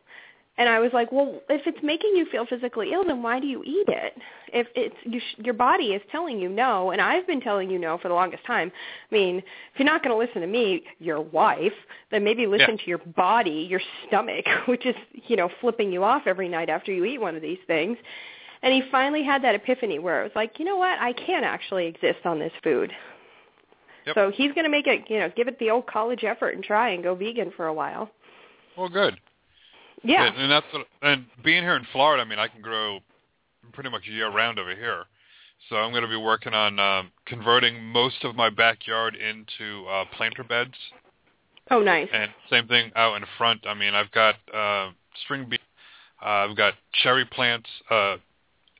And 0.58 0.68
I 0.68 0.78
was 0.78 0.90
like, 0.92 1.10
well, 1.10 1.40
if 1.48 1.66
it's 1.66 1.78
making 1.82 2.14
you 2.16 2.26
feel 2.30 2.44
physically 2.44 2.92
ill, 2.92 3.04
then 3.04 3.22
why 3.22 3.40
do 3.40 3.46
you 3.46 3.62
eat 3.64 3.86
it? 3.88 4.12
If 4.52 4.66
it's 4.74 4.94
you 5.04 5.18
sh- 5.20 5.38
your 5.38 5.54
body 5.54 5.92
is 5.94 6.02
telling 6.12 6.38
you 6.38 6.50
no, 6.50 6.90
and 6.90 7.00
I've 7.00 7.26
been 7.26 7.40
telling 7.40 7.70
you 7.70 7.78
no 7.78 7.96
for 7.96 8.08
the 8.08 8.14
longest 8.14 8.44
time. 8.44 8.70
I 9.10 9.14
mean, 9.14 9.38
if 9.38 9.44
you're 9.78 9.86
not 9.86 10.02
going 10.02 10.14
to 10.14 10.18
listen 10.18 10.42
to 10.42 10.46
me, 10.46 10.82
your 10.98 11.20
wife, 11.20 11.72
then 12.10 12.24
maybe 12.24 12.46
listen 12.46 12.72
Yeah. 12.72 12.76
to 12.84 12.88
your 12.88 12.98
body, 12.98 13.66
your 13.70 13.80
stomach, 14.06 14.44
which 14.66 14.84
is 14.84 14.94
you 15.28 15.36
know 15.36 15.48
flipping 15.60 15.92
you 15.92 16.04
off 16.04 16.22
every 16.26 16.48
night 16.48 16.68
after 16.68 16.92
you 16.92 17.04
eat 17.06 17.20
one 17.20 17.36
of 17.36 17.42
these 17.42 17.60
things. 17.66 17.96
And 18.62 18.74
he 18.74 18.82
finally 18.90 19.22
had 19.22 19.42
that 19.44 19.54
epiphany 19.54 19.98
where 19.98 20.20
it 20.20 20.24
was 20.24 20.32
like, 20.34 20.58
you 20.58 20.66
know 20.66 20.76
what, 20.76 20.98
I 20.98 21.14
can't 21.14 21.44
actually 21.46 21.86
exist 21.86 22.26
on 22.26 22.38
this 22.38 22.52
food. 22.62 22.92
Yep. 24.06 24.14
So 24.14 24.30
he's 24.30 24.52
going 24.52 24.64
to 24.64 24.70
make 24.70 24.86
it, 24.86 25.04
you 25.08 25.18
know, 25.18 25.30
give 25.34 25.48
it 25.48 25.58
the 25.58 25.70
old 25.70 25.86
college 25.86 26.24
effort 26.24 26.54
and 26.54 26.62
try 26.62 26.90
and 26.90 27.02
go 27.02 27.14
vegan 27.14 27.52
for 27.56 27.66
a 27.68 27.72
while. 27.72 28.10
Well, 28.76 28.88
good. 28.90 29.18
Yeah. 30.02 30.26
And, 30.26 30.36
and 30.36 30.50
that's 30.50 30.66
what, 30.72 30.86
and 31.02 31.26
being 31.44 31.62
here 31.62 31.76
in 31.76 31.86
Florida, 31.92 32.22
I 32.22 32.26
mean, 32.28 32.38
I 32.38 32.48
can 32.48 32.62
grow 32.62 33.00
pretty 33.72 33.90
much 33.90 34.02
year 34.06 34.30
round 34.30 34.58
over 34.58 34.74
here. 34.74 35.04
So 35.68 35.76
I'm 35.76 35.90
going 35.90 36.02
to 36.02 36.08
be 36.08 36.16
working 36.16 36.54
on 36.54 36.78
um, 36.78 37.12
converting 37.26 37.82
most 37.84 38.24
of 38.24 38.34
my 38.34 38.48
backyard 38.48 39.14
into 39.14 39.86
uh, 39.86 40.04
planter 40.16 40.42
beds, 40.42 40.74
Oh, 41.70 41.80
nice. 41.80 42.08
and 42.12 42.30
same 42.48 42.66
thing 42.66 42.90
out 42.96 43.16
in 43.16 43.24
front. 43.36 43.66
I 43.66 43.74
mean, 43.74 43.94
I've 43.94 44.10
got 44.10 44.36
uh, 44.52 44.90
string 45.22 45.46
bean, 45.48 45.58
uh, 46.22 46.48
I've 46.48 46.56
got 46.56 46.74
cherry 47.02 47.24
plants. 47.26 47.68
Uh, 47.90 48.16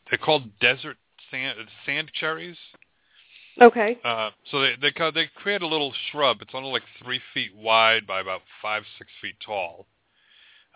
they're 0.09 0.19
called 0.19 0.45
desert 0.61 0.97
sand 1.31 1.59
sand 1.87 2.11
cherries. 2.19 2.57
Okay. 3.61 3.99
Uh, 4.05 4.31
so 4.51 4.61
they 4.61 4.75
they 4.81 4.93
they 5.15 5.29
create 5.37 5.63
a 5.63 5.67
little 5.67 5.93
shrub. 6.11 6.39
It's 6.41 6.53
only 6.55 6.71
like 6.71 6.83
three 7.03 7.21
feet 7.35 7.55
wide 7.55 8.07
by 8.07 8.21
about 8.21 8.41
five 8.63 8.83
six 8.99 9.11
feet 9.21 9.37
tall. 9.45 9.87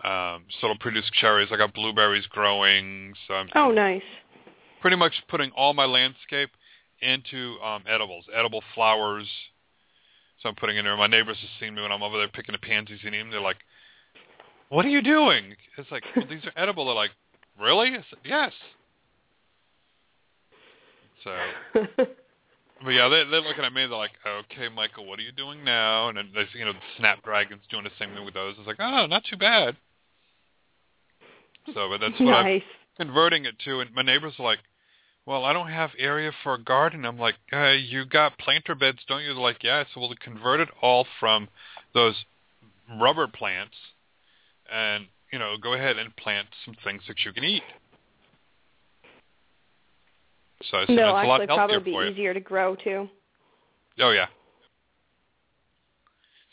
Um, 0.02 0.44
so 0.60 0.66
it'll 0.66 0.78
produce 0.78 1.08
cherries. 1.20 1.48
I 1.52 1.56
got 1.56 1.72
blueberries 1.72 2.26
growing. 2.26 3.14
So 3.26 3.34
I'm 3.34 3.48
Oh, 3.54 3.70
nice. 3.70 4.02
pretty 4.80 4.96
much 4.96 5.12
putting 5.28 5.50
all 5.52 5.72
my 5.72 5.84
landscape 5.86 6.50
into 7.00 7.58
um, 7.62 7.84
edibles, 7.88 8.26
edible 8.34 8.62
flowers. 8.74 9.28
So 10.42 10.48
I'm 10.48 10.54
putting 10.56 10.76
in 10.76 10.84
there. 10.84 10.96
My 10.96 11.06
neighbors 11.06 11.38
have 11.40 11.50
seen 11.60 11.74
me 11.74 11.82
when 11.82 11.92
I'm 11.92 12.02
over 12.02 12.18
there 12.18 12.28
picking 12.28 12.52
the 12.52 12.58
pansies 12.58 12.98
and 13.04 13.14
eating 13.14 13.26
them. 13.26 13.30
They're 13.30 13.40
like, 13.40 13.58
"What 14.68 14.84
are 14.84 14.90
you 14.90 15.00
doing?" 15.00 15.54
It's 15.78 15.90
like, 15.90 16.04
well, 16.16 16.26
"These 16.26 16.44
are 16.44 16.52
edible." 16.56 16.84
They're 16.86 16.94
like, 16.94 17.12
"Really?" 17.58 17.90
I 17.90 18.04
said, 18.10 18.18
"Yes." 18.24 18.52
So 21.22 21.34
But 22.82 22.90
yeah, 22.90 23.08
they, 23.08 23.24
they're 23.30 23.40
looking 23.40 23.64
at 23.64 23.72
me. 23.72 23.86
They're 23.86 23.96
like, 23.96 24.12
"Okay, 24.26 24.68
Michael, 24.68 25.06
what 25.06 25.18
are 25.18 25.22
you 25.22 25.32
doing 25.32 25.64
now?" 25.64 26.08
And 26.08 26.18
then 26.18 26.30
they, 26.34 26.46
you 26.58 26.64
know, 26.66 26.72
Snapdragon's 26.98 27.62
doing 27.70 27.84
the 27.84 27.90
same 27.98 28.12
thing 28.14 28.24
with 28.24 28.34
those. 28.34 28.56
It's 28.58 28.66
like, 28.66 28.76
"Oh, 28.80 29.06
not 29.06 29.24
too 29.24 29.36
bad." 29.38 29.76
So, 31.72 31.88
but 31.88 32.00
that's 32.00 32.20
what 32.20 32.34
I'm 32.34 32.62
converting 32.98 33.44
it 33.46 33.58
to. 33.64 33.80
And 33.80 33.92
my 33.94 34.02
neighbors 34.02 34.34
are 34.38 34.44
like, 34.44 34.58
"Well, 35.24 35.44
I 35.44 35.52
don't 35.52 35.68
have 35.68 35.90
area 35.98 36.32
for 36.42 36.54
a 36.54 36.58
garden." 36.58 37.04
I'm 37.04 37.18
like, 37.18 37.36
uh, 37.52 37.70
"You 37.70 38.04
got 38.04 38.38
planter 38.38 38.74
beds, 38.74 38.98
don't 39.08 39.22
you?" 39.22 39.32
They're 39.34 39.42
like, 39.42 39.62
"Yeah." 39.62 39.84
So 39.92 40.00
we'll 40.00 40.14
convert 40.20 40.60
it 40.60 40.68
all 40.82 41.06
from 41.18 41.48
those 41.94 42.24
rubber 43.00 43.26
plants, 43.26 43.76
and 44.70 45.06
you 45.32 45.38
know, 45.38 45.56
go 45.56 45.72
ahead 45.74 45.98
and 45.98 46.14
plant 46.16 46.48
some 46.64 46.74
things 46.84 47.02
that 47.08 47.24
you 47.24 47.32
can 47.32 47.44
eat. 47.44 47.62
So 50.70 50.78
I 50.78 50.86
said, 50.86 50.96
They'll 50.96 51.16
it's 51.16 51.24
a 51.24 51.28
lot 51.28 51.40
actually 51.42 51.56
probably 51.56 51.78
be 51.80 51.92
for 51.92 52.04
you. 52.04 52.12
easier 52.12 52.34
to 52.34 52.40
grow 52.40 52.74
too. 52.74 53.08
Oh 54.00 54.10
yeah. 54.10 54.26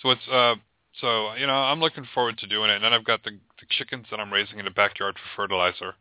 So 0.01 0.12
it's 0.12 0.28
uh 0.28 0.55
so 0.99 1.34
you 1.36 1.47
know 1.47 1.53
I'm 1.53 1.80
looking 1.80 2.05
forward 2.14 2.38
to 2.39 2.47
doing 2.47 2.70
it, 2.70 2.76
and 2.76 2.84
then 2.84 2.93
I've 2.93 3.05
got 3.05 3.24
the 3.24 3.38
the 3.62 3.68
chickens 3.70 4.05
that 4.12 4.20
I'm 4.20 4.34
raising 4.34 4.59
in 4.59 4.66
the 4.66 4.72
backyard 4.72 5.16
for 5.16 5.43
fertilizer. 5.43 5.93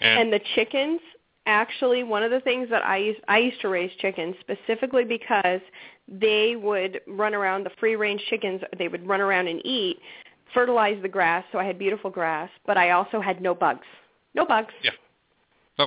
And, 0.00 0.20
And 0.20 0.32
the 0.32 0.40
chickens, 0.54 1.00
actually, 1.46 2.02
one 2.02 2.22
of 2.22 2.30
the 2.30 2.40
things 2.40 2.68
that 2.70 2.84
I 2.84 2.96
used 2.98 3.20
I 3.28 3.38
used 3.38 3.60
to 3.60 3.68
raise 3.68 3.90
chickens 4.00 4.34
specifically 4.40 5.04
because 5.04 5.60
they 6.08 6.56
would 6.56 7.00
run 7.06 7.34
around 7.34 7.64
the 7.64 7.70
free 7.78 7.96
range 7.96 8.22
chickens. 8.28 8.60
They 8.78 8.88
would 8.88 9.06
run 9.06 9.20
around 9.20 9.48
and 9.48 9.64
eat, 9.64 9.98
fertilize 10.54 11.00
the 11.02 11.08
grass, 11.08 11.44
so 11.52 11.58
I 11.58 11.64
had 11.64 11.78
beautiful 11.78 12.10
grass. 12.10 12.50
But 12.66 12.76
I 12.76 12.90
also 12.90 13.20
had 13.20 13.40
no 13.40 13.54
bugs. 13.54 13.86
No 14.34 14.44
bugs. 14.44 14.74
Yeah. 14.82 14.92
Oh. 15.78 15.86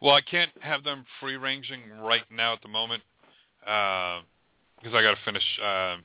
Well, 0.00 0.14
I 0.14 0.20
can't 0.20 0.50
have 0.60 0.82
them 0.82 1.04
free 1.20 1.36
ranging 1.36 1.80
right 2.02 2.24
now 2.30 2.54
at 2.54 2.62
the 2.62 2.68
moment 2.68 3.02
because 3.60 4.94
I 4.94 5.02
got 5.02 5.14
to 5.14 5.24
finish 5.24 5.44
uh, 5.62 5.96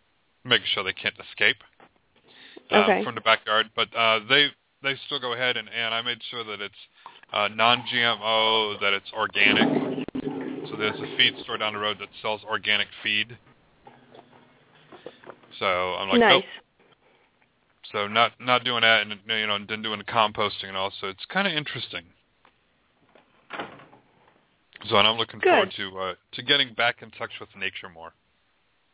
making 0.43 0.67
sure 0.73 0.83
they 0.83 0.93
can't 0.93 1.15
escape 1.31 1.57
uh, 2.71 2.83
Okay. 2.83 3.03
from 3.03 3.15
the 3.15 3.21
backyard. 3.21 3.69
But 3.75 3.93
uh, 3.95 4.19
they 4.29 4.47
they 4.83 4.95
still 5.05 5.19
go 5.19 5.33
ahead 5.33 5.57
and 5.57 5.69
and 5.69 5.93
I 5.93 6.01
made 6.01 6.19
sure 6.29 6.43
that 6.43 6.61
it's 6.61 6.75
uh, 7.33 7.49
non-GMO, 7.49 8.79
that 8.81 8.93
it's 8.93 9.11
organic. 9.13 9.67
So 10.69 10.77
there's 10.77 10.99
a 10.99 11.17
feed 11.17 11.33
store 11.43 11.57
down 11.57 11.73
the 11.73 11.79
road 11.79 11.97
that 11.99 12.09
sells 12.21 12.41
organic 12.43 12.87
feed. 13.03 13.37
So 15.59 15.65
I'm 15.65 16.09
like, 16.09 16.19
nice. 16.19 16.31
nope. 16.33 16.43
So 17.91 18.07
not 18.07 18.31
not 18.39 18.63
doing 18.63 18.81
that, 18.81 19.01
and 19.01 19.19
you 19.27 19.47
know, 19.47 19.55
and 19.55 19.67
then 19.67 19.81
doing 19.81 19.99
the 19.99 20.05
composting 20.05 20.65
and 20.65 20.77
all. 20.77 20.91
So 20.99 21.07
it's 21.07 21.25
kind 21.29 21.47
of 21.47 21.53
interesting. 21.53 22.03
So 24.89 24.97
and 24.97 25.07
I'm 25.07 25.17
looking 25.17 25.39
Good. 25.39 25.49
forward 25.49 25.73
to 25.77 25.99
uh, 25.99 26.13
to 26.33 26.43
getting 26.43 26.73
back 26.73 27.01
in 27.01 27.11
touch 27.11 27.31
with 27.39 27.49
nature 27.57 27.89
more. 27.93 28.13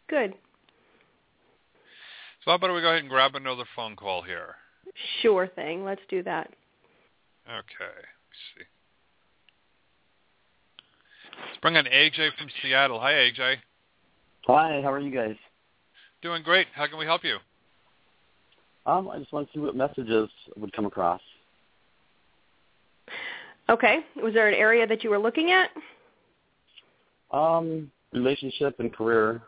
Good. 0.10 0.34
So 2.44 2.50
how 2.50 2.56
about 2.56 2.74
we 2.74 2.82
go 2.82 2.88
ahead 2.88 3.02
and 3.02 3.10
grab 3.10 3.36
another 3.36 3.66
phone 3.76 3.96
call 3.96 4.24
here? 4.24 4.56
Sure 5.22 5.48
thing. 5.48 5.84
Let's 5.84 6.02
do 6.10 6.24
that. 6.24 6.50
Okay. 7.48 7.62
Let's 7.80 8.42
see. 8.56 8.64
Let's 11.46 11.60
bring 11.62 11.76
in 11.76 11.86
AJ 11.86 12.36
from 12.38 12.48
Seattle. 12.62 13.00
Hi, 13.00 13.12
AJ. 13.14 13.58
Hi, 14.48 14.82
how 14.84 14.92
are 14.92 15.00
you 15.00 15.12
guys? 15.12 15.36
Doing 16.24 16.42
great. 16.42 16.66
How 16.74 16.88
can 16.88 16.98
we 16.98 17.06
help 17.06 17.24
you? 17.24 17.38
Um, 18.88 19.10
I 19.10 19.20
just 19.20 19.32
want 19.32 19.48
to 19.48 19.54
see 19.54 19.60
what 19.60 19.76
messages 19.76 20.30
would 20.58 20.74
come 20.74 20.86
across. 20.86 21.22
Okay. 23.70 24.00
Was 24.22 24.34
there 24.34 24.48
an 24.48 24.56
area 24.56 24.88
that 24.88 25.04
you 25.04 25.12
were 25.12 25.20
looking 25.20 25.52
at? 25.52 25.70
Um, 27.32 27.92
relationship 28.12 28.80
and 28.80 28.92
career. 28.92 29.44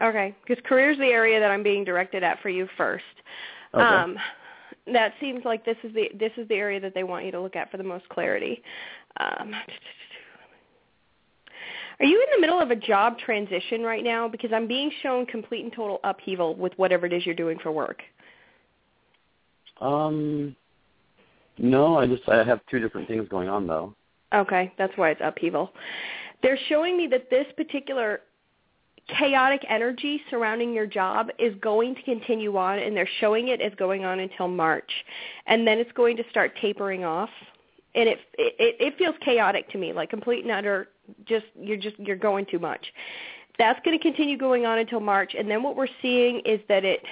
Okay, 0.00 0.34
because 0.46 0.62
career's 0.66 0.98
the 0.98 1.06
area 1.06 1.40
that 1.40 1.50
I'm 1.50 1.62
being 1.62 1.84
directed 1.84 2.22
at 2.22 2.40
for 2.42 2.48
you 2.48 2.68
first. 2.76 3.04
Okay. 3.74 3.84
Um, 3.84 4.16
that 4.92 5.14
seems 5.20 5.44
like 5.44 5.64
this 5.64 5.76
is 5.82 5.92
the 5.94 6.10
this 6.18 6.32
is 6.36 6.46
the 6.48 6.54
area 6.54 6.80
that 6.80 6.94
they 6.94 7.02
want 7.02 7.24
you 7.24 7.32
to 7.32 7.40
look 7.40 7.56
at 7.56 7.70
for 7.70 7.76
the 7.76 7.84
most 7.84 8.08
clarity. 8.08 8.62
Um, 9.18 9.54
are 11.98 12.06
you 12.06 12.20
in 12.20 12.26
the 12.36 12.40
middle 12.40 12.60
of 12.60 12.70
a 12.70 12.76
job 12.76 13.18
transition 13.18 13.82
right 13.82 14.04
now? 14.04 14.28
Because 14.28 14.52
I'm 14.52 14.68
being 14.68 14.90
shown 15.02 15.24
complete 15.26 15.64
and 15.64 15.72
total 15.72 15.98
upheaval 16.04 16.54
with 16.54 16.72
whatever 16.76 17.06
it 17.06 17.12
is 17.12 17.24
you're 17.24 17.34
doing 17.34 17.58
for 17.58 17.72
work. 17.72 18.02
Um, 19.80 20.54
no, 21.58 21.98
I 21.98 22.06
just 22.06 22.28
I 22.28 22.44
have 22.44 22.60
two 22.70 22.78
different 22.78 23.08
things 23.08 23.28
going 23.28 23.48
on 23.48 23.66
though. 23.66 23.94
Okay, 24.34 24.72
that's 24.76 24.92
why 24.96 25.10
it's 25.10 25.20
upheaval. 25.24 25.72
They're 26.42 26.58
showing 26.68 26.96
me 26.96 27.06
that 27.08 27.30
this 27.30 27.46
particular 27.56 28.20
chaotic 29.08 29.64
energy 29.68 30.20
surrounding 30.30 30.72
your 30.72 30.86
job 30.86 31.28
is 31.38 31.54
going 31.60 31.94
to 31.94 32.02
continue 32.02 32.56
on 32.56 32.78
and 32.78 32.96
they're 32.96 33.08
showing 33.20 33.48
it 33.48 33.60
as 33.60 33.72
going 33.76 34.04
on 34.04 34.20
until 34.20 34.48
March. 34.48 34.90
And 35.46 35.66
then 35.66 35.78
it's 35.78 35.92
going 35.92 36.16
to 36.16 36.24
start 36.30 36.52
tapering 36.60 37.04
off. 37.04 37.30
And 37.94 38.08
it 38.08 38.18
it 38.36 38.76
it 38.78 38.98
feels 38.98 39.14
chaotic 39.24 39.70
to 39.70 39.78
me, 39.78 39.92
like 39.92 40.10
complete 40.10 40.44
and 40.44 40.52
utter 40.52 40.88
just 41.24 41.46
you're 41.58 41.78
just 41.78 41.98
you're 41.98 42.16
going 42.16 42.46
too 42.46 42.58
much. 42.58 42.84
That's 43.58 43.80
going 43.84 43.98
to 43.98 44.02
continue 44.02 44.36
going 44.36 44.66
on 44.66 44.78
until 44.78 45.00
March 45.00 45.34
and 45.38 45.50
then 45.50 45.62
what 45.62 45.76
we're 45.76 45.88
seeing 46.02 46.40
is 46.40 46.60
that 46.68 46.84
it 46.84 47.02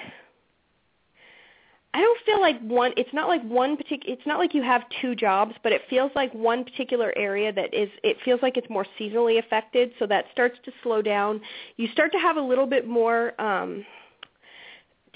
I 1.95 2.01
don't 2.01 2.19
feel 2.25 2.41
like 2.41 2.59
one 2.59 2.91
it's 2.97 3.13
not 3.13 3.29
like 3.29 3.41
one 3.43 3.77
particular 3.77 4.13
it's 4.17 4.27
not 4.27 4.37
like 4.37 4.53
you 4.53 4.61
have 4.61 4.81
two 5.01 5.15
jobs, 5.15 5.53
but 5.63 5.71
it 5.71 5.81
feels 5.89 6.11
like 6.13 6.33
one 6.33 6.65
particular 6.65 7.13
area 7.15 7.53
that 7.53 7.73
is 7.73 7.89
it 8.03 8.17
feels 8.25 8.41
like 8.41 8.57
it's 8.57 8.69
more 8.69 8.85
seasonally 8.99 9.39
affected, 9.39 9.93
so 9.97 10.05
that 10.07 10.25
starts 10.33 10.59
to 10.65 10.73
slow 10.83 11.01
down. 11.01 11.39
You 11.77 11.87
start 11.93 12.11
to 12.11 12.17
have 12.17 12.35
a 12.35 12.41
little 12.41 12.65
bit 12.67 12.85
more 12.85 13.39
um 13.41 13.85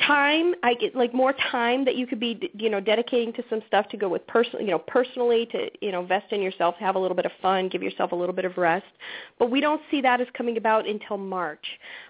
time 0.06 0.54
i 0.64 0.74
get 0.74 0.96
like 0.96 1.14
more 1.14 1.34
time 1.52 1.86
that 1.86 1.96
you 1.96 2.08
could 2.08 2.20
be 2.20 2.50
you 2.54 2.70
know 2.70 2.80
dedicating 2.80 3.34
to 3.34 3.44
some 3.50 3.62
stuff 3.68 3.88
to 3.90 3.98
go 3.98 4.10
with 4.10 4.26
personal 4.28 4.62
you 4.62 4.72
know 4.72 4.80
personally 4.80 5.46
to 5.52 5.70
you 5.82 5.92
know 5.92 6.02
invest 6.02 6.32
in 6.32 6.42
yourself 6.42 6.76
have 6.76 6.96
a 6.96 7.00
little 7.00 7.16
bit 7.16 7.26
of 7.26 7.32
fun 7.42 7.70
give 7.70 7.84
yourself 7.84 8.12
a 8.12 8.16
little 8.16 8.36
bit 8.36 8.46
of 8.46 8.58
rest. 8.58 8.86
But 9.38 9.52
we 9.52 9.62
don't 9.62 9.82
see 9.90 10.02
that 10.02 10.22
as 10.22 10.28
coming 10.34 10.58
about 10.58 10.88
until 10.88 11.18
march. 11.18 11.66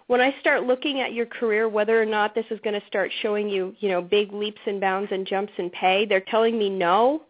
When 0.08 0.22
i 0.22 0.36
start 0.40 0.64
looking 0.64 1.02
at 1.02 1.14
your 1.14 1.26
career 1.26 1.70
whether 1.70 2.02
or 2.02 2.06
not 2.06 2.34
this 2.36 2.46
is 2.50 2.60
going 2.64 2.80
to 2.80 2.86
start 2.88 3.12
showing 3.22 3.50
you 3.50 3.76
you 3.80 3.90
know 3.90 4.02
big 4.02 4.34
leaps 4.34 4.62
and 4.66 4.80
bounds 4.82 5.12
and 5.12 5.26
jumps 5.28 5.54
in 5.58 5.70
pay 5.70 6.06
they're 6.06 6.22
telling 6.22 6.58
me 6.58 6.70
no 6.70 7.24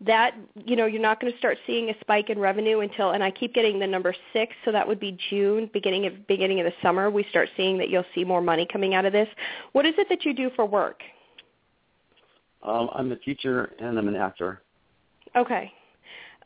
that 0.00 0.34
you 0.66 0.76
know 0.76 0.86
you're 0.86 1.00
not 1.00 1.20
going 1.20 1.32
to 1.32 1.38
start 1.38 1.56
seeing 1.66 1.90
a 1.90 1.94
spike 2.00 2.28
in 2.28 2.38
revenue 2.38 2.80
until 2.80 3.10
and 3.12 3.22
I 3.22 3.30
keep 3.30 3.54
getting 3.54 3.78
the 3.78 3.86
number 3.86 4.14
6 4.32 4.54
so 4.64 4.72
that 4.72 4.86
would 4.86 4.98
be 4.98 5.16
June 5.30 5.70
beginning 5.72 6.06
of 6.06 6.26
beginning 6.26 6.60
of 6.60 6.66
the 6.66 6.72
summer 6.82 7.10
we 7.10 7.24
start 7.30 7.48
seeing 7.56 7.78
that 7.78 7.90
you'll 7.90 8.04
see 8.14 8.24
more 8.24 8.40
money 8.40 8.66
coming 8.70 8.94
out 8.94 9.04
of 9.04 9.12
this. 9.12 9.28
What 9.72 9.86
is 9.86 9.94
it 9.98 10.08
that 10.08 10.24
you 10.24 10.34
do 10.34 10.50
for 10.56 10.66
work? 10.66 11.00
Um 12.62 12.90
I'm 12.92 13.12
a 13.12 13.16
teacher 13.16 13.72
and 13.78 13.98
I'm 13.98 14.08
an 14.08 14.16
actor. 14.16 14.62
Okay. 15.36 15.72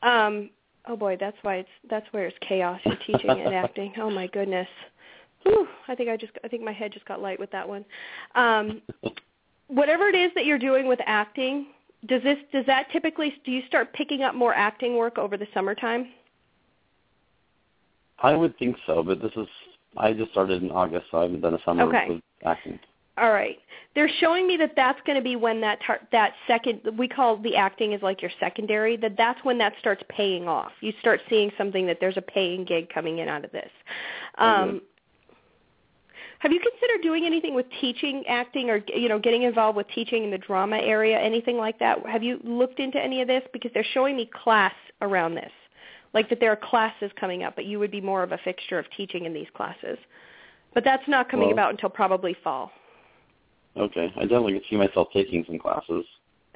Um 0.02 0.50
oh 0.86 0.96
boy, 0.96 1.16
that's 1.18 1.38
why 1.42 1.56
it's 1.56 1.70
that's 1.88 2.06
where 2.12 2.26
it's 2.26 2.36
chaos 2.46 2.80
you're 2.84 2.96
teaching 3.06 3.30
and 3.30 3.54
acting. 3.54 3.94
Oh 3.98 4.10
my 4.10 4.26
goodness. 4.26 4.68
Whew, 5.44 5.66
I 5.88 5.94
think 5.94 6.10
I 6.10 6.18
just 6.18 6.32
I 6.44 6.48
think 6.48 6.62
my 6.62 6.72
head 6.72 6.92
just 6.92 7.06
got 7.06 7.22
light 7.22 7.40
with 7.40 7.50
that 7.52 7.66
one. 7.66 7.86
Um 8.34 8.82
whatever 9.68 10.06
it 10.08 10.14
is 10.14 10.30
that 10.34 10.44
you're 10.44 10.58
doing 10.58 10.86
with 10.86 10.98
acting, 11.06 11.66
does 12.06 12.22
this 12.22 12.38
does 12.52 12.66
that 12.66 12.90
typically 12.92 13.34
do 13.44 13.50
you 13.50 13.62
start 13.66 13.92
picking 13.92 14.22
up 14.22 14.34
more 14.34 14.54
acting 14.54 14.96
work 14.96 15.18
over 15.18 15.36
the 15.36 15.46
summertime? 15.52 16.08
I 18.20 18.34
would 18.34 18.56
think 18.58 18.76
so, 18.86 19.02
but 19.02 19.20
this 19.20 19.32
is 19.36 19.46
I 19.96 20.12
just 20.12 20.30
started 20.30 20.62
in 20.62 20.70
August, 20.70 21.06
so 21.10 21.18
I 21.18 21.22
haven't 21.22 21.40
done 21.40 21.54
a 21.54 21.62
summer 21.64 21.84
Okay. 21.84 22.06
with 22.08 22.22
acting. 22.44 22.78
All 23.16 23.32
right. 23.32 23.58
They're 23.94 24.10
showing 24.20 24.46
me 24.46 24.56
that 24.58 24.74
that's 24.76 25.00
going 25.04 25.16
to 25.16 25.22
be 25.22 25.34
when 25.34 25.60
that 25.62 25.80
tar- 25.84 26.06
that 26.12 26.34
second 26.46 26.80
we 26.96 27.08
call 27.08 27.36
the 27.36 27.56
acting 27.56 27.92
is 27.92 28.02
like 28.02 28.22
your 28.22 28.30
secondary 28.38 28.96
that 28.98 29.16
that's 29.16 29.42
when 29.44 29.58
that 29.58 29.72
starts 29.80 30.02
paying 30.08 30.46
off. 30.46 30.70
You 30.80 30.92
start 31.00 31.20
seeing 31.28 31.50
something 31.58 31.84
that 31.86 31.98
there's 32.00 32.16
a 32.16 32.22
paying 32.22 32.64
gig 32.64 32.88
coming 32.90 33.18
in 33.18 33.28
out 33.28 33.44
of 33.44 33.50
this. 33.50 33.70
Um 34.36 34.82
Have 36.40 36.52
you 36.52 36.60
considered 36.60 37.02
doing 37.02 37.24
anything 37.24 37.54
with 37.54 37.66
teaching 37.80 38.24
acting 38.28 38.70
or 38.70 38.80
you 38.94 39.08
know 39.08 39.18
getting 39.18 39.42
involved 39.42 39.76
with 39.76 39.88
teaching 39.88 40.24
in 40.24 40.30
the 40.30 40.38
drama 40.38 40.76
area 40.76 41.18
anything 41.18 41.56
like 41.56 41.78
that? 41.80 42.06
Have 42.06 42.22
you 42.22 42.40
looked 42.44 42.78
into 42.78 43.02
any 43.02 43.20
of 43.20 43.26
this 43.26 43.42
because 43.52 43.72
they're 43.74 43.84
showing 43.92 44.16
me 44.16 44.30
class 44.32 44.74
around 45.00 45.34
this. 45.34 45.52
Like 46.14 46.28
that 46.30 46.40
there 46.40 46.50
are 46.50 46.56
classes 46.56 47.10
coming 47.18 47.42
up, 47.42 47.54
but 47.54 47.66
you 47.66 47.78
would 47.78 47.90
be 47.90 48.00
more 48.00 48.22
of 48.22 48.32
a 48.32 48.38
fixture 48.38 48.78
of 48.78 48.86
teaching 48.96 49.26
in 49.26 49.34
these 49.34 49.48
classes. 49.54 49.98
But 50.74 50.84
that's 50.84 51.06
not 51.06 51.28
coming 51.28 51.48
Well- 51.48 51.54
about 51.54 51.70
until 51.70 51.90
probably 51.90 52.34
fall. 52.34 52.72
Okay, 53.76 54.12
I 54.16 54.22
definitely 54.22 54.54
could 54.54 54.64
see 54.68 54.76
myself 54.76 55.08
taking 55.12 55.44
some 55.44 55.58
classes. 55.58 56.04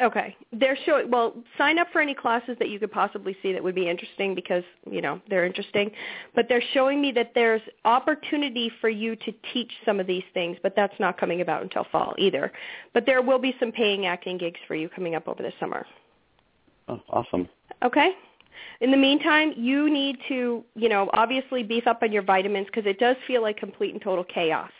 Okay. 0.03 0.37
They're 0.53 0.77
showing 0.85 1.11
well, 1.11 1.35
sign 1.57 1.79
up 1.79 1.87
for 1.93 2.01
any 2.01 2.15
classes 2.15 2.57
that 2.59 2.69
you 2.69 2.81
could 2.81 2.91
possibly 2.91 3.37
see 3.41 3.53
that 3.53 3.63
would 3.63 3.75
be 3.75 3.89
interesting 3.89 4.35
because, 4.35 4.65
you 4.91 5.01
know, 5.01 5.21
they're 5.31 5.45
interesting. 5.45 5.93
But 6.35 6.47
they're 6.49 6.63
showing 6.75 7.01
me 7.01 7.13
that 7.13 7.33
there's 7.35 7.63
opportunity 7.85 8.71
for 8.81 8.89
you 8.89 9.15
to 9.17 9.33
teach 9.53 9.71
some 9.85 10.01
of 10.01 10.09
these 10.09 10.25
things, 10.35 10.57
but 10.63 10.75
that's 10.75 10.99
not 10.99 11.19
coming 11.19 11.41
about 11.41 11.63
until 11.63 11.87
fall 11.93 12.15
either. 12.19 12.53
But 12.95 13.07
there 13.07 13.23
will 13.23 13.39
be 13.39 13.55
some 13.61 13.71
paying 13.71 14.07
acting 14.07 14.39
gigs 14.39 14.59
for 14.67 14.75
you 14.75 14.89
coming 14.89 15.15
up 15.15 15.29
over 15.29 15.43
the 15.43 15.53
summer. 15.61 15.87
Oh, 16.89 17.01
awesome. 17.11 17.49
Okay? 17.85 18.11
In 18.81 18.91
the 18.91 18.97
meantime, 18.97 19.53
you 19.57 19.89
need 19.89 20.19
to, 20.29 20.65
you 20.75 20.89
know, 20.89 21.09
obviously 21.13 21.63
beef 21.63 21.87
up 21.87 22.03
on 22.03 22.11
your 22.11 22.23
vitamins 22.23 22.67
because 22.67 22.87
it 22.87 22.99
does 22.99 23.17
feel 23.29 23.41
like 23.41 23.57
complete 23.57 23.93
and 23.93 24.03
total 24.03 24.25
chaos 24.25 24.71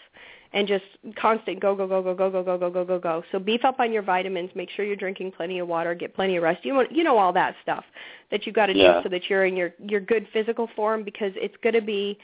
and 0.55 0.69
just 0.69 0.85
constant 1.17 1.61
go 1.61 1.75
go 1.75 1.87
go 1.87 2.03
go 2.03 2.15
go 2.15 2.31
go 2.31 2.43
go 2.43 2.59
go 2.59 2.71
go 2.71 2.85
go 2.85 2.99
go. 2.99 3.25
So 3.33 3.39
beef 3.39 3.65
up 3.65 3.81
on 3.81 3.93
your 3.93 4.03
vitamins. 4.03 4.51
Make 4.55 4.71
sure 4.71 4.85
you're 4.85 4.97
drinking 4.97 5.33
plenty 5.33 5.59
of 5.59 5.69
water. 5.69 5.95
Get 5.95 6.15
plenty 6.15 6.37
of 6.37 6.43
rest. 6.43 6.65
You 6.65 6.75
want, 6.75 6.93
you 6.93 7.05
know 7.05 7.17
all 7.19 7.33
that 7.33 7.55
stuff 7.63 7.85
that 8.31 8.47
you 8.47 8.53
got 8.53 8.67
to 8.67 8.77
Yeah. 8.77 8.95
do 8.95 9.03
so 9.05 9.09
that 9.09 9.29
you're 9.31 9.47
in 9.47 9.57
your 9.57 9.73
your 9.79 10.01
good 10.01 10.27
physical 10.33 10.69
form 10.77 11.05
because 11.05 11.33
it's 11.37 11.57
going 11.63 11.75
to 11.75 11.81
be. 11.81 12.19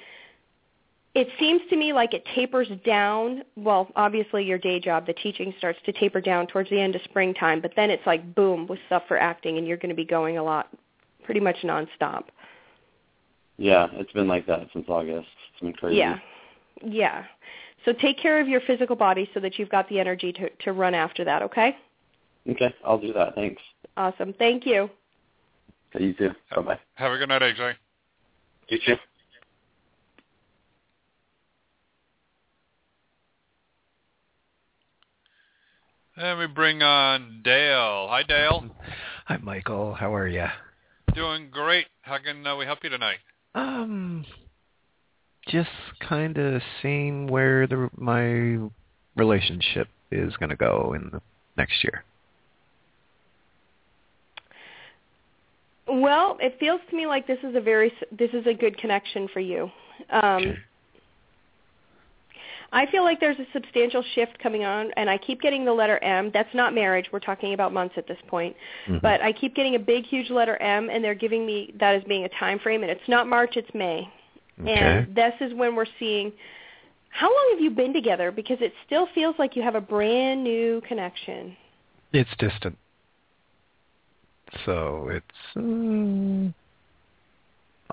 It 1.15 1.29
seems 1.41 1.63
to 1.71 1.77
me 1.77 1.93
like 1.93 2.13
it 2.13 2.23
tapers 2.35 2.69
down. 2.85 3.43
Well, 3.57 3.89
obviously 3.97 4.45
your 4.45 4.59
day 4.59 4.79
job, 4.79 5.07
the 5.07 5.15
teaching 5.15 5.55
starts 5.59 5.79
to 5.87 5.93
taper 5.93 6.21
down 6.21 6.47
towards 6.47 6.69
the 6.71 6.79
end 6.79 6.95
of 6.95 7.03
springtime, 7.03 7.61
but 7.61 7.73
then 7.75 7.91
it's 7.91 8.07
like 8.07 8.35
boom 8.35 8.67
with 8.69 8.79
stuff 8.87 9.03
for 9.09 9.19
acting, 9.19 9.57
and 9.57 9.67
you're 9.67 9.79
going 9.79 9.89
to 9.89 9.97
be 9.97 10.05
going 10.05 10.37
a 10.37 10.43
lot, 10.43 10.69
pretty 11.25 11.41
much 11.41 11.57
nonstop. 11.65 12.25
Yeah, 13.57 13.89
it's 13.93 14.13
been 14.13 14.29
like 14.29 14.47
that 14.47 14.69
since 14.73 14.85
August. 14.89 15.27
It's 15.53 15.61
been 15.63 15.73
crazy. 15.73 15.97
Yeah. 15.97 16.19
Yeah. 16.85 17.25
So 17.85 17.93
take 17.93 18.19
care 18.19 18.41
of 18.41 18.49
your 18.49 18.61
physical 18.67 18.97
body 18.97 19.31
so 19.35 19.41
that 19.41 19.59
you've 19.59 19.71
got 19.71 19.89
the 19.89 20.01
energy 20.01 20.33
to, 20.33 20.51
to 20.65 20.73
run 20.73 20.95
after 20.95 21.25
that, 21.25 21.43
okay? 21.43 21.77
Okay, 22.49 22.75
I'll 22.85 22.99
do 22.99 23.13
that. 23.13 23.35
Thanks. 23.35 23.63
Awesome. 23.97 24.33
Thank 24.33 24.67
you. 24.67 24.91
Okay, 25.95 26.05
you 26.05 26.15
too. 26.15 26.31
Bye 26.55 26.63
bye. 26.63 26.81
Have 26.95 27.13
a 27.13 27.19
good 27.19 27.29
night, 27.29 27.43
AJ. 27.43 27.75
You 28.69 28.79
too. 28.85 28.97
And 36.17 36.39
we 36.39 36.47
bring 36.49 36.83
on 36.83 37.43
Dale. 37.45 38.09
Hi, 38.11 38.23
Dale. 38.27 38.69
Hi, 39.27 39.37
Michael. 39.37 39.95
How 39.95 40.13
are 40.15 40.27
you? 40.27 40.47
Doing 41.15 41.49
great. 41.51 41.87
How 42.03 42.19
can 42.19 42.45
uh, 42.47 42.57
we 42.57 42.65
help 42.65 42.81
you 42.83 42.91
tonight? 42.91 43.19
Um, 43.55 44.25
just 45.49 45.71
kind 46.01 46.39
of 46.39 46.63
seeing 46.83 47.27
where 47.27 47.67
the 47.67 47.91
my 47.97 48.71
relationship 49.17 49.89
is 50.11 50.37
going 50.37 50.51
to 50.51 50.57
go 50.57 50.95
in 50.95 51.11
the 51.11 51.21
next 51.57 51.83
year. 51.83 52.05
Well, 55.87 56.37
it 56.41 56.57
feels 56.61 56.81
to 56.91 56.97
me 56.97 57.07
like 57.07 57.27
this 57.27 57.39
is 57.43 57.55
a 57.57 57.61
very 57.61 57.93
this 58.17 58.31
is 58.33 58.47
a 58.47 58.55
good 58.55 58.77
connection 58.79 59.29
for 59.29 59.41
you. 59.41 59.71
Um, 60.11 60.23
Okay. 60.23 60.59
I 62.71 62.85
feel 62.91 63.03
like 63.03 63.19
there's 63.19 63.39
a 63.39 63.47
substantial 63.55 64.05
shift 64.15 64.39
coming 64.41 64.65
on, 64.65 64.91
and 64.99 65.09
I 65.09 65.17
keep 65.17 65.41
getting 65.41 65.65
the 65.65 65.73
letter 65.73 65.99
M. 66.05 66.31
That's 66.35 66.55
not 66.55 66.75
marriage. 66.75 67.07
We're 67.11 67.19
talking 67.19 67.55
about 67.55 67.73
months 67.73 67.95
at 67.97 68.07
this 68.07 68.19
point. 68.27 68.55
Mhm. 68.87 69.01
But 69.01 69.23
I 69.23 69.33
keep 69.33 69.55
getting 69.55 69.75
a 69.75 69.79
big, 69.79 70.05
huge 70.05 70.29
letter 70.29 70.59
M, 70.61 70.91
and 70.91 71.03
they're 71.03 71.15
giving 71.15 71.47
me 71.47 71.73
that 71.77 71.95
as 71.95 72.05
being 72.05 72.25
a 72.25 72.29
time 72.29 72.59
frame, 72.59 72.83
and 72.83 72.91
it's 72.91 73.09
not 73.09 73.27
March, 73.27 73.57
it's 73.57 73.73
May. 73.73 74.07
Okay. 74.61 74.71
And 74.73 75.15
this 75.15 75.35
is 75.41 75.55
when 75.55 75.75
we're 75.75 75.87
seeing. 75.99 76.33
How 77.11 77.27
long 77.27 77.49
have 77.53 77.61
you 77.61 77.71
been 77.71 77.93
together? 77.93 78.31
Because 78.31 78.59
it 78.61 78.73
still 78.87 79.09
feels 79.15 79.35
like 79.39 79.57
you 79.57 79.63
have 79.63 79.75
a 79.75 79.81
brand 79.81 80.45
new 80.45 80.83
connection. 80.87 81.57
It's 82.13 82.31
distant. 82.39 82.77
So 84.65 85.09
it's 85.11 85.57
mm, 85.57 86.53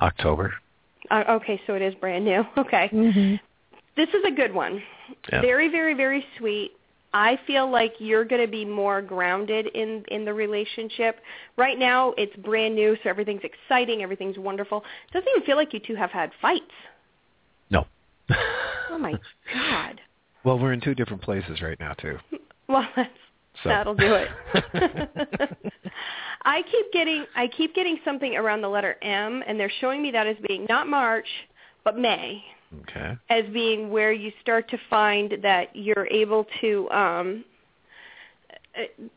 October. 0.01 0.53
Uh, 1.09 1.23
okay, 1.29 1.61
so 1.67 1.73
it 1.73 1.81
is 1.81 1.93
brand 1.95 2.25
new. 2.25 2.43
Okay. 2.57 2.89
Mm-hmm. 2.91 3.35
This 3.95 4.09
is 4.09 4.23
a 4.27 4.31
good 4.31 4.53
one. 4.53 4.81
Yeah. 5.31 5.41
Very, 5.41 5.69
very, 5.69 5.93
very 5.93 6.25
sweet. 6.37 6.71
I 7.15 7.39
feel 7.47 7.71
like 7.71 7.93
you're 7.99 8.25
going 8.25 8.41
to 8.41 8.51
be 8.51 8.65
more 8.65 9.01
grounded 9.01 9.67
in 9.67 10.03
in 10.09 10.25
the 10.25 10.33
relationship. 10.33 11.21
Right 11.55 11.79
now, 11.79 12.13
it's 12.17 12.35
brand 12.35 12.75
new, 12.75 12.97
so 13.01 13.09
everything's 13.09 13.43
exciting, 13.43 14.03
everything's 14.03 14.37
wonderful. 14.37 14.83
It 15.09 15.13
doesn't 15.13 15.29
even 15.29 15.45
feel 15.45 15.55
like 15.55 15.73
you 15.73 15.79
two 15.79 15.95
have 15.95 16.11
had 16.11 16.31
fights. 16.41 16.63
No. 17.71 17.87
Oh 18.87 18.99
my 18.99 19.13
god. 19.53 19.99
well, 20.45 20.57
we're 20.57 20.71
in 20.71 20.79
two 20.79 20.95
different 20.95 21.21
places 21.21 21.61
right 21.61 21.77
now 21.79 21.93
too. 21.93 22.17
Well, 22.67 22.87
that's 22.95 23.09
So. 23.63 23.69
That'll 23.69 23.93
do 23.93 24.15
it. 24.15 24.29
I 26.45 26.61
keep 26.63 26.91
getting 26.93 27.25
I 27.35 27.47
keep 27.47 27.75
getting 27.75 27.97
something 28.03 28.35
around 28.35 28.61
the 28.61 28.69
letter 28.69 28.95
M, 29.01 29.43
and 29.47 29.59
they're 29.59 29.71
showing 29.81 30.01
me 30.01 30.11
that 30.11 30.27
as 30.27 30.35
being 30.47 30.65
not 30.69 30.87
March, 30.87 31.27
but 31.83 31.97
May, 31.97 32.43
okay. 32.81 33.17
as 33.29 33.45
being 33.53 33.89
where 33.89 34.11
you 34.11 34.31
start 34.41 34.69
to 34.69 34.77
find 34.89 35.37
that 35.43 35.75
you're 35.75 36.07
able 36.07 36.45
to. 36.61 36.89
um 36.91 37.45
uh, 38.77 39.07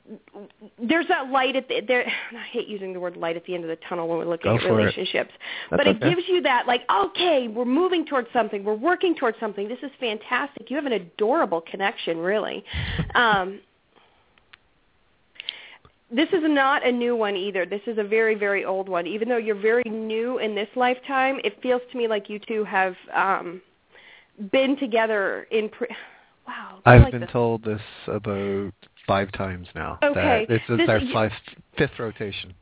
there's 0.81 1.09
that 1.09 1.31
light 1.31 1.57
at 1.57 1.67
the 1.69 1.81
there 1.81 2.07
I 2.33 2.45
hate 2.53 2.69
using 2.69 2.93
the 2.93 3.01
word 3.01 3.17
light 3.17 3.37
at 3.37 3.45
the 3.45 3.55
end 3.55 3.65
of 3.65 3.69
the 3.69 3.79
tunnel 3.89 4.07
when 4.09 4.19
we're 4.19 4.25
looking 4.27 4.53
Go 4.53 4.57
at 4.57 4.65
it. 4.65 4.73
relationships. 4.73 5.33
That's 5.71 5.83
but 5.83 5.87
it 5.89 6.01
gives 6.01 6.23
you 6.29 6.43
that 6.43 6.67
like, 6.67 6.83
okay, 6.91 7.49
we're 7.49 7.65
moving 7.65 8.07
towards 8.07 8.29
something, 8.33 8.63
we're 8.63 8.75
working 8.75 9.15
towards 9.17 9.39
something. 9.41 9.69
This 9.69 9.79
is 9.83 9.91
fantastic. 9.99 10.71
You 10.71 10.77
have 10.77 10.87
an 10.87 10.93
adorable 10.93 11.61
connection, 11.61 12.19
really. 12.19 12.65
Um 13.15 13.61
this 16.11 16.29
is 16.31 16.43
not 16.43 16.87
a 16.87 16.93
new 16.93 17.15
one 17.15 17.37
either. 17.37 17.67
This 17.67 17.83
is 17.87 17.99
a 17.99 18.05
very, 18.05 18.35
very 18.35 18.65
old 18.65 18.89
one. 18.89 19.07
Even 19.07 19.29
though 19.29 19.37
you're 19.37 19.61
very 19.61 19.85
new 19.85 20.39
in 20.39 20.55
this 20.55 20.69
lifetime, 20.75 21.39
it 21.45 21.61
feels 21.63 21.83
to 21.93 21.99
me 21.99 22.09
like 22.09 22.31
you 22.31 22.39
two 22.39 22.65
have 22.65 22.95
um, 23.15 23.61
been 24.51 24.77
together 24.79 25.47
in. 25.51 25.69
Pre- 25.69 25.89
wow. 26.47 26.81
I've 26.87 27.03
like 27.03 27.13
been 27.13 27.21
this. 27.23 27.31
told 27.31 27.63
this 27.63 27.81
about 28.07 28.73
five 29.07 29.31
times 29.33 29.69
now. 29.75 29.99
Okay. 30.03 30.47
That 30.49 30.55
this 30.55 30.63
is 30.69 30.79
This- 30.79 30.89
our 30.89 31.01
five, 31.13 31.33
fifth 31.77 31.99
rotation. 31.99 32.55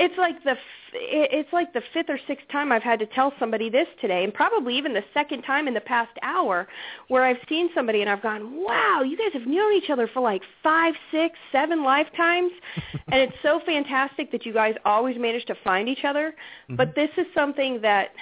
It's 0.00 0.16
like 0.16 0.42
the 0.44 0.52
f- 0.52 0.94
it- 0.94 1.30
it's 1.30 1.52
like 1.52 1.74
the 1.74 1.82
fifth 1.92 2.08
or 2.08 2.18
sixth 2.26 2.48
time 2.48 2.72
I've 2.72 2.82
had 2.82 2.98
to 3.00 3.06
tell 3.06 3.34
somebody 3.38 3.68
this 3.68 3.86
today, 4.00 4.24
and 4.24 4.32
probably 4.32 4.76
even 4.78 4.94
the 4.94 5.04
second 5.12 5.42
time 5.42 5.68
in 5.68 5.74
the 5.74 5.80
past 5.80 6.10
hour, 6.22 6.66
where 7.08 7.22
I've 7.22 7.40
seen 7.48 7.68
somebody 7.74 8.00
and 8.00 8.08
I've 8.08 8.22
gone, 8.22 8.42
"Wow, 8.64 9.02
you 9.02 9.16
guys 9.16 9.32
have 9.34 9.46
known 9.46 9.74
each 9.74 9.90
other 9.90 10.06
for 10.08 10.20
like 10.20 10.42
five, 10.62 10.94
six, 11.10 11.38
seven 11.52 11.84
lifetimes," 11.84 12.50
and 13.12 13.20
it's 13.20 13.36
so 13.42 13.60
fantastic 13.60 14.30
that 14.32 14.46
you 14.46 14.54
guys 14.54 14.74
always 14.86 15.18
manage 15.18 15.44
to 15.44 15.54
find 15.54 15.86
each 15.86 16.04
other. 16.04 16.30
Mm-hmm. 16.30 16.76
But 16.76 16.94
this 16.94 17.10
is 17.18 17.26
something 17.34 17.82
that 17.82 18.12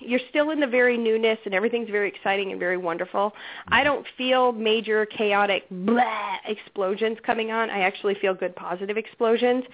you're 0.00 0.20
still 0.30 0.50
in 0.50 0.60
the 0.60 0.66
very 0.66 0.96
newness 0.96 1.38
and 1.44 1.54
everything's 1.54 1.90
very 1.90 2.08
exciting 2.08 2.50
and 2.50 2.60
very 2.60 2.76
wonderful. 2.76 3.32
I 3.68 3.82
don't 3.82 4.06
feel 4.16 4.52
major 4.52 5.06
chaotic 5.06 5.64
blah 5.70 6.36
explosions 6.46 7.18
coming 7.24 7.50
on. 7.50 7.70
I 7.70 7.80
actually 7.80 8.14
feel 8.14 8.34
good 8.34 8.54
positive 8.54 8.96
explosions. 8.96 9.64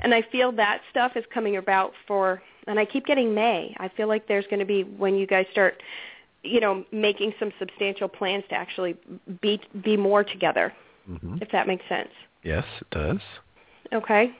And 0.00 0.14
I 0.14 0.22
feel 0.30 0.52
that 0.52 0.82
stuff 0.90 1.12
is 1.16 1.24
coming 1.32 1.56
about 1.56 1.92
for 2.06 2.42
and 2.68 2.78
I 2.78 2.84
keep 2.84 3.06
getting 3.06 3.34
May. 3.34 3.74
I 3.78 3.88
feel 3.88 4.06
like 4.06 4.28
there's 4.28 4.46
going 4.46 4.60
to 4.60 4.64
be 4.64 4.84
when 4.84 5.16
you 5.16 5.26
guys 5.26 5.46
start 5.50 5.82
you 6.44 6.60
know 6.60 6.84
making 6.92 7.32
some 7.38 7.52
substantial 7.58 8.08
plans 8.08 8.44
to 8.48 8.54
actually 8.54 8.96
be 9.40 9.60
be 9.84 9.96
more 9.96 10.24
together 10.24 10.72
hmm 11.06 11.36
if 11.40 11.50
that 11.50 11.66
makes 11.66 11.84
sense. 11.88 12.10
Yes, 12.42 12.64
it 12.80 12.90
does. 12.90 13.20
Okay? 13.92 14.32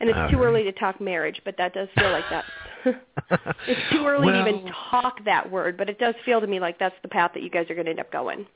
And 0.00 0.08
it's 0.08 0.18
All 0.18 0.30
too 0.30 0.36
right. 0.38 0.46
early 0.46 0.62
to 0.64 0.72
talk 0.72 1.00
marriage, 1.00 1.40
but 1.44 1.56
that 1.58 1.74
does 1.74 1.88
feel 1.96 2.10
like 2.10 2.24
that. 2.30 2.44
It's 3.66 3.90
too 3.90 4.06
early 4.06 4.30
to 4.30 4.40
even 4.40 4.70
talk 4.90 5.24
that 5.24 5.50
word, 5.50 5.78
but 5.78 5.88
it 5.88 5.98
does 5.98 6.14
feel 6.26 6.40
to 6.42 6.46
me 6.46 6.60
like 6.60 6.78
that's 6.78 6.94
the 7.00 7.08
path 7.08 7.30
that 7.32 7.42
you 7.42 7.48
guys 7.48 7.70
are 7.70 7.74
going 7.74 7.86
to 7.86 7.90
end 7.92 8.00
up 8.00 8.12
going. 8.12 8.46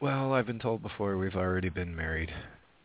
Well, 0.00 0.32
I've 0.32 0.46
been 0.46 0.58
told 0.58 0.82
before 0.82 1.18
we've 1.18 1.36
already 1.36 1.68
been 1.68 1.94
married. 1.94 2.32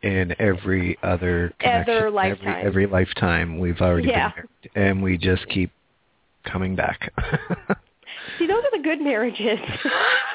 In 0.01 0.35
every 0.39 0.97
other 1.03 1.53
connection, 1.59 1.95
Other 1.95 2.09
lifetime. 2.11 2.47
every, 2.47 2.65
every 2.65 2.87
lifetime, 2.87 3.59
we've 3.59 3.79
already 3.79 4.09
Yeah. 4.09 4.31
been 4.33 4.45
married, 4.75 4.89
and 4.89 5.03
we 5.03 5.17
just 5.17 5.47
keep 5.47 5.71
coming 6.43 6.75
back. 6.75 7.13
See, 8.39 8.47
those 8.47 8.63
are 8.63 8.77
the 8.77 8.83
good 8.83 8.99
marriages. 8.99 9.59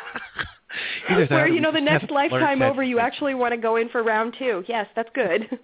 Either 1.08 1.26
Where 1.26 1.48
you 1.48 1.60
know 1.60 1.72
the 1.72 1.80
next 1.80 2.10
lifetime 2.10 2.62
over, 2.62 2.82
you 2.82 2.98
actually 2.98 3.34
want 3.34 3.52
to 3.52 3.58
go 3.58 3.76
in 3.76 3.88
for 3.88 4.02
round 4.02 4.34
two. 4.38 4.64
Yes, 4.68 4.86
that's 4.94 5.10
good. 5.14 5.58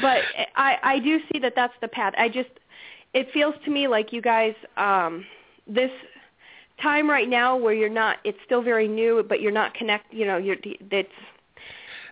But 0.00 0.20
I 0.56 0.76
I 0.82 0.98
do 0.98 1.18
see 1.32 1.38
that 1.40 1.54
that's 1.56 1.74
the 1.80 1.88
path. 1.88 2.14
I 2.18 2.28
just 2.28 2.50
it 3.14 3.28
feels 3.32 3.54
to 3.64 3.70
me 3.70 3.88
like 3.88 4.12
you 4.12 4.22
guys 4.22 4.54
um 4.76 5.24
this 5.66 5.90
time 6.80 7.08
right 7.08 7.28
now 7.28 7.56
where 7.56 7.74
you're 7.74 7.88
not 7.88 8.16
it's 8.24 8.38
still 8.44 8.62
very 8.62 8.88
new 8.88 9.24
but 9.28 9.40
you're 9.40 9.52
not 9.52 9.72
connect 9.74 10.12
you 10.12 10.26
know 10.26 10.36
you're 10.36 10.56
it's 10.64 11.08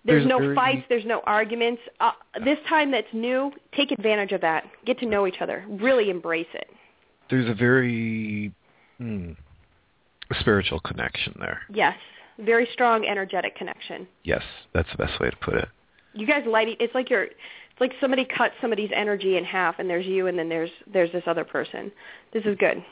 there's, 0.05 0.23
There's 0.23 0.27
no 0.27 0.39
very- 0.39 0.55
fights 0.55 0.87
there's 0.89 1.05
no 1.05 1.21
arguments. 1.27 1.83
Uh, 2.01 2.13
this 2.45 2.59
time 2.69 2.91
that's 2.91 3.13
new 3.13 3.53
take 3.77 3.91
advantage 3.91 4.33
of 4.33 4.41
that. 4.41 4.65
Get 4.87 4.99
to 5.01 5.07
know 5.07 5.27
each 5.27 5.41
other. 5.43 5.65
Really 5.69 6.09
embrace 6.09 6.47
it. 6.55 6.71
There's 7.29 7.49
a 7.49 7.55
very 7.55 8.53
hmm, 8.99 9.33
spiritual 10.41 10.81
connection 10.81 11.37
there. 11.39 11.61
yes. 11.73 11.97
Very 12.39 12.67
strong 12.73 13.05
energetic 13.05 13.55
connection. 13.55 14.09
Yes, 14.25 14.43
that's 14.73 14.89
the 14.93 15.05
best 15.05 15.21
way 15.21 15.29
to 15.29 15.37
put 15.37 15.55
it. 15.57 15.69
You 16.15 16.27
guys 16.27 16.45
light 16.47 16.77
it's 16.81 16.95
like 16.95 17.11
you're 17.11 17.25
it's 17.25 17.81
like 17.81 17.93
somebody 18.01 18.25
cut 18.25 18.53
somebody's 18.61 18.91
energy 18.95 19.37
in 19.37 19.45
half 19.45 19.79
and 19.79 19.89
there's 19.89 20.07
you 20.07 20.27
and 20.27 20.39
then 20.39 20.49
there's 20.49 20.71
there's 20.93 21.13
this 21.13 21.25
other 21.27 21.45
person 21.45 21.91
this 22.33 22.45
is 22.45 22.57
good 22.59 22.83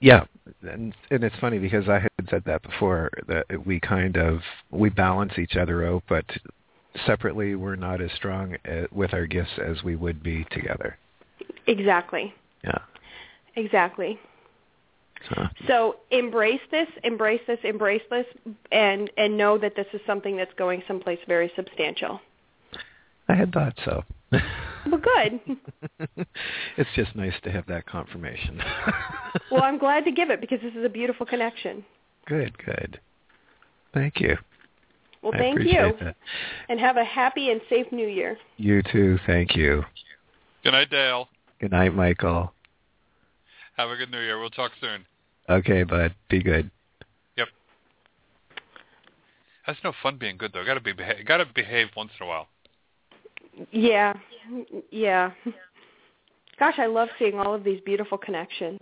Yeah, 0.00 0.24
and 0.62 0.94
and 1.10 1.24
it's 1.24 1.36
funny 1.40 1.58
because 1.58 1.88
I 1.88 1.98
had 1.98 2.28
said 2.28 2.42
that 2.44 2.62
before 2.62 3.10
that 3.28 3.46
we 3.66 3.80
kind 3.80 4.16
of 4.16 4.40
we 4.70 4.90
balance 4.90 5.38
each 5.38 5.56
other 5.56 5.86
out, 5.86 6.02
but 6.08 6.24
separately 7.06 7.54
we're 7.54 7.76
not 7.76 8.00
as 8.00 8.10
strong 8.12 8.56
uh 8.68 8.86
with 8.92 9.14
our 9.14 9.26
gifts 9.26 9.58
as 9.64 9.82
we 9.82 9.96
would 9.96 10.22
be 10.22 10.44
together. 10.50 10.98
exactly 11.66 12.34
Yeah. 12.62 12.78
exactly 13.54 14.18
So 15.28 15.46
So 15.66 15.96
embrace 16.10 16.60
this, 16.70 16.88
embrace 17.02 17.40
this, 17.46 17.58
embrace 17.64 18.02
this, 18.10 18.26
and 18.70 19.10
and 19.16 19.36
know 19.36 19.58
that 19.58 19.74
this 19.74 19.86
is 19.92 20.00
something 20.06 20.36
that's 20.36 20.52
going 20.58 20.82
someplace 20.86 21.18
very 21.26 21.50
substantial. 21.56 22.20
I 23.28 23.34
had 23.34 23.52
thought 23.52 23.78
so. 23.84 24.02
Well, 24.88 25.00
good. 25.00 25.40
it's 26.76 26.90
just 26.94 27.16
nice 27.16 27.32
to 27.42 27.50
have 27.50 27.66
that 27.66 27.86
confirmation. 27.86 28.62
well, 29.50 29.64
I'm 29.64 29.78
glad 29.78 30.04
to 30.04 30.12
give 30.12 30.30
it 30.30 30.40
because 30.40 30.60
this 30.62 30.74
is 30.74 30.84
a 30.84 30.88
beautiful 30.88 31.26
connection. 31.26 31.84
good, 32.26 32.56
good. 32.64 33.00
Thank 33.92 34.20
you. 34.20 34.36
Well, 35.22 35.34
I 35.34 35.38
thank 35.38 35.60
you, 35.60 35.92
that. 36.00 36.14
and 36.68 36.78
have 36.78 36.96
a 36.96 37.04
happy 37.04 37.50
and 37.50 37.60
safe 37.68 37.90
New 37.90 38.06
Year. 38.06 38.38
You 38.58 38.80
too. 38.92 39.18
Thank 39.26 39.56
you. 39.56 39.84
Good 40.62 40.70
night, 40.70 40.90
Dale. 40.90 41.28
Good 41.60 41.72
night, 41.72 41.94
Michael. 41.94 42.52
Have 43.76 43.90
a 43.90 43.96
good 43.96 44.10
New 44.10 44.20
Year. 44.20 44.38
We'll 44.38 44.50
talk 44.50 44.70
soon. 44.80 45.04
Okay, 45.48 45.82
bud. 45.82 46.14
Be 46.28 46.42
good. 46.42 46.70
Yep. 47.36 47.48
That's 49.66 49.78
no 49.82 49.92
fun 50.02 50.16
being 50.16 50.36
good 50.36 50.52
though. 50.52 50.64
Got 50.64 50.74
to 50.74 50.80
be 50.80 50.92
beha- 50.92 51.24
got 51.24 51.38
to 51.38 51.46
behave 51.52 51.88
once 51.96 52.12
in 52.20 52.26
a 52.26 52.28
while. 52.28 52.46
Yeah, 53.70 54.14
yeah. 54.90 55.30
Gosh, 56.58 56.74
I 56.78 56.86
love 56.86 57.08
seeing 57.18 57.38
all 57.38 57.54
of 57.54 57.64
these 57.64 57.80
beautiful 57.84 58.18
connections. 58.18 58.80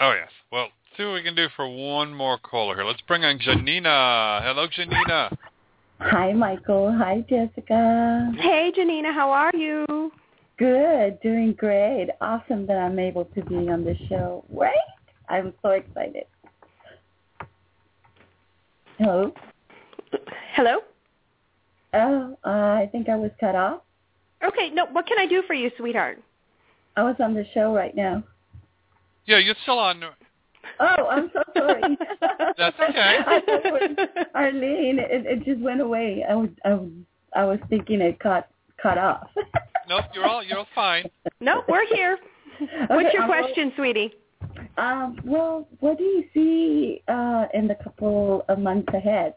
Oh 0.00 0.12
yes. 0.12 0.30
Well, 0.50 0.68
see 0.96 1.04
what 1.04 1.14
we 1.14 1.22
can 1.22 1.34
do 1.34 1.46
for 1.56 1.68
one 1.68 2.12
more 2.14 2.38
caller 2.38 2.74
here. 2.74 2.84
Let's 2.84 3.00
bring 3.02 3.24
on 3.24 3.38
Janina. 3.38 4.40
Hello, 4.42 4.66
Janina. 4.70 5.30
Hi, 6.00 6.32
Michael. 6.32 6.92
Hi, 6.98 7.24
Jessica. 7.28 8.32
Hey, 8.38 8.72
Janina, 8.74 9.12
how 9.12 9.30
are 9.30 9.52
you? 9.54 10.10
Good, 10.58 11.20
doing 11.22 11.54
great. 11.54 12.08
Awesome 12.20 12.66
that 12.66 12.76
I'm 12.76 12.98
able 12.98 13.24
to 13.26 13.44
be 13.44 13.68
on 13.68 13.84
the 13.84 13.96
show. 14.08 14.44
Right? 14.50 14.76
I'm 15.28 15.54
so 15.62 15.70
excited. 15.70 16.24
Hello. 18.98 19.32
Hello. 20.54 20.80
Oh, 21.94 22.36
uh, 22.44 22.48
I 22.48 22.88
think 22.90 23.08
I 23.08 23.16
was 23.16 23.30
cut 23.38 23.54
off. 23.54 23.82
Okay, 24.44 24.70
no. 24.70 24.86
What 24.86 25.06
can 25.06 25.18
I 25.18 25.26
do 25.26 25.42
for 25.46 25.54
you, 25.54 25.70
sweetheart? 25.76 26.22
I 26.96 27.02
was 27.02 27.16
on 27.20 27.34
the 27.34 27.44
show 27.54 27.74
right 27.74 27.94
now. 27.94 28.22
Yeah, 29.26 29.38
you're 29.38 29.54
still 29.62 29.78
on. 29.78 30.02
Oh, 30.80 31.06
I'm 31.10 31.30
so 31.32 31.42
sorry. 31.56 31.82
That's 32.58 32.76
okay. 32.80 33.18
I 33.26 33.40
was 33.46 34.08
Arlene, 34.34 34.98
it, 34.98 35.26
it 35.26 35.44
just 35.44 35.60
went 35.60 35.80
away. 35.80 36.24
I 36.28 36.34
was, 36.34 36.50
I 36.64 36.74
was, 36.74 36.90
I 37.34 37.44
was 37.44 37.58
thinking 37.68 38.00
it 38.00 38.18
cut, 38.18 38.48
cut 38.80 38.98
off. 38.98 39.28
Nope, 39.88 40.04
you're 40.14 40.24
all 40.24 40.44
you're 40.44 40.58
all 40.58 40.68
fine. 40.76 41.10
Nope, 41.40 41.64
we're 41.68 41.84
here. 41.92 42.16
What's 42.60 42.92
Okay, 42.92 43.10
your 43.12 43.22
um, 43.22 43.28
question, 43.28 43.72
sweetie? 43.74 44.14
Um, 44.78 45.18
well, 45.24 45.66
what 45.80 45.98
do 45.98 46.04
you 46.04 46.24
see 46.32 47.02
uh, 47.08 47.46
in 47.52 47.66
the 47.66 47.74
couple 47.82 48.44
of 48.48 48.60
months 48.60 48.88
ahead? 48.94 49.34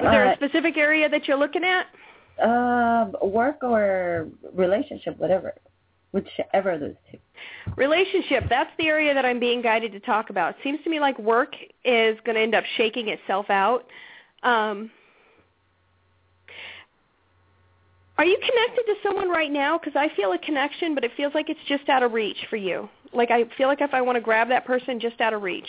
Was 0.00 0.10
there 0.10 0.26
Uh, 0.26 0.32
a 0.32 0.36
specific 0.36 0.76
area 0.76 1.08
that 1.08 1.26
you're 1.28 1.36
looking 1.36 1.64
at? 1.64 1.86
Uh, 2.42 3.10
work 3.22 3.62
or 3.62 4.28
relationship, 4.52 5.16
whatever, 5.18 5.54
whichever 6.12 6.72
of 6.72 6.80
those 6.80 6.96
two. 7.10 7.18
Relationship, 7.76 8.44
that's 8.48 8.70
the 8.78 8.88
area 8.88 9.14
that 9.14 9.24
I'm 9.24 9.38
being 9.38 9.62
guided 9.62 9.92
to 9.92 10.00
talk 10.00 10.30
about. 10.30 10.50
It 10.50 10.56
seems 10.64 10.82
to 10.84 10.90
me 10.90 10.98
like 10.98 11.18
work 11.18 11.54
is 11.84 12.18
going 12.24 12.34
to 12.34 12.42
end 12.42 12.54
up 12.54 12.64
shaking 12.76 13.08
itself 13.08 13.50
out. 13.50 13.86
Um, 14.42 14.90
are 18.18 18.24
you 18.24 18.36
connected 18.36 18.84
to 18.86 18.94
someone 19.02 19.28
right 19.28 19.50
now? 19.50 19.78
Because 19.78 19.94
I 19.96 20.08
feel 20.14 20.32
a 20.32 20.38
connection, 20.38 20.94
but 20.94 21.04
it 21.04 21.12
feels 21.16 21.34
like 21.34 21.48
it's 21.48 21.60
just 21.68 21.88
out 21.88 22.02
of 22.02 22.12
reach 22.12 22.46
for 22.50 22.56
you. 22.56 22.88
Like 23.12 23.30
I 23.30 23.44
feel 23.56 23.68
like 23.68 23.80
if 23.80 23.94
I 23.94 24.02
want 24.02 24.16
to 24.16 24.20
grab 24.20 24.48
that 24.48 24.64
person, 24.64 24.98
just 24.98 25.20
out 25.20 25.34
of 25.34 25.42
reach. 25.42 25.68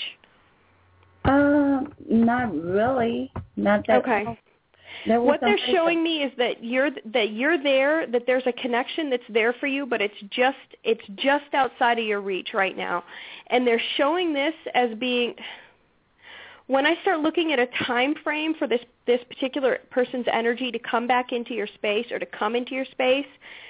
Um, 1.86 2.26
not 2.26 2.54
really. 2.54 3.32
Not 3.56 3.86
that. 3.88 4.02
Okay. 4.02 4.40
There 5.06 5.22
what 5.22 5.42
they're 5.42 5.58
showing 5.72 6.04
me 6.04 6.24
is 6.24 6.32
that 6.38 6.64
you're 6.64 6.90
that 7.14 7.32
you're 7.32 7.62
there 7.62 8.08
that 8.08 8.24
there's 8.26 8.46
a 8.46 8.54
connection 8.54 9.10
that's 9.10 9.24
there 9.30 9.54
for 9.54 9.68
you 9.68 9.86
but 9.86 10.02
it's 10.02 10.16
just 10.32 10.58
it's 10.84 11.06
just 11.16 11.54
outside 11.54 12.00
of 12.00 12.06
your 12.06 12.22
reach 12.22 12.50
right 12.54 12.76
now 12.76 13.04
and 13.48 13.68
they're 13.68 13.82
showing 13.98 14.34
this 14.34 14.54
as 14.74 14.90
being 14.98 15.36
when 16.68 16.86
I 16.86 17.00
start 17.02 17.20
looking 17.20 17.52
at 17.52 17.60
a 17.60 17.68
time 17.86 18.16
frame 18.24 18.56
for 18.58 18.68
this 18.68 18.82
this 19.06 19.20
particular 19.30 19.80
person's 19.92 20.26
energy 20.32 20.72
to 20.72 20.80
come 20.80 21.06
back 21.08 21.32
into 21.32 21.54
your 21.54 21.68
space 21.68 22.08
or 22.12 22.18
to 22.18 22.26
come 22.26 22.56
into 22.56 22.74
your 22.74 22.86
space, 22.86 23.28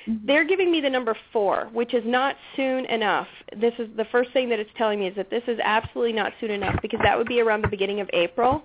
Mm-hmm. 0.07 0.27
they're 0.27 0.45
giving 0.45 0.71
me 0.71 0.81
the 0.81 0.89
number 0.89 1.17
4, 1.33 1.69
which 1.73 1.95
is 1.95 2.03
not 2.05 2.35
soon 2.55 2.85
enough. 2.85 3.27
This 3.59 3.73
is 3.79 3.87
the 3.97 4.05
first 4.11 4.31
thing 4.33 4.49
that 4.49 4.59
it's 4.59 4.69
telling 4.77 4.99
me 4.99 5.07
is 5.07 5.15
that 5.15 5.31
this 5.31 5.41
is 5.47 5.57
absolutely 5.63 6.13
not 6.13 6.31
soon 6.39 6.51
enough 6.51 6.75
because 6.83 6.99
that 7.03 7.17
would 7.17 7.27
be 7.27 7.41
around 7.41 7.63
the 7.63 7.67
beginning 7.69 8.01
of 8.01 8.09
April. 8.13 8.63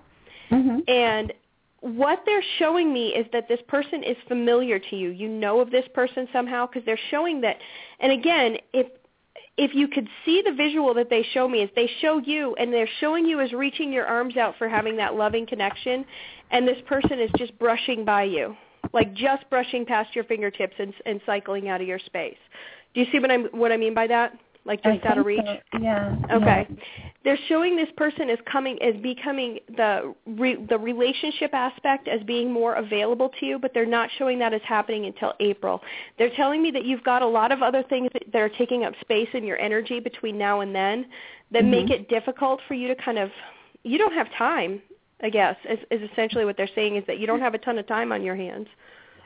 Mhm. 0.51 0.87
And 0.87 1.33
what 1.81 2.23
they're 2.27 2.45
showing 2.59 2.93
me 2.93 3.15
is 3.15 3.27
that 3.33 3.49
this 3.49 3.61
person 3.69 4.03
is 4.03 4.19
familiar 4.29 4.79
to 4.79 4.97
you. 4.97 5.09
You 5.09 5.29
know 5.29 5.61
of 5.61 5.71
this 5.71 5.89
person 5.95 6.29
somehow 6.31 6.67
because 6.67 6.85
they're 6.85 7.01
showing 7.11 7.41
that. 7.41 7.57
And 8.01 8.13
again, 8.13 8.59
if 8.75 8.87
if 9.57 9.75
you 9.75 9.89
could 9.89 10.09
see 10.25 10.43
the 10.45 10.53
visual 10.53 10.95
that 10.95 11.11
they 11.11 11.25
show 11.33 11.49
me 11.49 11.59
is 11.59 11.71
they 11.75 11.91
show 12.01 12.19
you 12.19 12.55
and 12.55 12.73
they're 12.73 12.89
showing 13.01 13.27
you 13.27 13.41
as 13.41 13.53
reaching 13.53 13.93
your 13.93 14.07
arms 14.07 14.37
out 14.37 14.55
for 14.59 14.69
having 14.69 14.97
that 14.97 15.15
loving 15.15 15.47
connection 15.47 16.05
and 16.51 16.67
this 16.67 16.79
person 16.87 17.19
is 17.19 17.31
just 17.37 17.57
brushing 17.59 18.05
by 18.05 18.25
you 18.25 18.57
like 18.93 19.13
just 19.15 19.49
brushing 19.51 19.85
past 19.85 20.15
your 20.15 20.25
fingertips 20.25 20.75
and, 20.79 20.95
and 21.07 21.21
cycling 21.27 21.69
out 21.69 21.81
of 21.81 21.87
your 21.87 21.99
space. 21.99 22.39
Do 22.95 23.01
you 23.01 23.07
see 23.13 23.19
what 23.19 23.31
i'm 23.31 23.45
what 23.47 23.71
i 23.73 23.77
mean 23.77 23.95
by 23.95 24.07
that 24.09 24.37
like 24.71 24.83
just 24.85 25.05
out 25.05 25.19
of 25.19 25.27
reach 25.27 25.41
so. 25.45 25.79
Yeah. 25.81 26.15
Okay. 26.33 26.67
yeah. 26.69 26.77
They're 27.25 27.39
showing 27.49 27.77
this 27.77 27.89
person 27.97 28.31
as 28.31 28.39
coming 28.51 28.81
as 28.81 28.95
becoming 29.03 29.59
the 29.77 30.15
re, 30.27 30.65
the 30.69 30.79
relationship 30.79 31.53
aspect 31.53 32.07
as 32.07 32.23
being 32.23 32.53
more 32.53 32.75
available 32.75 33.31
to 33.41 33.47
you, 33.47 33.59
but 33.59 33.73
they're 33.75 33.85
not 33.85 34.09
showing 34.17 34.39
that 34.39 34.55
as 34.55 34.61
happening 34.65 35.07
until 35.07 35.35
April. 35.41 35.81
They're 36.19 36.35
telling 36.37 36.63
me 36.63 36.71
that 36.71 36.85
you've 36.85 37.03
got 37.03 37.23
a 37.23 37.27
lot 37.27 37.51
of 37.51 37.63
other 37.63 37.83
things 37.89 38.09
that, 38.33 38.41
are 38.41 38.49
taking 38.49 38.85
up 38.85 38.95
space 39.01 39.29
in 39.35 39.45
your 39.45 39.59
energy 39.59 39.99
between 40.01 40.39
now 40.39 40.61
and 40.61 40.75
then 40.75 41.07
that 41.51 41.65
Mhm. 41.65 41.71
make 41.71 41.91
it 41.91 42.09
difficult 42.09 42.61
for 42.69 42.75
you 42.75 42.87
to 42.89 42.95
kind 42.95 43.19
of 43.19 43.31
you 43.83 43.99
don't 43.99 44.15
have 44.15 44.31
time, 44.35 44.81
I 45.21 45.31
guess. 45.31 45.57
Is, 45.69 45.81
is 45.91 46.09
essentially 46.13 46.45
what 46.45 46.57
they're 46.57 46.75
saying 46.75 46.97
is 46.97 47.05
that 47.07 47.19
you 47.19 47.27
don't 47.27 47.41
have 47.41 47.55
a 47.55 47.59
ton 47.59 47.77
of 47.79 47.87
time 47.87 48.13
on 48.13 48.23
your 48.23 48.37
hands. 48.37 48.69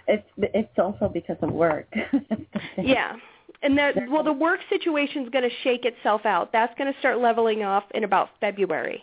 It's 0.08 0.26
it's 0.38 0.78
also 0.78 1.08
because 1.08 1.36
of 1.42 1.52
work. 1.52 1.86
Yeah. 2.82 3.16
And 3.64 3.76
that 3.78 3.94
well 4.08 4.22
the 4.22 4.32
work 4.32 4.60
situation 4.68 5.22
is 5.24 5.28
going 5.30 5.48
to 5.48 5.56
shake 5.64 5.84
itself 5.84 6.24
out. 6.26 6.52
That's 6.52 6.72
going 6.78 6.92
to 6.92 6.98
start 7.00 7.18
leveling 7.18 7.62
off 7.64 7.84
in 7.94 8.04
about 8.04 8.28
February. 8.40 9.02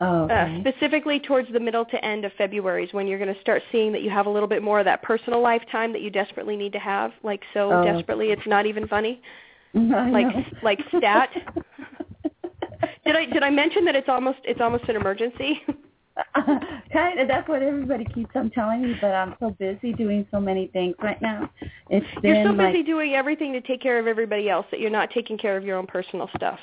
Oh, 0.00 0.28
Uh, 0.28 0.60
specifically 0.60 1.18
towards 1.18 1.52
the 1.52 1.58
middle 1.58 1.84
to 1.84 2.04
end 2.04 2.24
of 2.24 2.32
February 2.38 2.84
is 2.84 2.92
when 2.92 3.08
you're 3.08 3.18
going 3.18 3.34
to 3.34 3.40
start 3.40 3.60
seeing 3.72 3.90
that 3.92 4.02
you 4.02 4.10
have 4.10 4.26
a 4.26 4.30
little 4.30 4.48
bit 4.48 4.62
more 4.62 4.78
of 4.78 4.84
that 4.84 5.02
personal 5.02 5.40
lifetime 5.42 5.92
that 5.92 6.02
you 6.02 6.10
desperately 6.10 6.56
need 6.56 6.72
to 6.72 6.78
have, 6.78 7.10
like 7.24 7.42
so 7.52 7.72
Oh. 7.72 7.82
desperately 7.84 8.28
it's 8.30 8.46
not 8.46 8.64
even 8.64 8.86
funny. 8.86 9.20
I 9.74 10.10
Like 10.10 10.26
know. 10.28 10.44
like 10.62 10.78
stat. 10.96 11.30
did 13.04 13.16
I 13.16 13.24
did 13.26 13.42
I 13.42 13.50
mention 13.50 13.84
that 13.86 13.96
it's 13.96 14.08
almost 14.08 14.38
it's 14.44 14.60
almost 14.60 14.84
an 14.88 14.94
emergency? 14.96 15.60
kind 16.92 17.20
of. 17.20 17.28
That's 17.28 17.48
what 17.48 17.62
everybody 17.62 18.04
keeps 18.04 18.30
on 18.34 18.50
telling 18.50 18.82
me, 18.82 18.94
but 19.00 19.12
I'm 19.12 19.34
so 19.40 19.50
busy 19.58 19.92
doing 19.92 20.26
so 20.30 20.40
many 20.40 20.68
things 20.68 20.94
right 21.02 21.20
now. 21.22 21.50
It's 21.90 22.06
been 22.20 22.34
you're 22.34 22.44
so 22.44 22.50
like 22.50 22.72
busy 22.72 22.82
doing 22.82 23.14
everything 23.14 23.52
to 23.52 23.60
take 23.60 23.80
care 23.80 23.98
of 23.98 24.06
everybody 24.06 24.48
else 24.48 24.66
that 24.70 24.80
you're 24.80 24.90
not 24.90 25.10
taking 25.10 25.38
care 25.38 25.56
of 25.56 25.64
your 25.64 25.76
own 25.76 25.86
personal 25.86 26.28
stuff. 26.36 26.58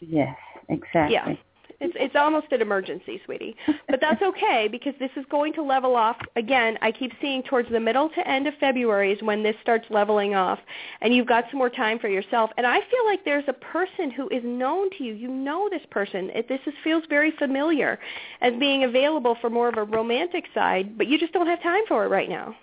yes, 0.00 0.36
exactly. 0.68 1.14
Yeah. 1.14 1.34
It's 1.80 1.94
it's 1.96 2.16
almost 2.16 2.48
an 2.50 2.60
emergency, 2.60 3.20
sweetie. 3.24 3.54
But 3.88 4.00
that's 4.00 4.20
okay 4.20 4.68
because 4.70 4.94
this 4.98 5.10
is 5.16 5.24
going 5.30 5.52
to 5.54 5.62
level 5.62 5.94
off 5.94 6.16
again. 6.34 6.76
I 6.82 6.90
keep 6.90 7.12
seeing 7.20 7.42
towards 7.44 7.70
the 7.70 7.78
middle 7.78 8.08
to 8.08 8.28
end 8.28 8.48
of 8.48 8.54
February 8.58 9.12
is 9.12 9.22
when 9.22 9.44
this 9.44 9.54
starts 9.62 9.86
leveling 9.88 10.34
off 10.34 10.58
and 11.00 11.14
you've 11.14 11.28
got 11.28 11.44
some 11.50 11.58
more 11.58 11.70
time 11.70 12.00
for 12.00 12.08
yourself. 12.08 12.50
And 12.56 12.66
I 12.66 12.78
feel 12.78 13.06
like 13.06 13.24
there's 13.24 13.44
a 13.46 13.52
person 13.52 14.10
who 14.10 14.28
is 14.30 14.42
known 14.44 14.90
to 14.98 15.04
you. 15.04 15.14
You 15.14 15.28
know 15.28 15.68
this 15.70 15.86
person. 15.90 16.30
It, 16.34 16.48
this 16.48 16.60
is, 16.66 16.74
feels 16.82 17.04
very 17.08 17.30
familiar 17.38 17.98
as 18.40 18.52
being 18.58 18.82
available 18.84 19.36
for 19.40 19.48
more 19.48 19.68
of 19.68 19.76
a 19.76 19.84
romantic 19.84 20.46
side, 20.54 20.98
but 20.98 21.06
you 21.06 21.16
just 21.16 21.32
don't 21.32 21.46
have 21.46 21.62
time 21.62 21.82
for 21.86 22.04
it 22.04 22.08
right 22.08 22.28
now. 22.28 22.56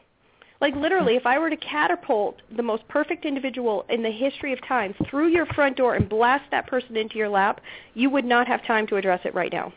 Like 0.65 0.75
literally, 0.77 1.15
if 1.15 1.27
I 1.27 1.37
were 1.37 1.51
to 1.51 1.57
catapult 1.57 2.41
the 2.57 2.63
most 2.63 2.87
perfect 2.87 3.23
individual 3.23 3.85
in 3.87 4.01
the 4.01 4.09
history 4.09 4.51
of 4.51 4.59
time 4.67 4.95
through 5.07 5.27
your 5.27 5.45
front 5.45 5.77
door 5.77 5.93
and 5.93 6.09
blast 6.09 6.45
that 6.49 6.65
person 6.65 6.97
into 6.97 7.19
your 7.19 7.29
lap, 7.29 7.61
you 7.93 8.09
would 8.09 8.25
not 8.25 8.47
have 8.47 8.65
time 8.65 8.87
to 8.87 8.95
address 8.95 9.19
it 9.25 9.35
right 9.35 9.53
now. 9.53 9.71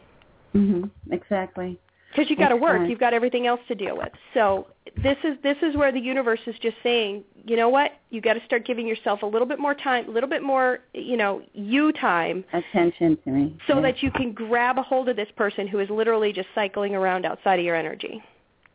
Mhm. 0.55 0.91
Exactly. 1.11 1.77
Because 2.09 2.31
you 2.31 2.37
got 2.37 2.49
to 2.49 2.57
work, 2.57 2.89
you've 2.89 2.99
got 2.99 3.13
everything 3.13 3.47
else 3.47 3.61
to 3.69 3.75
deal 3.75 3.99
with. 3.99 4.11
So 4.33 4.69
this 4.97 5.19
is 5.25 5.37
this 5.43 5.59
is 5.61 5.77
where 5.77 5.93
the 5.93 6.01
universe 6.01 6.41
is 6.47 6.59
just 6.59 6.79
saying, 6.83 7.23
you 7.45 7.57
know 7.57 7.69
what? 7.69 7.93
You 8.09 8.23
got 8.23 8.33
to 8.41 8.45
start 8.47 8.65
giving 8.65 8.87
yourself 8.87 9.23
a 9.23 9.27
little 9.27 9.47
bit 9.47 9.59
more 9.59 9.75
time, 9.75 10.09
a 10.09 10.11
little 10.11 10.31
bit 10.31 10.43
more, 10.43 10.79
you 10.95 11.19
know, 11.19 11.43
you 11.53 11.93
time, 11.93 12.47
Attention 12.55 13.19
to 13.25 13.31
me. 13.31 13.59
so 13.67 13.75
Yeah. 13.75 13.83
that 13.83 14.03
you 14.03 14.11
can 14.11 14.33
grab 14.33 14.79
a 14.79 14.83
hold 14.83 15.11
of 15.11 15.17
this 15.17 15.31
person 15.33 15.67
who 15.69 15.81
is 15.81 15.91
literally 15.91 16.33
just 16.33 16.49
cycling 16.55 16.95
around 16.95 17.27
outside 17.27 17.59
of 17.59 17.65
your 17.67 17.77
energy. 17.77 18.23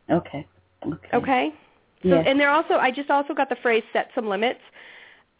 Okay. 0.08 0.46
Okay. 0.86 1.16
Okay. 1.16 1.52
So, 2.04 2.10
Yes. 2.10 2.24
And 2.28 2.38
they're 2.38 2.50
also, 2.50 2.74
I 2.74 2.90
just 2.90 3.10
also 3.10 3.34
got 3.34 3.48
the 3.48 3.56
phrase 3.56 3.82
"set 3.92 4.10
some 4.14 4.28
limits," 4.28 4.60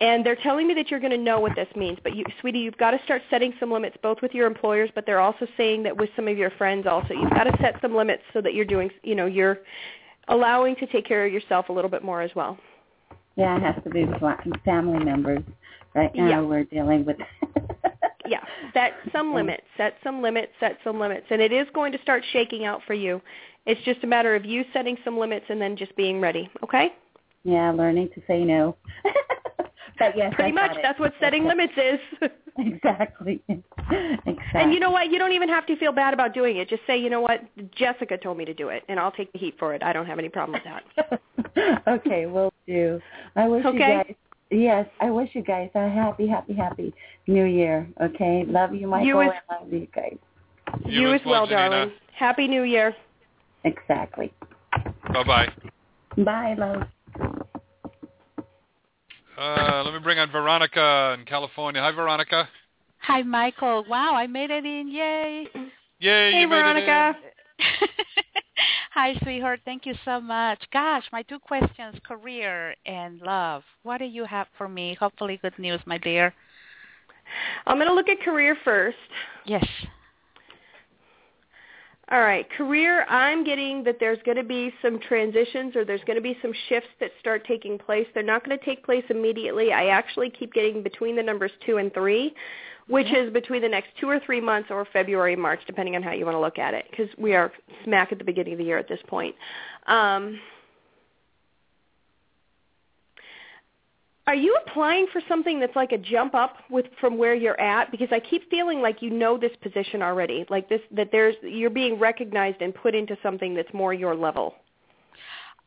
and 0.01 0.25
they're 0.25 0.37
telling 0.37 0.67
me 0.67 0.75
that 0.75 0.91
you're 0.91 1.01
going 1.01 1.13
to 1.13 1.19
know 1.19 1.39
what 1.39 1.55
this 1.55 1.69
means. 1.77 1.99
But 2.03 2.17
you, 2.17 2.25
sweetie, 2.41 2.59
you've 2.61 2.77
got 2.79 2.93
to 2.93 3.01
start 3.05 3.23
setting 3.31 3.53
some 3.61 3.71
limits, 3.71 3.97
both 4.03 4.21
with 4.23 4.33
your 4.35 4.47
employers, 4.47 4.91
but 4.95 5.05
they're 5.07 5.21
also 5.21 5.47
saying 5.57 5.83
that 5.85 5.97
with 5.97 6.11
some 6.17 6.27
of 6.27 6.37
your 6.39 6.51
friends. 6.51 6.87
Also, 6.87 7.15
you've 7.15 7.31
got 7.31 7.45
to 7.45 7.57
set 7.61 7.77
some 7.83 7.95
limits 7.95 8.23
so 8.33 8.41
that 8.41 8.55
you're 8.55 8.65
doing, 8.65 8.91
you 9.03 9.15
know, 9.15 9.27
you're 9.27 9.59
allowing 10.29 10.75
to 10.77 10.87
take 10.87 11.07
care 11.07 11.27
of 11.27 11.33
yourself 11.33 11.69
a 11.69 11.73
little 11.73 11.91
bit 11.91 12.03
more 12.03 12.23
as 12.23 12.31
well. 12.35 12.59
Yeah, 13.37 13.57
it 13.57 13.63
has 13.63 13.83
to 13.85 13.91
be 13.91 14.05
with 14.05 14.21
family 14.65 15.05
members. 15.05 15.43
Right 15.95 16.15
now 16.15 16.29
Yeah. 16.29 16.41
we're 16.41 16.65
dealing 16.65 17.05
with 17.05 17.17
Yeah, 18.27 18.41
set 18.73 18.95
some 19.13 19.35
limits, 19.35 19.65
set 19.77 19.97
some 20.03 20.23
limits, 20.23 20.53
set 20.59 20.79
some 20.83 20.99
limits, 20.99 21.27
and 21.31 21.43
it 21.43 21.53
is 21.53 21.67
going 21.75 21.93
to 21.93 22.01
start 22.01 22.25
shaking 22.33 22.65
out 22.65 22.81
for 22.87 22.95
you. 22.95 23.21
It's 23.67 23.81
just 23.85 24.03
a 24.05 24.07
matter 24.07 24.35
of 24.35 24.45
you 24.45 24.65
setting 24.73 24.97
some 25.05 25.19
limits 25.19 25.47
and 25.49 25.61
then 25.61 25.77
just 25.77 25.95
being 25.97 26.21
ready. 26.21 26.51
Okay. 26.63 26.93
Yeah, 27.45 27.71
learning 27.71 28.11
to 28.15 28.23
say 28.27 28.45
no. 28.45 28.77
but 29.99 30.17
yes, 30.17 30.33
Pretty 30.35 30.51
I 30.51 30.53
much, 30.53 30.77
that's 30.83 30.99
what 30.99 31.13
setting 31.21 31.45
limits 31.45 31.75
is. 31.77 32.31
Exactly. 32.57 33.43
exactly. 33.49 34.37
And 34.55 34.73
you 34.73 34.79
know 34.79 34.93
what? 34.93 35.11
You 35.11 35.19
don't 35.19 35.33
even 35.33 35.49
have 35.49 35.67
to 35.67 35.75
feel 35.77 35.91
bad 35.91 36.15
about 36.15 36.35
doing 36.35 36.59
it. 36.59 36.69
Just 36.69 36.83
say, 36.87 36.97
you 36.97 37.11
know 37.11 37.21
what? 37.21 37.41
Jessica 37.75 38.17
told 38.17 38.39
me 38.39 38.45
to 38.45 38.55
do 38.55 38.69
it, 38.69 38.85
and 38.89 39.01
I'll 39.01 39.11
take 39.11 39.33
the 39.33 39.41
heat 39.41 39.57
for 39.59 39.75
it. 39.75 39.83
I 39.83 39.93
don't 39.93 40.07
have 40.07 40.21
any 40.21 40.29
problem 40.29 40.61
with 40.63 41.13
that. 41.59 41.83
okay, 41.89 42.27
we'll 42.27 42.53
do. 42.69 43.01
I 43.35 43.49
wish 43.49 43.65
you 43.65 43.71
Okay. 43.71 43.79
guys 44.07 44.15
yes, 44.51 44.87
I 45.01 45.11
wish 45.11 45.31
you 45.35 45.43
guys 45.43 45.71
a 45.75 45.89
happy, 45.89 46.27
happy, 46.29 46.55
happy 46.55 46.95
New 47.27 47.45
Year. 47.45 47.89
Okay, 48.01 48.45
love 48.47 48.75
you, 48.75 48.87
Michael. 48.87 49.07
You 49.07 49.21
as- 49.23 49.33
and 49.51 49.61
love 49.61 49.73
you 49.73 49.89
guys. 49.95 50.17
You 50.87 51.13
as 51.13 51.21
as 51.21 51.27
well, 51.27 51.33
well, 51.43 51.47
Janina. 51.47 51.71
darling. 51.71 51.93
Happy 52.17 52.49
New 52.49 52.63
Year. 52.63 52.95
Exactly. 53.65 54.33
Bye-bye. 55.13 55.49
Bye, 56.19 56.55
love. 56.59 56.83
Uh, 59.37 59.83
let 59.85 59.95
me 59.95 60.01
bring 60.01 60.19
on 60.19 60.31
Veronica 60.31 61.17
in 61.19 61.25
California. 61.25 61.81
Hi, 61.81 61.91
Veronica. 61.91 62.49
Hi, 62.99 63.23
Michael. 63.23 63.85
Wow, 63.89 64.15
I 64.15 64.27
made 64.27 64.51
it 64.51 64.65
in. 64.65 64.89
Yay. 64.89 65.49
Yay, 65.99 66.33
Hey, 66.33 66.41
you 66.41 66.49
made 66.49 66.57
Veronica. 66.57 67.17
Hi, 68.93 69.15
sweetheart. 69.23 69.61
Thank 69.65 69.87
you 69.87 69.95
so 70.05 70.21
much. 70.21 70.63
Gosh, 70.73 71.03
my 71.11 71.23
two 71.23 71.41
questions, 71.41 71.97
career 72.07 72.77
and 72.87 73.21
love. 73.23 73.65
What 73.83 73.99
do 73.99 74.05
you 74.05 74.25
have 74.25 74.47
for 74.57 74.69
me? 74.69 74.97
Hopefully 75.01 75.39
good 75.43 75.59
news, 75.59 75.81
my 75.85 75.99
dear. 75.99 76.33
I'm 77.67 77.77
going 77.77 77.89
to 77.89 77.95
look 77.95 78.09
at 78.09 78.21
career 78.21 78.57
first. 78.65 78.97
Yes. 79.47 79.67
All 82.15 82.21
right, 82.21 82.49
career, 82.49 83.05
I'm 83.09 83.43
getting 83.43 83.83
that 83.83 83.97
there's 83.99 84.21
going 84.25 84.37
to 84.37 84.45
be 84.45 84.73
some 84.81 85.01
transitions 85.01 85.75
or 85.75 85.85
there's 85.85 86.05
going 86.07 86.15
to 86.15 86.23
be 86.23 86.39
some 86.41 86.53
shifts 86.69 86.91
that 87.01 87.11
start 87.19 87.45
taking 87.45 87.77
place. 87.77 88.07
They're 88.15 88.23
not 88.23 88.47
going 88.47 88.57
to 88.57 88.65
take 88.65 88.85
place 88.85 89.03
immediately. 89.11 89.73
I 89.73 89.87
actually 89.87 90.31
keep 90.31 90.53
getting 90.53 90.81
between 90.81 91.17
the 91.17 91.25
numbers 91.25 91.51
2 91.67 91.79
and 91.79 91.93
3, 91.93 92.33
which 92.87 93.09
is 93.09 93.33
between 93.33 93.63
the 93.63 93.69
next 93.69 93.89
2 94.01 94.09
or 94.09 94.21
3 94.21 94.41
months 94.41 94.69
or 94.71 94.87
February, 94.93 95.35
March, 95.35 95.59
depending 95.67 95.97
on 95.97 96.05
how 96.05 96.13
you 96.13 96.25
want 96.25 96.37
to 96.37 96.41
look 96.41 96.57
at 96.57 96.73
it, 96.73 96.85
because 96.89 97.09
we 97.19 97.35
are 97.35 97.51
smack 97.83 98.13
at 98.13 98.19
the 98.19 98.25
beginning 98.25 98.53
of 98.53 98.61
the 98.61 98.65
year 98.65 98.79
at 98.79 98.87
this 98.87 99.01
point. 99.09 99.35
Um, 99.89 100.39
are 104.27 104.35
you 104.35 104.57
applying 104.67 105.07
for 105.13 105.21
something 105.29 105.61
that's 105.61 105.77
like 105.77 105.93
a 105.93 105.99
jump 105.99 106.35
up 106.35 106.57
with 106.71 106.87
from 107.01 107.19
where 107.19 107.35
you're 107.35 107.61
at? 107.61 107.91
Because 107.91 108.09
I 108.11 108.21
keep 108.21 108.49
feeling 108.51 108.81
like 108.81 109.03
you 109.03 109.11
know 109.11 109.37
this 109.37 109.53
position 109.63 110.03
already, 110.03 110.47
like 110.49 110.69
this 110.69 110.81
that 110.93 111.11
there's 111.13 111.35
you're 111.43 111.71
being 111.71 111.99
recognized 111.99 112.63
and 112.63 112.75
put 112.75 112.95
into 112.95 113.17
something 113.23 113.55
that's 113.55 113.73
more 113.75 113.93
your 113.93 114.15
level. 114.15 114.55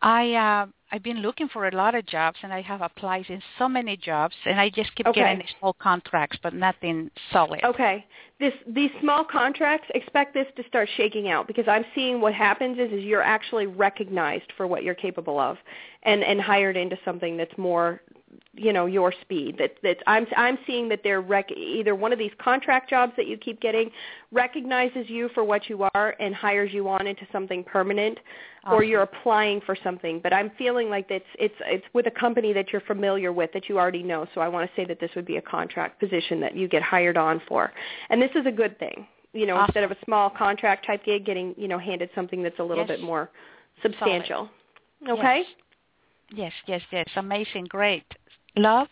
I 0.02 0.34
uh, 0.34 0.66
I've 0.92 1.04
been 1.04 1.22
looking 1.22 1.50
for 1.50 1.68
a 1.68 1.76
lot 1.76 1.94
of 1.94 2.06
jobs, 2.08 2.38
and 2.42 2.52
I 2.52 2.62
have 2.62 2.82
applied 2.82 3.26
in 3.30 3.42
so 3.60 3.68
many 3.68 3.96
jobs, 3.96 4.36
and 4.46 4.60
I 4.60 4.70
just 4.70 4.94
keep 4.96 5.06
Okay. 5.08 5.20
getting 5.22 5.44
small 5.60 5.74
contracts, 5.74 6.38
but 6.42 6.54
nothing 6.54 7.12
solid. 7.32 7.64
Okay. 7.64 8.06
This 8.40 8.54
these 8.68 8.92
small 9.02 9.24
contracts 9.24 9.88
expect 9.94 10.34
this 10.34 10.48
to 10.56 10.64
start 10.68 10.90
shaking 10.98 11.30
out 11.30 11.46
because 11.46 11.68
I'm 11.68 11.86
seeing 11.94 12.22
what 12.22 12.34
happens 12.34 12.80
is 12.80 12.92
is 12.92 13.04
you're 13.04 13.22
actually 13.22 13.68
recognized 13.68 14.52
for 14.56 14.66
what 14.66 14.84
you're 14.84 14.96
capable 14.96 15.40
of 15.40 15.58
and 16.04 16.24
and 16.24 16.42
hired 16.42 16.78
into 16.78 16.98
something 17.06 17.38
that's 17.38 17.58
more 17.58 18.02
you 18.54 18.74
know 18.74 18.86
your 18.86 19.14
speed 19.22 19.56
that 19.60 19.76
that 19.84 19.98
I'm 20.08 20.26
I'm 20.36 20.58
seeing 20.66 20.90
that 20.90 21.02
they're 21.04 21.22
rec- 21.22 21.52
either 21.52 21.96
one 21.96 22.12
of 22.12 22.20
these 22.20 22.32
contract 22.40 22.90
jobs 22.90 23.14
that 23.18 23.28
you 23.28 23.38
keep 23.38 23.62
getting 23.62 23.92
recognizes 24.32 25.10
you 25.10 25.30
for 25.34 25.44
what 25.44 25.70
you 25.70 25.88
are 25.94 26.16
and 26.20 26.34
hires 26.34 26.72
you 26.74 26.88
on 26.90 27.08
into 27.08 27.28
something 27.32 27.64
permanent 27.64 28.20
or 28.70 28.84
you're 28.84 29.04
applying 29.04 29.62
for 29.62 29.78
something. 29.82 30.20
But 30.22 30.34
I'm 30.34 30.52
feeling 30.58 30.90
like 30.90 31.06
it's 31.10 31.26
it's 31.40 31.56
it's 31.62 31.86
with 31.94 32.08
a 32.08 32.12
company 32.12 32.52
that 32.54 32.74
you're 32.74 32.82
familiar 32.82 33.32
with 33.32 33.52
that 33.54 33.70
you 33.70 33.80
already 33.80 34.04
know. 34.04 34.28
So 34.34 34.42
I 34.42 34.48
want 34.50 34.70
to 34.70 34.76
say 34.76 34.86
that 34.86 35.00
this 35.00 35.12
would 35.16 35.26
be 35.26 35.38
a 35.38 35.42
contract 35.42 36.00
position 36.00 36.42
that 36.42 36.56
you 36.56 36.68
get 36.68 36.82
hired 36.82 37.16
on 37.18 37.42
for. 37.48 37.72
And 38.10 38.22
this 38.22 38.32
is 38.36 38.46
a 38.46 38.52
good 38.52 38.78
thing 38.80 39.08
you 39.34 39.46
know 39.46 39.64
instead 39.64 39.84
of 39.84 39.92
a 39.92 39.98
small 40.06 40.30
contract 40.30 40.86
type 40.86 41.04
gig 41.06 41.26
getting 41.26 41.54
you 41.58 41.68
know 41.68 41.78
handed 41.78 42.10
something 42.16 42.42
that's 42.44 42.60
a 42.60 42.64
little 42.64 42.86
Yes. 42.88 42.98
bit 42.98 43.02
more 43.04 43.30
substantial. 43.84 44.50
Okay? 45.08 45.44
Yes, 46.34 46.52
yes, 46.66 46.82
yes. 46.92 47.08
Amazing. 47.16 47.66
Great. 47.70 48.04
Love? 48.58 48.88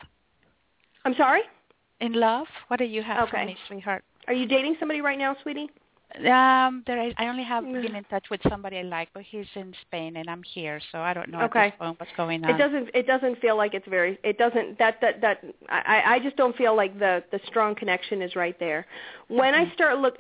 I'm 1.06 1.16
sorry? 1.16 1.42
In 2.00 2.14
love? 2.14 2.48
What 2.68 2.78
do 2.78 2.86
you 2.86 3.02
have 3.02 3.30
for 3.30 3.46
me, 3.46 3.58
sweetheart? 3.68 4.04
are 4.28 4.34
you 4.34 4.48
dating 4.48 4.76
somebody 4.80 5.02
right 5.02 5.20
now 5.20 5.36
sweetie 5.44 5.70
Um, 6.26 6.84
there 6.88 7.00
is, 7.08 7.14
I 7.18 7.28
only 7.28 7.44
have 7.44 7.64
been 7.64 7.96
in 7.96 8.04
touch 8.06 8.26
with 8.32 8.42
somebody 8.50 8.78
I 8.78 8.82
like, 8.82 9.10
but 9.14 9.24
he's 9.24 9.46
in 9.56 9.74
Spain 9.82 10.18
and 10.18 10.30
I'm 10.30 10.42
here, 10.44 10.80
so 10.92 11.00
I 11.00 11.14
don't 11.14 11.30
know 11.30 11.42
Okay. 11.42 11.60
at 11.60 11.72
this 11.72 11.80
point 11.80 12.00
what's 12.00 12.12
going 12.16 12.44
on. 12.44 12.50
It 12.52 12.58
doesn't. 12.58 12.90
It 12.94 13.06
doesn't 13.06 13.40
feel 13.40 13.58
like 13.58 13.74
it's 13.74 13.88
very. 13.88 14.18
It 14.24 14.38
doesn't. 14.38 14.80
That 14.80 15.00
that 15.02 15.22
that. 15.22 15.44
I 15.70 16.16
I 16.16 16.20
just 16.20 16.38
don't 16.38 16.56
feel 16.56 16.76
like 16.76 16.98
the 17.00 17.24
the 17.32 17.40
strong 17.46 17.76
connection 17.76 18.22
is 18.22 18.36
right 18.36 18.58
there. 18.60 18.86
When 19.28 19.54
I 19.54 19.72
start 19.74 20.00
look, 20.00 20.18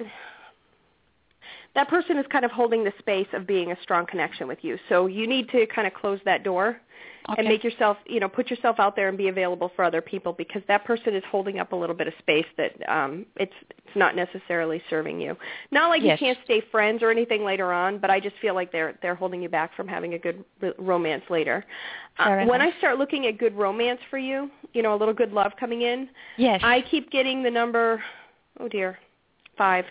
that 1.75 1.89
person 1.89 2.17
is 2.17 2.25
kind 2.31 2.45
of 2.45 2.51
holding 2.51 2.83
the 2.83 2.93
space 2.99 3.27
of 3.33 3.45
being 3.45 3.71
a 3.71 3.77
strong 3.81 4.05
connection 4.05 4.47
with 4.47 4.59
you. 4.63 4.77
So 4.89 5.07
you 5.07 5.27
need 5.27 5.49
to 5.49 5.65
kind 5.67 5.85
of 5.87 5.93
close 5.93 6.19
that 6.25 6.43
door 6.43 6.79
Okay. 7.27 7.39
and 7.39 7.47
make 7.47 7.63
yourself, 7.63 7.97
you 8.05 8.19
know, 8.19 8.29
put 8.29 8.51
yourself 8.51 8.79
out 8.79 8.95
there 8.95 9.09
and 9.09 9.17
be 9.17 9.29
available 9.29 9.71
for 9.75 9.83
other 9.83 9.99
people 9.99 10.31
because 10.31 10.61
that 10.67 10.85
person 10.85 11.15
is 11.15 11.23
holding 11.31 11.57
up 11.57 11.71
a 11.71 11.75
little 11.75 11.95
bit 11.95 12.07
of 12.07 12.13
space 12.19 12.45
that 12.55 12.73
um 12.87 13.25
it's 13.35 13.53
it's 13.71 13.95
not 13.95 14.15
necessarily 14.15 14.79
serving 14.91 15.19
you. 15.19 15.35
Not 15.71 15.89
like 15.89 16.03
Yes. 16.03 16.21
you 16.21 16.27
can't 16.27 16.37
stay 16.45 16.61
friends 16.71 17.01
or 17.01 17.09
anything 17.09 17.43
later 17.43 17.73
on, 17.73 17.97
but 17.97 18.11
I 18.11 18.19
just 18.19 18.35
feel 18.37 18.53
like 18.53 18.71
they're 18.71 18.93
they're 19.01 19.15
holding 19.15 19.41
you 19.41 19.49
back 19.49 19.75
from 19.75 19.87
having 19.87 20.13
a 20.13 20.19
good 20.19 20.45
r- 20.61 20.73
romance 20.77 21.23
later. 21.31 21.65
Uh, 22.19 22.45
when 22.45 22.61
I 22.61 22.71
start 22.77 22.99
looking 22.99 23.25
at 23.25 23.39
good 23.39 23.55
romance 23.55 23.99
for 24.11 24.19
you, 24.19 24.51
you 24.73 24.83
know, 24.83 24.93
a 24.93 24.97
little 24.97 25.13
good 25.13 25.33
love 25.33 25.51
coming 25.59 25.81
in, 25.81 26.07
Yes. 26.37 26.61
I 26.63 26.81
keep 26.91 27.09
getting 27.09 27.41
the 27.41 27.49
number, 27.51 28.03
oh 28.59 28.67
dear, 28.67 28.99
five. 29.57 29.85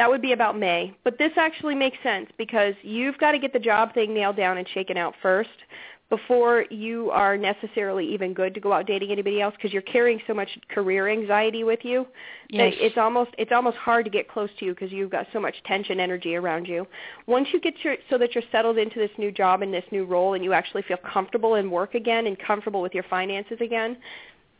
That 0.00 0.08
would 0.08 0.22
be 0.22 0.32
about 0.32 0.58
May. 0.58 0.94
But 1.04 1.18
this 1.18 1.32
actually 1.36 1.74
makes 1.74 1.98
sense 2.02 2.30
because 2.38 2.72
you've 2.80 3.18
got 3.18 3.32
to 3.32 3.38
get 3.38 3.52
the 3.52 3.58
job 3.58 3.92
thing 3.92 4.14
nailed 4.14 4.34
down 4.34 4.56
and 4.56 4.66
shaken 4.72 4.96
out 4.96 5.12
first 5.20 5.50
before 6.08 6.64
you 6.70 7.10
are 7.10 7.36
necessarily 7.36 8.10
even 8.14 8.32
good 8.32 8.54
to 8.54 8.60
go 8.60 8.72
out 8.72 8.86
dating 8.86 9.12
anybody 9.12 9.42
else 9.42 9.54
because 9.56 9.74
you're 9.74 9.82
carrying 9.82 10.18
so 10.26 10.32
much 10.32 10.48
career 10.70 11.10
anxiety 11.10 11.64
with 11.64 11.80
you 11.82 12.06
Yes. 12.48 12.74
that 12.74 12.84
it's 12.84 12.98
almost 12.98 13.30
it's 13.38 13.52
almost 13.52 13.76
hard 13.76 14.04
to 14.06 14.10
get 14.10 14.26
close 14.28 14.48
to 14.58 14.64
you 14.64 14.74
because 14.74 14.90
you've 14.90 15.10
got 15.10 15.26
so 15.32 15.38
much 15.38 15.54
tension 15.66 16.00
energy 16.00 16.34
around 16.34 16.66
you. 16.66 16.86
Once 17.26 17.46
you 17.52 17.60
get 17.60 17.74
your 17.84 17.96
so 18.08 18.18
that 18.18 18.34
you're 18.34 18.42
settled 18.50 18.76
into 18.76 18.98
this 18.98 19.10
new 19.18 19.30
job 19.30 19.62
and 19.62 19.72
this 19.72 19.84
new 19.92 20.04
role 20.04 20.32
and 20.34 20.42
you 20.42 20.52
actually 20.52 20.82
feel 20.82 20.96
comfortable 20.96 21.56
in 21.56 21.70
work 21.70 21.94
again 21.94 22.26
and 22.26 22.38
comfortable 22.38 22.82
with 22.82 22.92
your 22.92 23.04
finances 23.04 23.58
again, 23.60 23.96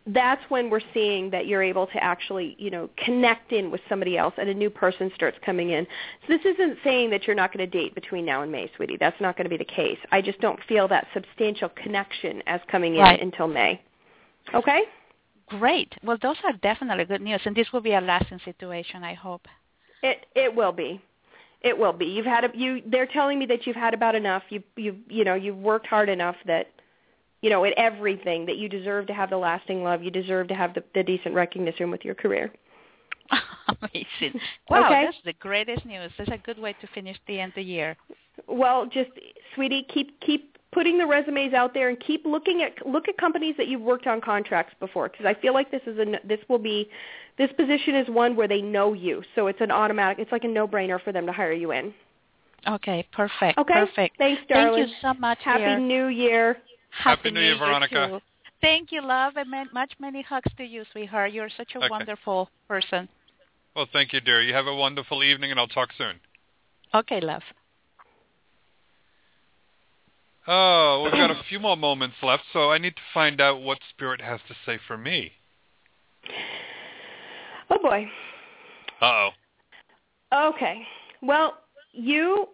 that's 0.07 0.43
when 0.49 0.71
we're 0.71 0.81
seeing 0.95 1.31
that 1.31 1.47
you're 1.47 1.63
able 1.63 1.87
to 1.87 2.03
actually, 2.03 2.57
you 2.59 2.71
know, 2.71 2.89
connect 2.97 3.53
in 3.53 3.71
with 3.71 3.81
somebody 3.89 4.17
else 4.17 4.35
and 4.39 4.49
a 4.49 4.55
new 4.55 4.71
person 4.71 5.11
starts 5.15 5.37
coming 5.45 5.71
in. 5.71 5.87
So 6.27 6.37
this 6.37 6.45
isn't 6.55 6.79
saying 6.83 7.11
that 7.11 7.27
you're 7.27 7.37
not 7.37 7.53
going 7.53 7.71
to 7.71 7.79
date 7.79 7.95
between 7.95 8.25
now 8.25 8.43
and 8.43 8.51
May, 8.51 8.71
sweetie. 8.77 8.97
That's 8.99 9.21
not 9.21 9.37
going 9.37 9.45
to 9.45 9.51
be 9.51 9.59
the 9.59 9.65
case. 9.65 9.99
I 10.11 10.23
just 10.23 10.41
don't 10.41 10.59
feel 10.69 10.89
that 10.89 11.07
substantial 11.13 11.69
connection 11.71 12.43
as 12.47 12.61
coming 12.71 12.95
in 12.95 13.01
Right. 13.01 13.21
until 13.23 13.47
May. 13.47 13.81
Okay? 14.55 14.83
Great. 15.49 15.93
Well, 16.03 16.17
those 16.23 16.37
are 16.45 16.53
definitely 16.63 17.05
good 17.05 17.21
news, 17.21 17.41
and 17.45 17.55
this 17.55 17.71
will 17.73 17.81
be 17.81 17.93
a 17.93 18.01
lasting 18.01 18.41
situation, 18.45 19.05
I 19.05 19.15
hope. 19.15 19.47
It 20.03 20.27
it 20.35 20.55
will 20.55 20.73
be. 20.73 21.03
It 21.63 21.77
will 21.77 21.93
be. 21.93 22.07
You've 22.07 22.25
had 22.27 22.45
a, 22.45 22.51
you 22.55 22.83
they're 22.87 23.07
telling 23.07 23.39
me 23.39 23.47
that 23.47 23.67
you've 23.67 23.77
had 23.77 23.93
about 23.93 24.15
enough. 24.15 24.45
You 24.49 24.63
you 24.77 24.97
you 25.09 25.25
know, 25.25 25.35
you've 25.35 25.59
worked 25.59 25.87
hard 25.87 26.09
enough 26.09 26.37
that 26.47 26.69
you 27.43 27.51
know, 27.51 27.65
at 27.65 27.73
everything 27.77 28.47
that 28.47 28.57
you 28.57 28.69
deserve 28.69 29.07
to 29.07 29.15
have 29.15 29.31
the 29.31 29.37
lasting 29.37 29.83
love. 29.83 30.03
You 30.03 30.11
deserve 30.11 30.49
to 30.49 30.55
have 30.55 30.75
the, 30.75 30.85
the 30.95 31.03
decent 31.03 31.35
recognition 31.35 31.91
with 31.91 32.05
your 32.05 32.15
career. 32.15 32.53
Amazing. 33.69 34.41
Wow, 34.69 34.87
Okay. 34.87 35.05
that's 35.05 35.17
the 35.25 35.33
greatest 35.35 35.87
news. 35.87 36.11
That's 36.19 36.31
a 36.31 36.39
good 36.39 36.59
way 36.59 36.75
to 36.81 36.87
finish 36.89 37.17
the 37.27 37.41
end 37.41 37.51
of 37.51 37.57
the 37.57 37.63
year. 37.63 37.97
Well, 38.49 38.87
just 38.87 39.11
sweetie, 39.55 39.87
keep 39.93 40.19
keep 40.21 40.59
putting 40.73 40.99
the 40.99 41.07
resumes 41.07 41.53
out 41.53 41.75
there 41.75 41.89
and 41.89 41.99
keep 42.01 42.25
looking 42.25 42.63
at 42.63 42.87
look 42.87 43.09
at 43.09 43.17
companies 43.19 43.55
that 43.59 43.69
you've 43.69 43.81
worked 43.81 44.07
on 44.07 44.21
contracts 44.21 44.75
before 44.81 45.09
because 45.09 45.27
I 45.27 45.35
feel 45.41 45.53
like 45.53 45.71
this 45.71 45.83
is 45.87 45.99
a 45.99 46.27
this 46.27 46.41
will 46.49 46.59
be 46.59 46.89
this 47.39 47.51
position 47.57 47.95
is 47.95 48.09
one 48.09 48.37
where 48.37 48.49
they 48.49 48.61
know 48.61 48.93
you, 48.93 49.23
so 49.35 49.47
it's 49.47 49.61
an 49.61 49.71
automatic. 49.71 50.19
It's 50.19 50.33
like 50.33 50.45
a 50.45 50.49
no-brainer 50.49 51.03
for 51.03 51.13
them 51.13 51.27
to 51.27 51.33
hire 51.33 51.53
you 51.53 51.73
in. 51.73 51.95
Okay, 52.69 53.07
perfect. 53.13 53.59
Okay. 53.59 53.73
Perfect. 53.73 54.19
Thanks, 54.19 54.43
darling. 54.49 54.75
Thank 54.75 54.89
you 54.89 54.95
so 55.01 55.15
much. 55.15 55.39
Happy 55.43 55.61
dear. 55.61 55.79
New 55.79 56.07
Year. 56.09 56.59
Happy 56.91 57.31
New 57.31 57.41
Year, 57.41 57.57
Veronica. 57.57 58.09
too. 58.09 58.21
Thank 58.61 58.93
you, 58.93 59.01
love, 59.01 59.37
and 59.37 59.51
man- 59.51 59.71
much 59.73 59.93
many 59.99 60.23
hugs 60.23 60.53
to 60.57 60.65
you, 60.65 60.85
sweetheart. 60.93 61.33
You're 61.33 61.49
such 61.57 61.75
a 61.75 61.79
Okay. 61.79 61.89
wonderful 61.89 62.51
person. 62.69 63.09
Well, 63.75 63.87
thank 63.93 64.13
you, 64.13 64.21
dear. 64.21 64.43
You 64.43 64.53
have 64.53 64.67
a 64.67 64.75
wonderful 64.75 65.23
evening, 65.23 65.51
and 65.51 65.59
I'll 65.59 65.69
talk 65.69 65.93
soon. 65.97 66.21
Okay, 66.93 67.21
love. 67.21 67.43
Oh, 70.47 71.03
we've 71.05 71.13
got 71.13 71.31
a 71.31 71.43
few 71.49 71.61
more 71.61 71.77
moments 71.77 72.17
left, 72.23 72.43
so 72.53 72.73
I 72.73 72.79
need 72.79 72.97
to 72.97 73.03
find 73.15 73.41
out 73.41 73.63
what 73.63 73.79
Spirit 73.91 74.21
has 74.21 74.41
to 74.49 74.55
say 74.67 74.79
for 74.87 74.97
me. 74.99 75.33
Oh 77.71 77.79
boy. 77.81 78.11
Uh-oh. 79.01 79.31
Okay. 80.33 80.87
Well, 81.23 81.59
you 81.93 82.49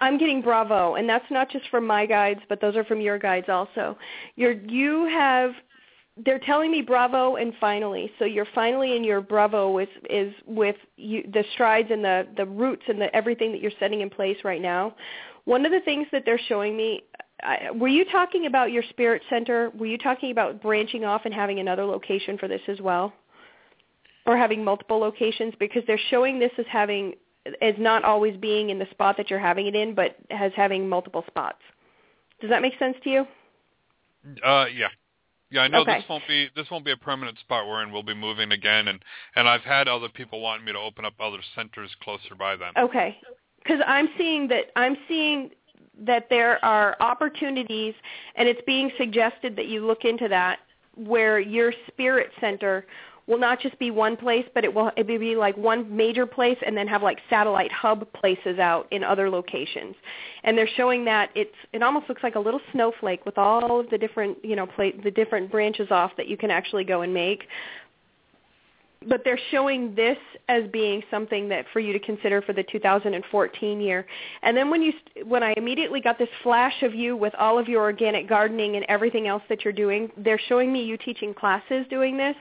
I'm 0.00 0.18
getting 0.18 0.40
bravo, 0.40 0.94
and 0.94 1.08
that's 1.08 1.30
not 1.30 1.50
just 1.50 1.68
from 1.68 1.86
my 1.86 2.06
guides, 2.06 2.40
but 2.48 2.60
those 2.60 2.76
are 2.76 2.84
from 2.84 3.00
your 3.00 3.18
guides 3.18 3.48
also. 3.48 3.98
You're 4.36 4.52
you 4.52 5.06
have 5.06 5.52
they're 6.24 6.40
telling 6.40 6.70
me 6.70 6.82
bravo 6.82 7.36
and 7.36 7.52
finally. 7.60 8.10
So 8.18 8.24
you're 8.24 8.46
finally 8.54 8.96
in 8.96 9.04
your 9.04 9.20
bravo 9.20 9.78
is 9.78 9.88
is 10.08 10.32
with 10.46 10.76
you, 10.96 11.22
the 11.32 11.44
strides 11.54 11.90
and 11.90 12.04
the 12.04 12.26
the 12.36 12.46
roots 12.46 12.82
and 12.88 13.00
the 13.00 13.14
everything 13.14 13.52
that 13.52 13.60
you're 13.60 13.72
setting 13.78 14.00
in 14.00 14.10
place 14.10 14.38
right 14.44 14.60
now. 14.60 14.94
One 15.44 15.64
of 15.64 15.72
the 15.72 15.80
things 15.80 16.06
that 16.12 16.24
they're 16.24 16.40
showing 16.48 16.76
me 16.76 17.02
I, 17.42 17.70
were 17.72 17.88
you 17.88 18.04
talking 18.06 18.46
about 18.46 18.72
your 18.72 18.82
spirit 18.90 19.22
center? 19.30 19.70
Were 19.78 19.86
you 19.86 19.98
talking 19.98 20.30
about 20.30 20.62
branching 20.62 21.04
off 21.04 21.22
and 21.24 21.34
having 21.34 21.58
another 21.58 21.84
location 21.84 22.38
for 22.38 22.48
this 22.48 22.60
as 22.68 22.80
well? 22.80 23.12
Or 24.26 24.36
having 24.36 24.62
multiple 24.62 24.98
locations 24.98 25.54
because 25.58 25.82
they're 25.86 26.00
showing 26.10 26.38
this 26.38 26.52
as 26.58 26.66
having 26.70 27.14
as 27.60 27.74
not 27.78 28.04
always 28.04 28.36
being 28.36 28.70
in 28.70 28.78
the 28.78 28.86
spot 28.90 29.16
that 29.16 29.30
you're 29.30 29.38
having 29.38 29.66
it 29.66 29.74
in, 29.74 29.94
but 29.94 30.16
as 30.30 30.52
having 30.54 30.88
multiple 30.88 31.24
spots. 31.26 31.58
Does 32.40 32.50
that 32.50 32.62
make 32.62 32.78
sense 32.78 32.96
to 33.04 33.10
you? 33.10 33.26
Uh, 34.44 34.66
yeah. 34.74 34.88
Yeah, 35.50 35.62
I 35.62 35.68
know 35.68 35.80
Okay. 35.80 35.98
this 35.98 36.08
won't 36.08 36.26
be 36.28 36.48
this 36.54 36.70
won't 36.70 36.84
be 36.84 36.92
a 36.92 36.96
permanent 36.96 37.38
spot 37.40 37.66
we're 37.66 37.82
in. 37.82 37.90
We'll 37.90 38.04
be 38.04 38.14
moving 38.14 38.52
again, 38.52 38.86
and 38.86 39.02
and 39.34 39.48
I've 39.48 39.62
had 39.62 39.88
other 39.88 40.08
people 40.08 40.40
wanting 40.40 40.64
me 40.64 40.72
to 40.72 40.78
open 40.78 41.04
up 41.04 41.14
other 41.18 41.38
centers 41.56 41.90
closer 42.02 42.36
by 42.38 42.54
them. 42.54 42.72
Okay. 42.78 43.18
Because 43.60 43.80
I'm 43.86 44.08
seeing 44.16 44.46
that 44.48 44.66
I'm 44.76 44.96
seeing 45.08 45.50
that 46.06 46.28
there 46.30 46.64
are 46.64 46.96
opportunities, 47.00 47.94
and 48.36 48.48
it's 48.48 48.60
being 48.64 48.92
suggested 48.96 49.56
that 49.56 49.66
you 49.66 49.84
look 49.84 50.04
into 50.04 50.28
that, 50.28 50.60
where 50.94 51.40
your 51.40 51.72
spirit 51.88 52.30
center 52.40 52.86
will 53.30 53.38
not 53.38 53.60
just 53.60 53.78
be 53.78 53.90
one 53.90 54.16
place, 54.16 54.44
but 54.54 54.64
it 54.64 54.74
will 54.74 54.90
it 54.96 55.06
will 55.06 55.18
be 55.18 55.36
like 55.36 55.56
one 55.56 55.96
major 55.96 56.26
place, 56.26 56.58
and 56.66 56.76
then 56.76 56.88
have 56.88 57.02
like 57.02 57.18
satellite 57.30 57.72
hub 57.72 58.12
places 58.12 58.58
out 58.58 58.88
in 58.90 59.04
other 59.04 59.30
locations. 59.30 59.94
And 60.44 60.58
they're 60.58 60.68
showing 60.76 61.04
that 61.06 61.30
it's 61.34 61.54
it 61.72 61.82
almost 61.82 62.08
looks 62.08 62.22
like 62.22 62.34
a 62.34 62.40
little 62.40 62.60
snowflake 62.72 63.24
with 63.24 63.38
all 63.38 63.80
of 63.80 63.88
the 63.90 63.96
different 63.96 64.36
you 64.44 64.56
know 64.56 64.66
pla 64.66 64.90
the 65.04 65.10
different 65.10 65.50
branches 65.50 65.90
off 65.90 66.10
that 66.16 66.26
you 66.26 66.36
can 66.36 66.50
actually 66.50 66.84
go 66.84 67.02
and 67.02 67.14
make 67.14 67.44
but 69.06 69.22
they're 69.24 69.40
showing 69.50 69.94
this 69.94 70.18
as 70.48 70.64
being 70.72 71.02
something 71.10 71.48
that 71.48 71.64
for 71.72 71.80
you 71.80 71.92
to 71.92 71.98
consider 71.98 72.42
for 72.42 72.52
the 72.52 72.62
2014 72.64 73.80
year. 73.80 74.06
And 74.42 74.54
then 74.54 74.70
when 74.70 74.82
you 74.82 74.92
when 75.24 75.42
I 75.42 75.54
immediately 75.56 76.00
got 76.00 76.18
this 76.18 76.28
flash 76.42 76.82
of 76.82 76.94
you 76.94 77.16
with 77.16 77.34
all 77.36 77.58
of 77.58 77.66
your 77.66 77.82
organic 77.82 78.28
gardening 78.28 78.76
and 78.76 78.84
everything 78.88 79.26
else 79.26 79.42
that 79.48 79.64
you're 79.64 79.72
doing, 79.72 80.10
they're 80.18 80.40
showing 80.48 80.70
me 80.70 80.84
you 80.84 80.98
teaching 80.98 81.32
classes 81.32 81.86
doing 81.88 82.16
this. 82.18 82.36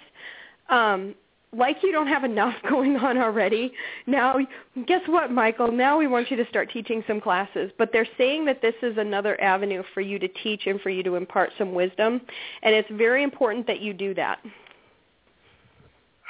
Um 0.69 1.15
like 1.51 1.77
you 1.81 1.91
don't 1.91 2.07
have 2.07 2.23
enough 2.23 2.53
going 2.69 2.95
on 2.97 3.17
already. 3.17 3.71
Now, 4.05 4.37
guess 4.85 5.01
what, 5.07 5.31
Michael? 5.31 5.71
Now 5.71 5.97
we 5.97 6.07
want 6.07 6.29
you 6.29 6.37
to 6.37 6.47
start 6.47 6.69
teaching 6.71 7.03
some 7.07 7.19
classes. 7.19 7.71
But 7.77 7.89
they're 7.91 8.07
saying 8.17 8.45
that 8.45 8.61
this 8.61 8.75
is 8.83 8.97
another 8.97 9.39
avenue 9.41 9.83
for 9.93 10.01
you 10.01 10.19
to 10.19 10.27
teach 10.27 10.67
and 10.67 10.79
for 10.81 10.89
you 10.89 11.03
to 11.03 11.15
impart 11.15 11.51
some 11.57 11.73
wisdom, 11.73 12.21
and 12.61 12.75
it's 12.75 12.89
very 12.91 13.23
important 13.23 13.65
that 13.67 13.81
you 13.81 13.93
do 13.93 14.13
that. 14.15 14.39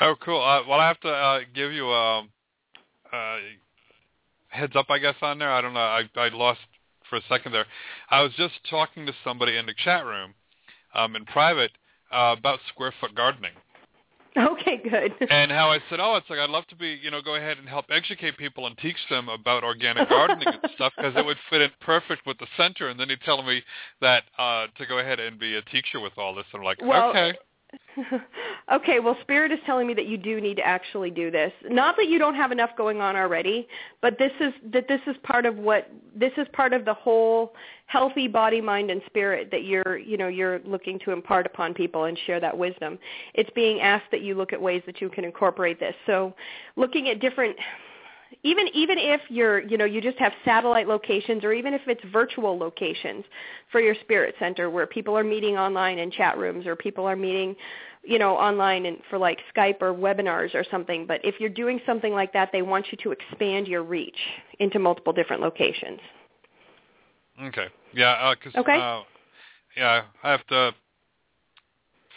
Oh, 0.02 0.16
cool. 0.24 0.42
Uh, 0.42 0.62
well, 0.68 0.80
I 0.80 0.88
have 0.88 1.00
to 1.02 1.10
uh, 1.10 1.40
give 1.54 1.74
you 1.74 1.90
a, 1.90 2.24
a 3.12 3.38
heads 4.48 4.74
up, 4.76 4.86
I 4.90 4.98
guess, 4.98 5.16
on 5.22 5.40
there. 5.40 5.52
I 5.52 5.60
don't 5.60 5.74
know. 5.74 5.80
I, 5.82 6.04
I 6.16 6.30
lost 6.30 6.62
for 7.10 7.18
a 7.18 7.22
second 7.28 7.52
there. 7.52 7.66
I 8.10 8.22
was 8.22 8.32
just 8.38 8.54
talking 8.70 9.06
to 9.06 9.14
somebody 9.26 9.58
in 9.58 9.66
the 9.66 9.74
chat 9.84 10.06
room 10.06 10.34
um, 10.96 11.18
in 11.18 11.26
private 11.26 11.72
uh, 12.14 12.36
about 12.38 12.60
square 12.70 12.94
foot 13.02 13.14
gardening. 13.14 13.52
Okay, 14.38 14.78
good. 14.78 15.14
and 15.30 15.52
how 15.52 15.70
I 15.70 15.80
said, 15.90 16.00
oh, 16.00 16.16
it's 16.16 16.30
like 16.30 16.40
I'd 16.40 16.50
love 16.50 16.68
to 16.68 16.76
be, 16.76 17.00
you 17.02 17.12
know, 17.12 17.22
go 17.22 17.36
ahead 17.36 17.58
and 17.58 17.68
help 17.68 17.86
educate 17.90 18.38
people 18.38 18.68
and 18.68 18.78
teach 18.78 18.98
them 19.10 19.28
about 19.30 19.64
organic 19.64 20.10
gardening 20.10 20.48
and 20.48 20.72
stuff 20.76 20.94
because 20.96 21.14
it 21.16 21.26
would 21.26 21.38
fit 21.50 21.62
in 21.62 21.70
perfect 21.82 22.26
with 22.26 22.38
the 22.38 22.48
center. 22.56 22.90
And 22.90 23.00
then 23.00 23.10
he's 23.10 23.18
telling 23.26 23.46
me 23.46 23.62
that 24.02 24.24
uh, 24.38 24.68
to 24.78 24.86
go 24.86 25.00
ahead 25.00 25.20
and 25.20 25.40
be 25.40 25.56
a 25.56 25.62
teacher 25.64 26.00
with 26.00 26.14
all 26.18 26.36
this. 26.36 26.46
And 26.54 26.60
I'm 26.62 26.66
like, 26.66 26.82
well, 26.82 27.10
okay. 27.10 27.34
okay, 28.72 29.00
well, 29.00 29.18
Spirit 29.22 29.52
is 29.52 29.60
telling 29.66 29.88
me 29.88 29.94
that 29.94 30.06
you 30.08 30.18
do 30.18 30.42
need 30.42 30.56
to 30.56 30.66
actually 30.66 31.12
do 31.12 31.30
this. 31.30 31.52
Not 31.70 31.96
that 31.98 32.08
you 32.08 32.18
don't 32.18 32.36
have 32.36 32.52
enough 32.52 32.72
going 32.78 33.02
on 33.02 33.16
already, 33.16 33.68
but 34.02 34.18
this 34.18 34.32
is 34.40 34.54
that 34.72 34.88
this 34.88 35.02
is 35.08 35.16
part 35.24 35.46
of 35.46 35.58
what 35.58 35.92
this 36.16 36.32
is 36.38 36.48
part 36.54 36.74
of 36.74 36.86
the 36.86 36.94
whole 36.94 37.54
healthy 37.86 38.28
body, 38.28 38.62
mind, 38.62 38.90
and 38.90 39.02
spirit 39.06 39.50
that 39.52 39.64
you're 39.64 39.98
you 39.98 40.18
know 40.18 40.28
you're 40.28 40.60
looking 40.66 41.00
to 41.00 41.12
impart 41.12 41.46
upon 41.46 41.74
people 41.74 42.06
and 42.06 42.18
share 42.26 42.40
that 42.40 42.58
wisdom. 42.58 42.98
It's 43.34 43.50
being 43.52 43.82
asked 43.82 44.12
that 44.12 44.22
you 44.22 44.36
look 44.36 44.54
at 44.54 44.62
ways 44.62 44.82
that 44.86 45.02
you 45.02 45.10
can 45.10 45.24
incorporate 45.24 45.80
this. 45.80 45.96
So, 46.06 46.34
looking 46.76 47.10
at 47.10 47.20
different 47.20 47.56
even 48.44 48.68
even 48.74 48.98
if 48.98 49.22
you're 49.30 49.60
you 49.60 49.78
know 49.78 49.86
you 49.86 50.02
just 50.02 50.18
have 50.18 50.32
satellite 50.46 50.88
locations 50.88 51.44
or 51.44 51.52
even 51.54 51.74
if 51.74 51.82
it's 51.88 52.02
virtual 52.12 52.58
locations 52.58 53.26
for 53.72 53.82
your 53.82 53.96
spirit 54.02 54.36
center 54.40 54.70
where 54.70 54.88
people 54.88 55.18
are 55.18 55.24
meeting 55.24 55.58
online 55.58 56.00
in 56.00 56.12
chat 56.12 56.38
rooms 56.38 56.66
or 56.66 56.76
people 56.76 57.06
are 57.06 57.16
meeting 57.16 57.56
you 58.04 58.20
know 58.20 58.36
online 58.36 58.86
and 58.86 58.98
for 59.10 59.18
like 59.18 59.40
Skype 59.56 59.82
or 59.82 59.94
webinars 59.94 60.54
or 60.54 60.64
something 60.70 61.06
but 61.06 61.20
if 61.24 61.36
you're 61.40 61.50
doing 61.50 61.80
something 61.86 62.14
like 62.14 62.32
that 62.34 62.50
they 62.52 62.62
want 62.62 62.86
you 62.92 62.98
to 63.04 63.12
expand 63.12 63.68
your 63.68 63.84
reach 63.84 64.18
into 64.60 64.80
multiple 64.80 65.14
different 65.14 65.42
locations. 65.42 66.00
Okay. 67.42 67.68
Yeah 67.94 68.12
uh, 68.12 68.36
cause, 68.42 68.54
okay? 68.56 68.80
uh, 68.80 69.02
yeah 69.76 70.04
I 70.24 70.32
have 70.32 70.46
to 70.48 70.74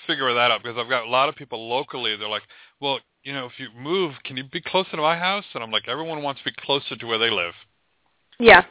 figure 0.07 0.35
that 0.35 0.51
out 0.51 0.63
because 0.63 0.77
I've 0.79 0.91
got 0.91 1.05
a 1.07 1.11
lot 1.11 1.29
of 1.29 1.37
people 1.37 1.69
locally 1.69 2.17
they're 2.17 2.29
like 2.29 2.43
well 2.81 3.01
you 3.25 3.33
know, 3.33 3.47
if 3.47 3.53
you 3.59 3.69
move, 3.79 4.15
can 4.25 4.37
you 4.37 4.45
be 4.45 4.61
closer 4.61 4.91
to 4.93 4.97
my 4.99 5.17
house? 5.17 5.45
And 5.55 5.63
I'm 5.63 5.71
like, 5.71 5.89
everyone 5.89 6.23
wants 6.23 6.41
to 6.43 6.51
be 6.51 6.57
closer 6.65 6.97
to 6.97 7.07
where 7.07 7.19
they 7.19 7.31
live. 7.31 7.55
Yeah. 8.39 8.65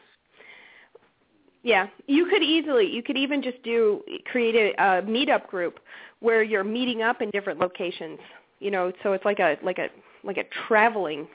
Yeah, 1.64 1.88
you 2.08 2.26
could 2.26 2.42
easily, 2.42 2.88
you 2.88 3.04
could 3.04 3.18
even 3.18 3.44
just 3.44 3.62
do 3.62 4.02
create 4.26 4.56
a, 4.56 4.72
a 4.82 5.02
meetup 5.04 5.46
group 5.48 5.80
where 6.20 6.42
you're 6.42 6.64
meeting 6.64 7.04
up 7.04 7.22
in 7.22 7.30
different 7.30 7.60
locations. 7.60 8.20
You 8.60 8.72
know, 8.72 8.92
so 9.04 9.14
it's 9.14 9.26
like 9.26 9.40
a 9.40 9.58
like 9.64 9.78
a 9.78 9.90
like 10.24 10.38
a 10.38 10.44
traveling 10.68 11.28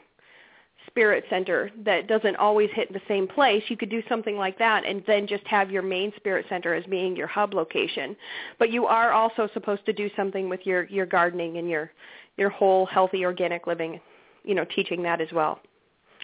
spirit 0.88 1.24
center 1.30 1.70
that 1.84 2.06
doesn't 2.08 2.36
always 2.36 2.70
hit 2.72 2.92
the 2.92 3.00
same 3.06 3.28
place. 3.28 3.62
You 3.68 3.76
could 3.76 3.90
do 3.90 4.02
something 4.08 4.36
like 4.36 4.58
that 4.58 4.84
and 4.84 5.02
then 5.06 5.26
just 5.26 5.46
have 5.46 5.70
your 5.70 5.82
main 5.82 6.12
spirit 6.16 6.46
center 6.48 6.74
as 6.74 6.84
being 6.86 7.16
your 7.16 7.26
hub 7.26 7.54
location. 7.54 8.16
But 8.58 8.70
you 8.70 8.86
are 8.86 9.12
also 9.12 9.48
supposed 9.54 9.84
to 9.86 9.92
do 9.92 10.10
something 10.16 10.48
with 10.48 10.60
your 10.64 10.84
your 10.84 11.06
gardening 11.06 11.58
and 11.58 11.68
your 11.68 11.92
your 12.36 12.50
whole 12.50 12.86
healthy 12.86 13.24
organic 13.24 13.66
living, 13.66 14.00
you 14.44 14.54
know, 14.54 14.64
teaching 14.64 15.02
that 15.02 15.20
as 15.20 15.28
well. 15.32 15.60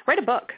Write 0.06 0.18
a 0.18 0.22
book. 0.22 0.52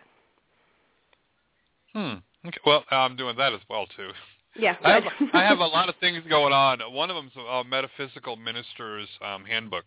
Hmm. 1.92 2.14
Okay. 2.46 2.58
Well, 2.66 2.84
I'm 2.90 3.16
doing 3.16 3.36
that 3.36 3.52
as 3.52 3.60
well 3.70 3.86
too. 3.96 4.10
Yeah. 4.56 4.76
I 4.84 4.92
have, 4.92 5.04
I 5.32 5.42
have 5.42 5.58
a 5.58 5.66
lot 5.66 5.88
of 5.88 5.96
things 5.96 6.22
going 6.28 6.52
on. 6.52 6.80
One 6.92 7.10
of 7.10 7.16
them 7.16 7.26
is 7.26 7.32
a 7.36 7.64
metaphysical 7.64 8.36
minister's 8.36 9.08
um, 9.24 9.44
handbook 9.44 9.84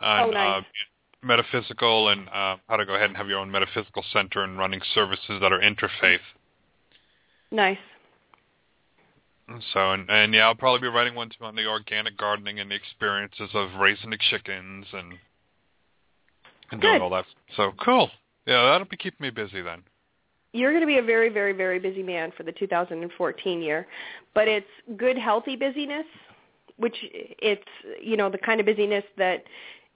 on 0.00 0.28
oh, 0.28 0.30
nice. 0.30 0.62
uh, 0.62 1.26
metaphysical 1.26 2.08
and 2.08 2.28
uh, 2.28 2.56
how 2.68 2.76
to 2.76 2.86
go 2.86 2.94
ahead 2.94 3.08
and 3.08 3.16
have 3.16 3.28
your 3.28 3.38
own 3.38 3.50
metaphysical 3.50 4.04
center 4.12 4.42
and 4.42 4.58
running 4.58 4.80
services 4.94 5.40
that 5.40 5.52
are 5.52 5.60
interfaith. 5.60 6.18
Nice. 7.50 7.78
So 9.72 9.92
and 9.92 10.08
and 10.08 10.32
yeah, 10.32 10.46
I'll 10.46 10.54
probably 10.54 10.80
be 10.80 10.94
writing 10.94 11.14
one 11.14 11.30
too 11.30 11.44
on 11.44 11.56
the 11.56 11.66
organic 11.66 12.16
gardening 12.16 12.60
and 12.60 12.70
the 12.70 12.74
experiences 12.74 13.50
of 13.54 13.74
raising 13.80 14.10
the 14.10 14.18
chickens 14.30 14.86
and 14.92 15.14
and 16.70 16.80
Good. 16.80 16.88
doing 16.88 17.02
all 17.02 17.10
that. 17.10 17.24
So 17.56 17.72
cool. 17.84 18.10
Yeah, 18.46 18.70
that'll 18.70 18.86
be 18.86 18.96
keeping 18.96 19.24
me 19.24 19.30
busy 19.30 19.60
then. 19.60 19.82
You're 20.52 20.72
going 20.72 20.82
to 20.82 20.86
be 20.86 20.98
a 20.98 21.02
very, 21.02 21.28
very, 21.28 21.52
very 21.52 21.78
busy 21.78 22.02
man 22.02 22.32
for 22.36 22.42
the 22.42 22.50
2014 22.52 23.62
year, 23.62 23.86
but 24.34 24.48
it's 24.48 24.66
good, 24.96 25.16
healthy 25.16 25.54
busyness, 25.54 26.06
which 26.76 26.96
it's 27.02 27.62
you 28.00 28.16
know 28.16 28.30
the 28.30 28.38
kind 28.38 28.60
of 28.60 28.66
busyness 28.66 29.04
that 29.16 29.44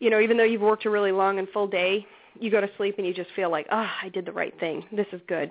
you 0.00 0.10
know 0.10 0.20
even 0.20 0.36
though 0.36 0.44
you've 0.44 0.62
worked 0.62 0.84
a 0.84 0.90
really 0.90 1.12
long 1.12 1.38
and 1.38 1.48
full 1.50 1.66
day, 1.66 2.06
you 2.38 2.50
go 2.50 2.60
to 2.60 2.70
sleep 2.76 2.96
and 2.98 3.06
you 3.06 3.14
just 3.14 3.30
feel 3.36 3.50
like, 3.50 3.66
ah, 3.70 3.88
oh, 3.88 4.06
I 4.06 4.08
did 4.08 4.26
the 4.26 4.32
right 4.32 4.58
thing. 4.58 4.84
This 4.92 5.06
is 5.12 5.20
good. 5.28 5.50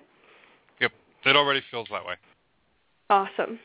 Yep, 0.82 0.92
it 1.26 1.36
already 1.36 1.62
feels 1.72 1.88
that 1.92 2.06
way. 2.06 2.16
Awesome. 3.10 3.60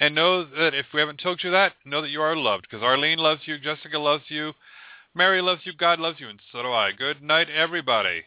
And 0.00 0.14
know 0.14 0.44
that 0.44 0.74
if 0.74 0.86
we 0.92 1.00
haven't 1.00 1.20
told 1.20 1.40
you 1.42 1.50
that, 1.50 1.72
know 1.84 2.02
that 2.02 2.10
you 2.10 2.22
are 2.22 2.36
loved 2.36 2.66
because 2.68 2.82
Arlene 2.82 3.18
loves 3.18 3.42
you, 3.46 3.58
Jessica 3.58 3.98
loves 3.98 4.24
you, 4.28 4.52
Mary 5.14 5.42
loves 5.42 5.62
you, 5.64 5.72
God 5.74 6.00
loves 6.00 6.20
you, 6.20 6.28
and 6.28 6.40
so 6.50 6.62
do 6.62 6.68
I. 6.68 6.92
Good 6.92 7.22
night, 7.22 7.50
everybody. 7.50 8.22